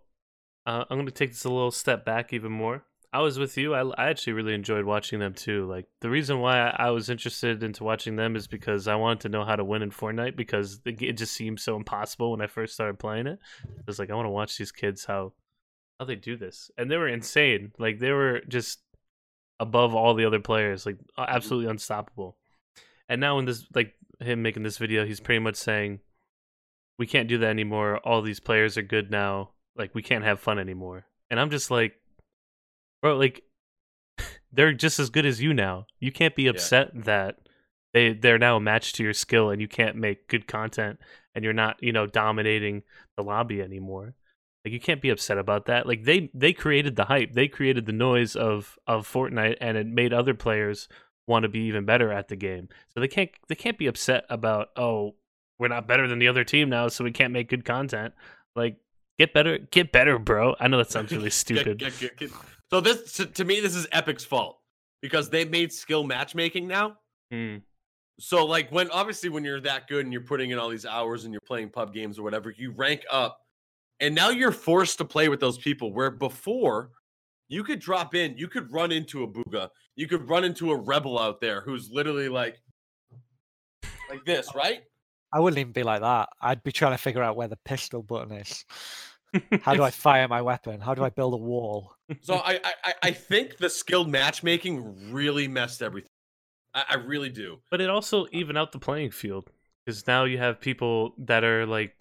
uh, 0.65 0.83
I'm 0.89 0.97
going 0.97 1.05
to 1.05 1.11
take 1.11 1.31
this 1.31 1.45
a 1.45 1.49
little 1.49 1.71
step 1.71 2.05
back 2.05 2.33
even 2.33 2.51
more. 2.51 2.83
I 3.13 3.19
was 3.21 3.39
with 3.39 3.57
you. 3.57 3.73
I, 3.73 3.81
I 3.97 4.09
actually 4.09 4.33
really 4.33 4.53
enjoyed 4.53 4.83
watching 4.83 5.19
them 5.19 5.33
too. 5.33 5.65
Like 5.67 5.85
the 6.01 6.09
reason 6.09 6.41
why 6.41 6.59
I, 6.59 6.87
I 6.87 6.89
was 6.89 7.09
interested 7.09 7.63
into 7.63 7.85
watching 7.85 8.17
them 8.17 8.35
is 8.35 8.45
because 8.45 8.89
I 8.89 8.95
wanted 8.95 9.21
to 9.21 9.29
know 9.29 9.45
how 9.45 9.55
to 9.55 9.63
win 9.63 9.81
in 9.81 9.89
Fortnite 9.89 10.35
because 10.35 10.81
the, 10.81 10.91
it 10.99 11.13
just 11.17 11.33
seemed 11.33 11.61
so 11.61 11.77
impossible 11.77 12.31
when 12.31 12.41
I 12.41 12.47
first 12.47 12.73
started 12.73 12.99
playing 12.99 13.27
it. 13.27 13.39
I 13.63 13.81
was 13.87 13.99
like, 13.99 14.09
I 14.09 14.15
want 14.15 14.25
to 14.25 14.31
watch 14.31 14.57
these 14.57 14.73
kids 14.73 15.05
how 15.05 15.31
how 15.97 16.05
they 16.05 16.17
do 16.17 16.35
this, 16.35 16.69
and 16.77 16.91
they 16.91 16.97
were 16.97 17.07
insane. 17.07 17.71
Like 17.79 17.99
they 17.99 18.11
were 18.11 18.41
just 18.49 18.79
above 19.61 19.95
all 19.95 20.13
the 20.13 20.25
other 20.25 20.41
players, 20.41 20.85
like 20.85 20.97
absolutely 21.17 21.69
unstoppable. 21.69 22.35
And 23.07 23.21
now 23.21 23.39
in 23.39 23.45
this, 23.45 23.65
like 23.73 23.93
him 24.19 24.41
making 24.41 24.63
this 24.63 24.77
video, 24.77 25.05
he's 25.05 25.19
pretty 25.19 25.39
much 25.39 25.55
saying, 25.55 25.99
we 26.97 27.07
can't 27.07 27.27
do 27.27 27.37
that 27.39 27.49
anymore. 27.49 27.97
All 27.99 28.21
these 28.21 28.39
players 28.39 28.77
are 28.77 28.81
good 28.81 29.11
now. 29.11 29.51
Like 29.75 29.93
we 29.93 30.01
can't 30.01 30.23
have 30.23 30.39
fun 30.39 30.59
anymore. 30.59 31.05
And 31.29 31.39
I'm 31.39 31.49
just 31.49 31.69
like 31.69 31.95
bro, 33.01 33.17
like 33.17 33.43
they're 34.51 34.73
just 34.73 34.99
as 34.99 35.09
good 35.09 35.25
as 35.25 35.41
you 35.41 35.53
now. 35.53 35.85
You 35.99 36.11
can't 36.11 36.35
be 36.35 36.47
upset 36.47 36.91
yeah. 36.93 37.01
that 37.05 37.35
they 37.93 38.13
they're 38.13 38.39
now 38.39 38.57
a 38.57 38.61
match 38.61 38.93
to 38.93 39.03
your 39.03 39.13
skill 39.13 39.49
and 39.49 39.61
you 39.61 39.67
can't 39.67 39.95
make 39.95 40.27
good 40.27 40.47
content 40.47 40.99
and 41.33 41.43
you're 41.43 41.53
not, 41.53 41.81
you 41.81 41.91
know, 41.91 42.07
dominating 42.07 42.83
the 43.17 43.23
lobby 43.23 43.61
anymore. 43.61 44.15
Like 44.63 44.73
you 44.73 44.79
can't 44.79 45.01
be 45.01 45.09
upset 45.09 45.37
about 45.37 45.65
that. 45.67 45.85
Like 45.85 46.05
they 46.05 46.31
they 46.33 46.53
created 46.53 46.95
the 46.95 47.05
hype. 47.05 47.33
They 47.33 47.47
created 47.47 47.85
the 47.85 47.91
noise 47.91 48.35
of 48.35 48.77
of 48.87 49.07
Fortnite 49.07 49.57
and 49.61 49.77
it 49.77 49.85
made 49.85 50.13
other 50.13 50.33
players 50.33 50.87
want 51.27 51.43
to 51.43 51.49
be 51.49 51.59
even 51.61 51.85
better 51.85 52.11
at 52.11 52.27
the 52.27 52.35
game. 52.35 52.69
So 52.93 52.99
they 52.99 53.07
can't 53.07 53.29
they 53.47 53.55
can't 53.55 53.77
be 53.77 53.87
upset 53.87 54.25
about, 54.29 54.69
"Oh, 54.75 55.15
we're 55.59 55.67
not 55.67 55.87
better 55.87 56.07
than 56.07 56.19
the 56.19 56.27
other 56.27 56.43
team 56.43 56.69
now, 56.69 56.87
so 56.87 57.03
we 57.03 57.11
can't 57.11 57.33
make 57.33 57.49
good 57.49 57.65
content." 57.65 58.13
Like 58.55 58.77
get 59.17 59.33
better, 59.33 59.57
get 59.57 59.91
better, 59.91 60.19
bro. 60.19 60.55
I 60.59 60.67
know 60.67 60.77
that 60.77 60.91
sounds 60.91 61.11
really 61.11 61.29
stupid. 61.31 61.79
get, 61.79 61.97
get, 61.99 62.17
get, 62.17 62.31
so 62.71 62.81
this 62.81 63.13
to, 63.13 63.25
to, 63.25 63.45
me, 63.45 63.59
this 63.59 63.75
is 63.75 63.87
Epic's 63.91 64.25
fault 64.25 64.59
because 65.01 65.29
they've 65.29 65.49
made 65.49 65.71
skill 65.71 66.03
matchmaking 66.03 66.67
now. 66.67 66.97
Mm. 67.33 67.61
So 68.19 68.45
like 68.45 68.71
when 68.71 68.89
obviously 68.91 69.29
when 69.29 69.43
you're 69.43 69.61
that 69.61 69.87
good 69.87 70.05
and 70.05 70.13
you're 70.13 70.21
putting 70.21 70.51
in 70.51 70.57
all 70.57 70.69
these 70.69 70.85
hours 70.85 71.25
and 71.25 71.33
you're 71.33 71.41
playing 71.41 71.69
pub 71.69 71.93
games 71.93 72.17
or 72.17 72.23
whatever, 72.23 72.53
you 72.55 72.71
rank 72.71 73.03
up, 73.11 73.39
and 73.99 74.15
now 74.15 74.29
you're 74.29 74.51
forced 74.51 74.97
to 74.99 75.05
play 75.05 75.29
with 75.29 75.39
those 75.39 75.57
people. 75.57 75.91
Where 75.91 76.11
before 76.11 76.91
you 77.47 77.63
could 77.63 77.79
drop 77.79 78.15
in, 78.15 78.37
you 78.37 78.47
could 78.47 78.71
run 78.71 78.91
into 78.91 79.23
a 79.23 79.27
Bugha, 79.27 79.69
you 79.95 80.07
could 80.07 80.27
run 80.29 80.43
into 80.43 80.71
a 80.71 80.75
rebel 80.75 81.19
out 81.19 81.41
there 81.41 81.61
who's 81.61 81.89
literally 81.91 82.29
like 82.29 82.57
like 84.09 84.25
this, 84.25 84.53
right? 84.55 84.81
I 85.33 85.39
wouldn't 85.39 85.59
even 85.59 85.73
be 85.73 85.83
like 85.83 86.01
that. 86.01 86.29
I'd 86.41 86.63
be 86.63 86.71
trying 86.71 86.93
to 86.93 86.97
figure 86.97 87.23
out 87.23 87.35
where 87.35 87.47
the 87.47 87.57
pistol 87.65 88.03
button 88.03 88.37
is. 88.37 88.65
How 89.61 89.73
do 89.73 89.83
I 89.83 89.91
fire 89.91 90.27
my 90.27 90.41
weapon? 90.41 90.79
How 90.79 90.95
do 90.95 91.03
I 91.03 91.09
build 91.09 91.33
a 91.33 91.37
wall? 91.37 91.91
So 92.21 92.35
I 92.35 92.59
I, 92.83 92.93
I 93.03 93.11
think 93.11 93.57
the 93.57 93.69
skilled 93.69 94.09
matchmaking 94.09 95.11
really 95.11 95.47
messed 95.47 95.81
everything. 95.81 96.09
I, 96.73 96.83
I 96.89 96.95
really 96.95 97.29
do. 97.29 97.57
But 97.69 97.81
it 97.81 97.89
also 97.89 98.27
even 98.31 98.55
out 98.55 98.71
the 98.71 98.79
playing 98.79 99.11
field 99.11 99.49
because 99.85 100.07
now 100.07 100.23
you 100.23 100.37
have 100.37 100.59
people 100.59 101.13
that 101.19 101.43
are 101.43 101.65
like 101.65 101.95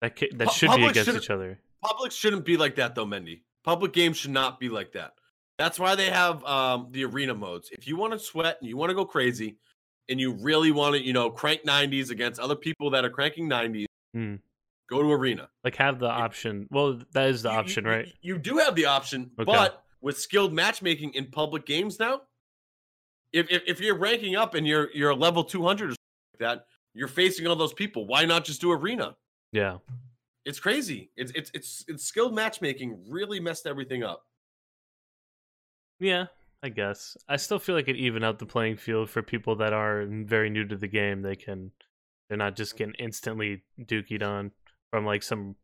that 0.00 0.18
that 0.34 0.50
should 0.50 0.68
Public 0.68 0.94
be 0.94 1.00
against 1.00 1.24
each 1.24 1.30
other. 1.30 1.58
Public 1.82 2.12
shouldn't 2.12 2.44
be 2.44 2.56
like 2.56 2.76
that 2.76 2.94
though, 2.94 3.06
Mendy. 3.06 3.42
Public 3.64 3.92
games 3.92 4.16
should 4.16 4.30
not 4.30 4.60
be 4.60 4.68
like 4.68 4.92
that. 4.92 5.12
That's 5.58 5.78
why 5.78 5.94
they 5.94 6.10
have 6.10 6.44
um, 6.44 6.88
the 6.92 7.04
arena 7.04 7.34
modes. 7.34 7.70
If 7.72 7.86
you 7.86 7.96
want 7.96 8.12
to 8.12 8.18
sweat 8.18 8.58
and 8.60 8.68
you 8.68 8.76
want 8.76 8.90
to 8.90 8.94
go 8.94 9.04
crazy, 9.04 9.56
and 10.08 10.20
you 10.20 10.32
really 10.32 10.72
want 10.72 10.94
to, 10.94 11.04
you 11.04 11.12
know, 11.12 11.30
crank 11.30 11.64
90s 11.64 12.10
against 12.10 12.40
other 12.40 12.56
people 12.56 12.90
that 12.90 13.04
are 13.04 13.10
cranking 13.10 13.48
90s, 13.48 13.86
mm. 14.16 14.38
go 14.88 15.02
to 15.02 15.12
arena. 15.12 15.48
Like 15.64 15.76
have 15.76 15.98
the 15.98 16.08
option. 16.08 16.66
Well, 16.70 17.00
that 17.12 17.28
is 17.28 17.42
the 17.42 17.50
you, 17.50 17.58
option, 17.58 17.84
you, 17.84 17.90
right? 17.90 18.06
You, 18.06 18.34
you, 18.34 18.38
do 18.38 18.58
have 18.58 18.74
the 18.74 18.86
option, 18.86 19.30
okay. 19.38 19.44
but 19.44 19.84
with 20.00 20.18
skilled 20.18 20.52
matchmaking 20.52 21.14
in 21.14 21.26
public 21.26 21.66
games 21.66 21.98
now, 21.98 22.22
if, 23.32 23.50
if, 23.50 23.62
if 23.66 23.80
you're 23.80 23.98
ranking 23.98 24.36
up 24.36 24.54
and 24.54 24.66
you're 24.66 24.88
you're 24.94 25.10
a 25.10 25.14
level 25.14 25.44
200 25.44 25.84
or 25.84 25.88
like 25.90 25.96
that, 26.38 26.64
you're 26.94 27.08
facing 27.08 27.46
all 27.46 27.56
those 27.56 27.74
people. 27.74 28.06
Why 28.06 28.24
not 28.24 28.44
just 28.44 28.62
do 28.62 28.72
arena? 28.72 29.16
Yeah. 29.52 29.78
It's 30.48 30.58
crazy. 30.58 31.10
It's 31.14 31.30
it's 31.34 31.50
it's, 31.52 31.84
it's 31.88 32.04
skilled 32.04 32.34
matchmaking 32.34 33.04
really 33.06 33.38
messed 33.38 33.66
everything 33.66 34.02
up. 34.02 34.22
Yeah, 36.00 36.26
I 36.62 36.70
guess. 36.70 37.18
I 37.28 37.36
still 37.36 37.58
feel 37.58 37.74
like 37.74 37.86
it 37.86 37.96
even 37.96 38.24
out 38.24 38.38
the 38.38 38.46
playing 38.46 38.78
field 38.78 39.10
for 39.10 39.22
people 39.22 39.56
that 39.56 39.74
are 39.74 40.06
very 40.08 40.48
new 40.48 40.66
to 40.66 40.76
the 40.76 40.88
game. 40.88 41.20
They 41.20 41.36
can, 41.36 41.72
they're 42.28 42.38
not 42.38 42.56
just 42.56 42.78
getting 42.78 42.94
instantly 42.98 43.62
dookied 43.78 44.22
on 44.22 44.52
from 44.90 45.04
like 45.04 45.22
some 45.22 45.56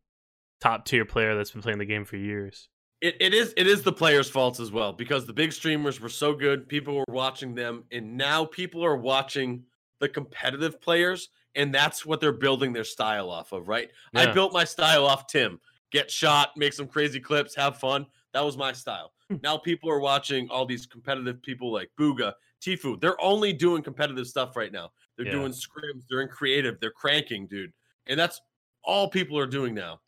top 0.60 0.84
tier 0.84 1.06
player 1.06 1.34
that's 1.34 1.52
been 1.52 1.62
playing 1.62 1.78
the 1.78 1.86
game 1.86 2.04
for 2.04 2.18
years. 2.18 2.68
It, 3.00 3.16
it 3.20 3.32
is 3.32 3.54
it 3.56 3.66
is 3.66 3.84
the 3.84 3.92
players' 3.92 4.28
faults 4.28 4.60
as 4.60 4.70
well 4.70 4.92
because 4.92 5.24
the 5.24 5.32
big 5.32 5.54
streamers 5.54 5.98
were 5.98 6.10
so 6.10 6.34
good, 6.34 6.68
people 6.68 6.96
were 6.96 7.04
watching 7.08 7.54
them, 7.54 7.84
and 7.90 8.18
now 8.18 8.44
people 8.44 8.84
are 8.84 8.96
watching 8.96 9.64
the 10.00 10.08
competitive 10.08 10.80
players, 10.80 11.30
and 11.54 11.74
that's 11.74 12.04
what 12.04 12.20
they're 12.20 12.32
building 12.32 12.72
their 12.72 12.84
style 12.84 13.30
off 13.30 13.52
of, 13.52 13.68
right? 13.68 13.90
Yeah. 14.12 14.22
I 14.22 14.32
built 14.32 14.52
my 14.52 14.64
style 14.64 15.06
off 15.06 15.26
Tim. 15.26 15.60
Get 15.90 16.10
shot, 16.10 16.56
make 16.56 16.72
some 16.72 16.88
crazy 16.88 17.20
clips, 17.20 17.54
have 17.54 17.78
fun. 17.78 18.06
That 18.32 18.44
was 18.44 18.56
my 18.56 18.72
style. 18.72 19.12
Hmm. 19.30 19.36
now 19.42 19.56
people 19.56 19.90
are 19.90 20.00
watching 20.00 20.50
all 20.50 20.66
these 20.66 20.84
competitive 20.86 21.40
people 21.42 21.72
like 21.72 21.90
Bugha, 21.98 22.34
Tfue. 22.60 23.00
They're 23.00 23.20
only 23.22 23.52
doing 23.52 23.82
competitive 23.82 24.26
stuff 24.26 24.56
right 24.56 24.72
now. 24.72 24.90
They're 25.16 25.26
yeah. 25.26 25.32
doing 25.32 25.52
scrims, 25.52 26.04
they're 26.10 26.20
in 26.20 26.28
creative, 26.28 26.78
they're 26.80 26.90
cranking, 26.90 27.46
dude. 27.46 27.72
And 28.06 28.18
that's 28.18 28.40
all 28.82 29.08
people 29.08 29.38
are 29.38 29.46
doing 29.46 29.74
now. 29.74 30.00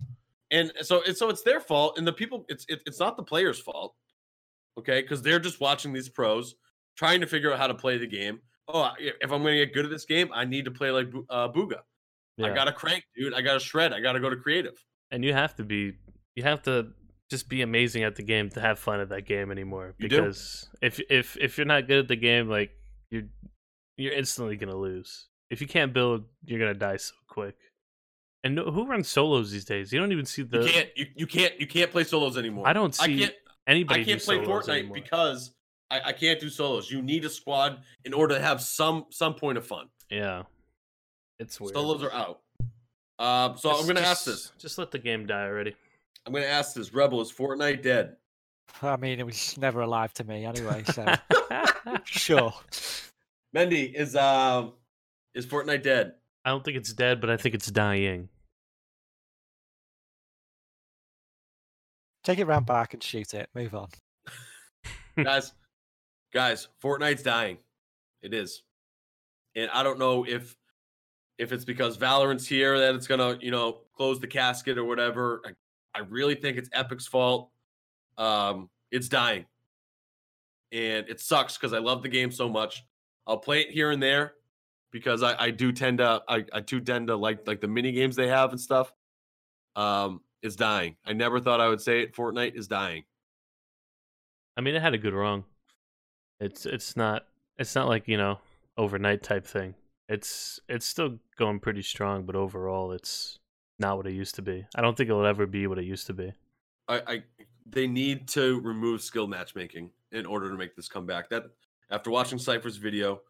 And 0.51 0.73
so 0.83 1.03
it's 1.07 1.19
so 1.19 1.29
it's 1.29 1.43
their 1.43 1.61
fault. 1.61 1.99
And 1.99 2.07
the 2.07 2.13
people, 2.13 2.45
it's 2.49 2.67
it, 2.69 2.83
it's 2.87 3.01
not 3.01 3.17
the 3.17 3.23
players' 3.23 3.59
fault. 3.59 3.95
Okay, 4.79 5.01
because 5.01 5.23
they're 5.23 5.39
just 5.39 5.61
watching 5.61 5.93
these 5.93 6.09
pros, 6.09 6.57
trying 6.97 7.21
to 7.23 7.27
figure 7.27 7.53
out 7.53 7.59
how 7.59 7.67
to 7.67 7.75
play 7.75 7.97
the 7.97 8.07
game. 8.07 8.41
Oh, 8.69 8.91
if 8.99 9.31
I'm 9.31 9.43
going 9.43 9.59
to 9.59 9.65
get 9.65 9.75
good 9.75 9.85
at 9.85 9.91
this 9.91 10.05
game, 10.05 10.31
I 10.35 10.45
need 10.45 10.65
to 10.65 10.71
play 10.71 10.91
like 10.91 11.09
uh, 11.31 11.49
Bugha. 11.49 11.81
Yeah. 12.37 12.47
I 12.49 12.55
got 12.55 12.65
to 12.65 12.73
crank, 12.73 13.05
dude. 13.17 13.35
I 13.35 13.41
got 13.41 13.55
to 13.55 13.61
shred. 13.61 13.93
I 13.93 14.01
got 14.01 14.13
to 14.13 14.21
go 14.21 14.29
to 14.29 14.37
creative. 14.37 14.75
And 15.11 15.25
you 15.25 15.33
have 15.33 15.55
to 15.57 15.65
be, 15.65 15.95
you 16.35 16.43
have 16.43 16.63
to 16.63 16.89
just 17.31 17.49
be 17.49 17.63
amazing 17.63 18.03
at 18.05 18.17
the 18.17 18.23
game 18.23 18.51
to 18.51 18.61
have 18.61 18.79
fun 18.79 19.01
at 19.01 19.09
that 19.11 19.23
game 19.23 19.51
anymore. 19.51 19.95
You 19.99 20.09
because 20.09 20.69
do? 20.81 20.87
if 20.87 21.01
if 21.11 21.37
if 21.41 21.59
you're 21.59 21.67
not 21.67 21.87
good 21.87 21.99
at 21.99 22.09
the 22.09 22.17
game, 22.17 22.49
like 22.49 22.71
you're 23.11 23.25
you're 23.97 24.13
instantly 24.13 24.57
gonna 24.57 24.77
lose. 24.77 25.29
If 25.51 25.61
you 25.61 25.67
can't 25.67 25.93
build, 25.93 26.25
you're 26.45 26.59
gonna 26.59 26.75
die 26.75 26.97
so 26.97 27.15
quick. 27.29 27.57
And 28.45 28.55
no, 28.55 28.71
who 28.71 28.87
runs 28.87 29.09
solos 29.09 29.51
these 29.51 29.65
days? 29.65 29.93
You 29.93 29.99
don't 29.99 30.13
even 30.13 30.25
see 30.25 30.43
the. 30.43 30.63
You 30.63 30.69
can't. 30.69 30.89
You, 30.95 31.07
you 31.17 31.27
can't. 31.27 31.61
You 31.61 31.67
can't 31.67 31.91
play 31.91 32.05
solos 32.05 32.39
anymore. 32.39 32.69
I 32.69 32.73
don't 32.73 32.95
see 32.95 33.25
I 33.25 33.31
anybody. 33.67 34.03
I 34.03 34.05
can't 34.05 34.23
play 34.23 34.39
Fortnite 34.39 34.69
anymore. 34.69 34.95
because 34.95 35.53
I, 35.91 36.01
I 36.07 36.13
can't 36.13 36.41
do 36.41 36.49
solos. 36.49 36.91
You 36.91 37.03
need 37.03 37.25
a 37.25 37.31
squad 37.31 37.81
in 38.05 38.13
order 38.13 38.35
to 38.35 38.41
have 38.41 38.61
some 38.61 39.07
some 39.11 39.35
point 39.35 39.59
of 39.59 39.67
fun. 39.67 39.87
Yeah, 40.11 40.43
it's 41.39 41.61
weird. 41.61 41.75
Solos 41.75 42.03
are 42.03 42.13
out. 42.13 42.41
Um, 43.19 43.57
so 43.57 43.71
just, 43.71 43.81
I'm 43.81 43.87
gonna 43.87 44.01
just, 44.01 44.11
ask 44.11 44.25
this. 44.25 44.53
Just 44.59 44.79
let 44.79 44.91
the 44.91 44.99
game 44.99 45.27
die 45.27 45.45
already. 45.47 45.75
I'm 46.27 46.33
going 46.33 46.45
to 46.45 46.51
ask 46.51 46.75
this: 46.75 46.93
Rebel 46.93 47.21
is 47.21 47.33
Fortnite 47.33 47.83
dead? 47.83 48.17
I 48.83 48.97
mean, 48.97 49.21
it 49.21 49.27
was 49.27 49.57
never 49.57 49.81
alive 49.81 50.13
to 50.15 50.25
me 50.25 50.45
anyway. 50.45 50.83
So 50.93 51.07
sure. 52.05 52.53
Mendy 53.55 53.95
is 53.95 54.17
um 54.17 54.73
is 55.35 55.47
Fortnite 55.47 55.85
dead? 55.85 56.15
I 56.45 56.51
don't 56.51 56.65
think 56.65 56.77
it's 56.77 56.93
dead, 56.93 57.21
but 57.21 57.31
I 57.31 57.37
think 57.37 57.55
it's 57.55 57.71
dying. 57.71 58.29
Take 62.25 62.41
it 62.41 62.47
round 62.47 62.67
back 62.67 62.93
and 62.93 63.03
shoot 63.03 63.35
it. 63.35 63.49
Move 63.55 63.75
on. 63.75 63.89
guys, 65.25 65.53
guys, 66.33 66.69
Fortnite's 66.83 67.23
dying. 67.23 67.59
It 68.23 68.35
is. 68.35 68.63
And 69.55 69.71
I 69.73 69.83
don't 69.83 69.99
know 69.99 70.25
if 70.27 70.57
if 71.39 71.53
it's 71.53 71.65
because 71.65 71.97
Valorant's 71.97 72.47
here 72.47 72.79
that 72.79 72.95
it's 72.95 73.07
gonna, 73.07 73.39
you 73.41 73.51
know, 73.51 73.81
close 73.97 74.21
the 74.21 74.27
casket 74.27 74.79
or 74.79 74.85
whatever. 74.85 75.43
I, 75.45 75.51
I 75.99 76.03
really 76.03 76.35
think 76.35 76.59
it's 76.59 76.69
Epic's 76.73 77.07
fault. 77.07 77.51
Um, 78.19 78.71
it's 78.91 79.09
dying, 79.09 79.45
and 80.73 81.09
it 81.09 81.21
sucks 81.21 81.57
because 81.57 81.73
I 81.73 81.79
love 81.79 82.03
the 82.03 82.09
game 82.09 82.31
so 82.31 82.49
much. 82.49 82.85
I'll 83.27 83.39
play 83.39 83.61
it 83.61 83.71
here 83.71 83.91
and 83.91 84.03
there 84.03 84.35
because 84.93 85.23
I, 85.23 85.35
I 85.39 85.51
do 85.51 85.73
tend 85.73 85.99
to 85.99 86.23
I, 86.29 86.45
I 86.53 86.61
do 86.61 86.81
tend 86.81 87.09
to 87.09 87.17
like 87.17 87.47
like 87.47 87.61
the 87.61 87.69
mini 87.69 87.93
games 87.93 88.17
they 88.17 88.29
have 88.29 88.51
and 88.51 88.61
stuff. 88.61 88.93
Um, 89.75 90.21
it's 90.43 90.57
dying. 90.57 90.97
I 91.05 91.13
never 91.13 91.41
thought 91.41 91.61
I 91.61 91.69
would 91.69 91.81
say 91.81 92.03
it. 92.03 92.15
Fortnite 92.15 92.57
is 92.57 92.69
dying. 92.69 93.05
I 94.57 94.63
mean, 94.63 94.75
it 94.75 94.81
had 94.81 94.95
a 94.95 94.99
good 94.99 95.13
run. 95.13 95.45
It's 96.41 96.67
it's 96.67 96.97
not 96.97 97.27
it's 97.59 97.75
not 97.75 97.89
like 97.89 98.09
you 98.09 98.17
know 98.17 98.39
overnight 98.77 99.23
type 99.23 99.47
thing. 99.47 99.75
It's 100.09 100.61
it's 100.69 100.87
still 100.87 101.19
going 101.37 101.61
pretty 101.61 101.83
strong, 101.83 102.25
but 102.25 102.37
overall, 102.37 102.93
it's 102.93 103.39
not 103.79 103.97
what 103.97 104.07
it 104.07 104.13
used 104.13 104.35
to 104.37 104.43
be. 104.43 104.67
I 104.75 104.83
don't 104.83 104.97
think 104.97 105.11
it'll 105.11 105.27
ever 105.27 105.47
be 105.47 105.67
what 105.67 105.79
it 105.79 105.85
used 105.85 106.07
to 106.07 106.13
be. 106.13 106.33
I, 106.89 107.03
I 107.07 107.23
they 107.67 107.87
need 107.87 108.29
to 108.29 108.61
remove 108.61 109.03
skill 109.03 109.27
matchmaking 109.27 109.91
in 110.13 110.27
order 110.27 110.51
to 110.51 110.57
make 110.57 110.77
this 110.77 110.89
come 110.89 111.07
back. 111.07 111.31
That 111.31 111.45
after 111.91 112.11
watching 112.11 112.39
Cypher's 112.39 112.77
video, 112.77 113.23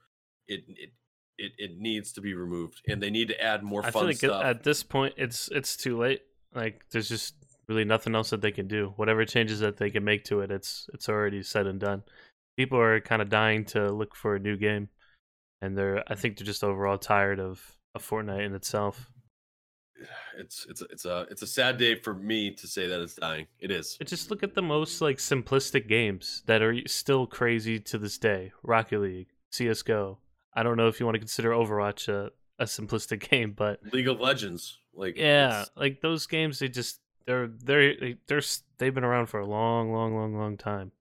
it 0.46 0.64
it 0.68 0.90
it, 1.38 1.52
it 1.58 1.78
needs 1.78 2.12
to 2.12 2.20
be 2.20 2.34
removed, 2.34 2.82
and 2.88 3.02
they 3.02 3.10
need 3.10 3.28
to 3.28 3.40
add 3.42 3.62
more. 3.62 3.84
I 3.84 3.90
feel 3.90 4.04
like 4.04 4.16
stuff. 4.16 4.44
at 4.44 4.62
this 4.62 4.82
point, 4.82 5.14
it's 5.16 5.48
it's 5.48 5.76
too 5.76 5.98
late. 5.98 6.22
Like 6.54 6.84
there's 6.90 7.08
just 7.08 7.34
really 7.68 7.84
nothing 7.84 8.14
else 8.14 8.30
that 8.30 8.40
they 8.40 8.52
can 8.52 8.68
do. 8.68 8.92
Whatever 8.96 9.24
changes 9.24 9.60
that 9.60 9.76
they 9.76 9.90
can 9.90 10.04
make 10.04 10.24
to 10.24 10.40
it, 10.40 10.50
it's 10.50 10.88
it's 10.92 11.08
already 11.08 11.42
said 11.42 11.66
and 11.66 11.80
done. 11.80 12.02
People 12.56 12.78
are 12.80 13.00
kind 13.00 13.20
of 13.22 13.28
dying 13.28 13.64
to 13.66 13.92
look 13.92 14.14
for 14.14 14.34
a 14.36 14.38
new 14.40 14.56
game, 14.56 14.88
and 15.60 15.76
they're 15.76 16.02
I 16.10 16.14
think 16.14 16.36
they're 16.38 16.46
just 16.46 16.64
overall 16.64 16.98
tired 16.98 17.38
of 17.40 17.76
of 17.94 18.02
Fortnite 18.08 18.44
in 18.46 18.54
itself. 18.54 19.10
It's 20.38 20.66
it's 20.68 20.82
it's 20.90 21.04
a 21.06 21.26
it's 21.30 21.40
a 21.42 21.46
sad 21.46 21.78
day 21.78 21.94
for 21.94 22.12
me 22.12 22.50
to 22.50 22.66
say 22.66 22.86
that 22.86 23.00
it's 23.00 23.14
dying. 23.14 23.46
It 23.58 23.70
is. 23.70 23.96
But 23.98 24.06
just 24.06 24.30
look 24.30 24.42
at 24.42 24.54
the 24.54 24.60
most 24.62 25.00
like 25.00 25.16
simplistic 25.16 25.88
games 25.88 26.42
that 26.46 26.60
are 26.60 26.76
still 26.86 27.26
crazy 27.26 27.80
to 27.80 27.96
this 27.96 28.18
day. 28.18 28.52
Rocket 28.62 29.00
League, 29.00 29.28
CS:GO. 29.50 30.18
I 30.52 30.62
don't 30.62 30.76
know 30.76 30.88
if 30.88 31.00
you 31.00 31.06
want 31.06 31.14
to 31.14 31.20
consider 31.20 31.50
Overwatch 31.52 32.08
a, 32.08 32.30
a 32.58 32.64
simplistic 32.66 33.28
game, 33.30 33.52
but 33.56 33.80
League 33.92 34.08
of 34.08 34.20
Legends, 34.20 34.78
like 34.94 35.16
yeah, 35.16 35.48
it's- 35.62 35.70
like 35.76 36.00
those 36.02 36.26
games, 36.26 36.58
they 36.58 36.68
just 36.68 37.00
they're 37.26 37.46
they're 37.48 37.96
they- 37.98 38.16
they're 38.26 38.42
they've 38.76 38.94
been 38.94 39.04
around 39.04 39.26
for 39.28 39.40
a 39.40 39.46
long, 39.46 39.90
long, 39.92 40.14
long, 40.14 40.36
long 40.36 40.58
time. 40.58 40.92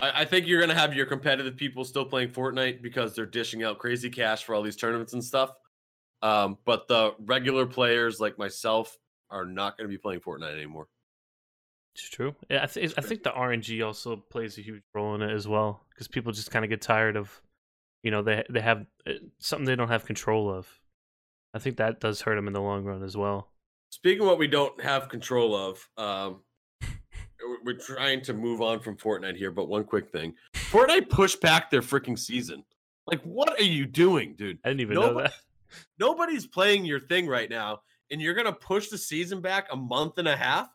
I, 0.00 0.22
I 0.22 0.24
think 0.24 0.46
you're 0.46 0.60
gonna 0.60 0.74
have 0.74 0.94
your 0.94 1.06
competitive 1.06 1.56
people 1.56 1.84
still 1.84 2.04
playing 2.04 2.30
Fortnite 2.30 2.82
because 2.82 3.14
they're 3.14 3.26
dishing 3.26 3.62
out 3.62 3.78
crazy 3.78 4.10
cash 4.10 4.44
for 4.44 4.54
all 4.54 4.62
these 4.62 4.76
tournaments 4.76 5.12
and 5.12 5.24
stuff. 5.24 5.52
Um, 6.22 6.58
but 6.64 6.88
the 6.88 7.14
regular 7.20 7.66
players 7.66 8.20
like 8.20 8.38
myself 8.38 8.96
are 9.30 9.44
not 9.44 9.76
gonna 9.76 9.88
be 9.88 9.98
playing 9.98 10.20
Fortnite 10.20 10.54
anymore. 10.54 10.88
It's 11.94 12.08
true. 12.08 12.34
Yeah, 12.48 12.62
I, 12.62 12.66
th- 12.66 12.94
I 12.96 13.00
think 13.00 13.22
the 13.22 13.30
RNG 13.30 13.84
also 13.84 14.16
plays 14.16 14.56
a 14.58 14.62
huge 14.62 14.82
role 14.94 15.14
in 15.16 15.22
it 15.22 15.32
as 15.32 15.48
well 15.48 15.84
because 15.90 16.08
people 16.08 16.32
just 16.32 16.50
kind 16.50 16.64
of 16.64 16.68
get 16.68 16.80
tired 16.80 17.16
of, 17.16 17.40
you 18.02 18.10
know, 18.10 18.22
they 18.22 18.44
they 18.48 18.60
have 18.60 18.86
uh, 19.06 19.12
something 19.38 19.64
they 19.64 19.76
don't 19.76 19.88
have 19.88 20.04
control 20.04 20.50
of. 20.50 20.68
I 21.52 21.58
think 21.58 21.78
that 21.78 22.00
does 22.00 22.20
hurt 22.20 22.36
them 22.36 22.46
in 22.46 22.52
the 22.52 22.60
long 22.60 22.84
run 22.84 23.02
as 23.02 23.16
well. 23.16 23.50
Speaking 23.90 24.20
of 24.20 24.28
what 24.28 24.38
we 24.38 24.46
don't 24.46 24.80
have 24.80 25.08
control 25.08 25.56
of, 25.56 25.88
um, 25.96 26.42
we're- 27.64 27.78
trying 27.78 28.22
to 28.22 28.32
move 28.34 28.60
on 28.60 28.80
from 28.80 28.96
Fortnite 28.96 29.36
here, 29.36 29.50
but 29.50 29.68
one 29.68 29.84
quick 29.84 30.10
thing: 30.10 30.34
Fortnite 30.54 31.08
pushed 31.08 31.40
back 31.40 31.70
their 31.70 31.82
freaking 31.82 32.18
season. 32.18 32.64
Like, 33.06 33.22
what 33.22 33.58
are 33.58 33.64
you 33.64 33.86
doing, 33.86 34.34
dude? 34.36 34.58
I 34.64 34.68
didn't 34.70 34.80
even 34.82 34.94
know 34.94 35.14
that. 35.18 35.32
Nobody's 35.98 36.46
playing 36.46 36.84
your 36.84 37.00
thing 37.00 37.26
right 37.26 37.48
now, 37.50 37.80
and 38.10 38.20
you're 38.20 38.34
gonna 38.34 38.52
push 38.52 38.88
the 38.88 38.98
season 38.98 39.40
back 39.40 39.68
a 39.72 39.76
month 39.76 40.18
and 40.18 40.28
a 40.28 40.36
half 40.36 40.68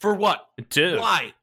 for 0.00 0.14
what? 0.14 0.48
Dude, 0.70 0.98
Why? 1.00 1.34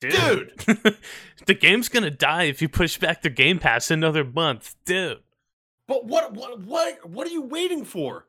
dude, 0.00 0.52
the 1.46 1.54
game's 1.54 1.88
gonna 1.88 2.10
die 2.10 2.44
if 2.44 2.62
you 2.62 2.68
push 2.68 2.98
back 2.98 3.22
the 3.22 3.30
Game 3.30 3.58
Pass 3.58 3.90
another 3.90 4.24
month, 4.24 4.74
dude. 4.84 5.18
But 5.86 6.04
what 6.06 6.34
what 6.34 6.60
what 6.60 7.08
what 7.08 7.26
are 7.26 7.30
you 7.30 7.42
waiting 7.42 7.84
for? 7.84 8.26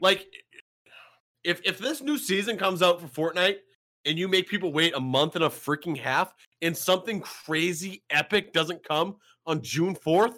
like 0.00 0.26
if 1.42 1.60
if 1.64 1.78
this 1.78 2.00
new 2.00 2.16
season 2.18 2.56
comes 2.56 2.82
out 2.82 3.00
for 3.00 3.32
Fortnite 3.32 3.56
and 4.04 4.18
you 4.18 4.28
make 4.28 4.48
people 4.48 4.72
wait 4.72 4.94
a 4.94 5.00
month 5.00 5.34
and 5.36 5.44
a 5.44 5.48
freaking 5.48 5.96
half 5.96 6.32
and 6.62 6.76
something 6.76 7.20
crazy 7.20 8.02
epic 8.10 8.52
doesn't 8.52 8.82
come 8.86 9.16
on 9.46 9.62
June 9.62 9.94
4th, 9.94 10.36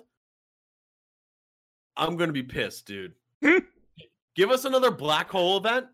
I'm 1.97 2.17
going 2.17 2.29
to 2.29 2.33
be 2.35 2.43
pissed, 2.43 2.87
dude. 2.87 3.15
Give 4.35 4.51
us 4.51 4.65
another 4.65 4.91
black 4.91 5.31
hole 5.31 5.59
event 5.59 5.87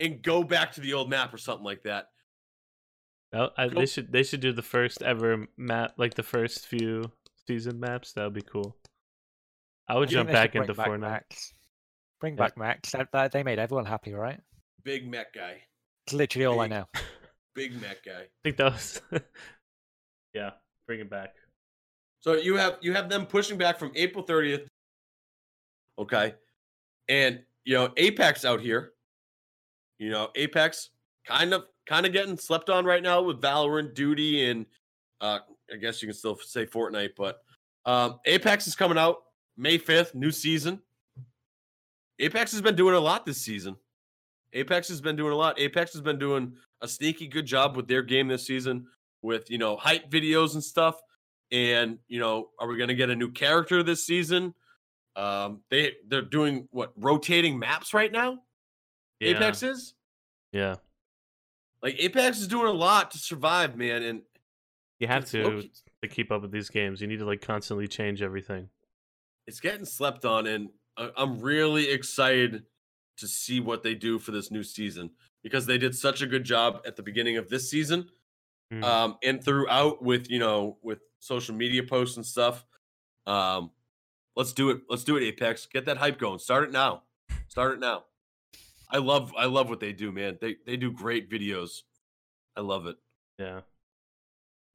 and 0.00 0.20
go 0.22 0.42
back 0.44 0.72
to 0.72 0.80
the 0.80 0.92
old 0.94 1.08
map 1.08 1.32
or 1.32 1.38
something 1.38 1.64
like 1.64 1.82
that. 1.84 2.08
That- 3.32 3.52
I- 3.56 3.68
they 3.68 3.86
should 3.86 4.12
they 4.12 4.22
should 4.22 4.40
do 4.40 4.52
the 4.52 4.62
first 4.62 5.02
ever 5.02 5.46
map, 5.56 5.94
like 5.96 6.14
the 6.14 6.22
first 6.22 6.66
few 6.66 7.10
season 7.46 7.80
maps. 7.80 8.12
That 8.12 8.24
would 8.24 8.34
be 8.34 8.42
cool. 8.42 8.76
I 9.88 9.96
would 9.96 10.08
Do 10.08 10.14
you 10.16 10.20
jump 10.20 10.30
back 10.30 10.54
into 10.54 10.74
bring 10.74 10.88
Fortnite. 10.88 11.00
Max? 11.00 11.52
Bring 12.20 12.34
Yeah. 12.34 12.38
back 12.44 12.56
Max. 12.58 12.90
That, 12.92 13.10
that, 13.12 13.32
they 13.32 13.42
made 13.42 13.58
everyone 13.58 13.84
happy, 13.86 14.12
right? 14.12 14.40
Big 14.82 15.08
mech 15.08 15.32
guy. 15.32 15.62
It's 16.06 16.12
literally 16.12 16.46
all 16.46 16.60
I 16.60 16.66
know. 16.66 16.86
Big 17.56 17.80
Mac 17.80 18.04
guy. 18.04 18.12
I 18.12 18.26
think 18.44 18.58
that 18.58 18.72
was, 18.72 19.00
yeah, 20.34 20.50
bring 20.86 21.00
it 21.00 21.10
back. 21.10 21.34
So 22.20 22.34
you 22.34 22.56
have 22.56 22.78
you 22.82 22.92
have 22.92 23.08
them 23.08 23.24
pushing 23.26 23.56
back 23.56 23.78
from 23.78 23.92
April 23.94 24.24
30th. 24.24 24.66
Okay. 25.98 26.34
And 27.08 27.40
you 27.64 27.74
know, 27.74 27.92
Apex 27.96 28.44
out 28.44 28.60
here. 28.60 28.92
You 29.98 30.10
know, 30.10 30.30
Apex 30.34 30.90
kind 31.26 31.54
of 31.54 31.64
kind 31.86 32.04
of 32.04 32.12
getting 32.12 32.36
slept 32.36 32.68
on 32.68 32.84
right 32.84 33.02
now 33.02 33.22
with 33.22 33.40
Valorant, 33.40 33.94
Duty, 33.94 34.50
and 34.50 34.66
uh 35.20 35.38
I 35.72 35.76
guess 35.76 36.02
you 36.02 36.08
can 36.08 36.16
still 36.16 36.36
say 36.36 36.66
Fortnite, 36.66 37.10
but 37.16 37.40
um 37.86 38.20
Apex 38.26 38.66
is 38.66 38.76
coming 38.76 38.98
out 38.98 39.18
May 39.56 39.78
5th, 39.78 40.14
new 40.14 40.30
season. 40.30 40.82
Apex 42.18 42.52
has 42.52 42.60
been 42.60 42.76
doing 42.76 42.94
a 42.94 43.00
lot 43.00 43.24
this 43.24 43.38
season. 43.38 43.76
Apex 44.52 44.88
has 44.88 45.00
been 45.00 45.16
doing 45.16 45.32
a 45.32 45.36
lot. 45.36 45.58
Apex 45.60 45.92
has 45.92 46.02
been 46.02 46.18
doing 46.18 46.56
a 46.80 46.88
sneaky 46.88 47.26
good 47.28 47.46
job 47.46 47.76
with 47.76 47.88
their 47.88 48.02
game 48.02 48.28
this 48.28 48.46
season 48.46 48.86
with, 49.22 49.50
you 49.50 49.58
know, 49.58 49.76
hype 49.76 50.10
videos 50.10 50.54
and 50.54 50.62
stuff. 50.62 51.00
And, 51.50 51.98
you 52.08 52.18
know, 52.20 52.48
are 52.58 52.68
we 52.68 52.76
going 52.76 52.88
to 52.88 52.94
get 52.94 53.08
a 53.10 53.16
new 53.16 53.30
character 53.30 53.82
this 53.82 54.04
season? 54.06 54.54
Um 55.14 55.62
they 55.70 55.92
they're 56.06 56.20
doing 56.20 56.68
what 56.72 56.92
rotating 56.96 57.58
maps 57.58 57.94
right 57.94 58.12
now? 58.12 58.40
Yeah, 59.20 59.30
Apex 59.30 59.62
is? 59.62 59.94
yeah, 60.52 60.74
Like 61.82 61.96
Apex 61.98 62.38
is 62.38 62.48
doing 62.48 62.66
a 62.66 62.72
lot 62.72 63.12
to 63.12 63.18
survive, 63.18 63.76
man, 63.76 64.02
and 64.02 64.22
you 65.00 65.06
have 65.06 65.24
to 65.30 65.42
low-key- 65.42 65.72
to 66.02 66.08
keep 66.08 66.30
up 66.30 66.42
with 66.42 66.50
these 66.52 66.68
games. 66.68 67.00
You 67.00 67.06
need 67.06 67.20
to 67.20 67.24
like 67.24 67.40
constantly 67.40 67.88
change 67.88 68.20
everything. 68.20 68.68
it's 69.46 69.60
getting 69.60 69.86
slept 69.86 70.24
on 70.26 70.46
and 70.46 70.68
I'm 70.98 71.40
really 71.40 71.90
excited 71.90 72.64
to 73.18 73.26
see 73.28 73.60
what 73.60 73.82
they 73.82 73.94
do 73.94 74.18
for 74.18 74.32
this 74.32 74.50
new 74.50 74.62
season 74.62 75.10
because 75.46 75.64
they 75.64 75.78
did 75.78 75.94
such 75.94 76.22
a 76.22 76.26
good 76.26 76.42
job 76.42 76.82
at 76.84 76.96
the 76.96 77.02
beginning 77.04 77.36
of 77.36 77.48
this 77.48 77.70
season 77.70 78.08
Mm. 78.72 78.82
um 78.82 79.16
and 79.22 79.44
throughout 79.44 80.02
with 80.02 80.28
you 80.28 80.40
know 80.40 80.76
with 80.82 80.98
social 81.20 81.54
media 81.54 81.84
posts 81.84 82.16
and 82.16 82.26
stuff 82.26 82.66
um 83.24 83.70
let's 84.34 84.52
do 84.52 84.70
it 84.70 84.80
let's 84.90 85.04
do 85.04 85.16
it 85.16 85.22
apex. 85.22 85.66
Get 85.66 85.84
that 85.86 85.98
hype 85.98 86.18
going. 86.18 86.40
Start 86.40 86.64
it 86.64 86.72
now. 86.72 87.04
Start 87.46 87.74
it 87.74 87.78
now. 87.78 88.06
I 88.90 88.98
love 88.98 89.32
i 89.38 89.44
love 89.44 89.68
what 89.68 89.78
they 89.78 89.92
do 89.92 90.10
man. 90.10 90.38
They 90.40 90.56
they 90.66 90.76
do 90.76 90.90
great 90.90 91.30
videos. 91.30 91.82
I 92.56 92.62
love 92.62 92.86
it. 92.86 92.96
Yeah, 93.38 93.60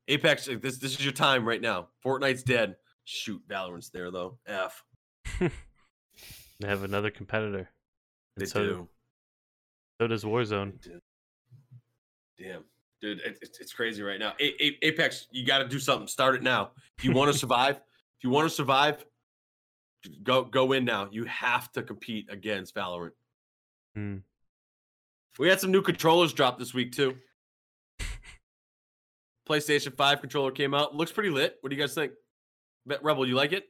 apex 0.07 0.45
this 0.45 0.77
this 0.77 0.93
is 0.93 1.03
your 1.03 1.11
time 1.11 1.45
right 1.45 1.61
now. 1.61 1.89
Fortnite's 2.06 2.43
dead. 2.43 2.77
Shoot 3.03 3.41
valorant's 3.45 3.89
there 3.89 4.10
though. 4.10 4.38
F. 4.48 4.85
They 6.61 6.68
have 6.68 6.84
another 6.84 7.10
competitor. 7.10 7.72
they 8.38 8.45
so, 8.45 8.64
do 8.64 8.88
So 10.02 10.07
does 10.07 10.23
Warzone. 10.23 10.73
Damn, 12.40 12.64
dude, 13.03 13.19
it, 13.19 13.38
it's 13.44 13.60
it's 13.60 13.72
crazy 13.72 14.02
right 14.02 14.18
now. 14.19 14.34
A- 14.40 14.64
A- 14.65 14.80
Apex, 14.82 15.28
you 15.30 15.45
got 15.45 15.60
to 15.60 15.68
do 15.68 15.78
something. 15.78 16.07
Start 16.07 16.34
it 16.34 16.41
now. 16.41 16.72
If 16.98 17.06
you 17.06 17.11
want 17.11 17.32
to 17.32 17.38
survive, 17.38 17.76
if 17.76 18.23
you 18.23 18.32
want 18.32 18.49
to 18.49 18.56
survive, 18.56 19.06
go 20.23 20.44
go 20.44 20.72
in 20.72 20.86
now. 20.86 21.07
You 21.11 21.26
have 21.26 21.72
to 21.73 21.84
compete 21.84 22.32
against 22.32 22.73
Valorant. 22.73 23.11
Hmm. 23.94 24.18
We 25.38 25.48
had 25.49 25.60
some 25.61 25.72
new 25.72 25.84
controllers 25.84 26.34
drop 26.34 26.57
this 26.57 26.73
week 26.73 26.94
too. 26.94 27.15
PlayStation 29.48 29.95
Five 29.95 30.19
controller 30.19 30.49
came 30.49 30.73
out. 30.73 30.95
Looks 30.95 31.11
pretty 31.11 31.30
lit. 31.30 31.57
What 31.61 31.69
do 31.69 31.76
you 31.76 31.82
guys 31.82 31.94
think? 31.94 32.14
Bet 32.88 33.03
Rebel, 33.03 33.28
you 33.28 33.36
like 33.36 33.53
it? 33.53 33.65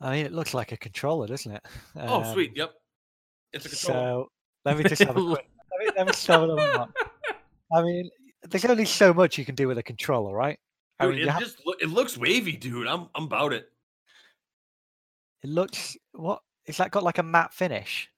I 0.00 0.12
mean, 0.12 0.24
it 0.24 0.32
looks 0.32 0.54
like 0.54 0.72
a 0.72 0.78
controller, 0.78 1.26
doesn't 1.26 1.52
it? 1.52 1.62
oh, 1.96 2.22
Um, 2.22 2.32
sweet. 2.32 2.52
Yep. 2.56 2.72
It's 3.52 3.66
a 3.66 3.68
controller. 3.68 4.00
So 4.24 4.28
let 4.64 4.78
me 4.78 4.84
just 4.84 5.02
have 5.02 5.16
a 5.18 5.22
quick. 5.34 5.49
Let, 5.90 5.94
me, 5.94 5.98
let 5.98 6.06
me 6.06 6.12
just 6.12 6.26
have 6.26 6.42
a 6.42 6.46
little 6.46 6.78
look. 6.80 6.90
I 7.72 7.82
mean, 7.82 8.10
there's 8.48 8.64
only 8.64 8.84
so 8.84 9.12
much 9.14 9.38
you 9.38 9.44
can 9.44 9.54
do 9.54 9.68
with 9.68 9.78
a 9.78 9.82
controller, 9.82 10.34
right? 10.34 10.58
I 10.98 11.06
mean, 11.06 11.14
it 11.16 11.20
you 11.20 11.28
have- 11.28 11.40
just 11.40 11.58
loo- 11.64 11.76
it 11.80 11.88
looks 11.88 12.18
wavy, 12.18 12.56
dude. 12.56 12.86
I'm 12.86 13.08
I'm 13.14 13.24
about 13.24 13.52
it. 13.52 13.70
it 15.42 15.50
looks 15.50 15.96
what? 16.12 16.22
what 16.22 16.40
is 16.66 16.76
that 16.76 16.90
got 16.90 17.02
like 17.02 17.18
a 17.18 17.22
matte 17.22 17.52
finish? 17.54 18.10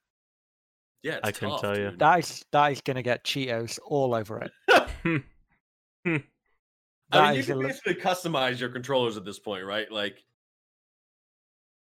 Yeah, 1.01 1.17
it's 1.17 1.27
I 1.27 1.31
couldn't 1.31 1.49
tough, 1.51 1.61
tell 1.61 1.77
you. 1.77 1.91
That 1.97 2.19
is 2.19 2.45
that 2.51 2.71
is 2.71 2.81
gonna 2.81 3.03
get 3.03 3.23
Cheetos 3.23 3.79
all 3.85 4.13
over 4.13 4.39
it. 4.41 4.51
I 7.11 7.31
mean, 7.31 7.35
you 7.37 7.43
can 7.43 7.53
a 7.53 7.57
li- 7.57 7.67
basically 7.67 7.95
customize 7.95 8.59
your 8.59 8.69
controllers 8.69 9.17
at 9.17 9.25
this 9.25 9.37
point, 9.39 9.65
right? 9.65 9.89
Like, 9.91 10.23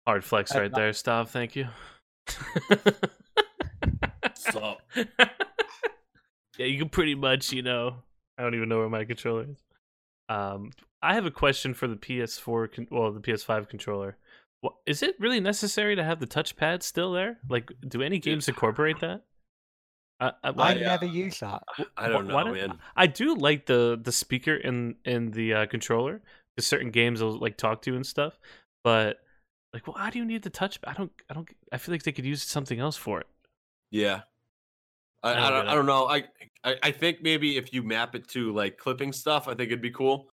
Hard 0.06 0.24
flex 0.26 0.54
right 0.54 0.74
there, 0.74 0.92
Stav. 0.92 1.30
Thank 1.30 1.56
you. 1.56 1.68
so 4.34 4.78
yeah, 6.58 6.66
you 6.66 6.78
can 6.80 6.90
pretty 6.90 7.16
much, 7.16 7.52
you 7.52 7.62
know. 7.62 7.96
I 8.38 8.44
don't 8.44 8.56
even 8.56 8.70
know 8.70 8.80
where 8.80 8.90
my 8.90 9.06
controller 9.06 9.48
is. 9.52 9.58
Um, 10.30 10.72
I 11.02 11.14
have 11.14 11.26
a 11.26 11.32
question 11.32 11.74
for 11.74 11.88
the 11.88 11.96
PS4, 11.96 12.74
con- 12.74 12.88
well, 12.90 13.12
the 13.12 13.20
PS5 13.20 13.70
controller. 13.70 14.18
What, 14.62 14.76
is 14.86 15.04
it 15.04 15.16
really 15.20 15.40
necessary 15.42 15.96
to 15.96 16.04
have 16.04 16.20
the 16.20 16.28
touchpad 16.28 16.82
still 16.84 17.12
there? 17.12 17.38
Like, 17.50 17.72
do 17.88 18.02
any 18.02 18.20
games 18.20 18.48
incorporate 18.48 19.00
that? 19.02 19.24
I, 20.20 20.28
I, 20.28 20.32
I 20.44 20.52
why- 20.52 20.68
I, 20.70 20.72
uh, 20.72 20.76
never 20.80 21.06
use 21.06 21.40
that. 21.42 21.62
I 21.98 22.08
don't 22.08 22.28
why 22.32 22.44
know, 22.44 22.54
don't- 22.56 22.68
man. 22.70 22.80
I 22.96 23.08
do 23.08 23.36
like 23.36 23.66
the 23.66 24.00
the 24.02 24.12
speaker 24.12 24.56
in 24.56 24.96
in 25.04 25.32
the 25.32 25.54
uh, 25.54 25.66
controller 25.66 26.22
because 26.56 26.66
certain 26.68 26.92
games 26.92 27.22
will 27.22 27.38
like 27.38 27.58
talk 27.58 27.82
to 27.82 27.92
you 27.92 27.96
and 27.98 28.06
stuff. 28.06 28.40
But 28.84 29.18
like, 29.74 29.86
well, 29.88 29.98
how 29.98 30.10
do 30.10 30.20
you 30.20 30.26
need 30.26 30.44
the 30.44 30.50
touch? 30.50 30.80
I 30.86 30.94
don't. 30.94 31.12
I 31.30 31.34
don't. 31.34 31.50
I 31.72 31.78
feel 31.78 31.94
like 31.94 32.04
they 32.04 32.12
could 32.14 32.26
use 32.26 32.42
something 32.44 32.80
else 32.80 32.96
for 32.96 33.20
it. 33.20 33.28
Yeah, 33.92 34.22
I, 35.24 35.32
I 35.32 35.34
I, 35.34 35.50
don't 35.50 35.52
don't, 35.52 35.68
I 35.70 35.76
don't 35.76 35.86
know. 35.86 36.08
I, 36.08 36.24
I 36.64 36.76
I 36.84 36.92
think 36.92 37.22
maybe 37.22 37.58
if 37.58 37.74
you 37.74 37.82
map 37.84 38.16
it 38.16 38.28
to 38.30 38.54
like 38.54 38.78
clipping 38.78 39.14
stuff, 39.14 39.48
I 39.48 39.52
think 39.56 39.68
it'd 39.68 39.82
be 39.82 39.92
cool. 39.92 40.30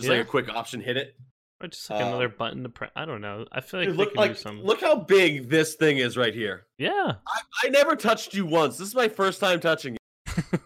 Just 0.00 0.10
like 0.10 0.20
a 0.20 0.24
quick 0.24 0.48
option, 0.48 0.80
hit 0.80 0.96
it. 0.96 1.14
Or 1.62 1.68
just 1.68 1.88
like 1.88 2.02
another 2.02 2.26
Um, 2.26 2.34
button 2.36 2.62
to 2.64 2.68
press. 2.68 2.90
I 2.96 3.04
don't 3.04 3.20
know. 3.20 3.46
I 3.52 3.60
feel 3.60 3.80
like 3.80 3.88
Dude, 3.90 3.96
look 3.96 4.08
can 4.14 4.22
do 4.22 4.28
like 4.28 4.36
some. 4.36 4.60
look 4.60 4.80
how 4.80 4.96
big 4.96 5.48
this 5.48 5.74
thing 5.76 5.98
is 5.98 6.16
right 6.16 6.34
here. 6.34 6.66
Yeah. 6.78 7.14
I, 7.26 7.40
I 7.64 7.68
never 7.68 7.94
touched 7.94 8.34
you 8.34 8.44
once. 8.44 8.76
This 8.76 8.88
is 8.88 8.94
my 8.94 9.08
first 9.08 9.40
time 9.40 9.60
touching 9.60 9.94
it. 10.26 10.60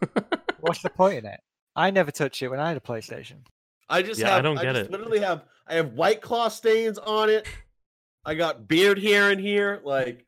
What's 0.60 0.82
the 0.82 0.88
point 0.90 1.18
in 1.18 1.26
it? 1.26 1.40
I 1.76 1.90
never 1.90 2.10
touched 2.10 2.40
it 2.42 2.48
when 2.48 2.58
I 2.58 2.68
had 2.68 2.76
a 2.76 2.80
PlayStation. 2.80 3.44
I 3.88 4.02
just 4.02 4.18
Yeah, 4.18 4.34
I 4.34 4.40
don't 4.40 4.56
get 4.60 4.74
just 4.74 4.86
it. 4.86 4.90
literally 4.90 5.20
have 5.20 5.44
I 5.66 5.74
have 5.74 5.92
white 5.92 6.20
claw 6.22 6.48
stains 6.48 6.96
on 6.98 7.28
it. 7.28 7.46
I 8.24 8.34
got 8.34 8.66
beard 8.66 8.98
hair 8.98 9.30
in 9.30 9.38
here. 9.38 9.80
Like 9.84 10.26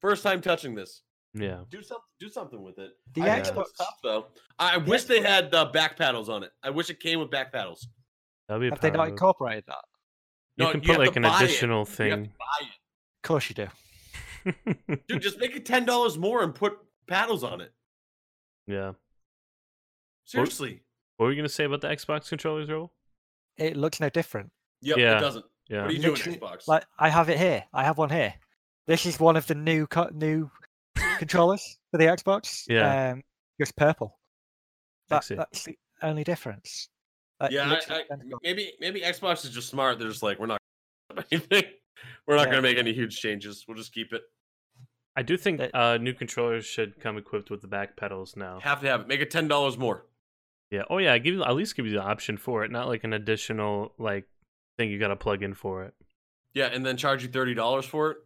first 0.00 0.22
time 0.22 0.40
touching 0.42 0.74
this. 0.74 1.02
Yeah. 1.34 1.60
Do 1.70 1.82
something 1.82 2.04
do 2.20 2.28
something 2.28 2.62
with 2.62 2.78
it. 2.78 2.92
The 3.14 3.22
I 3.22 3.40
Xbox, 3.40 3.56
looks 3.56 3.72
tough 3.72 3.98
though. 4.02 4.26
I 4.58 4.76
wish 4.76 5.04
they 5.04 5.20
had 5.20 5.50
the 5.50 5.66
back 5.66 5.96
paddles 5.96 6.28
on 6.28 6.42
it. 6.42 6.50
I 6.62 6.70
wish 6.70 6.90
it 6.90 7.00
came 7.00 7.20
with 7.20 7.30
back 7.30 7.52
paddles. 7.52 7.88
That'd 8.48 8.60
be 8.60 8.68
a 8.68 8.70
have 8.70 8.80
they 8.80 8.90
power 8.90 8.96
not 8.98 9.04
move. 9.04 9.12
incorporated 9.12 9.64
that? 9.68 9.84
You 10.56 10.64
No, 10.66 10.70
can 10.72 10.82
you 10.82 10.88
put 10.88 10.98
like 10.98 11.16
an 11.16 11.22
buy 11.22 11.40
it. 11.40 11.44
additional 11.44 11.78
You 11.80 11.84
have 11.84 11.88
to 11.88 11.94
thing. 11.96 12.24
buy 12.38 12.66
it. 12.66 12.66
Of 12.66 13.22
course 13.28 13.48
you 13.48 13.54
do. 13.54 13.68
Dude, 15.08 15.22
just 15.22 15.38
make 15.38 15.54
it 15.56 15.64
ten 15.64 15.84
dollars 15.84 16.18
more 16.18 16.42
and 16.42 16.54
put 16.54 16.74
paddles 17.08 17.42
on 17.44 17.60
it. 17.60 17.72
yeah. 18.66 18.92
Seriously. 20.24 20.80
What 21.16 21.26
were 21.26 21.32
you 21.32 21.36
gonna 21.36 21.48
say 21.48 21.64
about 21.64 21.80
the 21.80 21.88
Xbox 21.88 22.28
controllers, 22.28 22.68
roll? 22.70 22.92
It 23.56 23.76
looks 23.76 24.00
no 24.00 24.08
different. 24.08 24.50
Yep, 24.80 24.96
Yeah. 24.96 25.16
it 25.18 25.20
doesn't. 25.20 25.44
Yeah. 25.68 25.82
What 25.82 25.90
are 25.90 25.92
you 25.92 25.98
doing, 26.00 26.16
Xbox? 26.16 26.66
Like 26.68 26.84
I 26.98 27.08
have 27.08 27.28
it 27.28 27.38
here. 27.38 27.64
I 27.72 27.84
have 27.84 27.98
one 27.98 28.10
here. 28.10 28.34
This 28.86 29.06
is 29.06 29.20
one 29.20 29.36
of 29.36 29.46
the 29.46 29.54
new 29.54 29.86
co- 29.86 30.10
new 30.12 30.50
controllers 31.18 31.78
for 31.90 31.98
the 31.98 32.04
Xbox. 32.04 32.64
Yeah. 32.68 33.12
Um, 33.12 33.22
just 33.60 33.76
purple. 33.76 34.18
That, 35.08 35.24
that's 35.28 35.64
the 35.64 35.76
only 36.02 36.24
difference. 36.24 36.88
Like, 37.40 37.50
yeah, 37.52 37.78
I, 37.90 37.94
I, 37.94 38.02
maybe 38.42 38.72
maybe 38.80 39.00
Xbox 39.00 39.44
is 39.44 39.50
just 39.50 39.68
smart. 39.68 39.98
They're 39.98 40.08
just 40.08 40.22
like, 40.22 40.38
we're 40.38 40.46
not 40.46 40.58
gonna 41.10 41.24
anything. 41.30 41.64
We're 42.26 42.36
not 42.36 42.46
Yeah. 42.46 42.52
gonna 42.52 42.62
make 42.62 42.78
any 42.78 42.92
huge 42.94 43.20
changes. 43.20 43.64
We'll 43.68 43.76
just 43.76 43.92
keep 43.92 44.12
it. 44.12 44.22
I 45.14 45.22
do 45.22 45.36
think 45.36 45.58
That- 45.58 45.74
uh, 45.74 45.98
new 45.98 46.14
controllers 46.14 46.64
should 46.64 46.98
come 47.00 47.18
equipped 47.18 47.50
with 47.50 47.60
the 47.60 47.68
back 47.68 47.96
pedals 47.96 48.34
now. 48.34 48.60
Have 48.60 48.80
to 48.80 48.86
have 48.88 49.02
it. 49.02 49.08
Make 49.08 49.20
it 49.20 49.30
ten 49.30 49.46
dollars 49.46 49.76
more. 49.76 50.06
Yeah. 50.70 50.82
Oh 50.88 50.98
yeah. 50.98 51.18
Give 51.18 51.34
you 51.34 51.44
at 51.44 51.54
least 51.54 51.76
give 51.76 51.84
you 51.86 51.92
the 51.92 52.02
option 52.02 52.36
for 52.38 52.64
it, 52.64 52.70
not 52.70 52.88
like 52.88 53.04
an 53.04 53.12
additional 53.12 53.92
like 53.98 54.26
thing 54.78 54.90
you 54.90 54.98
got 54.98 55.08
to 55.08 55.16
plug 55.16 55.42
in 55.42 55.52
for 55.54 55.84
it. 55.84 55.94
Yeah, 56.54 56.66
and 56.66 56.84
then 56.84 56.96
charge 56.96 57.22
you 57.22 57.28
thirty 57.28 57.54
dollars 57.54 57.84
for 57.84 58.12
it. 58.12 58.16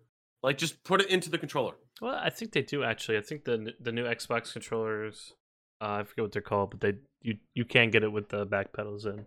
Like 0.43 0.59
just 0.59 0.85
put 0.85 1.01
it 1.01 1.09
into 1.11 1.29
the 1.29 1.39
controller. 1.39 1.75
Well, 2.01 2.15
I 2.15 2.31
think 2.31 2.53
they 2.53 2.63
do 2.63 2.83
actually. 2.85 3.19
I 3.19 3.23
think 3.23 3.45
the 3.45 3.73
the 3.81 3.93
new 3.93 4.05
Xbox 4.05 4.53
controllers, 4.53 5.33
uh, 5.81 6.01
I 6.01 6.05
forget 6.05 6.23
what 6.25 6.33
they're 6.33 6.43
called, 6.43 6.71
but 6.71 6.81
they 6.81 6.95
you 7.23 7.39
you 7.55 7.65
can 7.65 7.91
get 7.91 8.03
it 8.05 8.13
with 8.13 8.29
the 8.29 8.45
back 8.45 8.73
pedals 8.73 9.07
in. 9.07 9.27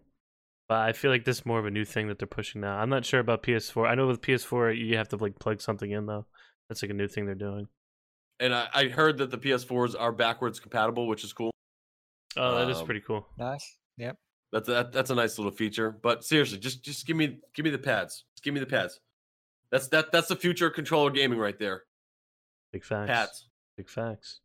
But 0.68 0.80
I 0.82 0.94
feel 0.94 1.10
like 1.10 1.26
this 1.26 1.38
is 1.40 1.46
more 1.48 1.58
of 1.60 1.66
a 1.66 1.72
new 1.72 1.84
thing 1.86 2.08
that 2.10 2.20
they're 2.20 2.28
pushing 2.28 2.62
now. 2.62 2.78
I'm 2.78 2.90
not 2.90 3.04
sure 3.04 3.20
about 3.20 3.42
PS4. 3.42 3.88
I 3.90 3.96
know 3.96 4.06
with 4.06 4.22
PS4 4.22 4.78
you 4.78 4.98
have 4.98 5.10
to 5.10 5.18
like 5.18 5.40
plug 5.40 5.62
something 5.62 5.90
in 5.90 6.06
though. 6.06 6.28
That's 6.70 6.84
like 6.84 6.92
a 6.92 6.94
new 6.94 7.08
thing 7.08 7.26
they're 7.26 7.34
doing. 7.34 7.68
And 8.40 8.54
I, 8.54 8.68
I 8.74 8.88
heard 8.88 9.18
that 9.18 9.32
the 9.32 9.38
PS4s 9.40 9.96
are 10.00 10.12
backwards 10.12 10.60
compatible, 10.60 11.08
which 11.08 11.24
is 11.24 11.34
cool. 11.34 11.52
Oh, 12.38 12.56
that 12.60 12.70
is 12.70 12.78
Um, 12.78 12.86
pretty 12.86 13.02
cool. 13.02 13.26
nice. 13.38 13.78
Yep. 13.98 14.16
That's 14.54 14.68
that, 14.68 14.92
that's 14.92 15.10
a 15.10 15.16
nice 15.16 15.40
little 15.40 15.52
feature. 15.52 15.90
But 15.92 16.24
seriously, 16.24 16.60
just 16.60 16.84
just 16.84 17.08
give 17.08 17.18
me 17.18 17.40
give 17.56 17.64
me 17.66 17.72
the 17.72 17.80
pads. 17.80 18.26
Just 18.36 18.44
give 18.44 18.54
me 18.54 18.60
the 18.60 18.66
pads. 18.68 19.00
That's 19.72 19.88
that 19.88 20.12
that's 20.12 20.28
the 20.28 20.36
future 20.36 20.68
of 20.68 20.74
controller 20.74 21.10
gaming 21.10 21.40
right 21.40 21.58
there. 21.58 21.84
Big 22.72 22.84
facts. 22.84 23.10
Pads. 23.10 23.48
Big 23.78 23.90
facts. 23.90 24.40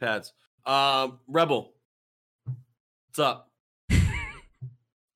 Pads. 0.00 0.32
Um 0.64 1.18
Rebel. 1.28 1.72
What's 3.08 3.18
up? 3.18 3.50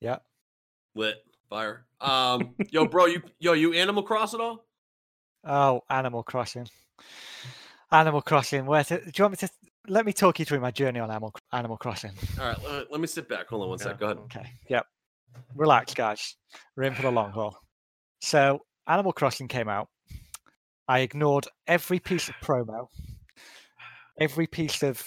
Yeah. 0.00 0.16
Lit. 0.94 1.16
Fire. 1.50 1.84
Um 2.00 2.54
yo 2.70 2.86
bro, 2.86 3.06
you 3.06 3.22
yo, 3.38 3.52
you 3.52 3.74
Animal 3.74 4.02
Cross 4.02 4.34
at 4.34 4.40
all? 4.40 4.64
Oh, 5.44 5.82
Animal 5.90 6.22
Crossing. 6.22 6.68
Animal 7.92 8.22
Crossing. 8.22 8.66
Where 8.66 8.84
to, 8.84 8.98
do 8.98 9.10
you 9.14 9.24
want 9.24 9.32
me 9.32 9.36
to 9.46 9.48
let 9.88 10.06
me 10.06 10.12
talk 10.12 10.38
you 10.38 10.44
through 10.44 10.60
my 10.60 10.70
journey 10.70 11.00
on 11.00 11.10
Animal 11.10 11.34
Animal 11.52 11.76
Crossing? 11.76 12.12
All 12.40 12.46
right, 12.46 12.56
let, 12.64 12.92
let 12.92 13.00
me 13.00 13.06
sit 13.06 13.28
back. 13.28 13.48
Hold 13.48 13.62
on 13.64 13.68
one 13.70 13.78
Yeah. 13.78 13.84
sec. 13.84 13.98
Go 13.98 14.06
ahead. 14.06 14.18
Okay. 14.18 14.46
Yep. 14.68 14.86
Relax, 15.54 15.94
guys. 15.94 16.36
We're 16.76 16.84
in 16.84 16.94
for 16.94 17.02
the 17.02 17.10
long 17.10 17.30
haul. 17.32 17.56
So, 18.20 18.60
Animal 18.86 19.12
Crossing 19.12 19.48
came 19.48 19.68
out. 19.68 19.88
I 20.90 21.00
ignored 21.00 21.46
every 21.68 22.00
piece 22.00 22.28
of 22.28 22.34
promo, 22.42 22.88
every 24.18 24.48
piece 24.48 24.82
of 24.82 25.00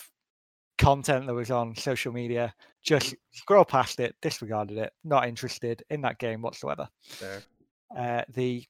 content 0.77 1.27
that 1.27 1.33
was 1.33 1.51
on 1.51 1.75
social 1.75 2.13
media. 2.13 2.53
Just 2.81 3.15
scroll 3.33 3.65
past 3.65 3.99
it, 3.99 4.15
disregarded 4.21 4.77
it, 4.77 4.93
not 5.03 5.27
interested 5.27 5.83
in 5.89 5.99
that 6.03 6.19
game 6.19 6.41
whatsoever. 6.41 6.87
Fair. 7.03 7.43
Uh, 7.97 8.21
the 8.33 8.63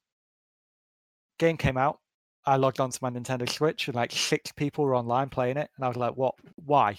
game 1.38 1.56
came 1.56 1.78
out. 1.78 2.00
I 2.48 2.56
logged 2.56 2.80
onto 2.80 2.98
my 3.04 3.12
Nintendo 3.12 3.48
Switch 3.48 3.88
and 3.88 3.94
like 3.94 4.12
six 4.12 4.52
people 4.52 4.84
were 4.84 4.96
online 4.96 5.30
playing 5.30 5.58
it, 5.58 5.70
and 5.76 5.86
I 5.86 5.90
was 5.90 5.98
like, 5.98 6.18
"What? 6.18 6.34
Why? 6.56 6.98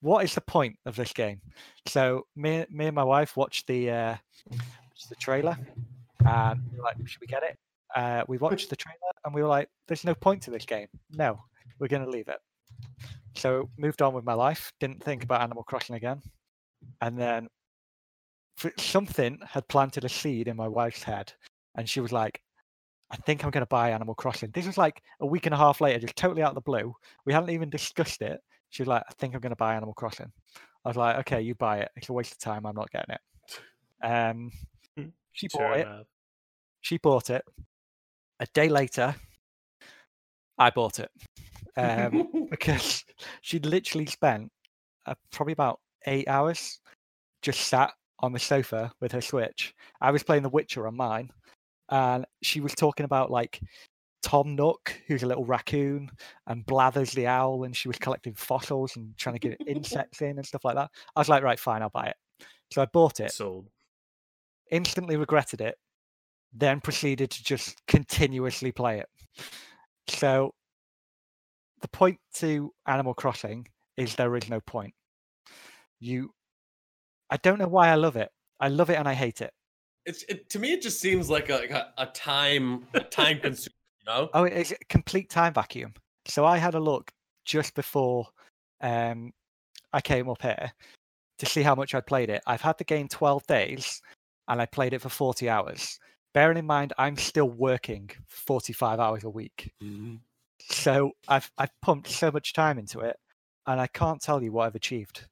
What 0.00 0.24
is 0.24 0.34
the 0.34 0.42
point 0.42 0.76
of 0.84 0.94
this 0.94 1.14
game?" 1.14 1.40
So 1.86 2.26
me, 2.36 2.66
me 2.68 2.88
and 2.88 2.94
my 2.94 3.02
wife 3.02 3.34
watched 3.34 3.66
the 3.66 3.90
uh, 3.90 4.16
watched 4.50 5.08
the 5.08 5.16
trailer, 5.16 5.56
and 6.26 6.60
we 6.70 6.76
were 6.76 6.84
like, 6.84 6.96
"Should 7.08 7.22
we 7.22 7.26
get 7.26 7.42
it?" 7.42 7.58
Uh, 7.94 8.24
we 8.28 8.38
watched 8.38 8.70
the 8.70 8.76
trailer, 8.76 8.98
and 9.24 9.34
we 9.34 9.42
were 9.42 9.48
like, 9.48 9.68
"There's 9.86 10.04
no 10.04 10.14
point 10.14 10.42
to 10.42 10.50
this 10.50 10.64
game. 10.64 10.88
No, 11.10 11.40
we're 11.78 11.88
going 11.88 12.04
to 12.04 12.10
leave 12.10 12.28
it." 12.28 12.38
So 13.36 13.70
moved 13.78 14.02
on 14.02 14.14
with 14.14 14.24
my 14.24 14.34
life. 14.34 14.72
Didn't 14.80 15.02
think 15.02 15.24
about 15.24 15.42
Animal 15.42 15.64
Crossing 15.64 15.96
again, 15.96 16.20
and 17.00 17.18
then 17.18 17.48
something 18.78 19.38
had 19.48 19.66
planted 19.68 20.04
a 20.04 20.08
seed 20.08 20.48
in 20.48 20.56
my 20.56 20.68
wife's 20.68 21.02
head, 21.02 21.32
and 21.76 21.88
she 21.88 22.00
was 22.00 22.12
like, 22.12 22.40
I 23.10 23.16
think 23.16 23.44
I'm 23.44 23.50
going 23.50 23.62
to 23.62 23.66
buy 23.66 23.90
Animal 23.90 24.14
Crossing. 24.14 24.50
This 24.52 24.66
was 24.66 24.78
like 24.78 25.02
a 25.20 25.26
week 25.26 25.46
and 25.46 25.54
a 25.54 25.58
half 25.58 25.80
later, 25.80 26.00
just 26.00 26.16
totally 26.16 26.42
out 26.42 26.50
of 26.50 26.54
the 26.54 26.60
blue. 26.62 26.94
We 27.26 27.32
hadn't 27.32 27.50
even 27.50 27.70
discussed 27.70 28.22
it. 28.22 28.40
She 28.70 28.82
was 28.82 28.88
like, 28.88 29.02
I 29.08 29.12
think 29.18 29.34
I'm 29.34 29.40
going 29.40 29.50
to 29.50 29.56
buy 29.56 29.74
Animal 29.74 29.94
Crossing. 29.94 30.32
I 30.84 30.88
was 30.88 30.96
like, 30.96 31.18
okay, 31.18 31.40
you 31.40 31.54
buy 31.54 31.78
it. 31.78 31.90
It's 31.96 32.08
a 32.08 32.12
waste 32.12 32.32
of 32.32 32.38
time. 32.38 32.66
I'm 32.66 32.74
not 32.74 32.90
getting 32.90 33.14
it. 33.14 34.04
Um, 34.04 34.50
Hmm, 34.96 35.08
she 35.32 35.48
Sure 35.48 35.60
bought 35.60 35.78
it. 35.78 36.06
She 36.80 36.98
bought 36.98 37.30
it. 37.30 37.44
A 38.40 38.46
day 38.54 38.68
later, 38.68 39.14
I 40.58 40.70
bought 40.70 41.00
it 41.00 41.10
um, 41.76 42.46
because 42.50 43.04
she'd 43.40 43.66
literally 43.66 44.06
spent 44.06 44.50
uh, 45.06 45.14
probably 45.32 45.52
about 45.52 45.80
eight 46.06 46.28
hours 46.28 46.80
just 47.42 47.60
sat 47.68 47.92
on 48.20 48.32
the 48.32 48.38
sofa 48.38 48.92
with 49.00 49.12
her 49.12 49.20
Switch. 49.20 49.74
I 50.00 50.10
was 50.10 50.22
playing 50.22 50.42
The 50.42 50.48
Witcher 50.48 50.86
on 50.86 50.96
mine, 50.96 51.30
and 51.90 52.24
she 52.42 52.60
was 52.60 52.74
talking 52.74 53.04
about 53.04 53.30
like 53.30 53.60
Tom 54.22 54.56
Nook, 54.56 54.98
who's 55.06 55.22
a 55.22 55.26
little 55.26 55.44
raccoon, 55.44 56.10
and 56.46 56.64
Blathers 56.64 57.12
the 57.12 57.26
owl, 57.26 57.64
and 57.64 57.76
she 57.76 57.88
was 57.88 57.98
collecting 57.98 58.34
fossils 58.34 58.96
and 58.96 59.16
trying 59.18 59.38
to 59.38 59.48
get 59.48 59.60
insects 59.66 60.22
in 60.22 60.38
and 60.38 60.46
stuff 60.46 60.64
like 60.64 60.76
that. 60.76 60.90
I 61.14 61.20
was 61.20 61.28
like, 61.28 61.42
right, 61.42 61.58
fine, 61.58 61.82
I'll 61.82 61.90
buy 61.90 62.06
it. 62.06 62.16
So 62.72 62.82
I 62.82 62.86
bought 62.86 63.20
it, 63.20 63.32
Sold. 63.32 63.68
instantly 64.70 65.16
regretted 65.16 65.60
it, 65.60 65.76
then 66.54 66.80
proceeded 66.80 67.30
to 67.30 67.42
just 67.44 67.84
continuously 67.86 68.72
play 68.72 69.00
it. 69.00 69.08
So 70.08 70.54
the 71.82 71.88
point 71.88 72.18
to 72.36 72.72
Animal 72.86 73.14
Crossing 73.14 73.66
is 73.96 74.14
there 74.14 74.36
is 74.36 74.48
no 74.48 74.60
point. 74.60 74.94
You 76.00 76.30
I 77.30 77.36
don't 77.38 77.58
know 77.58 77.68
why 77.68 77.88
I 77.88 77.94
love 77.94 78.16
it. 78.16 78.30
I 78.60 78.68
love 78.68 78.90
it 78.90 78.94
and 78.94 79.08
I 79.08 79.14
hate 79.14 79.40
it. 79.40 79.52
It's 80.06 80.22
it, 80.28 80.48
to 80.50 80.58
me. 80.58 80.72
It 80.72 80.82
just 80.82 81.00
seems 81.00 81.30
like 81.30 81.48
a 81.48 81.54
like 81.54 81.70
a, 81.70 81.92
a 81.98 82.06
time 82.06 82.86
a 82.94 83.00
time 83.00 83.40
consumer. 83.42 83.74
You 84.00 84.12
know? 84.12 84.30
Oh, 84.34 84.44
it's 84.44 84.70
a 84.70 84.76
complete 84.88 85.30
time 85.30 85.54
vacuum. 85.54 85.94
So 86.26 86.44
I 86.44 86.58
had 86.58 86.74
a 86.74 86.80
look 86.80 87.10
just 87.44 87.74
before 87.74 88.26
um, 88.80 89.32
I 89.92 90.00
came 90.00 90.28
up 90.28 90.42
here 90.42 90.72
to 91.38 91.46
see 91.46 91.62
how 91.62 91.74
much 91.74 91.94
I'd 91.94 92.06
played 92.06 92.30
it. 92.30 92.42
I've 92.46 92.60
had 92.60 92.78
the 92.78 92.84
game 92.84 93.08
12 93.08 93.46
days 93.46 94.00
and 94.48 94.60
I 94.60 94.66
played 94.66 94.92
it 94.92 95.00
for 95.00 95.08
40 95.08 95.48
hours. 95.48 95.98
Bearing 96.34 96.58
in 96.58 96.66
mind, 96.66 96.92
I'm 96.98 97.16
still 97.16 97.48
working 97.48 98.10
45 98.26 98.98
hours 98.98 99.24
a 99.24 99.30
week. 99.30 99.72
So 100.60 101.12
I've, 101.28 101.50
I've 101.56 101.70
pumped 101.80 102.08
so 102.08 102.30
much 102.32 102.52
time 102.52 102.78
into 102.78 103.00
it 103.00 103.16
and 103.66 103.80
I 103.80 103.86
can't 103.86 104.20
tell 104.20 104.42
you 104.42 104.50
what 104.52 104.66
I've 104.66 104.74
achieved. 104.74 105.26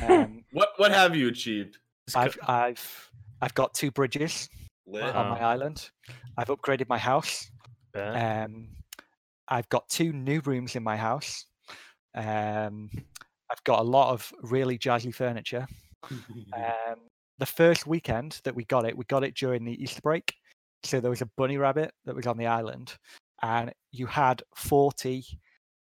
Um, 0.00 0.44
What 0.52 0.70
what 0.76 0.92
have 0.92 1.16
you 1.16 1.28
achieved? 1.28 1.78
I've, 2.14 2.38
I've, 2.46 3.10
I've 3.42 3.54
got 3.54 3.74
two 3.74 3.90
bridges 3.90 4.48
Lit. 4.86 5.02
on 5.02 5.28
my 5.28 5.40
island. 5.40 5.90
I've 6.36 6.48
upgraded 6.48 6.88
my 6.88 6.98
house. 6.98 7.50
bet. 7.92 8.44
Um, 8.44 8.68
I've 9.48 9.68
got 9.68 9.88
two 9.88 10.12
new 10.12 10.40
rooms 10.40 10.76
in 10.76 10.82
my 10.82 10.96
house. 10.96 11.46
Um, 12.14 12.90
I've 13.50 13.62
got 13.64 13.80
a 13.80 13.82
lot 13.82 14.12
of 14.12 14.32
really 14.42 14.78
jazzy 14.78 15.14
furniture. 15.14 15.66
Um, 16.54 17.00
the 17.38 17.46
first 17.46 17.86
weekend 17.86 18.40
that 18.44 18.54
we 18.54 18.64
got 18.64 18.86
it, 18.86 18.96
we 18.96 19.04
got 19.04 19.24
it 19.24 19.34
during 19.34 19.64
the 19.64 19.82
Easter 19.82 20.00
break. 20.00 20.34
So 20.82 21.00
there 21.00 21.10
was 21.10 21.22
a 21.22 21.30
bunny 21.36 21.58
rabbit 21.58 21.92
that 22.04 22.14
was 22.14 22.26
on 22.26 22.36
the 22.36 22.46
island, 22.46 22.94
and 23.42 23.72
you 23.92 24.06
had 24.06 24.42
40 24.54 25.24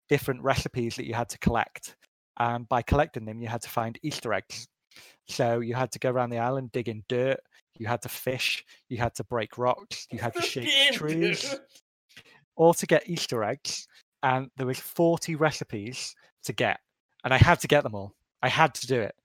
different 0.09 0.41
recipes 0.41 0.95
that 0.95 1.05
you 1.05 1.13
had 1.13 1.29
to 1.29 1.37
collect. 1.39 1.95
And 2.39 2.67
by 2.67 2.81
collecting 2.81 3.25
them, 3.25 3.41
you 3.41 3.47
had 3.47 3.61
to 3.61 3.69
find 3.69 3.99
Easter 4.03 4.33
eggs. 4.33 4.67
So 5.27 5.59
you 5.59 5.75
had 5.75 5.91
to 5.91 5.99
go 5.99 6.09
around 6.09 6.29
the 6.29 6.39
island 6.39 6.71
digging 6.71 7.03
dirt. 7.07 7.39
You 7.77 7.87
had 7.87 8.01
to 8.03 8.09
fish. 8.09 8.63
You 8.89 8.97
had 8.97 9.15
to 9.15 9.23
break 9.23 9.57
rocks. 9.57 10.07
You 10.11 10.19
had 10.19 10.33
to 10.35 10.41
shake 10.53 10.93
trees, 10.93 11.55
all 12.55 12.73
to 12.73 12.85
get 12.85 13.09
Easter 13.09 13.43
eggs. 13.43 13.87
And 14.21 14.49
there 14.57 14.67
was 14.67 14.79
40 14.79 15.35
recipes 15.35 16.15
to 16.43 16.53
get, 16.53 16.79
and 17.23 17.33
I 17.33 17.37
had 17.37 17.59
to 17.61 17.67
get 17.67 17.83
them 17.83 17.95
all. 17.95 18.13
I 18.41 18.49
had 18.49 18.73
to 18.75 18.87
do 18.87 18.99
it. 18.99 19.15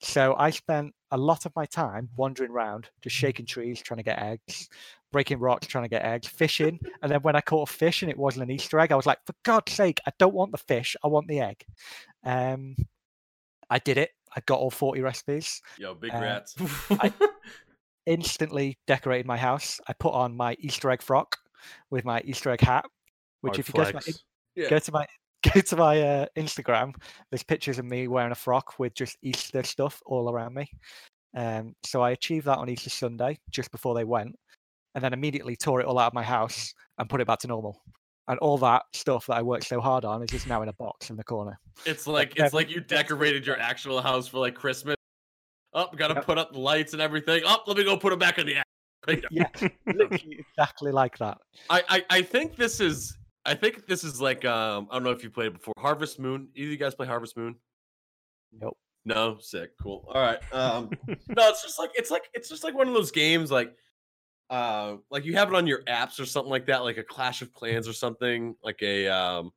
So 0.00 0.34
I 0.38 0.50
spent 0.50 0.94
a 1.10 1.16
lot 1.16 1.46
of 1.46 1.52
my 1.56 1.64
time 1.64 2.08
wandering 2.16 2.50
around, 2.50 2.90
just 3.00 3.16
shaking 3.16 3.46
trees, 3.46 3.80
trying 3.80 3.98
to 3.98 4.04
get 4.04 4.18
eggs, 4.18 4.68
breaking 5.12 5.38
rocks, 5.38 5.66
trying 5.66 5.84
to 5.84 5.88
get 5.88 6.04
eggs, 6.04 6.26
fishing. 6.26 6.78
And 7.02 7.10
then 7.10 7.22
when 7.22 7.36
I 7.36 7.40
caught 7.40 7.68
a 7.68 7.72
fish 7.72 8.02
and 8.02 8.10
it 8.10 8.18
wasn't 8.18 8.44
an 8.44 8.50
Easter 8.50 8.78
egg, 8.80 8.92
I 8.92 8.96
was 8.96 9.06
like, 9.06 9.18
for 9.26 9.34
God's 9.44 9.72
sake, 9.72 10.00
I 10.06 10.12
don't 10.18 10.34
want 10.34 10.52
the 10.52 10.58
fish. 10.58 10.96
I 11.04 11.08
want 11.08 11.28
the 11.28 11.40
egg. 11.40 11.64
Um, 12.24 12.76
I 13.70 13.78
did 13.78 13.96
it. 13.98 14.10
I 14.34 14.40
got 14.46 14.58
all 14.58 14.70
40 14.70 15.00
recipes. 15.00 15.62
Yo, 15.78 15.94
big 15.94 16.12
Uh, 16.12 16.20
rats. 16.20 16.56
Instantly 18.06 18.78
decorated 18.86 19.26
my 19.26 19.36
house. 19.36 19.80
I 19.88 19.92
put 19.94 20.12
on 20.12 20.36
my 20.36 20.56
Easter 20.60 20.90
egg 20.90 21.02
frock 21.02 21.38
with 21.90 22.04
my 22.04 22.20
Easter 22.24 22.50
egg 22.50 22.60
hat, 22.60 22.84
which 23.40 23.56
Hard 23.56 23.60
if 23.60 23.68
you 23.68 23.74
go 23.74 23.84
to 23.84 23.94
my. 23.94 24.00
Yeah. 24.54 24.70
go 24.70 24.78
to 24.78 24.92
my 24.92 25.06
go 25.54 25.60
to 25.60 25.76
my 25.76 26.00
uh, 26.00 26.26
Instagram, 26.36 26.94
there's 27.30 27.42
pictures 27.42 27.78
of 27.78 27.84
me 27.84 28.08
wearing 28.08 28.32
a 28.32 28.36
frock 28.36 28.78
with 28.78 28.94
just 28.94 29.16
Easter 29.22 29.62
stuff 29.62 30.00
all 30.06 30.30
around 30.30 30.54
me. 30.54 30.68
Um, 31.36 31.74
so 31.84 32.02
I 32.02 32.10
achieved 32.12 32.46
that 32.46 32.58
on 32.58 32.68
Easter 32.68 32.90
Sunday, 32.90 33.38
just 33.50 33.70
before 33.70 33.94
they 33.94 34.04
went, 34.04 34.34
and 34.94 35.04
then 35.04 35.12
immediately 35.12 35.54
tore 35.56 35.80
it 35.80 35.86
all 35.86 35.98
out 35.98 36.08
of 36.08 36.14
my 36.14 36.22
house 36.22 36.72
and 36.98 37.08
put 37.08 37.20
it 37.20 37.26
back 37.26 37.40
to 37.40 37.46
normal. 37.48 37.80
And 38.28 38.38
all 38.40 38.58
that 38.58 38.82
stuff 38.92 39.26
that 39.26 39.34
I 39.34 39.42
worked 39.42 39.64
so 39.68 39.80
hard 39.80 40.04
on 40.04 40.22
is 40.22 40.30
just 40.30 40.48
now 40.48 40.62
in 40.62 40.68
a 40.68 40.72
box 40.72 41.10
in 41.10 41.16
the 41.16 41.22
corner. 41.22 41.58
It's 41.84 42.06
like 42.08 42.36
yeah, 42.36 42.46
it's 42.46 42.54
like 42.54 42.70
you 42.70 42.80
decorated 42.80 43.46
your 43.46 43.60
actual 43.60 44.00
house 44.02 44.26
for 44.26 44.38
like 44.38 44.54
Christmas. 44.54 44.96
Up, 45.74 45.96
gotta 45.96 46.14
Yep. 46.14 46.24
put 46.26 46.38
up 46.38 46.52
the 46.52 46.58
lights 46.58 46.92
and 46.94 47.02
everything. 47.02 47.44
Up, 47.44 47.64
let 47.68 47.76
me 47.76 47.84
go 47.84 47.96
put 47.96 48.10
them 48.10 48.18
back 48.18 48.38
in 48.38 48.46
the. 48.46 48.56
act- 48.56 48.66
Yeah, 49.30 49.46
exactly 49.86 50.90
like 50.90 51.16
that. 51.18 51.38
I, 51.70 51.82
I 51.88 52.04
I 52.10 52.22
think 52.22 52.56
this 52.56 52.80
is 52.80 53.16
I 53.46 53.54
think 53.54 53.86
this 53.86 54.04
is 54.04 54.20
like 54.20 54.44
um 54.44 54.88
I 54.90 54.94
don't 54.94 55.04
know 55.04 55.10
if 55.10 55.22
you 55.22 55.30
played 55.30 55.48
it 55.48 55.52
before 55.54 55.74
Harvest 55.78 56.18
Moon. 56.18 56.48
Either 56.54 56.70
you 56.70 56.76
guys 56.76 56.94
play 56.94 57.06
Harvest 57.06 57.36
Moon? 57.36 57.56
Nope. 58.52 58.76
No, 59.04 59.38
sick, 59.38 59.70
cool. 59.80 60.04
All 60.12 60.20
right. 60.20 60.38
Um 60.52 60.90
no, 61.08 61.48
it's 61.48 61.62
just 61.62 61.78
like 61.78 61.90
it's 61.94 62.10
like 62.10 62.24
it's 62.34 62.48
just 62.48 62.64
like 62.64 62.74
one 62.74 62.88
of 62.88 62.94
those 62.94 63.10
games 63.10 63.50
like 63.50 63.74
uh 64.50 64.96
like 65.10 65.24
you 65.24 65.34
have 65.34 65.48
it 65.48 65.54
on 65.54 65.66
your 65.66 65.82
apps 65.84 66.20
or 66.20 66.26
something 66.26 66.50
like 66.50 66.66
that, 66.66 66.82
like 66.82 66.98
a 66.98 67.02
Clash 67.04 67.42
of 67.42 67.52
Clans 67.52 67.88
or 67.88 67.92
something, 67.92 68.54
like 68.62 68.82
a 68.82 69.08
um 69.08 69.50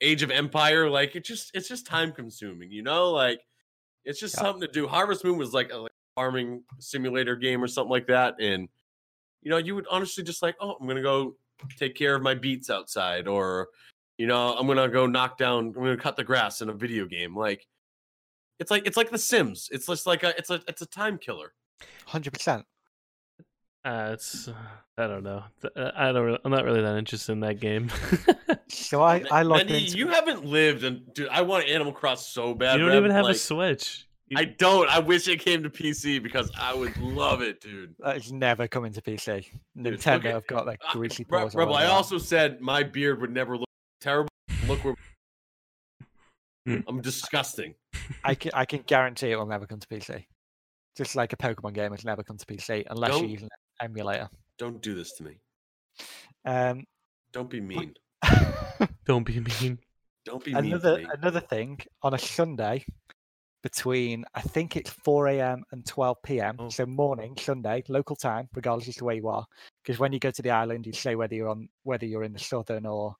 Age 0.00 0.22
of 0.22 0.30
Empire. 0.30 0.88
Like 0.90 1.14
it 1.16 1.24
just 1.24 1.50
it's 1.54 1.68
just 1.68 1.86
time 1.86 2.12
consuming, 2.12 2.70
you 2.70 2.82
know? 2.82 3.10
Like 3.10 3.40
it's 4.04 4.20
just 4.20 4.34
Yeah. 4.36 4.42
something 4.42 4.60
to 4.62 4.72
do. 4.72 4.86
Harvest 4.86 5.24
Moon 5.24 5.38
was 5.38 5.52
like 5.52 5.72
a 5.72 5.76
like 5.76 5.92
farming 6.14 6.62
simulator 6.78 7.36
game 7.36 7.62
or 7.62 7.66
something 7.66 7.90
like 7.90 8.06
that. 8.08 8.34
And 8.40 8.68
you 9.42 9.50
know, 9.50 9.58
you 9.58 9.74
would 9.74 9.86
honestly 9.90 10.24
just 10.24 10.42
like, 10.42 10.56
oh, 10.60 10.76
I'm 10.80 10.86
gonna 10.86 11.02
go 11.02 11.36
take 11.78 11.94
care 11.94 12.14
of 12.14 12.22
my 12.22 12.34
beats 12.34 12.70
outside, 12.70 13.26
or 13.28 13.68
you 14.18 14.26
know, 14.26 14.54
I'm 14.56 14.66
gonna 14.66 14.88
go 14.88 15.06
knock 15.06 15.38
down, 15.38 15.66
I'm 15.66 15.72
gonna 15.72 15.96
cut 15.96 16.16
the 16.16 16.24
grass 16.24 16.60
in 16.60 16.68
a 16.68 16.74
video 16.74 17.06
game. 17.06 17.36
Like 17.36 17.66
it's 18.60 18.70
like 18.70 18.86
it's 18.86 18.96
like 18.96 19.10
The 19.10 19.18
Sims. 19.18 19.68
It's 19.72 19.86
just 19.86 20.06
like 20.06 20.22
a 20.22 20.36
it's 20.38 20.50
a 20.50 20.60
it's 20.68 20.82
a 20.82 20.86
time 20.86 21.18
killer. 21.18 21.52
Hundred 22.06 22.32
percent. 22.32 22.64
Uh, 23.84 24.10
it's 24.12 24.48
uh, 24.48 24.54
I 24.96 25.06
don't 25.06 25.24
know. 25.24 25.44
Uh, 25.76 25.90
I 25.94 26.10
don't. 26.12 26.24
re- 26.24 26.38
I'm 26.44 26.50
not 26.50 26.64
really 26.64 26.80
that 26.80 26.96
interested 26.96 27.32
in 27.32 27.40
that 27.40 27.60
game. 27.60 27.90
So 28.68 29.02
I 29.02 29.22
I 29.30 29.42
logged 29.42 29.68
Mandy, 29.68 29.86
into 29.86 29.98
you 29.98 30.08
haven't 30.08 30.44
lived, 30.44 30.84
and 30.84 31.12
dude, 31.14 31.28
I 31.28 31.42
want 31.42 31.68
Animal 31.68 31.92
Cross 31.92 32.28
so 32.28 32.54
bad. 32.54 32.74
you 32.74 32.80
don't 32.80 32.88
Rev, 32.88 32.98
even 32.98 33.10
have 33.10 33.26
a 33.26 33.34
Switch. 33.34 34.03
You- 34.28 34.38
I 34.38 34.44
don't. 34.44 34.88
I 34.88 34.98
wish 35.00 35.28
it 35.28 35.40
came 35.40 35.62
to 35.64 35.70
PC 35.70 36.22
because 36.22 36.50
I 36.56 36.74
would 36.74 36.96
love 36.96 37.42
it, 37.42 37.60
dude. 37.60 37.94
that 37.98 38.16
is 38.16 38.32
never 38.32 38.66
coming 38.66 38.92
to 38.94 39.02
PC. 39.02 39.46
look 39.76 39.94
Nintendo 39.94 40.24
at- 40.26 40.32
have 40.34 40.46
got 40.46 40.64
their 40.66 40.76
Uh, 40.88 40.92
greasy 40.92 41.26
Re- 41.28 41.40
paws. 41.40 41.54
Rebel, 41.54 41.74
I 41.74 41.86
also 41.86 42.16
said 42.18 42.60
my 42.60 42.82
beard 42.82 43.20
would 43.20 43.30
never 43.30 43.58
look 43.58 43.68
terrible. 44.00 44.30
Look 44.66 44.82
where 44.84 44.94
Hmm. 46.66 46.78
I'm 46.88 47.02
disgusting. 47.02 47.74
I 48.24 48.34
can 48.34 48.50
I 48.54 48.64
can 48.64 48.80
guarantee 48.82 49.30
it 49.30 49.36
will 49.36 49.44
never 49.46 49.66
come 49.66 49.78
to 49.80 49.86
PC. 49.86 50.24
Just 50.96 51.14
like 51.16 51.32
a 51.34 51.36
Pokemon 51.36 51.74
game 51.74 51.90
has 51.90 52.04
never 52.04 52.22
come 52.22 52.38
to 52.38 52.46
PC 52.46 52.84
unless 52.88 53.10
Don't- 53.10 53.24
you 53.24 53.28
use 53.30 53.42
an 53.42 53.50
emulator. 53.82 54.30
Don't 54.56 54.80
do 54.80 54.94
this 54.94 55.12
to 55.16 55.24
me. 55.24 55.40
Um, 56.46 56.84
Don't 57.32 57.50
be 57.50 57.60
mean. 57.60 57.94
Don't 59.04 59.24
be 59.24 59.40
mean. 59.40 59.78
Don't 60.24 60.42
be 60.42 60.54
mean 60.54 60.64
another 60.66 61.00
to 61.02 61.10
another 61.10 61.40
thing 61.40 61.80
on 62.02 62.14
a 62.14 62.18
Sunday 62.18 62.84
between 63.64 64.26
I 64.34 64.42
think 64.42 64.76
it's 64.76 64.90
4 64.90 65.26
a.m. 65.28 65.64
and 65.72 65.84
12 65.86 66.22
p.m. 66.22 66.56
Oh. 66.58 66.68
So 66.68 66.84
morning 66.84 67.34
Sunday 67.40 67.82
local 67.88 68.14
time, 68.14 68.46
regardless 68.54 68.88
as 68.88 68.96
to 68.96 69.06
where 69.06 69.16
you 69.16 69.26
are. 69.26 69.46
Because 69.82 69.98
when 69.98 70.12
you 70.12 70.20
go 70.20 70.30
to 70.30 70.42
the 70.42 70.50
island, 70.50 70.86
you 70.86 70.92
say 70.92 71.16
whether 71.16 71.34
you're 71.34 71.48
on 71.48 71.70
whether 71.82 72.04
you're 72.04 72.24
in 72.24 72.34
the 72.34 72.38
southern 72.38 72.84
or 72.84 73.16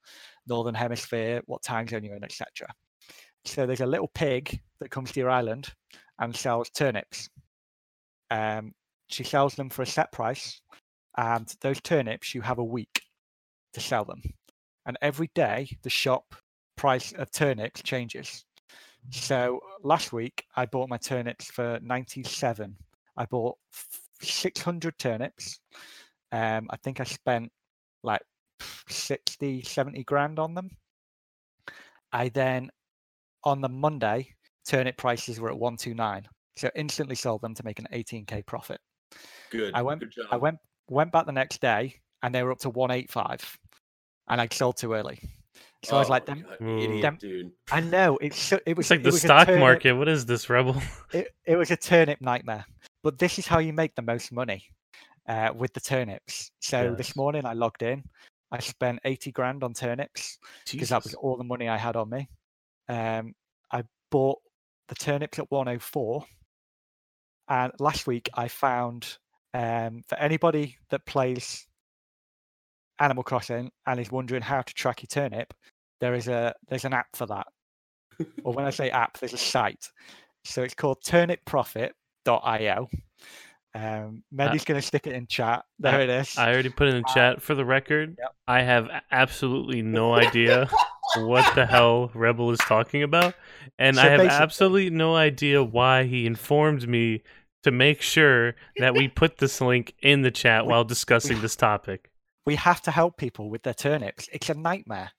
northern 0.46 0.74
hemisphere, 0.74 1.40
what 1.46 1.62
time 1.62 1.88
zone 1.88 2.04
you're 2.04 2.14
in, 2.14 2.22
etc. 2.22 2.68
So 3.46 3.66
there's 3.66 3.80
a 3.80 3.86
little 3.86 4.10
pig 4.14 4.60
that 4.80 4.90
comes 4.90 5.12
to 5.12 5.20
your 5.20 5.30
island 5.30 5.72
and 6.18 6.36
sells 6.36 6.68
turnips. 6.68 7.30
Um, 8.30 8.74
she 9.08 9.24
sells 9.24 9.54
them 9.54 9.70
for 9.70 9.80
a 9.80 9.86
set 9.86 10.12
price, 10.12 10.60
and 11.16 11.52
those 11.62 11.80
turnips 11.80 12.34
you 12.34 12.42
have 12.42 12.58
a 12.58 12.64
week 12.64 13.00
to 13.72 13.80
sell 13.80 14.04
them. 14.04 14.20
And 14.84 14.98
every 15.00 15.30
day 15.34 15.70
the 15.82 15.90
shop 15.90 16.34
price 16.76 17.12
of 17.12 17.30
turnips 17.30 17.80
changes. 17.82 18.44
So 19.10 19.60
last 19.82 20.12
week 20.12 20.44
I 20.56 20.66
bought 20.66 20.88
my 20.88 20.96
turnips 20.96 21.46
for 21.46 21.78
97. 21.82 22.76
I 23.16 23.24
bought 23.26 23.56
600 24.20 24.98
turnips. 24.98 25.60
Um, 26.32 26.66
I 26.70 26.76
think 26.78 27.00
I 27.00 27.04
spent 27.04 27.52
like 28.02 28.22
60, 28.88 29.62
70 29.62 30.04
grand 30.04 30.38
on 30.38 30.54
them. 30.54 30.70
I 32.12 32.28
then, 32.28 32.70
on 33.44 33.60
the 33.60 33.68
Monday, 33.68 34.34
turnip 34.66 34.96
prices 34.96 35.40
were 35.40 35.50
at 35.50 35.58
129. 35.58 36.26
So 36.56 36.70
instantly 36.76 37.16
sold 37.16 37.42
them 37.42 37.54
to 37.54 37.64
make 37.64 37.78
an 37.80 37.88
18k 37.92 38.46
profit. 38.46 38.80
Good. 39.50 39.74
I 39.74 39.82
went- 39.82 40.00
Good. 40.00 40.26
I 40.30 40.36
went 40.36 40.58
went 40.88 41.10
back 41.12 41.24
the 41.26 41.32
next 41.32 41.60
day 41.62 41.94
and 42.22 42.34
they 42.34 42.42
were 42.42 42.52
up 42.52 42.58
to 42.58 42.68
185 42.70 43.58
and 44.28 44.40
I 44.40 44.48
sold 44.52 44.76
too 44.76 44.92
early. 44.92 45.18
So 45.84 45.96
I 45.96 45.98
was 46.00 46.08
Oh 46.08 46.12
like, 46.12 46.28
my 46.28 46.34
them, 46.34 46.44
God, 46.48 46.68
idiot, 46.82 47.02
them- 47.02 47.18
dude. 47.20 47.52
I 47.70 47.80
know 47.80 48.16
it's 48.20 48.38
so, 48.38 48.58
it 48.66 48.76
was 48.76 48.84
It's 48.86 48.90
like 48.90 49.00
it 49.00 49.02
the 49.04 49.10
was 49.10 49.20
stock 49.22 49.46
turnip- 49.46 49.60
market. 49.60 49.92
What 49.92 50.08
is 50.08 50.26
this, 50.26 50.48
Rebel? 50.50 50.76
It, 51.12 51.28
it 51.46 51.56
was 51.56 51.70
a 51.70 51.76
turnip 51.76 52.20
nightmare. 52.20 52.64
But 53.02 53.18
this 53.18 53.38
is 53.38 53.46
how 53.46 53.58
you 53.58 53.72
make 53.72 53.94
the 53.94 54.02
most 54.02 54.32
money 54.32 54.64
uh, 55.28 55.50
with 55.54 55.72
the 55.74 55.80
turnips. 55.80 56.50
So 56.60 56.82
Yes. 56.82 56.96
this 56.96 57.16
morning 57.16 57.44
I 57.44 57.52
logged 57.52 57.82
in. 57.82 58.02
I 58.50 58.60
spent 58.60 59.00
80 59.04 59.32
grand 59.32 59.62
on 59.64 59.74
turnips 59.74 60.38
because 60.70 60.88
that 60.90 61.02
was 61.04 61.14
all 61.14 61.36
the 61.36 61.44
money 61.44 61.68
I 61.68 61.76
had 61.76 61.96
on 61.96 62.08
me. 62.10 62.28
Um, 62.88 63.34
I 63.72 63.82
bought 64.10 64.38
the 64.88 64.94
turnips 64.94 65.38
at 65.38 65.50
104. 65.50 66.24
And 67.48 67.72
last 67.78 68.06
week 68.06 68.30
I 68.34 68.48
found 68.48 69.18
um, 69.52 70.02
for 70.08 70.16
anybody 70.18 70.76
that 70.90 71.04
plays 71.04 71.66
Animal 73.00 73.24
Crossing 73.24 73.70
and 73.86 73.98
is 74.00 74.10
wondering 74.10 74.42
how 74.42 74.62
to 74.62 74.74
track 74.74 75.02
your 75.02 75.08
turnip, 75.08 75.52
there 76.04 76.14
is 76.14 76.28
a 76.28 76.54
there's 76.68 76.84
an 76.84 76.92
app 76.92 77.06
for 77.14 77.24
that. 77.26 77.46
or 78.44 78.52
when 78.52 78.66
I 78.66 78.70
say 78.78 78.90
app, 78.90 79.16
there's 79.18 79.32
a 79.32 79.38
site. 79.38 79.88
So 80.44 80.62
it's 80.62 80.74
called 80.74 80.98
turnipprophet.io. 81.02 82.88
Um, 83.76 84.22
Mendy's 84.32 84.64
going 84.64 84.78
to 84.80 84.86
stick 84.86 85.06
it 85.06 85.14
in 85.14 85.26
chat. 85.26 85.64
There 85.78 86.00
it 86.02 86.10
is. 86.10 86.36
I 86.38 86.52
already 86.52 86.68
put 86.68 86.88
it 86.88 86.94
in 86.94 87.02
the 87.02 87.08
Uh, 87.08 87.14
chat 87.14 87.42
for 87.42 87.54
the 87.54 87.64
record. 87.64 88.16
yep. 88.18 88.32
I 88.46 88.60
have 88.62 88.88
absolutely 89.10 89.80
no 89.80 90.12
idea 90.26 90.68
what 91.16 91.54
the 91.54 91.64
hell 91.66 92.10
Rebel 92.14 92.50
is 92.50 92.58
talking 92.60 93.02
about, 93.02 93.34
and 93.78 93.96
So 93.96 94.02
I 94.02 94.08
have 94.08 94.20
absolutely 94.20 94.90
no 94.90 95.16
idea 95.16 95.62
why 95.64 96.04
he 96.04 96.26
informed 96.26 96.86
me 96.86 97.22
to 97.62 97.70
make 97.70 98.02
sure 98.02 98.54
that 98.78 98.94
we 98.94 99.08
put 99.08 99.38
this 99.38 99.60
link 99.62 99.94
in 100.02 100.20
the 100.22 100.30
chat 100.30 100.66
We- 100.66 100.70
while 100.70 100.84
discussing 100.84 101.40
this 101.40 101.56
topic. 101.56 102.10
we 102.46 102.56
have 102.56 102.82
to 102.82 102.90
help 102.90 103.16
people 103.16 103.48
with 103.48 103.62
their 103.62 103.72
turnips. 103.74 104.28
It's 104.32 104.50
a 104.50 104.54
nightmare. 104.54 105.10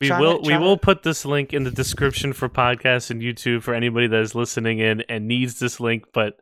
We 0.00 0.08
to- 0.08 0.18
will 0.18 0.40
we 0.42 0.56
will 0.56 0.78
put 0.78 1.02
this 1.02 1.24
link 1.24 1.52
in 1.52 1.64
the 1.64 1.70
description 1.70 2.32
for 2.32 2.48
podcasts 2.48 3.10
and 3.10 3.20
YouTube 3.20 3.62
for 3.62 3.74
anybody 3.74 4.06
that 4.06 4.20
is 4.20 4.34
listening 4.34 4.78
in 4.78 5.02
and 5.08 5.28
needs 5.28 5.58
this 5.58 5.78
link, 5.78 6.04
but 6.12 6.40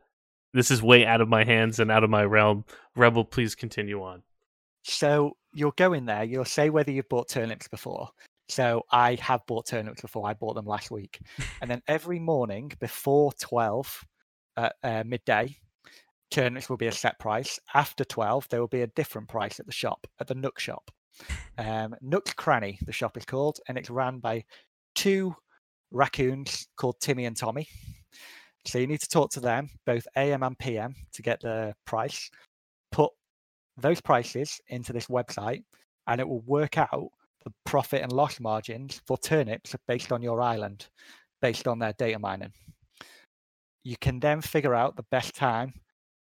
this 0.53 0.71
is 0.71 0.81
way 0.81 1.05
out 1.05 1.21
of 1.21 1.27
my 1.27 1.43
hands 1.43 1.79
and 1.79 1.91
out 1.91 2.03
of 2.03 2.09
my 2.09 2.23
realm. 2.23 2.65
Rebel, 2.95 3.25
please 3.25 3.55
continue 3.55 4.01
on. 4.01 4.23
So 4.83 5.37
you'll 5.53 5.71
go 5.71 5.93
in 5.93 6.05
there, 6.05 6.23
you'll 6.23 6.45
say 6.45 6.69
whether 6.69 6.91
you've 6.91 7.09
bought 7.09 7.29
turnips 7.29 7.67
before. 7.67 8.09
So 8.47 8.83
I 8.91 9.15
have 9.21 9.45
bought 9.45 9.67
turnips 9.67 10.01
before. 10.01 10.27
I 10.27 10.33
bought 10.33 10.55
them 10.55 10.65
last 10.65 10.89
week. 10.89 11.19
and 11.61 11.69
then 11.69 11.81
every 11.87 12.19
morning 12.19 12.71
before 12.79 13.31
12 13.33 14.05
at 14.57 14.75
uh, 14.83 15.03
midday, 15.05 15.57
turnips 16.31 16.69
will 16.69 16.77
be 16.77 16.87
a 16.87 16.91
set 16.91 17.19
price. 17.19 17.59
After 17.73 18.03
12, 18.03 18.49
there 18.49 18.59
will 18.59 18.67
be 18.67 18.81
a 18.81 18.87
different 18.87 19.27
price 19.27 19.59
at 19.59 19.67
the 19.67 19.71
shop, 19.71 20.07
at 20.19 20.27
the 20.27 20.35
Nook 20.35 20.59
shop. 20.59 20.91
Um, 21.57 21.95
Nook's 22.01 22.33
Cranny, 22.33 22.79
the 22.85 22.91
shop 22.91 23.17
is 23.17 23.25
called, 23.25 23.59
and 23.67 23.77
it's 23.77 23.89
run 23.89 24.19
by 24.19 24.43
two 24.95 25.35
raccoons 25.91 26.67
called 26.77 26.99
Timmy 26.99 27.25
and 27.25 27.35
Tommy. 27.35 27.67
So 28.65 28.77
you 28.77 28.87
need 28.87 29.01
to 29.01 29.09
talk 29.09 29.31
to 29.31 29.39
them, 29.39 29.69
both 29.85 30.07
AM 30.15 30.43
and 30.43 30.57
PM, 30.57 30.95
to 31.13 31.21
get 31.21 31.41
the 31.41 31.73
price. 31.85 32.29
Put 32.91 33.11
those 33.77 34.01
prices 34.01 34.59
into 34.67 34.93
this 34.93 35.07
website, 35.07 35.63
and 36.07 36.19
it 36.19 36.27
will 36.27 36.41
work 36.41 36.77
out 36.77 37.09
the 37.45 37.53
profit 37.65 38.01
and 38.01 38.11
loss 38.11 38.39
margins 38.39 39.01
for 39.07 39.17
turnips 39.17 39.75
based 39.87 40.11
on 40.11 40.21
your 40.21 40.41
island, 40.41 40.87
based 41.41 41.67
on 41.67 41.79
their 41.79 41.93
data 41.93 42.19
mining. 42.19 42.51
You 43.83 43.95
can 44.01 44.19
then 44.19 44.41
figure 44.41 44.75
out 44.75 44.95
the 44.95 45.05
best 45.09 45.35
time 45.35 45.73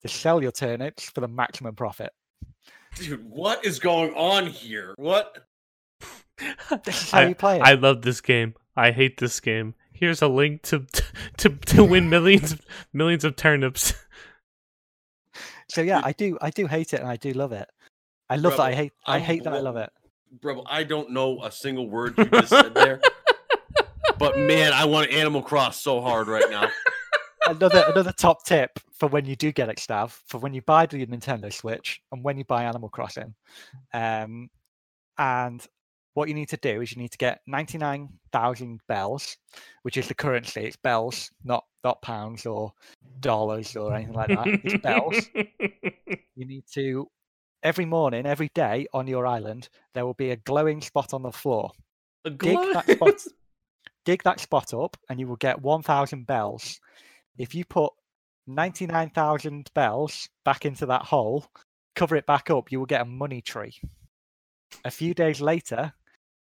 to 0.03 0.09
sell 0.09 0.41
your 0.41 0.53
turnips 0.53 1.11
for 1.11 1.21
the 1.21 1.29
maximum 1.29 1.75
profit. 1.75 2.13
Dude, 2.99 3.31
what 3.31 3.65
is 3.65 3.79
going 3.79 4.13
on 4.15 4.47
here? 4.47 4.95
What? 4.97 5.47
How 6.39 6.81
I, 7.13 7.29
you 7.29 7.35
play 7.35 7.57
it. 7.57 7.63
I 7.63 7.75
love 7.75 8.03
this 8.03 8.21
game. 8.21 8.55
I 8.77 8.91
hate 8.91 9.19
this 9.19 9.41
game. 9.41 9.75
Here's 9.93 10.23
a 10.23 10.29
link 10.29 10.63
to 10.63 10.87
to 11.39 11.49
to 11.51 11.85
win 11.85 12.09
millions 12.09 12.57
millions 12.93 13.25
of 13.25 13.37
turnips. 13.37 13.95
So 15.71 15.83
yeah, 15.83 16.01
I 16.03 16.13
do 16.13 16.39
I 16.41 16.49
do 16.49 16.67
hate 16.67 16.95
it 16.95 17.01
and 17.01 17.09
I 17.11 17.17
do 17.17 17.31
love 17.33 17.53
it. 17.53 17.69
I 18.31 18.37
love 18.37 18.57
that 18.57 18.63
I 18.63 18.73
hate 18.73 18.93
I 19.05 19.17
I'm 19.17 19.21
hate 19.21 19.45
that 19.45 19.53
I 19.53 19.61
love 19.61 19.77
it. 19.77 19.91
Bro, 20.41 20.65
I 20.67 20.83
don't 20.83 21.11
know 21.11 21.43
a 21.43 21.53
single 21.53 21.91
word 21.91 22.15
you 22.17 22.25
just 22.25 22.49
said 22.49 22.75
there. 22.75 23.03
But 24.19 24.39
man, 24.39 24.73
I 24.73 24.87
want 24.87 25.11
Animal 25.11 25.43
Cross 25.43 25.83
so 25.83 26.01
hard 26.01 26.27
right 26.27 26.51
now. 26.51 26.71
Another 27.51 27.85
another 27.89 28.13
top 28.13 28.45
tip 28.45 28.79
for 28.93 29.09
when 29.09 29.25
you 29.25 29.37
do 29.37 29.53
get 29.53 29.69
Stav, 29.77 30.19
for 30.27 30.39
when 30.39 30.55
you 30.55 30.63
buy 30.63 30.87
the 30.87 31.07
Nintendo 31.07 31.53
Switch 31.53 32.01
and 32.13 32.25
when 32.25 32.37
you 32.37 32.45
buy 32.45 32.65
Animal 32.65 32.89
Crossing. 32.89 33.35
Um 33.93 34.51
and 35.19 35.67
what 36.15 36.29
you 36.29 36.35
need 36.35 36.49
to 36.49 36.57
do 36.57 36.81
is 36.81 36.93
you 36.93 37.01
need 37.01 37.13
to 37.13 37.19
get 37.19 37.41
99,000 37.47 38.81
bells, 38.89 39.37
which 39.83 39.97
is 39.97 40.09
the 40.09 40.15
currency. 40.15 40.63
It's 40.63 40.77
bells, 40.77 41.31
not 41.45 41.65
not 41.85 42.03
pounds 42.03 42.45
or 42.45 42.73
dollars 43.21 43.77
or 43.77 43.95
anything 43.95 44.15
like 44.15 44.29
that. 44.29 44.47
It's 44.65 44.83
bells. 44.83 45.17
you 46.35 46.47
need 46.47 46.65
to 46.75 47.09
every 47.63 47.85
morning, 47.85 48.27
every 48.27 48.51
day 48.55 48.87
on 48.93 49.07
your 49.07 49.27
island, 49.27 49.69
there 49.95 50.05
will 50.05 50.15
be 50.15 50.31
a 50.31 50.37
glowing 50.37 50.81
spot 50.81 51.15
on 51.15 51.23
the 51.23 51.33
floor. 51.33 51.71
A 52.25 52.31
Dig 52.31 52.39
glow- 52.39 52.73
that 52.73 52.91
spot, 52.91 53.15
dig 54.05 54.23
that 54.25 54.41
spot 54.41 54.75
up, 54.75 54.97
and 55.09 55.21
you 55.21 55.29
will 55.29 55.37
get 55.37 55.63
one 55.63 55.83
thousand 55.83 56.27
bells. 56.27 56.81
If 57.39 57.55
you 57.55 57.65
put 57.65 57.93
ninety 58.47 58.87
nine 58.87 59.11
thousand 59.11 59.71
bells 59.75 60.29
back 60.45 60.67
into 60.67 60.87
that 60.87 61.03
hole, 61.03 61.47
cover 61.95 62.17
it 62.17 62.27
back 62.27 62.51
up, 62.51 62.71
you 62.73 62.79
will 62.79 62.87
get 62.87 63.03
a 63.03 63.05
money 63.05 63.41
tree. 63.41 63.75
A 64.85 64.91
few 64.91 65.15
days 65.15 65.41
later, 65.41 65.93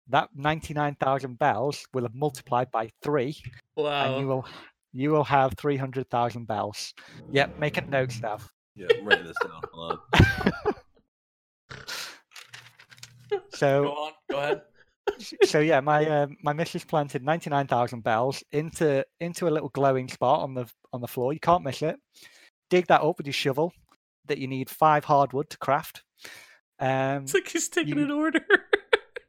that 0.08 0.30
ninety 0.34 0.74
nine 0.74 0.96
thousand 0.96 1.38
bells 1.38 1.86
will 1.94 2.02
have 2.02 2.14
multiplied 2.14 2.70
by 2.70 2.90
three, 3.02 3.36
and 3.76 4.20
you 4.20 4.26
will 4.26 4.46
you 4.92 5.10
will 5.10 5.24
have 5.24 5.54
three 5.54 5.76
hundred 5.76 6.10
thousand 6.10 6.46
bells. 6.46 6.94
Yep, 7.30 7.58
make 7.58 7.76
a 7.76 7.82
note, 7.82 8.10
Stav. 8.10 8.42
Yeah, 8.74 8.86
I'm 8.98 9.04
writing 9.06 9.26
this 9.26 9.36
down. 9.42 9.60
Hold 9.72 10.00
on. 10.14 10.74
So 13.50 13.82
Go 13.82 13.90
on. 13.90 14.12
Go 14.30 14.38
ahead. 14.38 14.62
So 15.44 15.60
yeah, 15.60 15.80
my 15.80 16.06
um, 16.06 16.36
my 16.42 16.52
missus 16.52 16.84
planted 16.84 17.22
ninety 17.22 17.50
nine 17.50 17.66
thousand 17.66 18.02
bells 18.04 18.42
into 18.52 19.04
into 19.20 19.48
a 19.48 19.50
little 19.50 19.68
glowing 19.70 20.08
spot 20.08 20.40
on 20.40 20.54
the 20.54 20.70
on 20.92 21.00
the 21.00 21.08
floor. 21.08 21.32
You 21.32 21.40
can't 21.40 21.64
miss 21.64 21.82
it. 21.82 21.96
Dig 22.70 22.86
that 22.88 23.00
up 23.02 23.18
with 23.18 23.26
your 23.26 23.32
shovel. 23.34 23.72
That 24.26 24.38
you 24.38 24.46
need 24.46 24.68
five 24.68 25.04
hardwood 25.04 25.48
to 25.50 25.58
craft. 25.58 26.02
Um, 26.78 27.22
It's 27.22 27.34
like 27.34 27.48
he's 27.48 27.68
taking 27.68 27.96
you- 27.98 28.04
an 28.04 28.10
order. 28.10 28.40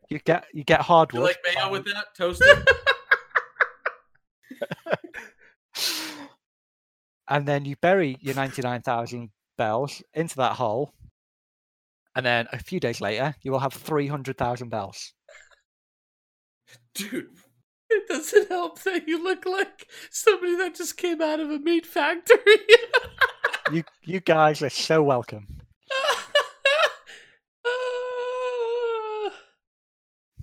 you 0.09 0.19
get 0.19 0.45
you 0.53 0.63
get 0.63 0.79
You 0.79 0.83
hardwood. 0.83 1.23
like 1.23 1.37
mayo 1.45 1.65
by- 1.65 1.71
with 1.71 1.85
that? 1.85 2.05
Toasted? 2.17 2.67
and 7.29 7.47
then 7.47 7.65
you 7.65 7.75
bury 7.81 8.17
your 8.21 8.35
ninety 8.35 8.61
nine 8.61 8.81
thousand 8.81 9.29
bells 9.57 10.01
into 10.13 10.35
that 10.37 10.53
hole. 10.53 10.91
And 12.15 12.25
then 12.25 12.47
a 12.51 12.57
few 12.59 12.79
days 12.79 12.99
later, 13.01 13.35
you 13.43 13.51
will 13.51 13.59
have 13.59 13.73
three 13.73 14.07
hundred 14.07 14.37
thousand 14.37 14.69
bells. 14.69 15.13
Dude, 16.93 17.29
It 17.89 18.07
doesn't 18.07 18.49
help 18.49 18.81
that 18.83 19.07
you 19.07 19.23
look 19.23 19.45
like 19.45 19.87
somebody 20.11 20.55
that 20.57 20.75
just 20.75 20.97
came 20.97 21.21
out 21.21 21.39
of 21.39 21.49
a 21.49 21.59
meat 21.59 21.85
factory. 21.85 22.39
You 23.71 23.83
you 24.03 24.19
guys 24.19 24.63
are 24.63 24.69
so 24.69 25.03
welcome. 25.03 25.45
Ah, 27.67 29.31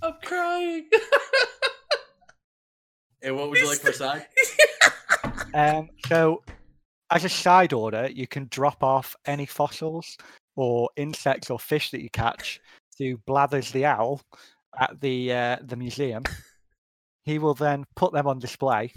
I'm 0.03 0.15
crying. 0.23 0.89
and 3.23 3.35
what 3.35 3.51
would 3.51 3.59
you 3.59 3.67
like 3.67 3.79
for 3.79 3.91
a 3.91 3.95
side? 3.95 4.27
Um, 5.55 5.89
so, 6.07 6.43
as 7.11 7.25
a 7.25 7.29
side 7.29 7.73
order, 7.73 8.09
you 8.13 8.29
can 8.29 8.47
drop 8.51 8.85
off 8.85 9.17
any 9.27 9.47
fossils 9.47 10.17
or 10.55 10.89
insects 10.97 11.51
or 11.51 11.59
fish 11.59 11.91
that 11.91 12.03
you 12.03 12.11
catch 12.11 12.61
to 12.99 13.17
Blathers 13.27 13.73
the 13.73 13.87
owl 13.87 14.21
at 14.79 15.01
the 15.01 15.33
uh, 15.33 15.57
the 15.63 15.77
museum. 15.77 16.23
He 17.25 17.39
will 17.39 17.55
then 17.55 17.85
put 17.97 18.13
them 18.13 18.27
on 18.27 18.39
display, 18.39 18.93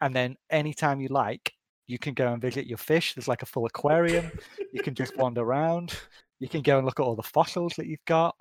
and 0.00 0.14
then 0.14 0.36
anytime 0.50 1.00
you 1.00 1.08
like, 1.08 1.52
you 1.86 1.98
can 1.98 2.14
go 2.14 2.32
and 2.32 2.40
visit 2.40 2.66
your 2.66 2.78
fish. 2.78 3.14
There's 3.14 3.28
like 3.28 3.42
a 3.42 3.46
full 3.46 3.66
aquarium. 3.66 4.30
You 4.72 4.82
can 4.82 4.94
just 4.94 5.16
wander 5.16 5.42
around. 5.42 5.94
You 6.40 6.48
can 6.48 6.62
go 6.62 6.76
and 6.78 6.86
look 6.86 7.00
at 7.00 7.02
all 7.02 7.16
the 7.16 7.22
fossils 7.22 7.74
that 7.76 7.86
you've 7.86 8.04
got. 8.06 8.34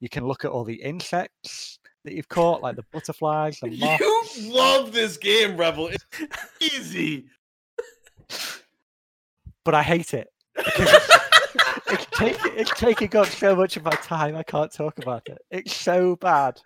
You 0.00 0.08
can 0.08 0.26
look 0.26 0.44
at 0.44 0.50
all 0.50 0.64
the 0.64 0.74
insects 0.74 1.78
that 2.04 2.14
you've 2.14 2.28
caught, 2.28 2.62
like 2.62 2.76
the 2.76 2.84
butterflies, 2.92 3.58
the 3.60 3.76
moths. 3.76 4.36
You 4.38 4.52
love 4.52 4.92
this 4.92 5.16
game, 5.16 5.56
Rebel. 5.56 5.88
It's 5.88 6.04
easy. 6.60 7.26
but 9.64 9.74
I 9.74 9.82
hate 9.82 10.14
it. 10.14 10.28
it's, 11.90 12.04
it's, 12.04 12.18
taking, 12.18 12.58
it's 12.58 12.70
taking 12.70 13.16
up 13.16 13.26
so 13.26 13.56
much 13.56 13.76
of 13.76 13.84
my 13.84 13.90
time. 13.90 14.36
I 14.36 14.42
can't 14.42 14.72
talk 14.72 14.98
about 14.98 15.28
it. 15.28 15.38
It's 15.50 15.74
so 15.74 16.16
bad. 16.16 16.60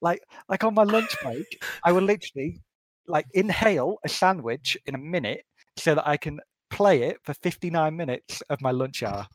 Like 0.00 0.22
like 0.48 0.62
on 0.64 0.74
my 0.74 0.84
lunch 0.84 1.14
break, 1.22 1.60
I 1.84 1.92
will 1.92 2.02
literally 2.02 2.60
like 3.06 3.26
inhale 3.34 3.98
a 4.04 4.08
sandwich 4.08 4.76
in 4.86 4.94
a 4.94 4.98
minute 4.98 5.44
so 5.76 5.94
that 5.94 6.06
I 6.06 6.16
can 6.16 6.40
play 6.70 7.02
it 7.02 7.18
for 7.24 7.34
59 7.34 7.96
minutes 7.96 8.42
of 8.50 8.60
my 8.60 8.70
lunch 8.70 9.02
hour. 9.02 9.26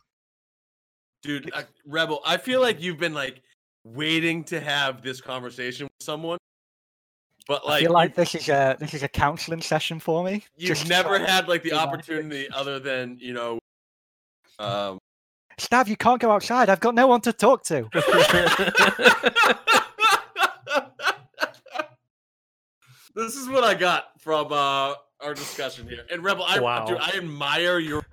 Dude, 1.23 1.51
uh, 1.53 1.63
Rebel, 1.85 2.21
I 2.25 2.37
feel 2.37 2.61
like 2.61 2.81
you've 2.81 2.99
been 2.99 3.13
like 3.13 3.41
waiting 3.83 4.43
to 4.45 4.59
have 4.59 5.01
this 5.01 5.21
conversation 5.21 5.85
with 5.85 6.05
someone. 6.05 6.37
But 7.47 7.61
I 7.65 7.69
like, 7.69 7.81
feel 7.81 7.91
like 7.91 8.15
this 8.15 8.35
is 8.35 8.47
a 8.47 8.77
this 8.79 8.93
is 8.93 9.03
a 9.03 9.09
counseling 9.09 9.61
session 9.61 9.99
for 9.99 10.23
me. 10.23 10.45
you've 10.55 10.77
Just 10.77 10.87
never 10.87 11.19
had 11.19 11.49
like 11.49 11.63
the 11.63 11.73
opportunity 11.73 12.47
other 12.49 12.79
than, 12.79 13.17
you 13.19 13.33
know, 13.33 13.59
um 14.59 14.99
Stav, 15.57 15.87
you 15.87 15.95
can't 15.97 16.19
go 16.21 16.31
outside. 16.31 16.69
I've 16.69 16.79
got 16.79 16.95
no 16.95 17.07
one 17.07 17.21
to 17.21 17.33
talk 17.33 17.63
to. 17.65 17.89
this 23.15 23.35
is 23.35 23.47
what 23.49 23.63
I 23.63 23.73
got 23.73 24.19
from 24.19 24.51
uh 24.51 24.93
our 25.21 25.33
discussion 25.33 25.87
here. 25.87 26.05
And 26.11 26.23
Rebel, 26.23 26.43
I 26.45 26.59
Wow. 26.59 26.85
dude, 26.85 26.97
I 26.99 27.11
admire 27.15 27.79
your 27.79 28.05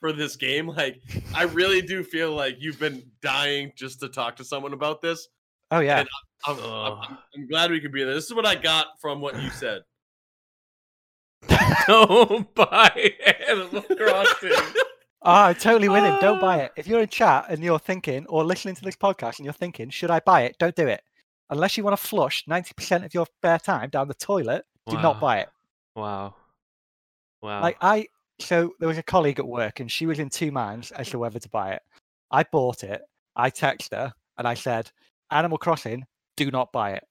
for 0.00 0.12
this 0.12 0.36
game. 0.36 0.68
Like, 0.68 1.00
I 1.34 1.44
really 1.44 1.80
do 1.80 2.04
feel 2.04 2.32
like 2.34 2.56
you've 2.60 2.78
been 2.78 3.02
dying 3.22 3.72
just 3.76 4.00
to 4.00 4.08
talk 4.08 4.36
to 4.36 4.44
someone 4.44 4.72
about 4.72 5.00
this. 5.02 5.28
Oh 5.70 5.80
yeah. 5.80 6.00
And 6.00 6.08
I'm, 6.46 6.56
I'm, 6.58 6.64
Ugh. 6.64 6.98
I'm- 7.08 7.18
I'm 7.34 7.48
glad 7.48 7.70
we 7.70 7.80
could 7.80 7.92
be 7.92 8.04
there. 8.04 8.14
This 8.14 8.26
is 8.26 8.34
what 8.34 8.46
I 8.46 8.54
got 8.56 8.86
from 9.00 9.20
what 9.20 9.40
you 9.40 9.50
said. 9.50 9.82
Don't 11.86 12.52
buy 12.54 13.12
Animal 13.48 13.82
Crossing. 13.82 14.52
Ah, 15.22 15.48
I'm 15.48 15.54
totally 15.56 15.88
winning. 15.88 16.16
Don't 16.20 16.40
buy 16.40 16.58
it. 16.58 16.72
If 16.76 16.86
you're 16.86 17.00
in 17.00 17.08
chat 17.08 17.46
and 17.48 17.62
you're 17.62 17.78
thinking, 17.78 18.24
or 18.28 18.44
listening 18.44 18.76
to 18.76 18.82
this 18.84 18.96
podcast 18.96 19.38
and 19.38 19.44
you're 19.44 19.52
thinking, 19.52 19.90
should 19.90 20.10
I 20.10 20.20
buy 20.20 20.42
it? 20.42 20.56
Don't 20.58 20.76
do 20.76 20.86
it. 20.86 21.02
Unless 21.50 21.76
you 21.76 21.82
want 21.82 21.98
to 21.98 22.06
flush 22.06 22.44
90% 22.46 23.04
of 23.04 23.14
your 23.14 23.26
spare 23.26 23.58
time 23.58 23.90
down 23.90 24.06
the 24.06 24.14
toilet, 24.14 24.64
do 24.86 24.96
not 25.02 25.20
buy 25.20 25.38
it. 25.38 25.48
Wow. 25.96 26.34
Wow. 27.42 27.62
Like, 27.62 27.76
I, 27.80 28.06
so 28.38 28.72
there 28.78 28.88
was 28.88 28.98
a 28.98 29.02
colleague 29.02 29.38
at 29.38 29.46
work 29.46 29.80
and 29.80 29.90
she 29.90 30.06
was 30.06 30.18
in 30.18 30.28
two 30.30 30.52
minds 30.52 30.92
as 30.92 31.10
to 31.10 31.18
whether 31.18 31.38
to 31.38 31.48
buy 31.48 31.72
it. 31.72 31.82
I 32.30 32.44
bought 32.44 32.84
it. 32.84 33.02
I 33.34 33.50
texted 33.50 33.92
her 33.92 34.12
and 34.36 34.46
I 34.46 34.54
said, 34.54 34.90
Animal 35.30 35.58
Crossing, 35.58 36.04
do 36.36 36.50
not 36.50 36.72
buy 36.72 36.92
it. 36.92 37.04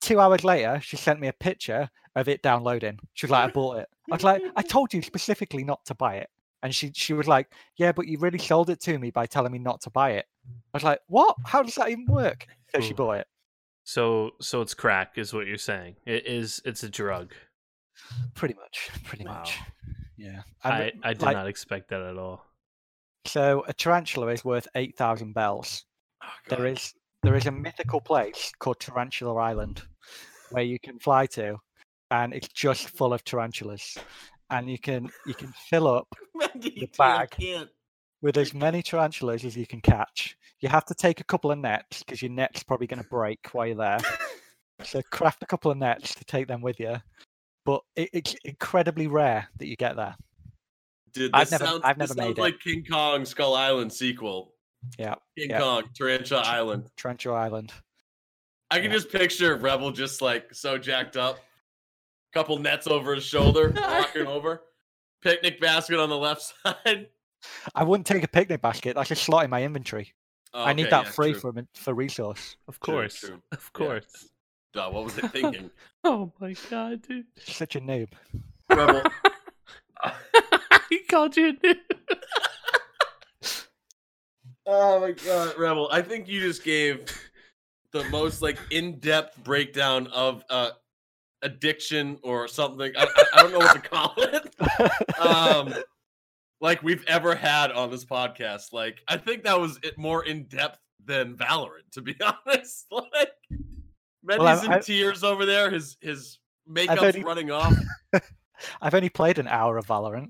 Two 0.00 0.20
hours 0.20 0.44
later, 0.44 0.80
she 0.82 0.96
sent 0.96 1.20
me 1.20 1.28
a 1.28 1.32
picture 1.32 1.88
of 2.16 2.28
it 2.28 2.42
downloading. 2.42 2.98
She 3.14 3.26
was 3.26 3.30
like, 3.30 3.48
I 3.48 3.52
bought 3.52 3.78
it. 3.78 3.88
I 4.10 4.14
was 4.14 4.24
like, 4.24 4.42
I 4.56 4.62
told 4.76 4.92
you 4.92 5.02
specifically 5.02 5.64
not 5.64 5.84
to 5.86 5.94
buy 5.94 6.16
it. 6.16 6.28
And 6.62 6.74
she 6.74 6.92
she 6.94 7.12
was 7.12 7.26
like, 7.26 7.48
Yeah, 7.76 7.92
but 7.92 8.06
you 8.06 8.18
really 8.18 8.38
sold 8.38 8.70
it 8.70 8.80
to 8.82 8.98
me 8.98 9.10
by 9.10 9.26
telling 9.26 9.52
me 9.52 9.58
not 9.58 9.80
to 9.82 9.90
buy 9.90 10.12
it. 10.12 10.26
I 10.46 10.76
was 10.76 10.84
like, 10.84 11.00
What? 11.08 11.36
How 11.44 11.62
does 11.62 11.74
that 11.76 11.90
even 11.90 12.06
work? 12.06 12.46
So 12.74 12.80
she 12.80 12.92
bought 12.94 13.18
it. 13.18 13.26
so 13.84 14.30
so 14.40 14.60
it's 14.62 14.74
crack 14.74 15.18
is 15.18 15.32
what 15.34 15.46
you're 15.46 15.58
saying. 15.58 15.96
It 16.06 16.26
is 16.26 16.62
it's 16.64 16.82
a 16.84 16.88
drug. 16.88 17.32
Pretty 18.34 18.54
much. 18.54 18.90
Pretty 19.04 19.24
much. 19.24 19.58
Yeah. 20.16 20.42
I, 20.64 20.82
And, 20.82 20.92
I 21.04 21.12
did 21.14 21.22
like, 21.22 21.36
not 21.36 21.46
expect 21.48 21.88
that 21.90 22.00
at 22.00 22.16
all. 22.16 22.44
So 23.26 23.64
a 23.68 23.72
tarantula 23.72 24.28
is 24.28 24.44
worth 24.44 24.66
eight 24.74 24.96
thousand 24.96 25.32
bells. 25.34 25.84
Oh, 26.22 26.26
There 26.48 26.66
is 26.66 26.94
there 27.22 27.34
is 27.36 27.46
a 27.46 27.52
mythical 27.52 28.00
place 28.00 28.52
called 28.58 28.80
Tarantula 28.80 29.34
Island 29.34 29.82
where 30.50 30.64
you 30.64 30.78
can 30.78 30.98
fly 30.98 31.26
to, 31.26 31.56
and 32.10 32.34
it's 32.34 32.48
just 32.48 32.88
full 32.90 33.12
of 33.12 33.24
tarantulas, 33.24 33.96
and 34.52 34.70
you 34.70 34.78
can 34.78 35.10
you 35.26 35.34
can 35.34 35.52
fill 35.68 35.88
up 35.88 36.06
the 36.54 36.88
bag. 36.96 37.30
Can't. 37.30 37.68
with 38.20 38.36
as 38.36 38.54
many 38.54 38.82
tarantulas 38.82 39.44
as 39.44 39.56
you 39.56 39.66
can 39.66 39.80
catch. 39.80 40.36
You 40.60 40.68
have 40.68 40.84
to 40.86 40.94
take 40.94 41.20
a 41.20 41.24
couple 41.24 41.50
of 41.50 41.58
nets 41.58 42.04
because 42.04 42.22
your 42.22 42.30
net's 42.30 42.62
probably 42.62 42.86
going 42.86 43.02
to 43.02 43.08
break 43.08 43.40
while 43.52 43.66
you're 43.66 43.76
there. 43.76 43.98
so 44.84 45.02
craft 45.10 45.42
a 45.42 45.46
couple 45.46 45.72
of 45.72 45.78
nets 45.78 46.14
to 46.14 46.24
take 46.24 46.46
them 46.46 46.60
with 46.62 46.78
you. 46.78 46.96
But 47.64 47.80
it, 47.96 48.10
it's 48.12 48.34
incredibly 48.44 49.08
rare 49.08 49.48
that 49.58 49.66
you 49.66 49.74
get 49.76 49.96
there. 49.96 50.14
Dude, 51.12 51.30
I've 51.34 51.50
never- 51.50 51.64
sounds, 51.64 51.80
I've 51.84 51.98
this 51.98 52.14
never 52.14 52.28
made 52.28 52.36
sounds 52.36 52.38
it. 52.38 52.42
like 52.42 52.60
King 52.60 52.84
Kong 52.88 53.24
Skull 53.24 53.54
Island 53.54 53.92
sequel. 53.92 54.54
Yeah, 54.98 55.14
King 55.38 55.50
Yeah. 55.50 55.60
Kong 55.60 55.82
Tarantula 55.94 56.42
Island. 56.42 56.90
Tarantula 56.96 57.36
Island. 57.38 57.72
I 58.70 58.76
can 58.80 58.90
Yeah. 58.90 58.96
just 58.98 59.10
picture 59.10 59.56
Rebel 59.56 59.90
just 59.92 60.22
like 60.22 60.54
so 60.54 60.78
jacked 60.78 61.16
up, 61.16 61.38
couple 62.32 62.58
nets 62.58 62.86
over 62.86 63.14
his 63.14 63.24
shoulder, 63.24 63.72
walking 63.76 64.26
over, 64.26 64.62
picnic 65.22 65.60
basket 65.60 65.98
on 65.98 66.08
the 66.08 66.16
left 66.18 66.52
side. 66.64 67.08
I 67.74 67.84
wouldn't 67.84 68.06
take 68.06 68.22
a 68.22 68.28
picnic 68.28 68.62
basket. 68.62 68.94
That's 68.94 69.10
a 69.10 69.16
slot 69.16 69.44
in 69.44 69.50
my 69.50 69.62
inventory. 69.62 70.12
I 70.54 70.74
need 70.74 70.90
that 70.90 71.04
yeah, 71.06 71.10
free 71.10 71.32
true, 71.32 71.40
for 71.52 71.66
for 71.74 71.94
resource. 71.94 72.56
Of 72.68 72.78
course. 72.78 73.20
true. 73.20 73.42
Of 73.52 73.70
Yeah. 73.78 73.86
course. 73.86 74.28
Duh, 74.74 74.90
what 74.90 75.04
was 75.04 75.16
it 75.18 75.30
thinking? 75.32 75.70
Oh 76.04 76.32
my 76.40 76.54
god, 76.70 77.02
dude. 77.02 77.24
Such 77.38 77.74
a 77.76 77.80
noob. 77.80 78.08
Rebel. 78.68 79.02
he 80.90 80.98
called 81.00 81.36
you 81.36 81.48
a 81.48 81.52
noob. 81.54 81.76
Oh 84.66 85.00
my 85.00 85.12
god, 85.12 85.58
Rebel! 85.58 85.88
I 85.90 86.02
think 86.02 86.28
you 86.28 86.40
just 86.40 86.62
gave 86.62 87.04
the 87.90 88.04
most 88.04 88.42
like 88.42 88.58
in-depth 88.70 89.42
breakdown 89.42 90.06
of 90.08 90.44
uh 90.48 90.70
addiction 91.42 92.18
or 92.22 92.48
something. 92.48 92.92
I, 92.96 93.04
I, 93.04 93.24
I 93.34 93.42
don't 93.42 93.52
know 93.52 93.58
what 93.58 93.82
to 93.82 93.88
call 93.88 94.14
it. 94.18 95.18
Um, 95.18 95.74
like 96.60 96.82
we've 96.82 97.04
ever 97.08 97.34
had 97.34 97.72
on 97.72 97.90
this 97.90 98.04
podcast. 98.04 98.72
Like 98.72 99.00
I 99.08 99.16
think 99.16 99.44
that 99.44 99.60
was 99.60 99.78
it 99.82 99.98
more 99.98 100.24
in 100.24 100.44
depth 100.44 100.78
than 101.04 101.36
Valorant, 101.36 101.90
to 101.92 102.00
be 102.02 102.14
honest. 102.46 102.86
Like 102.90 103.32
Mendy's 104.24 104.38
Well, 104.38 104.64
in 104.64 104.72
I- 104.72 104.78
tears 104.80 105.24
over 105.24 105.44
there. 105.46 105.70
His 105.70 105.96
his 106.00 106.38
makeup's 106.66 107.02
only- 107.02 107.24
running 107.24 107.50
off. 107.50 107.74
I've 108.80 108.94
only 108.94 109.08
played 109.08 109.38
an 109.38 109.48
hour 109.48 109.76
of 109.76 109.86
Valorant. 109.86 110.28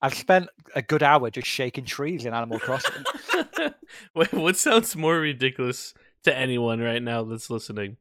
I've 0.00 0.14
spent 0.14 0.48
a 0.74 0.82
good 0.82 1.02
hour 1.02 1.30
just 1.30 1.46
shaking 1.48 1.84
trees 1.86 2.24
in 2.26 2.34
Animal 2.34 2.58
Crossing. 2.58 3.04
Wait, 4.14 4.32
what 4.32 4.56
sounds 4.56 4.94
more 4.96 5.18
ridiculous 5.18 5.94
to 6.24 6.36
anyone 6.36 6.80
right 6.80 7.02
now 7.02 7.22
that's 7.24 7.48
listening? 7.50 7.96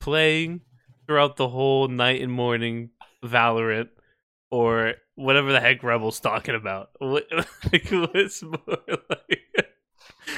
Playing 0.00 0.62
throughout 1.08 1.36
the 1.36 1.48
whole 1.48 1.88
night 1.88 2.22
and 2.22 2.30
morning 2.30 2.90
Valorant 3.24 3.88
or 4.52 4.94
whatever 5.16 5.50
the 5.50 5.58
heck 5.60 5.82
Rebel's 5.82 6.20
talking 6.20 6.54
about. 6.54 6.90
What, 7.00 7.26
like, 7.72 7.88
what's 7.90 8.42
more 8.44 8.60
like. 9.10 9.40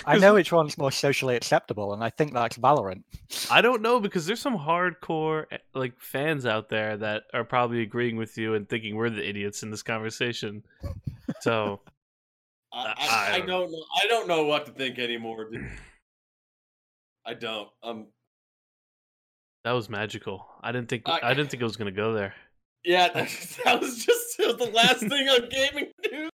I 0.06 0.12
'Cause 0.14 0.22
know 0.22 0.34
which 0.34 0.52
one's 0.52 0.78
more 0.78 0.90
socially 0.92 1.36
acceptable, 1.36 1.92
and 1.92 2.02
I 2.02 2.10
think 2.10 2.32
that's 2.32 2.56
Valorant. 2.56 3.02
I 3.50 3.60
don't 3.60 3.82
know 3.82 4.00
because 4.00 4.24
there's 4.26 4.40
some 4.40 4.56
hardcore 4.56 5.44
eh, 5.50 5.58
like 5.74 5.98
fans 6.00 6.46
out 6.46 6.68
there 6.70 6.96
that 6.96 7.24
are 7.34 7.44
probably 7.44 7.82
agreeing 7.82 8.16
with 8.16 8.38
you 8.38 8.54
and 8.54 8.68
thinking 8.68 8.94
we're 8.96 9.10
the 9.10 9.28
idiots 9.28 9.62
in 9.62 9.70
this 9.70 9.82
conversation. 9.82 10.62
So 11.40 11.80
I, 12.72 12.78
I- 12.86 12.94
I, 12.98 13.32
I 13.32 13.34
I 13.34 13.38
don't- 13.40 13.48
don't 13.48 13.72
know. 13.72 13.84
I 14.02 14.06
don't 14.06 14.28
know 14.28 14.44
what 14.44 14.66
to 14.66 14.72
think 14.72 14.98
anymore. 14.98 15.50
Dude. 15.50 15.68
I 17.26 17.34
don't. 17.34 17.68
Um. 17.82 18.06
That 19.64 19.72
was 19.72 19.88
magical. 19.88 20.46
I 20.62 20.72
didn't 20.72 20.88
think 20.88 21.02
I- 21.06 21.20
I 21.22 21.34
didn't 21.34 21.50
think 21.50 21.60
it 21.62 21.64
was 21.66 21.76
gonna 21.76 21.90
go 21.92 22.12
there. 22.14 22.34
Yeah, 22.84 23.08
that, 23.12 23.28
that 23.64 23.80
was 23.80 24.04
just 24.04 24.38
it 24.40 24.46
was 24.46 24.56
the 24.56 24.72
last 24.74 25.00
thing 25.00 25.28
on 25.28 25.48
gaming 25.48 25.90
news. 26.10 26.30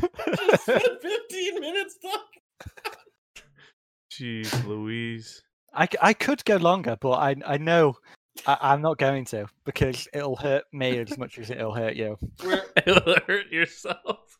Just 0.00 0.62
spent 0.62 0.82
15 1.02 1.60
minutes 1.60 1.96
talking. 2.02 2.82
Jeez, 4.12 4.66
Louise. 4.66 5.42
I, 5.74 5.88
I 6.00 6.12
could 6.12 6.44
go 6.44 6.56
longer, 6.56 6.96
but 7.00 7.12
I 7.12 7.34
I 7.46 7.56
know 7.58 7.96
I, 8.46 8.58
I'm 8.60 8.82
not 8.82 8.98
going 8.98 9.24
to 9.26 9.46
because 9.64 10.06
it'll 10.12 10.36
hurt 10.36 10.64
me 10.72 10.98
as 10.98 11.16
much 11.16 11.38
as 11.38 11.50
it'll 11.50 11.74
hurt 11.74 11.96
you. 11.96 12.18
We're, 12.44 12.62
It'll 12.86 13.14
hurt 13.26 13.50
yourself. 13.50 14.38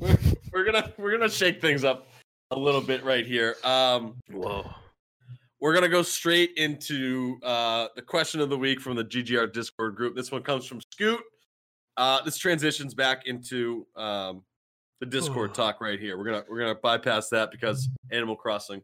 we're 0.00 0.18
we're 0.52 0.64
gonna 0.64 0.92
we're 0.98 1.12
gonna 1.12 1.30
shake 1.30 1.60
things 1.60 1.84
up 1.84 2.06
a 2.50 2.58
little 2.58 2.80
bit 2.80 3.04
right 3.04 3.26
here. 3.26 3.56
Um, 3.64 4.16
Whoa. 4.30 4.70
We're 5.62 5.72
gonna 5.72 5.88
go 5.88 6.02
straight 6.02 6.50
into 6.56 7.38
uh 7.44 7.86
the 7.94 8.02
question 8.02 8.40
of 8.40 8.50
the 8.50 8.58
week 8.58 8.80
from 8.80 8.96
the 8.96 9.04
GGR 9.04 9.52
Discord 9.52 9.94
group. 9.94 10.16
This 10.16 10.32
one 10.32 10.42
comes 10.42 10.66
from 10.66 10.80
Scoot. 10.90 11.20
Uh, 11.96 12.20
this 12.24 12.36
transitions 12.36 12.94
back 12.94 13.26
into 13.26 13.86
um 13.94 14.42
the 14.98 15.06
Discord 15.06 15.54
talk 15.54 15.80
right 15.80 16.00
here. 16.00 16.18
We're 16.18 16.24
gonna 16.24 16.44
we're 16.50 16.58
gonna 16.58 16.74
bypass 16.74 17.28
that 17.28 17.52
because 17.52 17.88
Animal 18.10 18.34
Crossing 18.34 18.82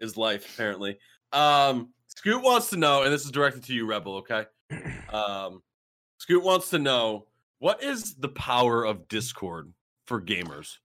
is 0.00 0.16
life 0.16 0.48
apparently. 0.54 0.96
Um, 1.32 1.92
Scoot 2.06 2.42
wants 2.42 2.70
to 2.70 2.76
know, 2.76 3.02
and 3.02 3.12
this 3.12 3.24
is 3.24 3.32
directed 3.32 3.64
to 3.64 3.74
you, 3.74 3.84
Rebel. 3.86 4.16
Okay. 4.18 4.46
Um, 5.12 5.60
Scoot 6.16 6.42
wants 6.42 6.70
to 6.70 6.78
know 6.78 7.26
what 7.58 7.82
is 7.82 8.14
the 8.14 8.30
power 8.30 8.82
of 8.82 9.08
Discord 9.08 9.70
for 10.06 10.22
gamers. 10.22 10.78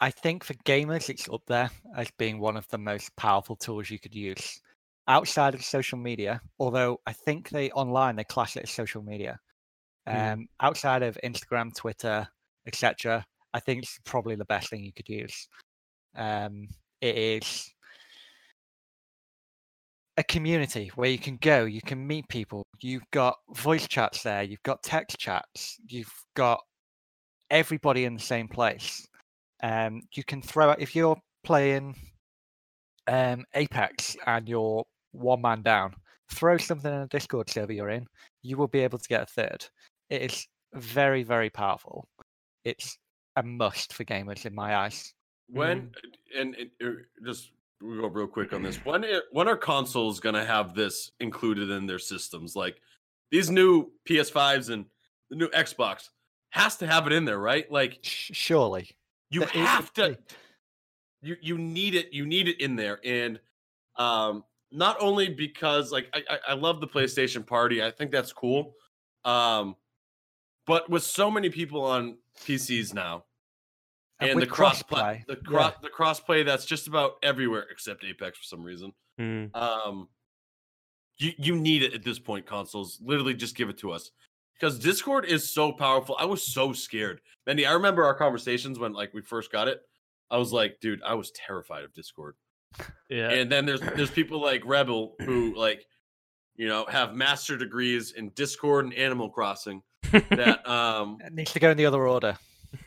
I 0.00 0.10
think 0.10 0.44
for 0.44 0.54
gamers, 0.64 1.10
it's 1.10 1.28
up 1.28 1.42
there 1.46 1.70
as 1.96 2.08
being 2.18 2.38
one 2.38 2.56
of 2.56 2.68
the 2.68 2.78
most 2.78 3.14
powerful 3.16 3.56
tools 3.56 3.90
you 3.90 3.98
could 3.98 4.14
use 4.14 4.60
outside 5.08 5.54
of 5.54 5.64
social 5.64 5.98
media. 5.98 6.40
Although 6.58 7.00
I 7.06 7.12
think 7.12 7.48
they 7.48 7.70
online 7.70 8.16
they 8.16 8.24
class 8.24 8.56
it 8.56 8.64
as 8.64 8.70
social 8.70 9.02
media. 9.02 9.38
Mm. 10.08 10.32
Um, 10.32 10.48
outside 10.60 11.02
of 11.02 11.18
Instagram, 11.24 11.74
Twitter, 11.74 12.28
etc., 12.66 13.24
I 13.54 13.60
think 13.60 13.82
it's 13.82 13.98
probably 14.04 14.36
the 14.36 14.44
best 14.44 14.70
thing 14.70 14.84
you 14.84 14.92
could 14.92 15.08
use. 15.08 15.48
Um, 16.14 16.68
it 17.00 17.16
is 17.16 17.72
a 20.16 20.24
community 20.24 20.90
where 20.96 21.08
you 21.08 21.18
can 21.18 21.38
go, 21.40 21.64
you 21.64 21.80
can 21.80 22.06
meet 22.06 22.28
people. 22.28 22.64
You've 22.80 23.08
got 23.12 23.36
voice 23.54 23.86
chats 23.88 24.22
there, 24.22 24.42
you've 24.42 24.62
got 24.62 24.82
text 24.82 25.18
chats, 25.18 25.78
you've 25.86 26.12
got 26.34 26.60
everybody 27.50 28.04
in 28.04 28.14
the 28.14 28.20
same 28.20 28.48
place. 28.48 29.06
Um, 29.62 30.02
you 30.14 30.24
can 30.24 30.40
throw 30.42 30.70
out 30.70 30.80
if 30.80 30.94
you're 30.94 31.20
playing 31.44 31.96
um, 33.06 33.44
Apex 33.54 34.16
and 34.26 34.48
you're 34.48 34.84
one 35.12 35.40
man 35.42 35.62
down, 35.62 35.94
throw 36.32 36.58
something 36.58 36.92
in 36.92 37.00
a 37.00 37.06
Discord 37.08 37.48
server 37.50 37.72
you're 37.72 37.88
in, 37.90 38.06
you 38.42 38.56
will 38.56 38.68
be 38.68 38.80
able 38.80 38.98
to 38.98 39.08
get 39.08 39.22
a 39.22 39.26
third. 39.26 39.66
It 40.10 40.22
is 40.30 40.46
very, 40.74 41.22
very 41.22 41.50
powerful. 41.50 42.06
It's 42.64 42.98
a 43.36 43.42
must 43.42 43.92
for 43.94 44.04
gamers 44.04 44.44
in 44.46 44.54
my 44.54 44.76
eyes. 44.76 45.12
When 45.50 45.90
and, 46.36 46.54
and 46.56 46.70
uh, 46.84 46.90
just 47.24 47.52
we 47.80 47.96
go 47.96 48.08
real 48.08 48.26
quick 48.26 48.52
on 48.52 48.62
this. 48.62 48.76
When 48.84 49.04
i- 49.04 49.20
when 49.32 49.48
are 49.48 49.56
consoles 49.56 50.20
gonna 50.20 50.44
have 50.44 50.74
this 50.74 51.12
included 51.20 51.70
in 51.70 51.86
their 51.86 51.98
systems? 51.98 52.54
Like 52.54 52.82
these 53.30 53.50
new 53.50 53.90
PS5s 54.06 54.68
and 54.68 54.84
the 55.30 55.36
new 55.36 55.48
Xbox 55.48 56.10
has 56.50 56.76
to 56.78 56.86
have 56.86 57.06
it 57.06 57.12
in 57.14 57.24
there, 57.24 57.38
right? 57.38 57.70
Like 57.72 57.98
surely. 58.02 58.90
You 59.30 59.40
That- 59.40 59.50
have 59.50 59.84
it- 59.86 59.94
to. 59.94 60.04
it- 60.12 60.36
You 61.20 61.36
you 61.40 61.58
need 61.58 61.94
it. 61.96 62.12
You 62.12 62.26
need 62.26 62.46
it 62.48 62.60
in 62.60 62.76
there, 62.76 63.00
and 63.04 63.40
um, 63.96 64.44
not 64.70 64.96
only 65.00 65.28
because 65.28 65.90
like 65.90 66.08
I, 66.14 66.22
I 66.30 66.38
I 66.50 66.52
love 66.54 66.80
the 66.80 66.86
PlayStation 66.86 67.44
Party. 67.44 67.82
I 67.82 67.90
think 67.90 68.12
that's 68.12 68.32
cool. 68.32 68.76
Um, 69.24 69.74
but 70.64 70.88
with 70.88 71.02
so 71.02 71.28
many 71.30 71.50
people 71.50 71.84
on 71.84 72.18
PCs 72.44 72.94
now, 72.94 73.24
and, 74.20 74.30
the 74.32 74.36
with 74.36 74.50
cross 74.50 74.80
play, 74.82 75.00
crossplay, 75.00 75.26
the 75.26 75.34
yeah. 75.34 75.48
cross 75.48 75.74
the 75.82 75.88
cross 75.88 76.20
play 76.20 76.42
that's 76.44 76.64
just 76.64 76.86
about 76.86 77.14
everywhere 77.24 77.66
except 77.70 78.04
Apex 78.04 78.38
for 78.38 78.44
some 78.44 78.62
reason. 78.62 78.92
Mm. 79.20 79.54
Um, 79.56 80.08
you 81.18 81.32
you 81.36 81.56
need 81.56 81.82
it 81.82 81.94
at 81.94 82.04
this 82.04 82.20
point. 82.20 82.46
Consoles 82.46 83.00
literally 83.02 83.34
just 83.34 83.56
give 83.56 83.68
it 83.68 83.78
to 83.78 83.90
us 83.90 84.12
because 84.58 84.78
Discord 84.78 85.24
is 85.24 85.48
so 85.52 85.72
powerful. 85.72 86.16
I 86.18 86.24
was 86.24 86.42
so 86.42 86.72
scared, 86.72 87.20
Mendy. 87.48 87.68
I 87.68 87.72
remember 87.72 88.04
our 88.04 88.14
conversations 88.14 88.78
when 88.78 88.92
like 88.92 89.12
we 89.14 89.20
first 89.22 89.52
got 89.52 89.68
it. 89.68 89.80
I 90.30 90.36
was 90.36 90.52
like, 90.52 90.78
dude, 90.80 91.00
I 91.02 91.14
was 91.14 91.30
terrified 91.30 91.84
of 91.84 91.94
Discord. 91.94 92.34
Yeah. 93.08 93.30
And 93.30 93.50
then 93.50 93.64
there's 93.66 93.80
there's 93.80 94.10
people 94.20 94.40
like 94.42 94.62
Rebel 94.64 95.14
who 95.20 95.54
like, 95.56 95.86
you 96.56 96.68
know, 96.68 96.84
have 96.88 97.14
master 97.14 97.56
degrees 97.56 98.12
in 98.12 98.30
Discord 98.30 98.84
and 98.84 98.94
Animal 98.94 99.30
Crossing. 99.30 99.82
That 100.12 100.68
um 100.68 101.18
It 101.24 101.32
needs 101.32 101.52
to 101.52 101.60
go 101.60 101.70
in 101.70 101.76
the 101.76 101.86
other 101.86 102.06
order. 102.06 102.36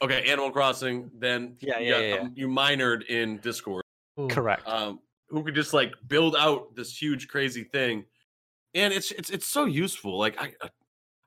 okay, 0.02 0.30
Animal 0.30 0.52
Crossing. 0.52 1.10
Then 1.18 1.56
Yeah, 1.62 1.80
you 1.80 1.86
yeah, 1.86 1.92
got, 1.92 2.04
yeah, 2.04 2.16
um, 2.18 2.34
you 2.36 2.48
minored 2.48 3.06
in 3.08 3.38
Discord. 3.40 3.84
Ooh. 4.20 4.28
Correct. 4.28 4.68
um, 4.68 5.00
who 5.30 5.44
could 5.44 5.56
just 5.56 5.74
like 5.74 5.94
build 6.08 6.36
out 6.38 6.76
this 6.76 6.96
huge 7.02 7.28
crazy 7.30 7.64
thing, 7.64 8.04
and 8.76 8.94
it's 8.94 9.12
it's 9.12 9.30
it's 9.30 9.48
so 9.48 9.64
useful. 9.66 10.20
Like 10.20 10.40
I 10.40 10.54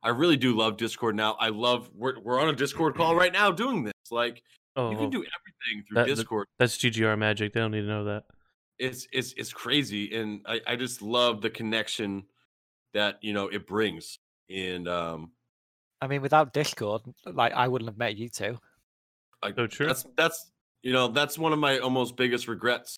I- 0.05 0.09
I 0.09 0.11
really 0.11 0.37
do 0.37 0.55
love 0.57 0.77
Discord 0.77 1.17
now. 1.17 1.33
I 1.41 1.49
love 1.49 1.91
we're 1.95 2.19
we're 2.21 2.41
on 2.41 2.49
a 2.49 2.55
Discord 2.55 2.95
call 2.95 3.17
right 3.17 3.33
now 3.33 3.51
doing 3.51 3.85
this. 3.85 3.95
Like 4.11 4.43
Oh, 4.77 4.91
you 4.91 4.97
can 4.99 5.11
do 5.11 5.19
everything 5.19 5.85
through 5.87 5.95
That- 5.95 6.07
that- 6.09 6.17
Discord. 6.17 6.47
that's 6.59 6.77
GGR 6.79 7.17
magic. 7.19 7.53
They 7.53 7.61
don't 7.61 7.71
need 7.71 7.83
to 7.83 7.87
know 7.87 8.05
that. 8.05 8.25
it's 8.79 9.07
it's 9.13 9.33
it's 9.35 9.53
crazy, 9.53 10.15
and 10.17 10.43
I 10.47 10.61
I 10.67 10.77
just 10.77 11.01
love 11.01 11.41
the 11.41 11.51
connection 11.51 12.25
that 12.93 13.19
you 13.23 13.33
know 13.33 13.47
it 13.49 13.67
brings, 13.67 14.19
and 14.51 14.89
um, 14.89 15.33
I 16.01 16.07
mean, 16.09 16.23
without 16.23 16.53
Discord, 16.53 17.03
like 17.25 17.53
I 17.53 17.69
wouldn't 17.69 17.89
have 17.89 17.97
met 17.99 18.17
you 18.17 18.29
two. 18.29 18.59
I, 19.43 19.53
So 19.55 19.67
true. 19.69 19.87
that's 19.87 20.05
that's 20.17 20.51
you 20.83 20.93
know 20.93 21.07
that's 21.09 21.39
one 21.39 21.53
of 21.53 21.59
my 21.61 21.79
almost 21.79 22.17
biggest 22.17 22.49
regrets. 22.49 22.97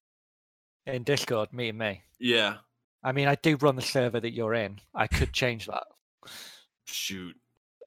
In 0.87 1.03
Discord, 1.03 1.53
meeting 1.53 1.77
me. 1.79 2.03
Yeah, 2.19 2.57
I 3.03 3.13
mean, 3.13 3.29
I 3.29 3.35
do 3.35 3.57
run 3.57 3.77
the 3.77 3.83
server 3.83 4.19
that 4.21 4.33
you're 4.33 4.55
in. 4.55 4.81
I 4.95 5.07
could 5.09 5.33
change 5.35 5.67
that. 5.67 5.85
Shoot. 6.87 7.37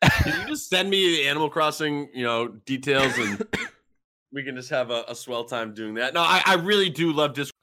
Can 0.04 0.42
you 0.42 0.48
just 0.48 0.70
send 0.70 0.90
me 0.90 1.18
the 1.18 1.28
Animal 1.28 1.50
Crossing, 1.50 2.10
you 2.14 2.24
know, 2.24 2.48
details, 2.48 3.18
and 3.18 3.46
we 4.32 4.44
can 4.44 4.56
just 4.56 4.70
have 4.70 4.92
a, 4.92 5.04
a 5.08 5.16
swell 5.16 5.44
time 5.44 5.74
doing 5.74 5.96
that. 5.96 6.14
No, 6.14 6.22
I, 6.22 6.42
I 6.46 6.56
really 6.56 6.90
do 6.90 7.12
love 7.12 7.34
Discord. 7.34 7.56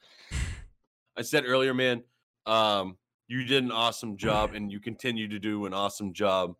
I 1.17 1.23
said 1.23 1.45
earlier, 1.47 1.73
man, 1.73 2.03
um, 2.45 2.97
you 3.27 3.43
did 3.43 3.63
an 3.63 3.71
awesome 3.71 4.17
job, 4.17 4.53
and 4.53 4.71
you 4.71 4.79
continue 4.79 5.27
to 5.29 5.39
do 5.39 5.65
an 5.65 5.73
awesome 5.73 6.13
job 6.13 6.55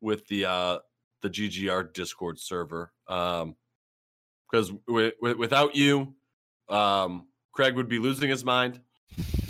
with 0.00 0.26
the 0.26 0.46
uh, 0.46 0.78
the 1.22 1.30
GGR 1.30 1.92
Discord 1.92 2.38
server. 2.38 2.92
Um, 3.08 3.56
because 4.50 4.70
w- 4.86 5.12
w- 5.20 5.38
without 5.38 5.74
you, 5.74 6.14
um, 6.68 7.26
Craig 7.52 7.74
would 7.74 7.88
be 7.88 7.98
losing 7.98 8.28
his 8.28 8.44
mind, 8.44 8.80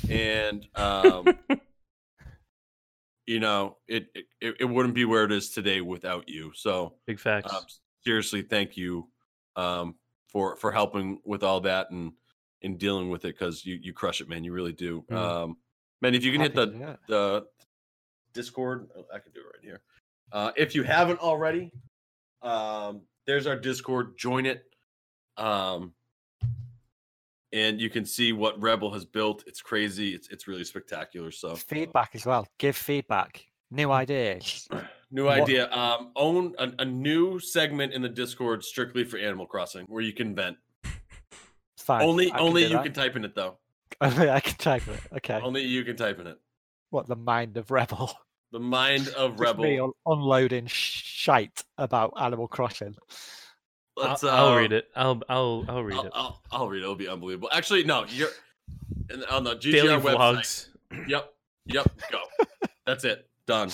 and 0.08 0.66
um, 0.74 1.26
you 3.26 3.40
know, 3.40 3.76
it, 3.88 4.06
it 4.40 4.56
it 4.60 4.64
wouldn't 4.64 4.94
be 4.94 5.04
where 5.04 5.24
it 5.24 5.32
is 5.32 5.50
today 5.50 5.80
without 5.80 6.28
you. 6.28 6.52
So, 6.54 6.94
Big 7.06 7.18
facts. 7.18 7.52
um, 7.52 7.62
seriously, 8.04 8.42
thank 8.42 8.76
you 8.76 9.08
um, 9.56 9.94
for 10.28 10.56
for 10.56 10.70
helping 10.72 11.20
with 11.24 11.42
all 11.42 11.60
that 11.60 11.90
and 11.90 12.12
and 12.62 12.78
dealing 12.78 13.10
with 13.10 13.24
it 13.24 13.38
because 13.38 13.64
you 13.64 13.78
you 13.80 13.92
crush 13.92 14.20
it, 14.20 14.28
man. 14.28 14.44
You 14.44 14.52
really 14.52 14.72
do. 14.72 15.04
Mhm. 15.10 15.16
Um, 15.16 15.56
man, 16.00 16.14
if 16.14 16.24
you 16.24 16.32
can 16.32 16.40
hit 16.40 16.54
the 16.54 16.66
to 16.66 16.72
do 16.72 16.84
it. 16.84 16.98
the 17.08 17.46
Discord, 18.32 18.88
oh, 18.96 19.04
I 19.12 19.18
can 19.18 19.32
do 19.32 19.40
it 19.40 19.44
right 19.44 19.62
here. 19.64 19.82
Uh, 20.32 20.50
if 20.56 20.74
you 20.74 20.82
haven't 20.82 21.20
already, 21.20 21.70
um, 22.42 23.02
there's 23.26 23.46
our 23.46 23.56
Discord. 23.56 24.18
Join 24.18 24.46
it. 24.46 24.64
Um, 25.36 25.92
and 27.54 27.80
you 27.80 27.88
can 27.88 28.04
see 28.04 28.32
what 28.32 28.60
Rebel 28.60 28.92
has 28.92 29.04
built. 29.04 29.44
It's 29.46 29.62
crazy. 29.62 30.10
It's 30.14 30.28
it's 30.28 30.46
really 30.46 30.64
spectacular. 30.64 31.30
So 31.30 31.54
feedback 31.56 32.10
as 32.14 32.26
well. 32.26 32.46
Give 32.58 32.76
feedback. 32.76 33.46
New 33.70 33.90
ideas. 33.90 34.68
New 35.10 35.26
What- 35.26 35.40
idea. 35.42 35.70
Um, 35.72 36.10
own 36.16 36.54
a, 36.58 36.70
a 36.80 36.84
new 36.84 37.38
segment 37.38 37.92
in 37.92 38.02
the 38.02 38.08
Discord 38.08 38.64
strictly 38.64 39.04
for 39.04 39.16
Animal 39.18 39.46
Crossing 39.46 39.86
where 39.86 40.02
you 40.02 40.12
can 40.12 40.34
vent. 40.34 40.56
Fine. 41.78 42.02
only 42.02 42.32
I 42.32 42.38
only 42.38 42.62
do 42.62 42.68
you 42.68 42.74
that. 42.76 42.84
can 42.84 42.92
type 42.92 43.14
in 43.16 43.24
it 43.24 43.34
though. 43.34 43.58
Only 44.00 44.28
I 44.28 44.40
can 44.40 44.56
type 44.56 44.86
in 44.88 44.94
it. 44.94 45.00
Okay. 45.18 45.38
Only 45.40 45.62
you 45.62 45.84
can 45.84 45.96
type 45.96 46.18
in 46.18 46.26
it. 46.26 46.36
What 46.90 47.06
the 47.06 47.14
mind 47.16 47.56
of 47.56 47.70
rebel? 47.70 48.12
The 48.52 48.60
mind 48.60 49.08
of 49.16 49.40
Rebel. 49.40 49.54
Just 49.54 49.58
me 49.64 49.74
Rebel. 49.80 49.96
unloading 50.06 50.66
shite 50.68 51.64
about 51.76 52.12
Animal 52.20 52.46
Crossing. 52.46 52.94
I'll, 53.96 54.08
Let's, 54.08 54.24
I'll 54.24 54.46
uh, 54.48 54.56
read 54.58 54.72
it. 54.72 54.88
I'll 54.96 55.22
I'll 55.28 55.64
I'll 55.68 55.84
read 55.84 55.98
I'll, 55.98 56.06
it. 56.06 56.12
I'll, 56.14 56.42
I'll 56.50 56.68
read 56.68 56.78
it. 56.78 56.82
It'll 56.82 56.94
be 56.96 57.08
unbelievable. 57.08 57.48
Actually, 57.52 57.84
no, 57.84 58.04
you're 58.08 58.30
on 59.30 59.44
the 59.44 59.56
GGR 59.56 59.72
Daily 59.72 59.88
website. 59.88 60.16
vlogs. 60.16 60.68
Yep, 61.08 61.34
yep. 61.66 61.86
Go. 62.12 62.20
That's 62.86 63.04
it. 63.04 63.28
Done. 63.48 63.68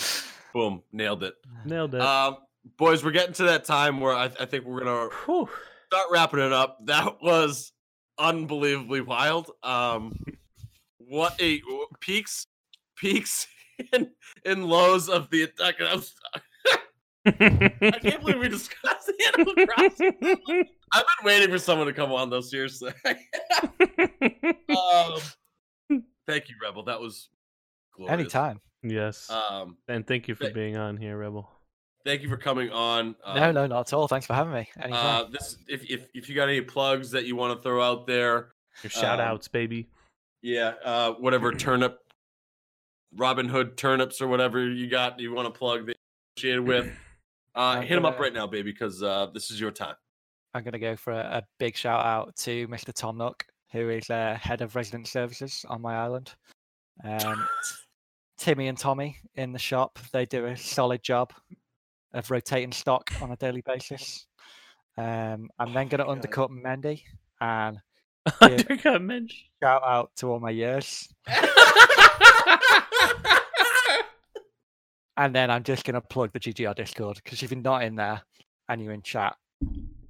Boom. 0.53 0.81
Nailed 0.91 1.21
it. 1.21 1.35
Nailed 1.65 1.93
it. 1.93 2.01
Um, 2.01 2.37
boys, 2.77 3.03
we're 3.03 3.11
getting 3.11 3.33
to 3.35 3.43
that 3.43 3.63
time 3.63 3.99
where 3.99 4.15
I, 4.15 4.25
I 4.39 4.45
think 4.45 4.65
we're 4.65 4.83
gonna 4.83 5.09
Whew. 5.25 5.47
start 5.87 6.07
wrapping 6.09 6.39
it 6.39 6.51
up. 6.51 6.83
That 6.85 7.21
was 7.21 7.73
unbelievably 8.17 9.01
wild. 9.01 9.51
Um, 9.61 10.17
what 10.97 11.39
a 11.39 11.61
peaks, 11.99 12.47
peaks, 12.95 13.45
and, 13.93 14.09
and 14.45 14.65
lows 14.65 15.09
of 15.09 15.29
the 15.29 15.43
attack. 15.43 15.75
I, 15.79 15.95
was, 15.95 16.15
I 17.25 17.31
can't 18.01 18.21
believe 18.21 18.39
we 18.39 18.49
discussed 18.49 19.11
Animal 19.35 19.53
Crossing. 19.67 20.13
I've 20.23 21.05
been 21.19 21.25
waiting 21.25 21.49
for 21.49 21.59
someone 21.59 21.87
to 21.87 21.93
come 21.93 22.11
on 22.11 22.29
though. 22.29 22.41
Seriously. 22.41 22.91
um, 23.05 23.15
thank 26.27 26.49
you, 26.49 26.55
Rebel. 26.61 26.83
That 26.83 26.99
was 26.99 27.29
glorious. 27.95 28.13
Anytime. 28.19 28.59
yes. 28.83 29.29
Um, 29.29 29.77
and 29.87 30.05
thank 30.05 30.27
you 30.27 30.35
for 30.35 30.43
th- 30.45 30.53
being 30.53 30.77
on 30.77 30.97
here, 30.97 31.17
Rebel. 31.17 31.49
thank 32.05 32.21
you 32.21 32.29
for 32.29 32.37
coming 32.37 32.69
on. 32.71 33.15
Um, 33.23 33.35
no, 33.35 33.51
no, 33.51 33.67
not 33.67 33.87
at 33.87 33.93
all. 33.93 34.07
Thanks 34.07 34.25
for 34.25 34.33
having 34.33 34.53
me. 34.53 34.69
Uh, 34.79 34.83
Anytime. 34.83 35.31
this 35.31 35.57
if, 35.67 35.89
if 35.89 36.07
if 36.13 36.29
you 36.29 36.35
got 36.35 36.49
any 36.49 36.61
plugs 36.61 37.11
that 37.11 37.25
you 37.25 37.35
want 37.35 37.57
to 37.57 37.61
throw 37.61 37.81
out 37.81 38.07
there, 38.07 38.49
Your 38.83 38.89
shout 38.89 39.19
Um, 39.19 39.27
outs, 39.27 39.47
baby. 39.47 39.89
yeah, 40.41 40.73
uh, 40.83 41.11
whatever 41.13 41.53
turnip, 41.53 41.99
Robin 43.15 43.47
Hood 43.47 43.77
turnips 43.77 44.21
or 44.21 44.27
whatever 44.27 44.67
you 44.67 44.89
got 44.89 45.19
you 45.19 45.33
want 45.33 45.51
to 45.53 45.57
plug 45.57 45.85
that 45.87 45.95
you're 46.37 46.55
associated 46.55 46.67
with, 46.67 46.91
uh, 47.55 47.81
hit 47.81 47.97
him 47.97 48.05
up 48.05 48.19
right 48.19 48.33
now, 48.33 48.47
baby, 48.47 48.71
because 48.71 49.01
uh, 49.03 49.27
this 49.33 49.51
is 49.51 49.59
your 49.59 49.71
time. 49.71 49.95
I'm 50.53 50.63
going 50.63 50.73
to 50.73 50.79
go 50.79 50.95
for 50.95 51.13
a, 51.13 51.37
a 51.37 51.43
big 51.59 51.75
shout 51.75 52.05
out 52.05 52.35
to 52.37 52.67
Mr. 52.67 52.93
Tom 52.93 53.17
Nook, 53.17 53.45
who 53.71 53.89
is 53.89 54.09
uh, 54.09 54.37
head 54.39 54.61
of 54.61 54.75
resident 54.75 55.07
services 55.07 55.65
on 55.69 55.81
my 55.81 55.95
island. 55.95 56.33
Um, 57.03 57.47
Timmy 58.37 58.67
and 58.67 58.77
Tommy 58.77 59.17
in 59.35 59.53
the 59.53 59.59
shop, 59.59 59.99
they 60.11 60.25
do 60.25 60.45
a 60.47 60.57
solid 60.57 61.03
job 61.03 61.31
of 62.13 62.29
rotating 62.29 62.71
stock 62.71 63.11
on 63.21 63.31
a 63.31 63.37
daily 63.37 63.61
basis. 63.61 64.25
Um, 64.97 65.49
I'm 65.59 65.73
then 65.73 65.87
going 65.87 65.99
to 65.99 66.05
God. 66.05 66.09
undercut 66.09 66.49
Mendy 66.51 67.03
and 67.39 67.79
Undercut 68.41 69.01
Mensch. 69.01 69.33
shout 69.61 69.81
out 69.85 70.11
to 70.17 70.27
all 70.27 70.39
my 70.39 70.49
years. 70.49 71.07
And 75.17 75.35
then 75.35 75.51
I'm 75.51 75.63
just 75.63 75.83
going 75.83 75.95
to 75.95 76.01
plug 76.01 76.31
the 76.33 76.39
GGR 76.39 76.75
Discord 76.75 77.19
because 77.23 77.43
if 77.43 77.51
you're 77.51 77.61
not 77.61 77.83
in 77.83 77.95
there 77.95 78.21
and 78.69 78.81
you're 78.81 78.93
in 78.93 79.01
chat 79.01 79.35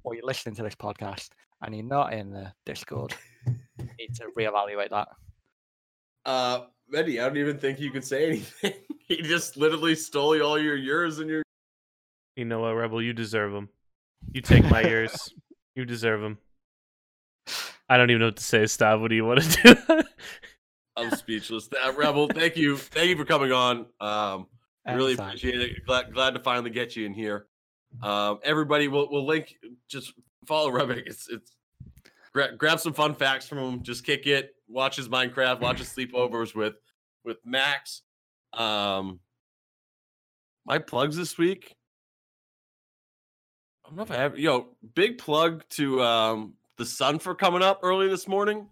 or 0.04 0.14
you're 0.14 0.24
listening 0.24 0.54
to 0.56 0.62
this 0.62 0.74
podcast 0.74 1.28
and 1.62 1.74
you're 1.74 1.84
not 1.84 2.12
in 2.12 2.30
the 2.30 2.52
Discord, 2.64 3.14
you 3.46 3.88
need 3.98 4.14
to 4.14 4.26
reevaluate 4.38 4.90
that. 4.90 5.08
uh, 6.24 6.60
Eddie, 6.94 7.20
I 7.20 7.26
don't 7.26 7.38
even 7.38 7.58
think 7.58 7.80
you 7.80 7.90
could 7.90 8.04
say 8.04 8.28
anything. 8.28 8.74
he 9.08 9.22
just 9.22 9.56
literally 9.56 9.94
stole 9.94 10.40
all 10.42 10.58
your 10.58 10.76
yours 10.76 11.18
and 11.18 11.28
your. 11.28 11.42
You 12.36 12.44
know 12.44 12.60
what, 12.60 12.74
Rebel? 12.74 13.02
You 13.02 13.12
deserve 13.12 13.52
them. 13.52 13.68
You 14.32 14.40
take 14.40 14.64
my 14.64 14.82
ears. 14.82 15.32
You 15.74 15.86
deserve 15.86 16.20
them. 16.20 16.36
I 17.88 17.96
don't 17.96 18.10
even 18.10 18.20
know 18.20 18.26
what 18.26 18.36
to 18.36 18.42
say, 18.44 18.64
Stav. 18.64 19.00
What 19.00 19.08
do 19.08 19.14
you 19.14 19.24
want 19.24 19.40
to 19.40 19.74
do? 19.88 20.02
I'm 20.98 21.10
speechless. 21.12 21.70
Uh, 21.72 21.94
Rebel, 21.94 22.28
thank 22.28 22.58
you, 22.58 22.76
thank 22.76 23.08
you 23.08 23.16
for 23.16 23.24
coming 23.24 23.52
on. 23.52 23.86
Um, 23.98 24.48
really 24.86 25.14
appreciate 25.14 25.60
it. 25.60 25.86
Glad 25.86 26.12
glad 26.12 26.34
to 26.34 26.40
finally 26.40 26.70
get 26.70 26.96
you 26.96 27.06
in 27.06 27.14
here. 27.14 27.46
Um, 28.02 28.38
everybody, 28.42 28.88
we'll 28.88 29.08
we'll 29.10 29.26
link. 29.26 29.56
Just 29.88 30.12
follow 30.46 30.70
Rubik. 30.70 31.04
It's 31.06 31.28
it's 31.28 31.52
gra- 32.32 32.56
grab 32.56 32.80
some 32.80 32.92
fun 32.92 33.14
facts 33.14 33.46
from 33.46 33.58
him. 33.58 33.82
Just 33.82 34.04
kick 34.04 34.26
it. 34.26 34.54
Watch 34.68 34.96
his 34.96 35.08
Minecraft. 35.08 35.60
Watch 35.60 35.78
his 35.78 35.88
sleepovers 35.88 36.54
with 36.54 36.74
with 37.24 37.38
Max. 37.44 38.02
Um, 38.52 39.20
my 40.64 40.78
plugs 40.78 41.16
this 41.16 41.38
week. 41.38 41.76
I 43.84 43.88
don't 43.88 43.96
know 43.96 44.02
if 44.02 44.10
I 44.10 44.16
have. 44.16 44.38
Yo, 44.38 44.68
big 44.94 45.18
plug 45.18 45.64
to 45.70 46.02
um 46.02 46.54
the 46.78 46.86
sun 46.86 47.18
for 47.18 47.34
coming 47.34 47.62
up 47.62 47.80
early 47.82 48.08
this 48.08 48.26
morning 48.26 48.66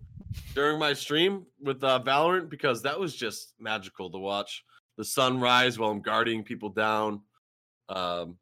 during 0.55 0.79
my 0.79 0.93
stream 0.93 1.47
with 1.61 1.83
uh, 1.85 2.01
Valorant 2.05 2.49
because 2.49 2.83
that 2.83 2.99
was 2.99 3.15
just 3.15 3.55
magical 3.59 4.11
to 4.11 4.19
watch 4.19 4.65
the 5.01 5.05
sunrise 5.07 5.79
while 5.79 5.91
I'm 5.91 6.03
guarding 6.03 6.45
people 6.45 6.69
down. 6.69 7.23
Um, 7.89 8.37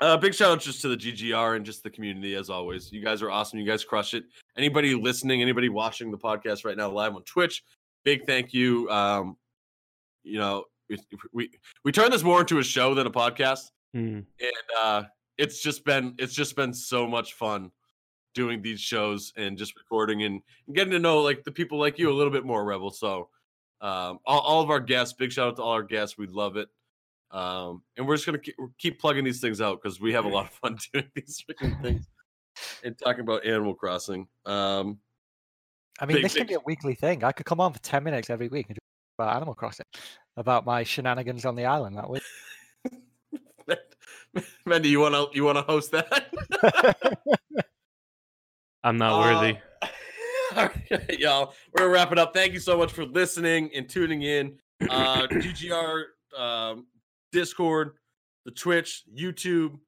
uh, 0.00 0.16
big 0.16 0.32
shout 0.32 0.52
out 0.52 0.60
just 0.60 0.80
to 0.82 0.88
the 0.88 0.96
GGR 0.96 1.56
and 1.56 1.66
just 1.66 1.82
the 1.82 1.90
community 1.90 2.36
as 2.36 2.50
always. 2.50 2.92
You 2.92 3.02
guys 3.02 3.20
are 3.20 3.32
awesome. 3.32 3.58
You 3.58 3.66
guys 3.66 3.84
crush 3.84 4.14
it. 4.14 4.22
Anybody 4.56 4.94
listening, 4.94 5.42
anybody 5.42 5.68
watching 5.68 6.12
the 6.12 6.18
podcast 6.18 6.64
right 6.64 6.76
now 6.76 6.88
live 6.88 7.16
on 7.16 7.24
Twitch, 7.24 7.64
big 8.04 8.24
thank 8.26 8.54
you. 8.54 8.88
Um, 8.90 9.36
you 10.22 10.38
know, 10.38 10.66
we 10.88 10.98
we, 11.32 11.50
we 11.84 11.90
turn 11.90 12.12
this 12.12 12.22
more 12.22 12.40
into 12.42 12.60
a 12.60 12.62
show 12.62 12.94
than 12.94 13.06
a 13.08 13.10
podcast 13.10 13.70
Hmm. 13.94 14.20
and 14.40 14.66
uh 14.78 15.02
it's 15.38 15.62
just 15.62 15.84
been 15.84 16.14
it's 16.18 16.34
just 16.34 16.54
been 16.54 16.72
so 16.74 17.06
much 17.08 17.34
fun 17.34 17.70
doing 18.34 18.60
these 18.62 18.80
shows 18.80 19.32
and 19.36 19.56
just 19.58 19.74
recording 19.76 20.22
and 20.24 20.42
getting 20.72 20.92
to 20.92 20.98
know 20.98 21.22
like 21.22 21.42
the 21.44 21.50
people 21.50 21.78
like 21.78 21.98
you 21.98 22.10
a 22.10 22.12
little 22.12 22.32
bit 22.32 22.44
more 22.44 22.64
rebel 22.64 22.90
so 22.90 23.28
um 23.80 24.18
all, 24.24 24.40
all 24.40 24.62
of 24.62 24.70
our 24.70 24.80
guests 24.80 25.12
big 25.14 25.30
shout 25.32 25.48
out 25.48 25.56
to 25.56 25.62
all 25.62 25.72
our 25.72 25.82
guests 25.82 26.16
we 26.16 26.26
love 26.26 26.56
it 26.56 26.68
um 27.30 27.82
and 27.96 28.06
we're 28.06 28.14
just 28.14 28.24
gonna 28.26 28.38
keep, 28.38 28.54
keep 28.78 28.98
plugging 29.00 29.24
these 29.24 29.40
things 29.40 29.60
out 29.60 29.80
because 29.82 30.00
we 30.00 30.12
have 30.12 30.24
a 30.24 30.28
lot 30.28 30.46
of 30.46 30.50
fun 30.52 30.78
doing 30.92 31.10
these 31.14 31.44
freaking 31.48 31.80
things 31.82 32.08
and 32.84 32.96
talking 32.98 33.20
about 33.20 33.44
animal 33.44 33.74
crossing 33.74 34.26
um 34.46 34.98
I 35.98 36.04
mean, 36.04 36.16
big, 36.18 36.24
this 36.24 36.34
could 36.34 36.40
big- 36.40 36.48
be 36.48 36.54
a 36.54 36.60
weekly 36.66 36.94
thing. 36.94 37.24
I 37.24 37.32
could 37.32 37.46
come 37.46 37.58
on 37.58 37.72
for 37.72 37.78
10 37.78 38.04
minutes 38.04 38.28
every 38.28 38.48
week 38.48 38.66
and 38.68 38.74
do 38.74 38.78
about 39.18 39.34
Animal 39.34 39.54
Crossing, 39.54 39.86
about 40.36 40.66
my 40.66 40.82
shenanigans 40.82 41.46
on 41.46 41.56
the 41.56 41.64
island 41.64 41.96
that 41.96 42.10
week. 42.10 42.22
Mendy, 44.68 44.90
you 44.90 45.00
wanna 45.00 45.24
you 45.32 45.42
wanna 45.44 45.62
host 45.62 45.92
that 45.92 46.06
I'm 48.84 48.98
not 48.98 49.12
Uh, 49.14 49.18
worthy. 49.40 49.58
All 50.56 50.64
right, 50.90 51.18
y'all. 51.18 51.54
We're 51.72 51.80
gonna 51.80 51.92
wrap 51.92 52.12
it 52.12 52.18
up. 52.18 52.32
Thank 52.32 52.52
you 52.52 52.60
so 52.60 52.76
much 52.78 52.92
for 52.92 53.04
listening 53.04 53.70
and 53.74 53.88
tuning 53.88 54.22
in. 54.22 54.58
Uh, 54.88 55.26
GGR 55.30 56.04
um, 56.36 56.86
Discord, 57.32 57.92
the 58.44 58.50
Twitch, 58.50 59.04
YouTube. 59.14 59.78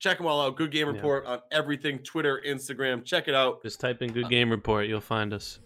Check 0.00 0.18
them 0.18 0.26
all 0.26 0.42
out. 0.42 0.56
Good 0.56 0.70
Game 0.70 0.88
Yeah. 0.88 0.94
Report 0.94 1.24
on 1.24 1.40
everything 1.50 1.98
Twitter, 2.00 2.42
Instagram. 2.46 3.04
Check 3.04 3.28
it 3.28 3.34
out. 3.34 3.62
Just 3.62 3.80
type 3.80 4.02
in 4.02 4.12
"Good 4.12 4.28
Game 4.28 4.50
Report," 4.50 4.86
you'll 4.86 5.00
find 5.00 5.32
us. 5.32 5.60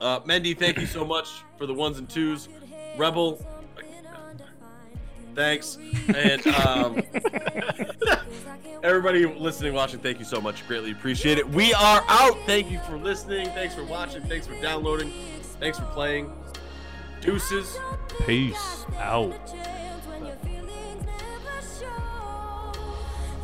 Uh, 0.00 0.20
Mendy, 0.20 0.56
thank 0.56 0.78
you 0.78 0.86
so 0.86 1.04
much 1.04 1.28
for 1.58 1.66
the 1.66 1.74
ones 1.74 1.98
and 1.98 2.08
twos. 2.08 2.48
Rebel, 2.96 3.44
Thanks. 5.40 5.78
And 6.14 6.46
um, 6.48 7.02
everybody 8.82 9.24
listening, 9.24 9.72
watching, 9.72 9.98
thank 10.00 10.18
you 10.18 10.26
so 10.26 10.38
much. 10.38 10.68
Greatly 10.68 10.90
appreciate 10.90 11.38
it. 11.38 11.48
We 11.48 11.72
are 11.72 12.04
out. 12.08 12.36
Thank 12.44 12.70
you 12.70 12.78
for 12.80 12.98
listening. 12.98 13.46
Thanks 13.46 13.74
for 13.74 13.82
watching. 13.84 14.20
Thanks 14.24 14.46
for 14.46 14.54
downloading. 14.60 15.10
Thanks 15.58 15.78
for 15.78 15.86
playing. 15.86 16.30
Deuces. 17.22 17.78
Peace 18.26 18.84
out. 18.98 19.32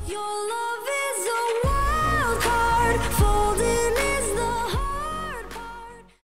Your 0.07 0.21
love 0.53 0.87
is 1.09 1.27
a 1.27 1.61
wild 1.65 2.41
card 2.43 3.01
folding 3.15 3.97
in. 4.11 4.16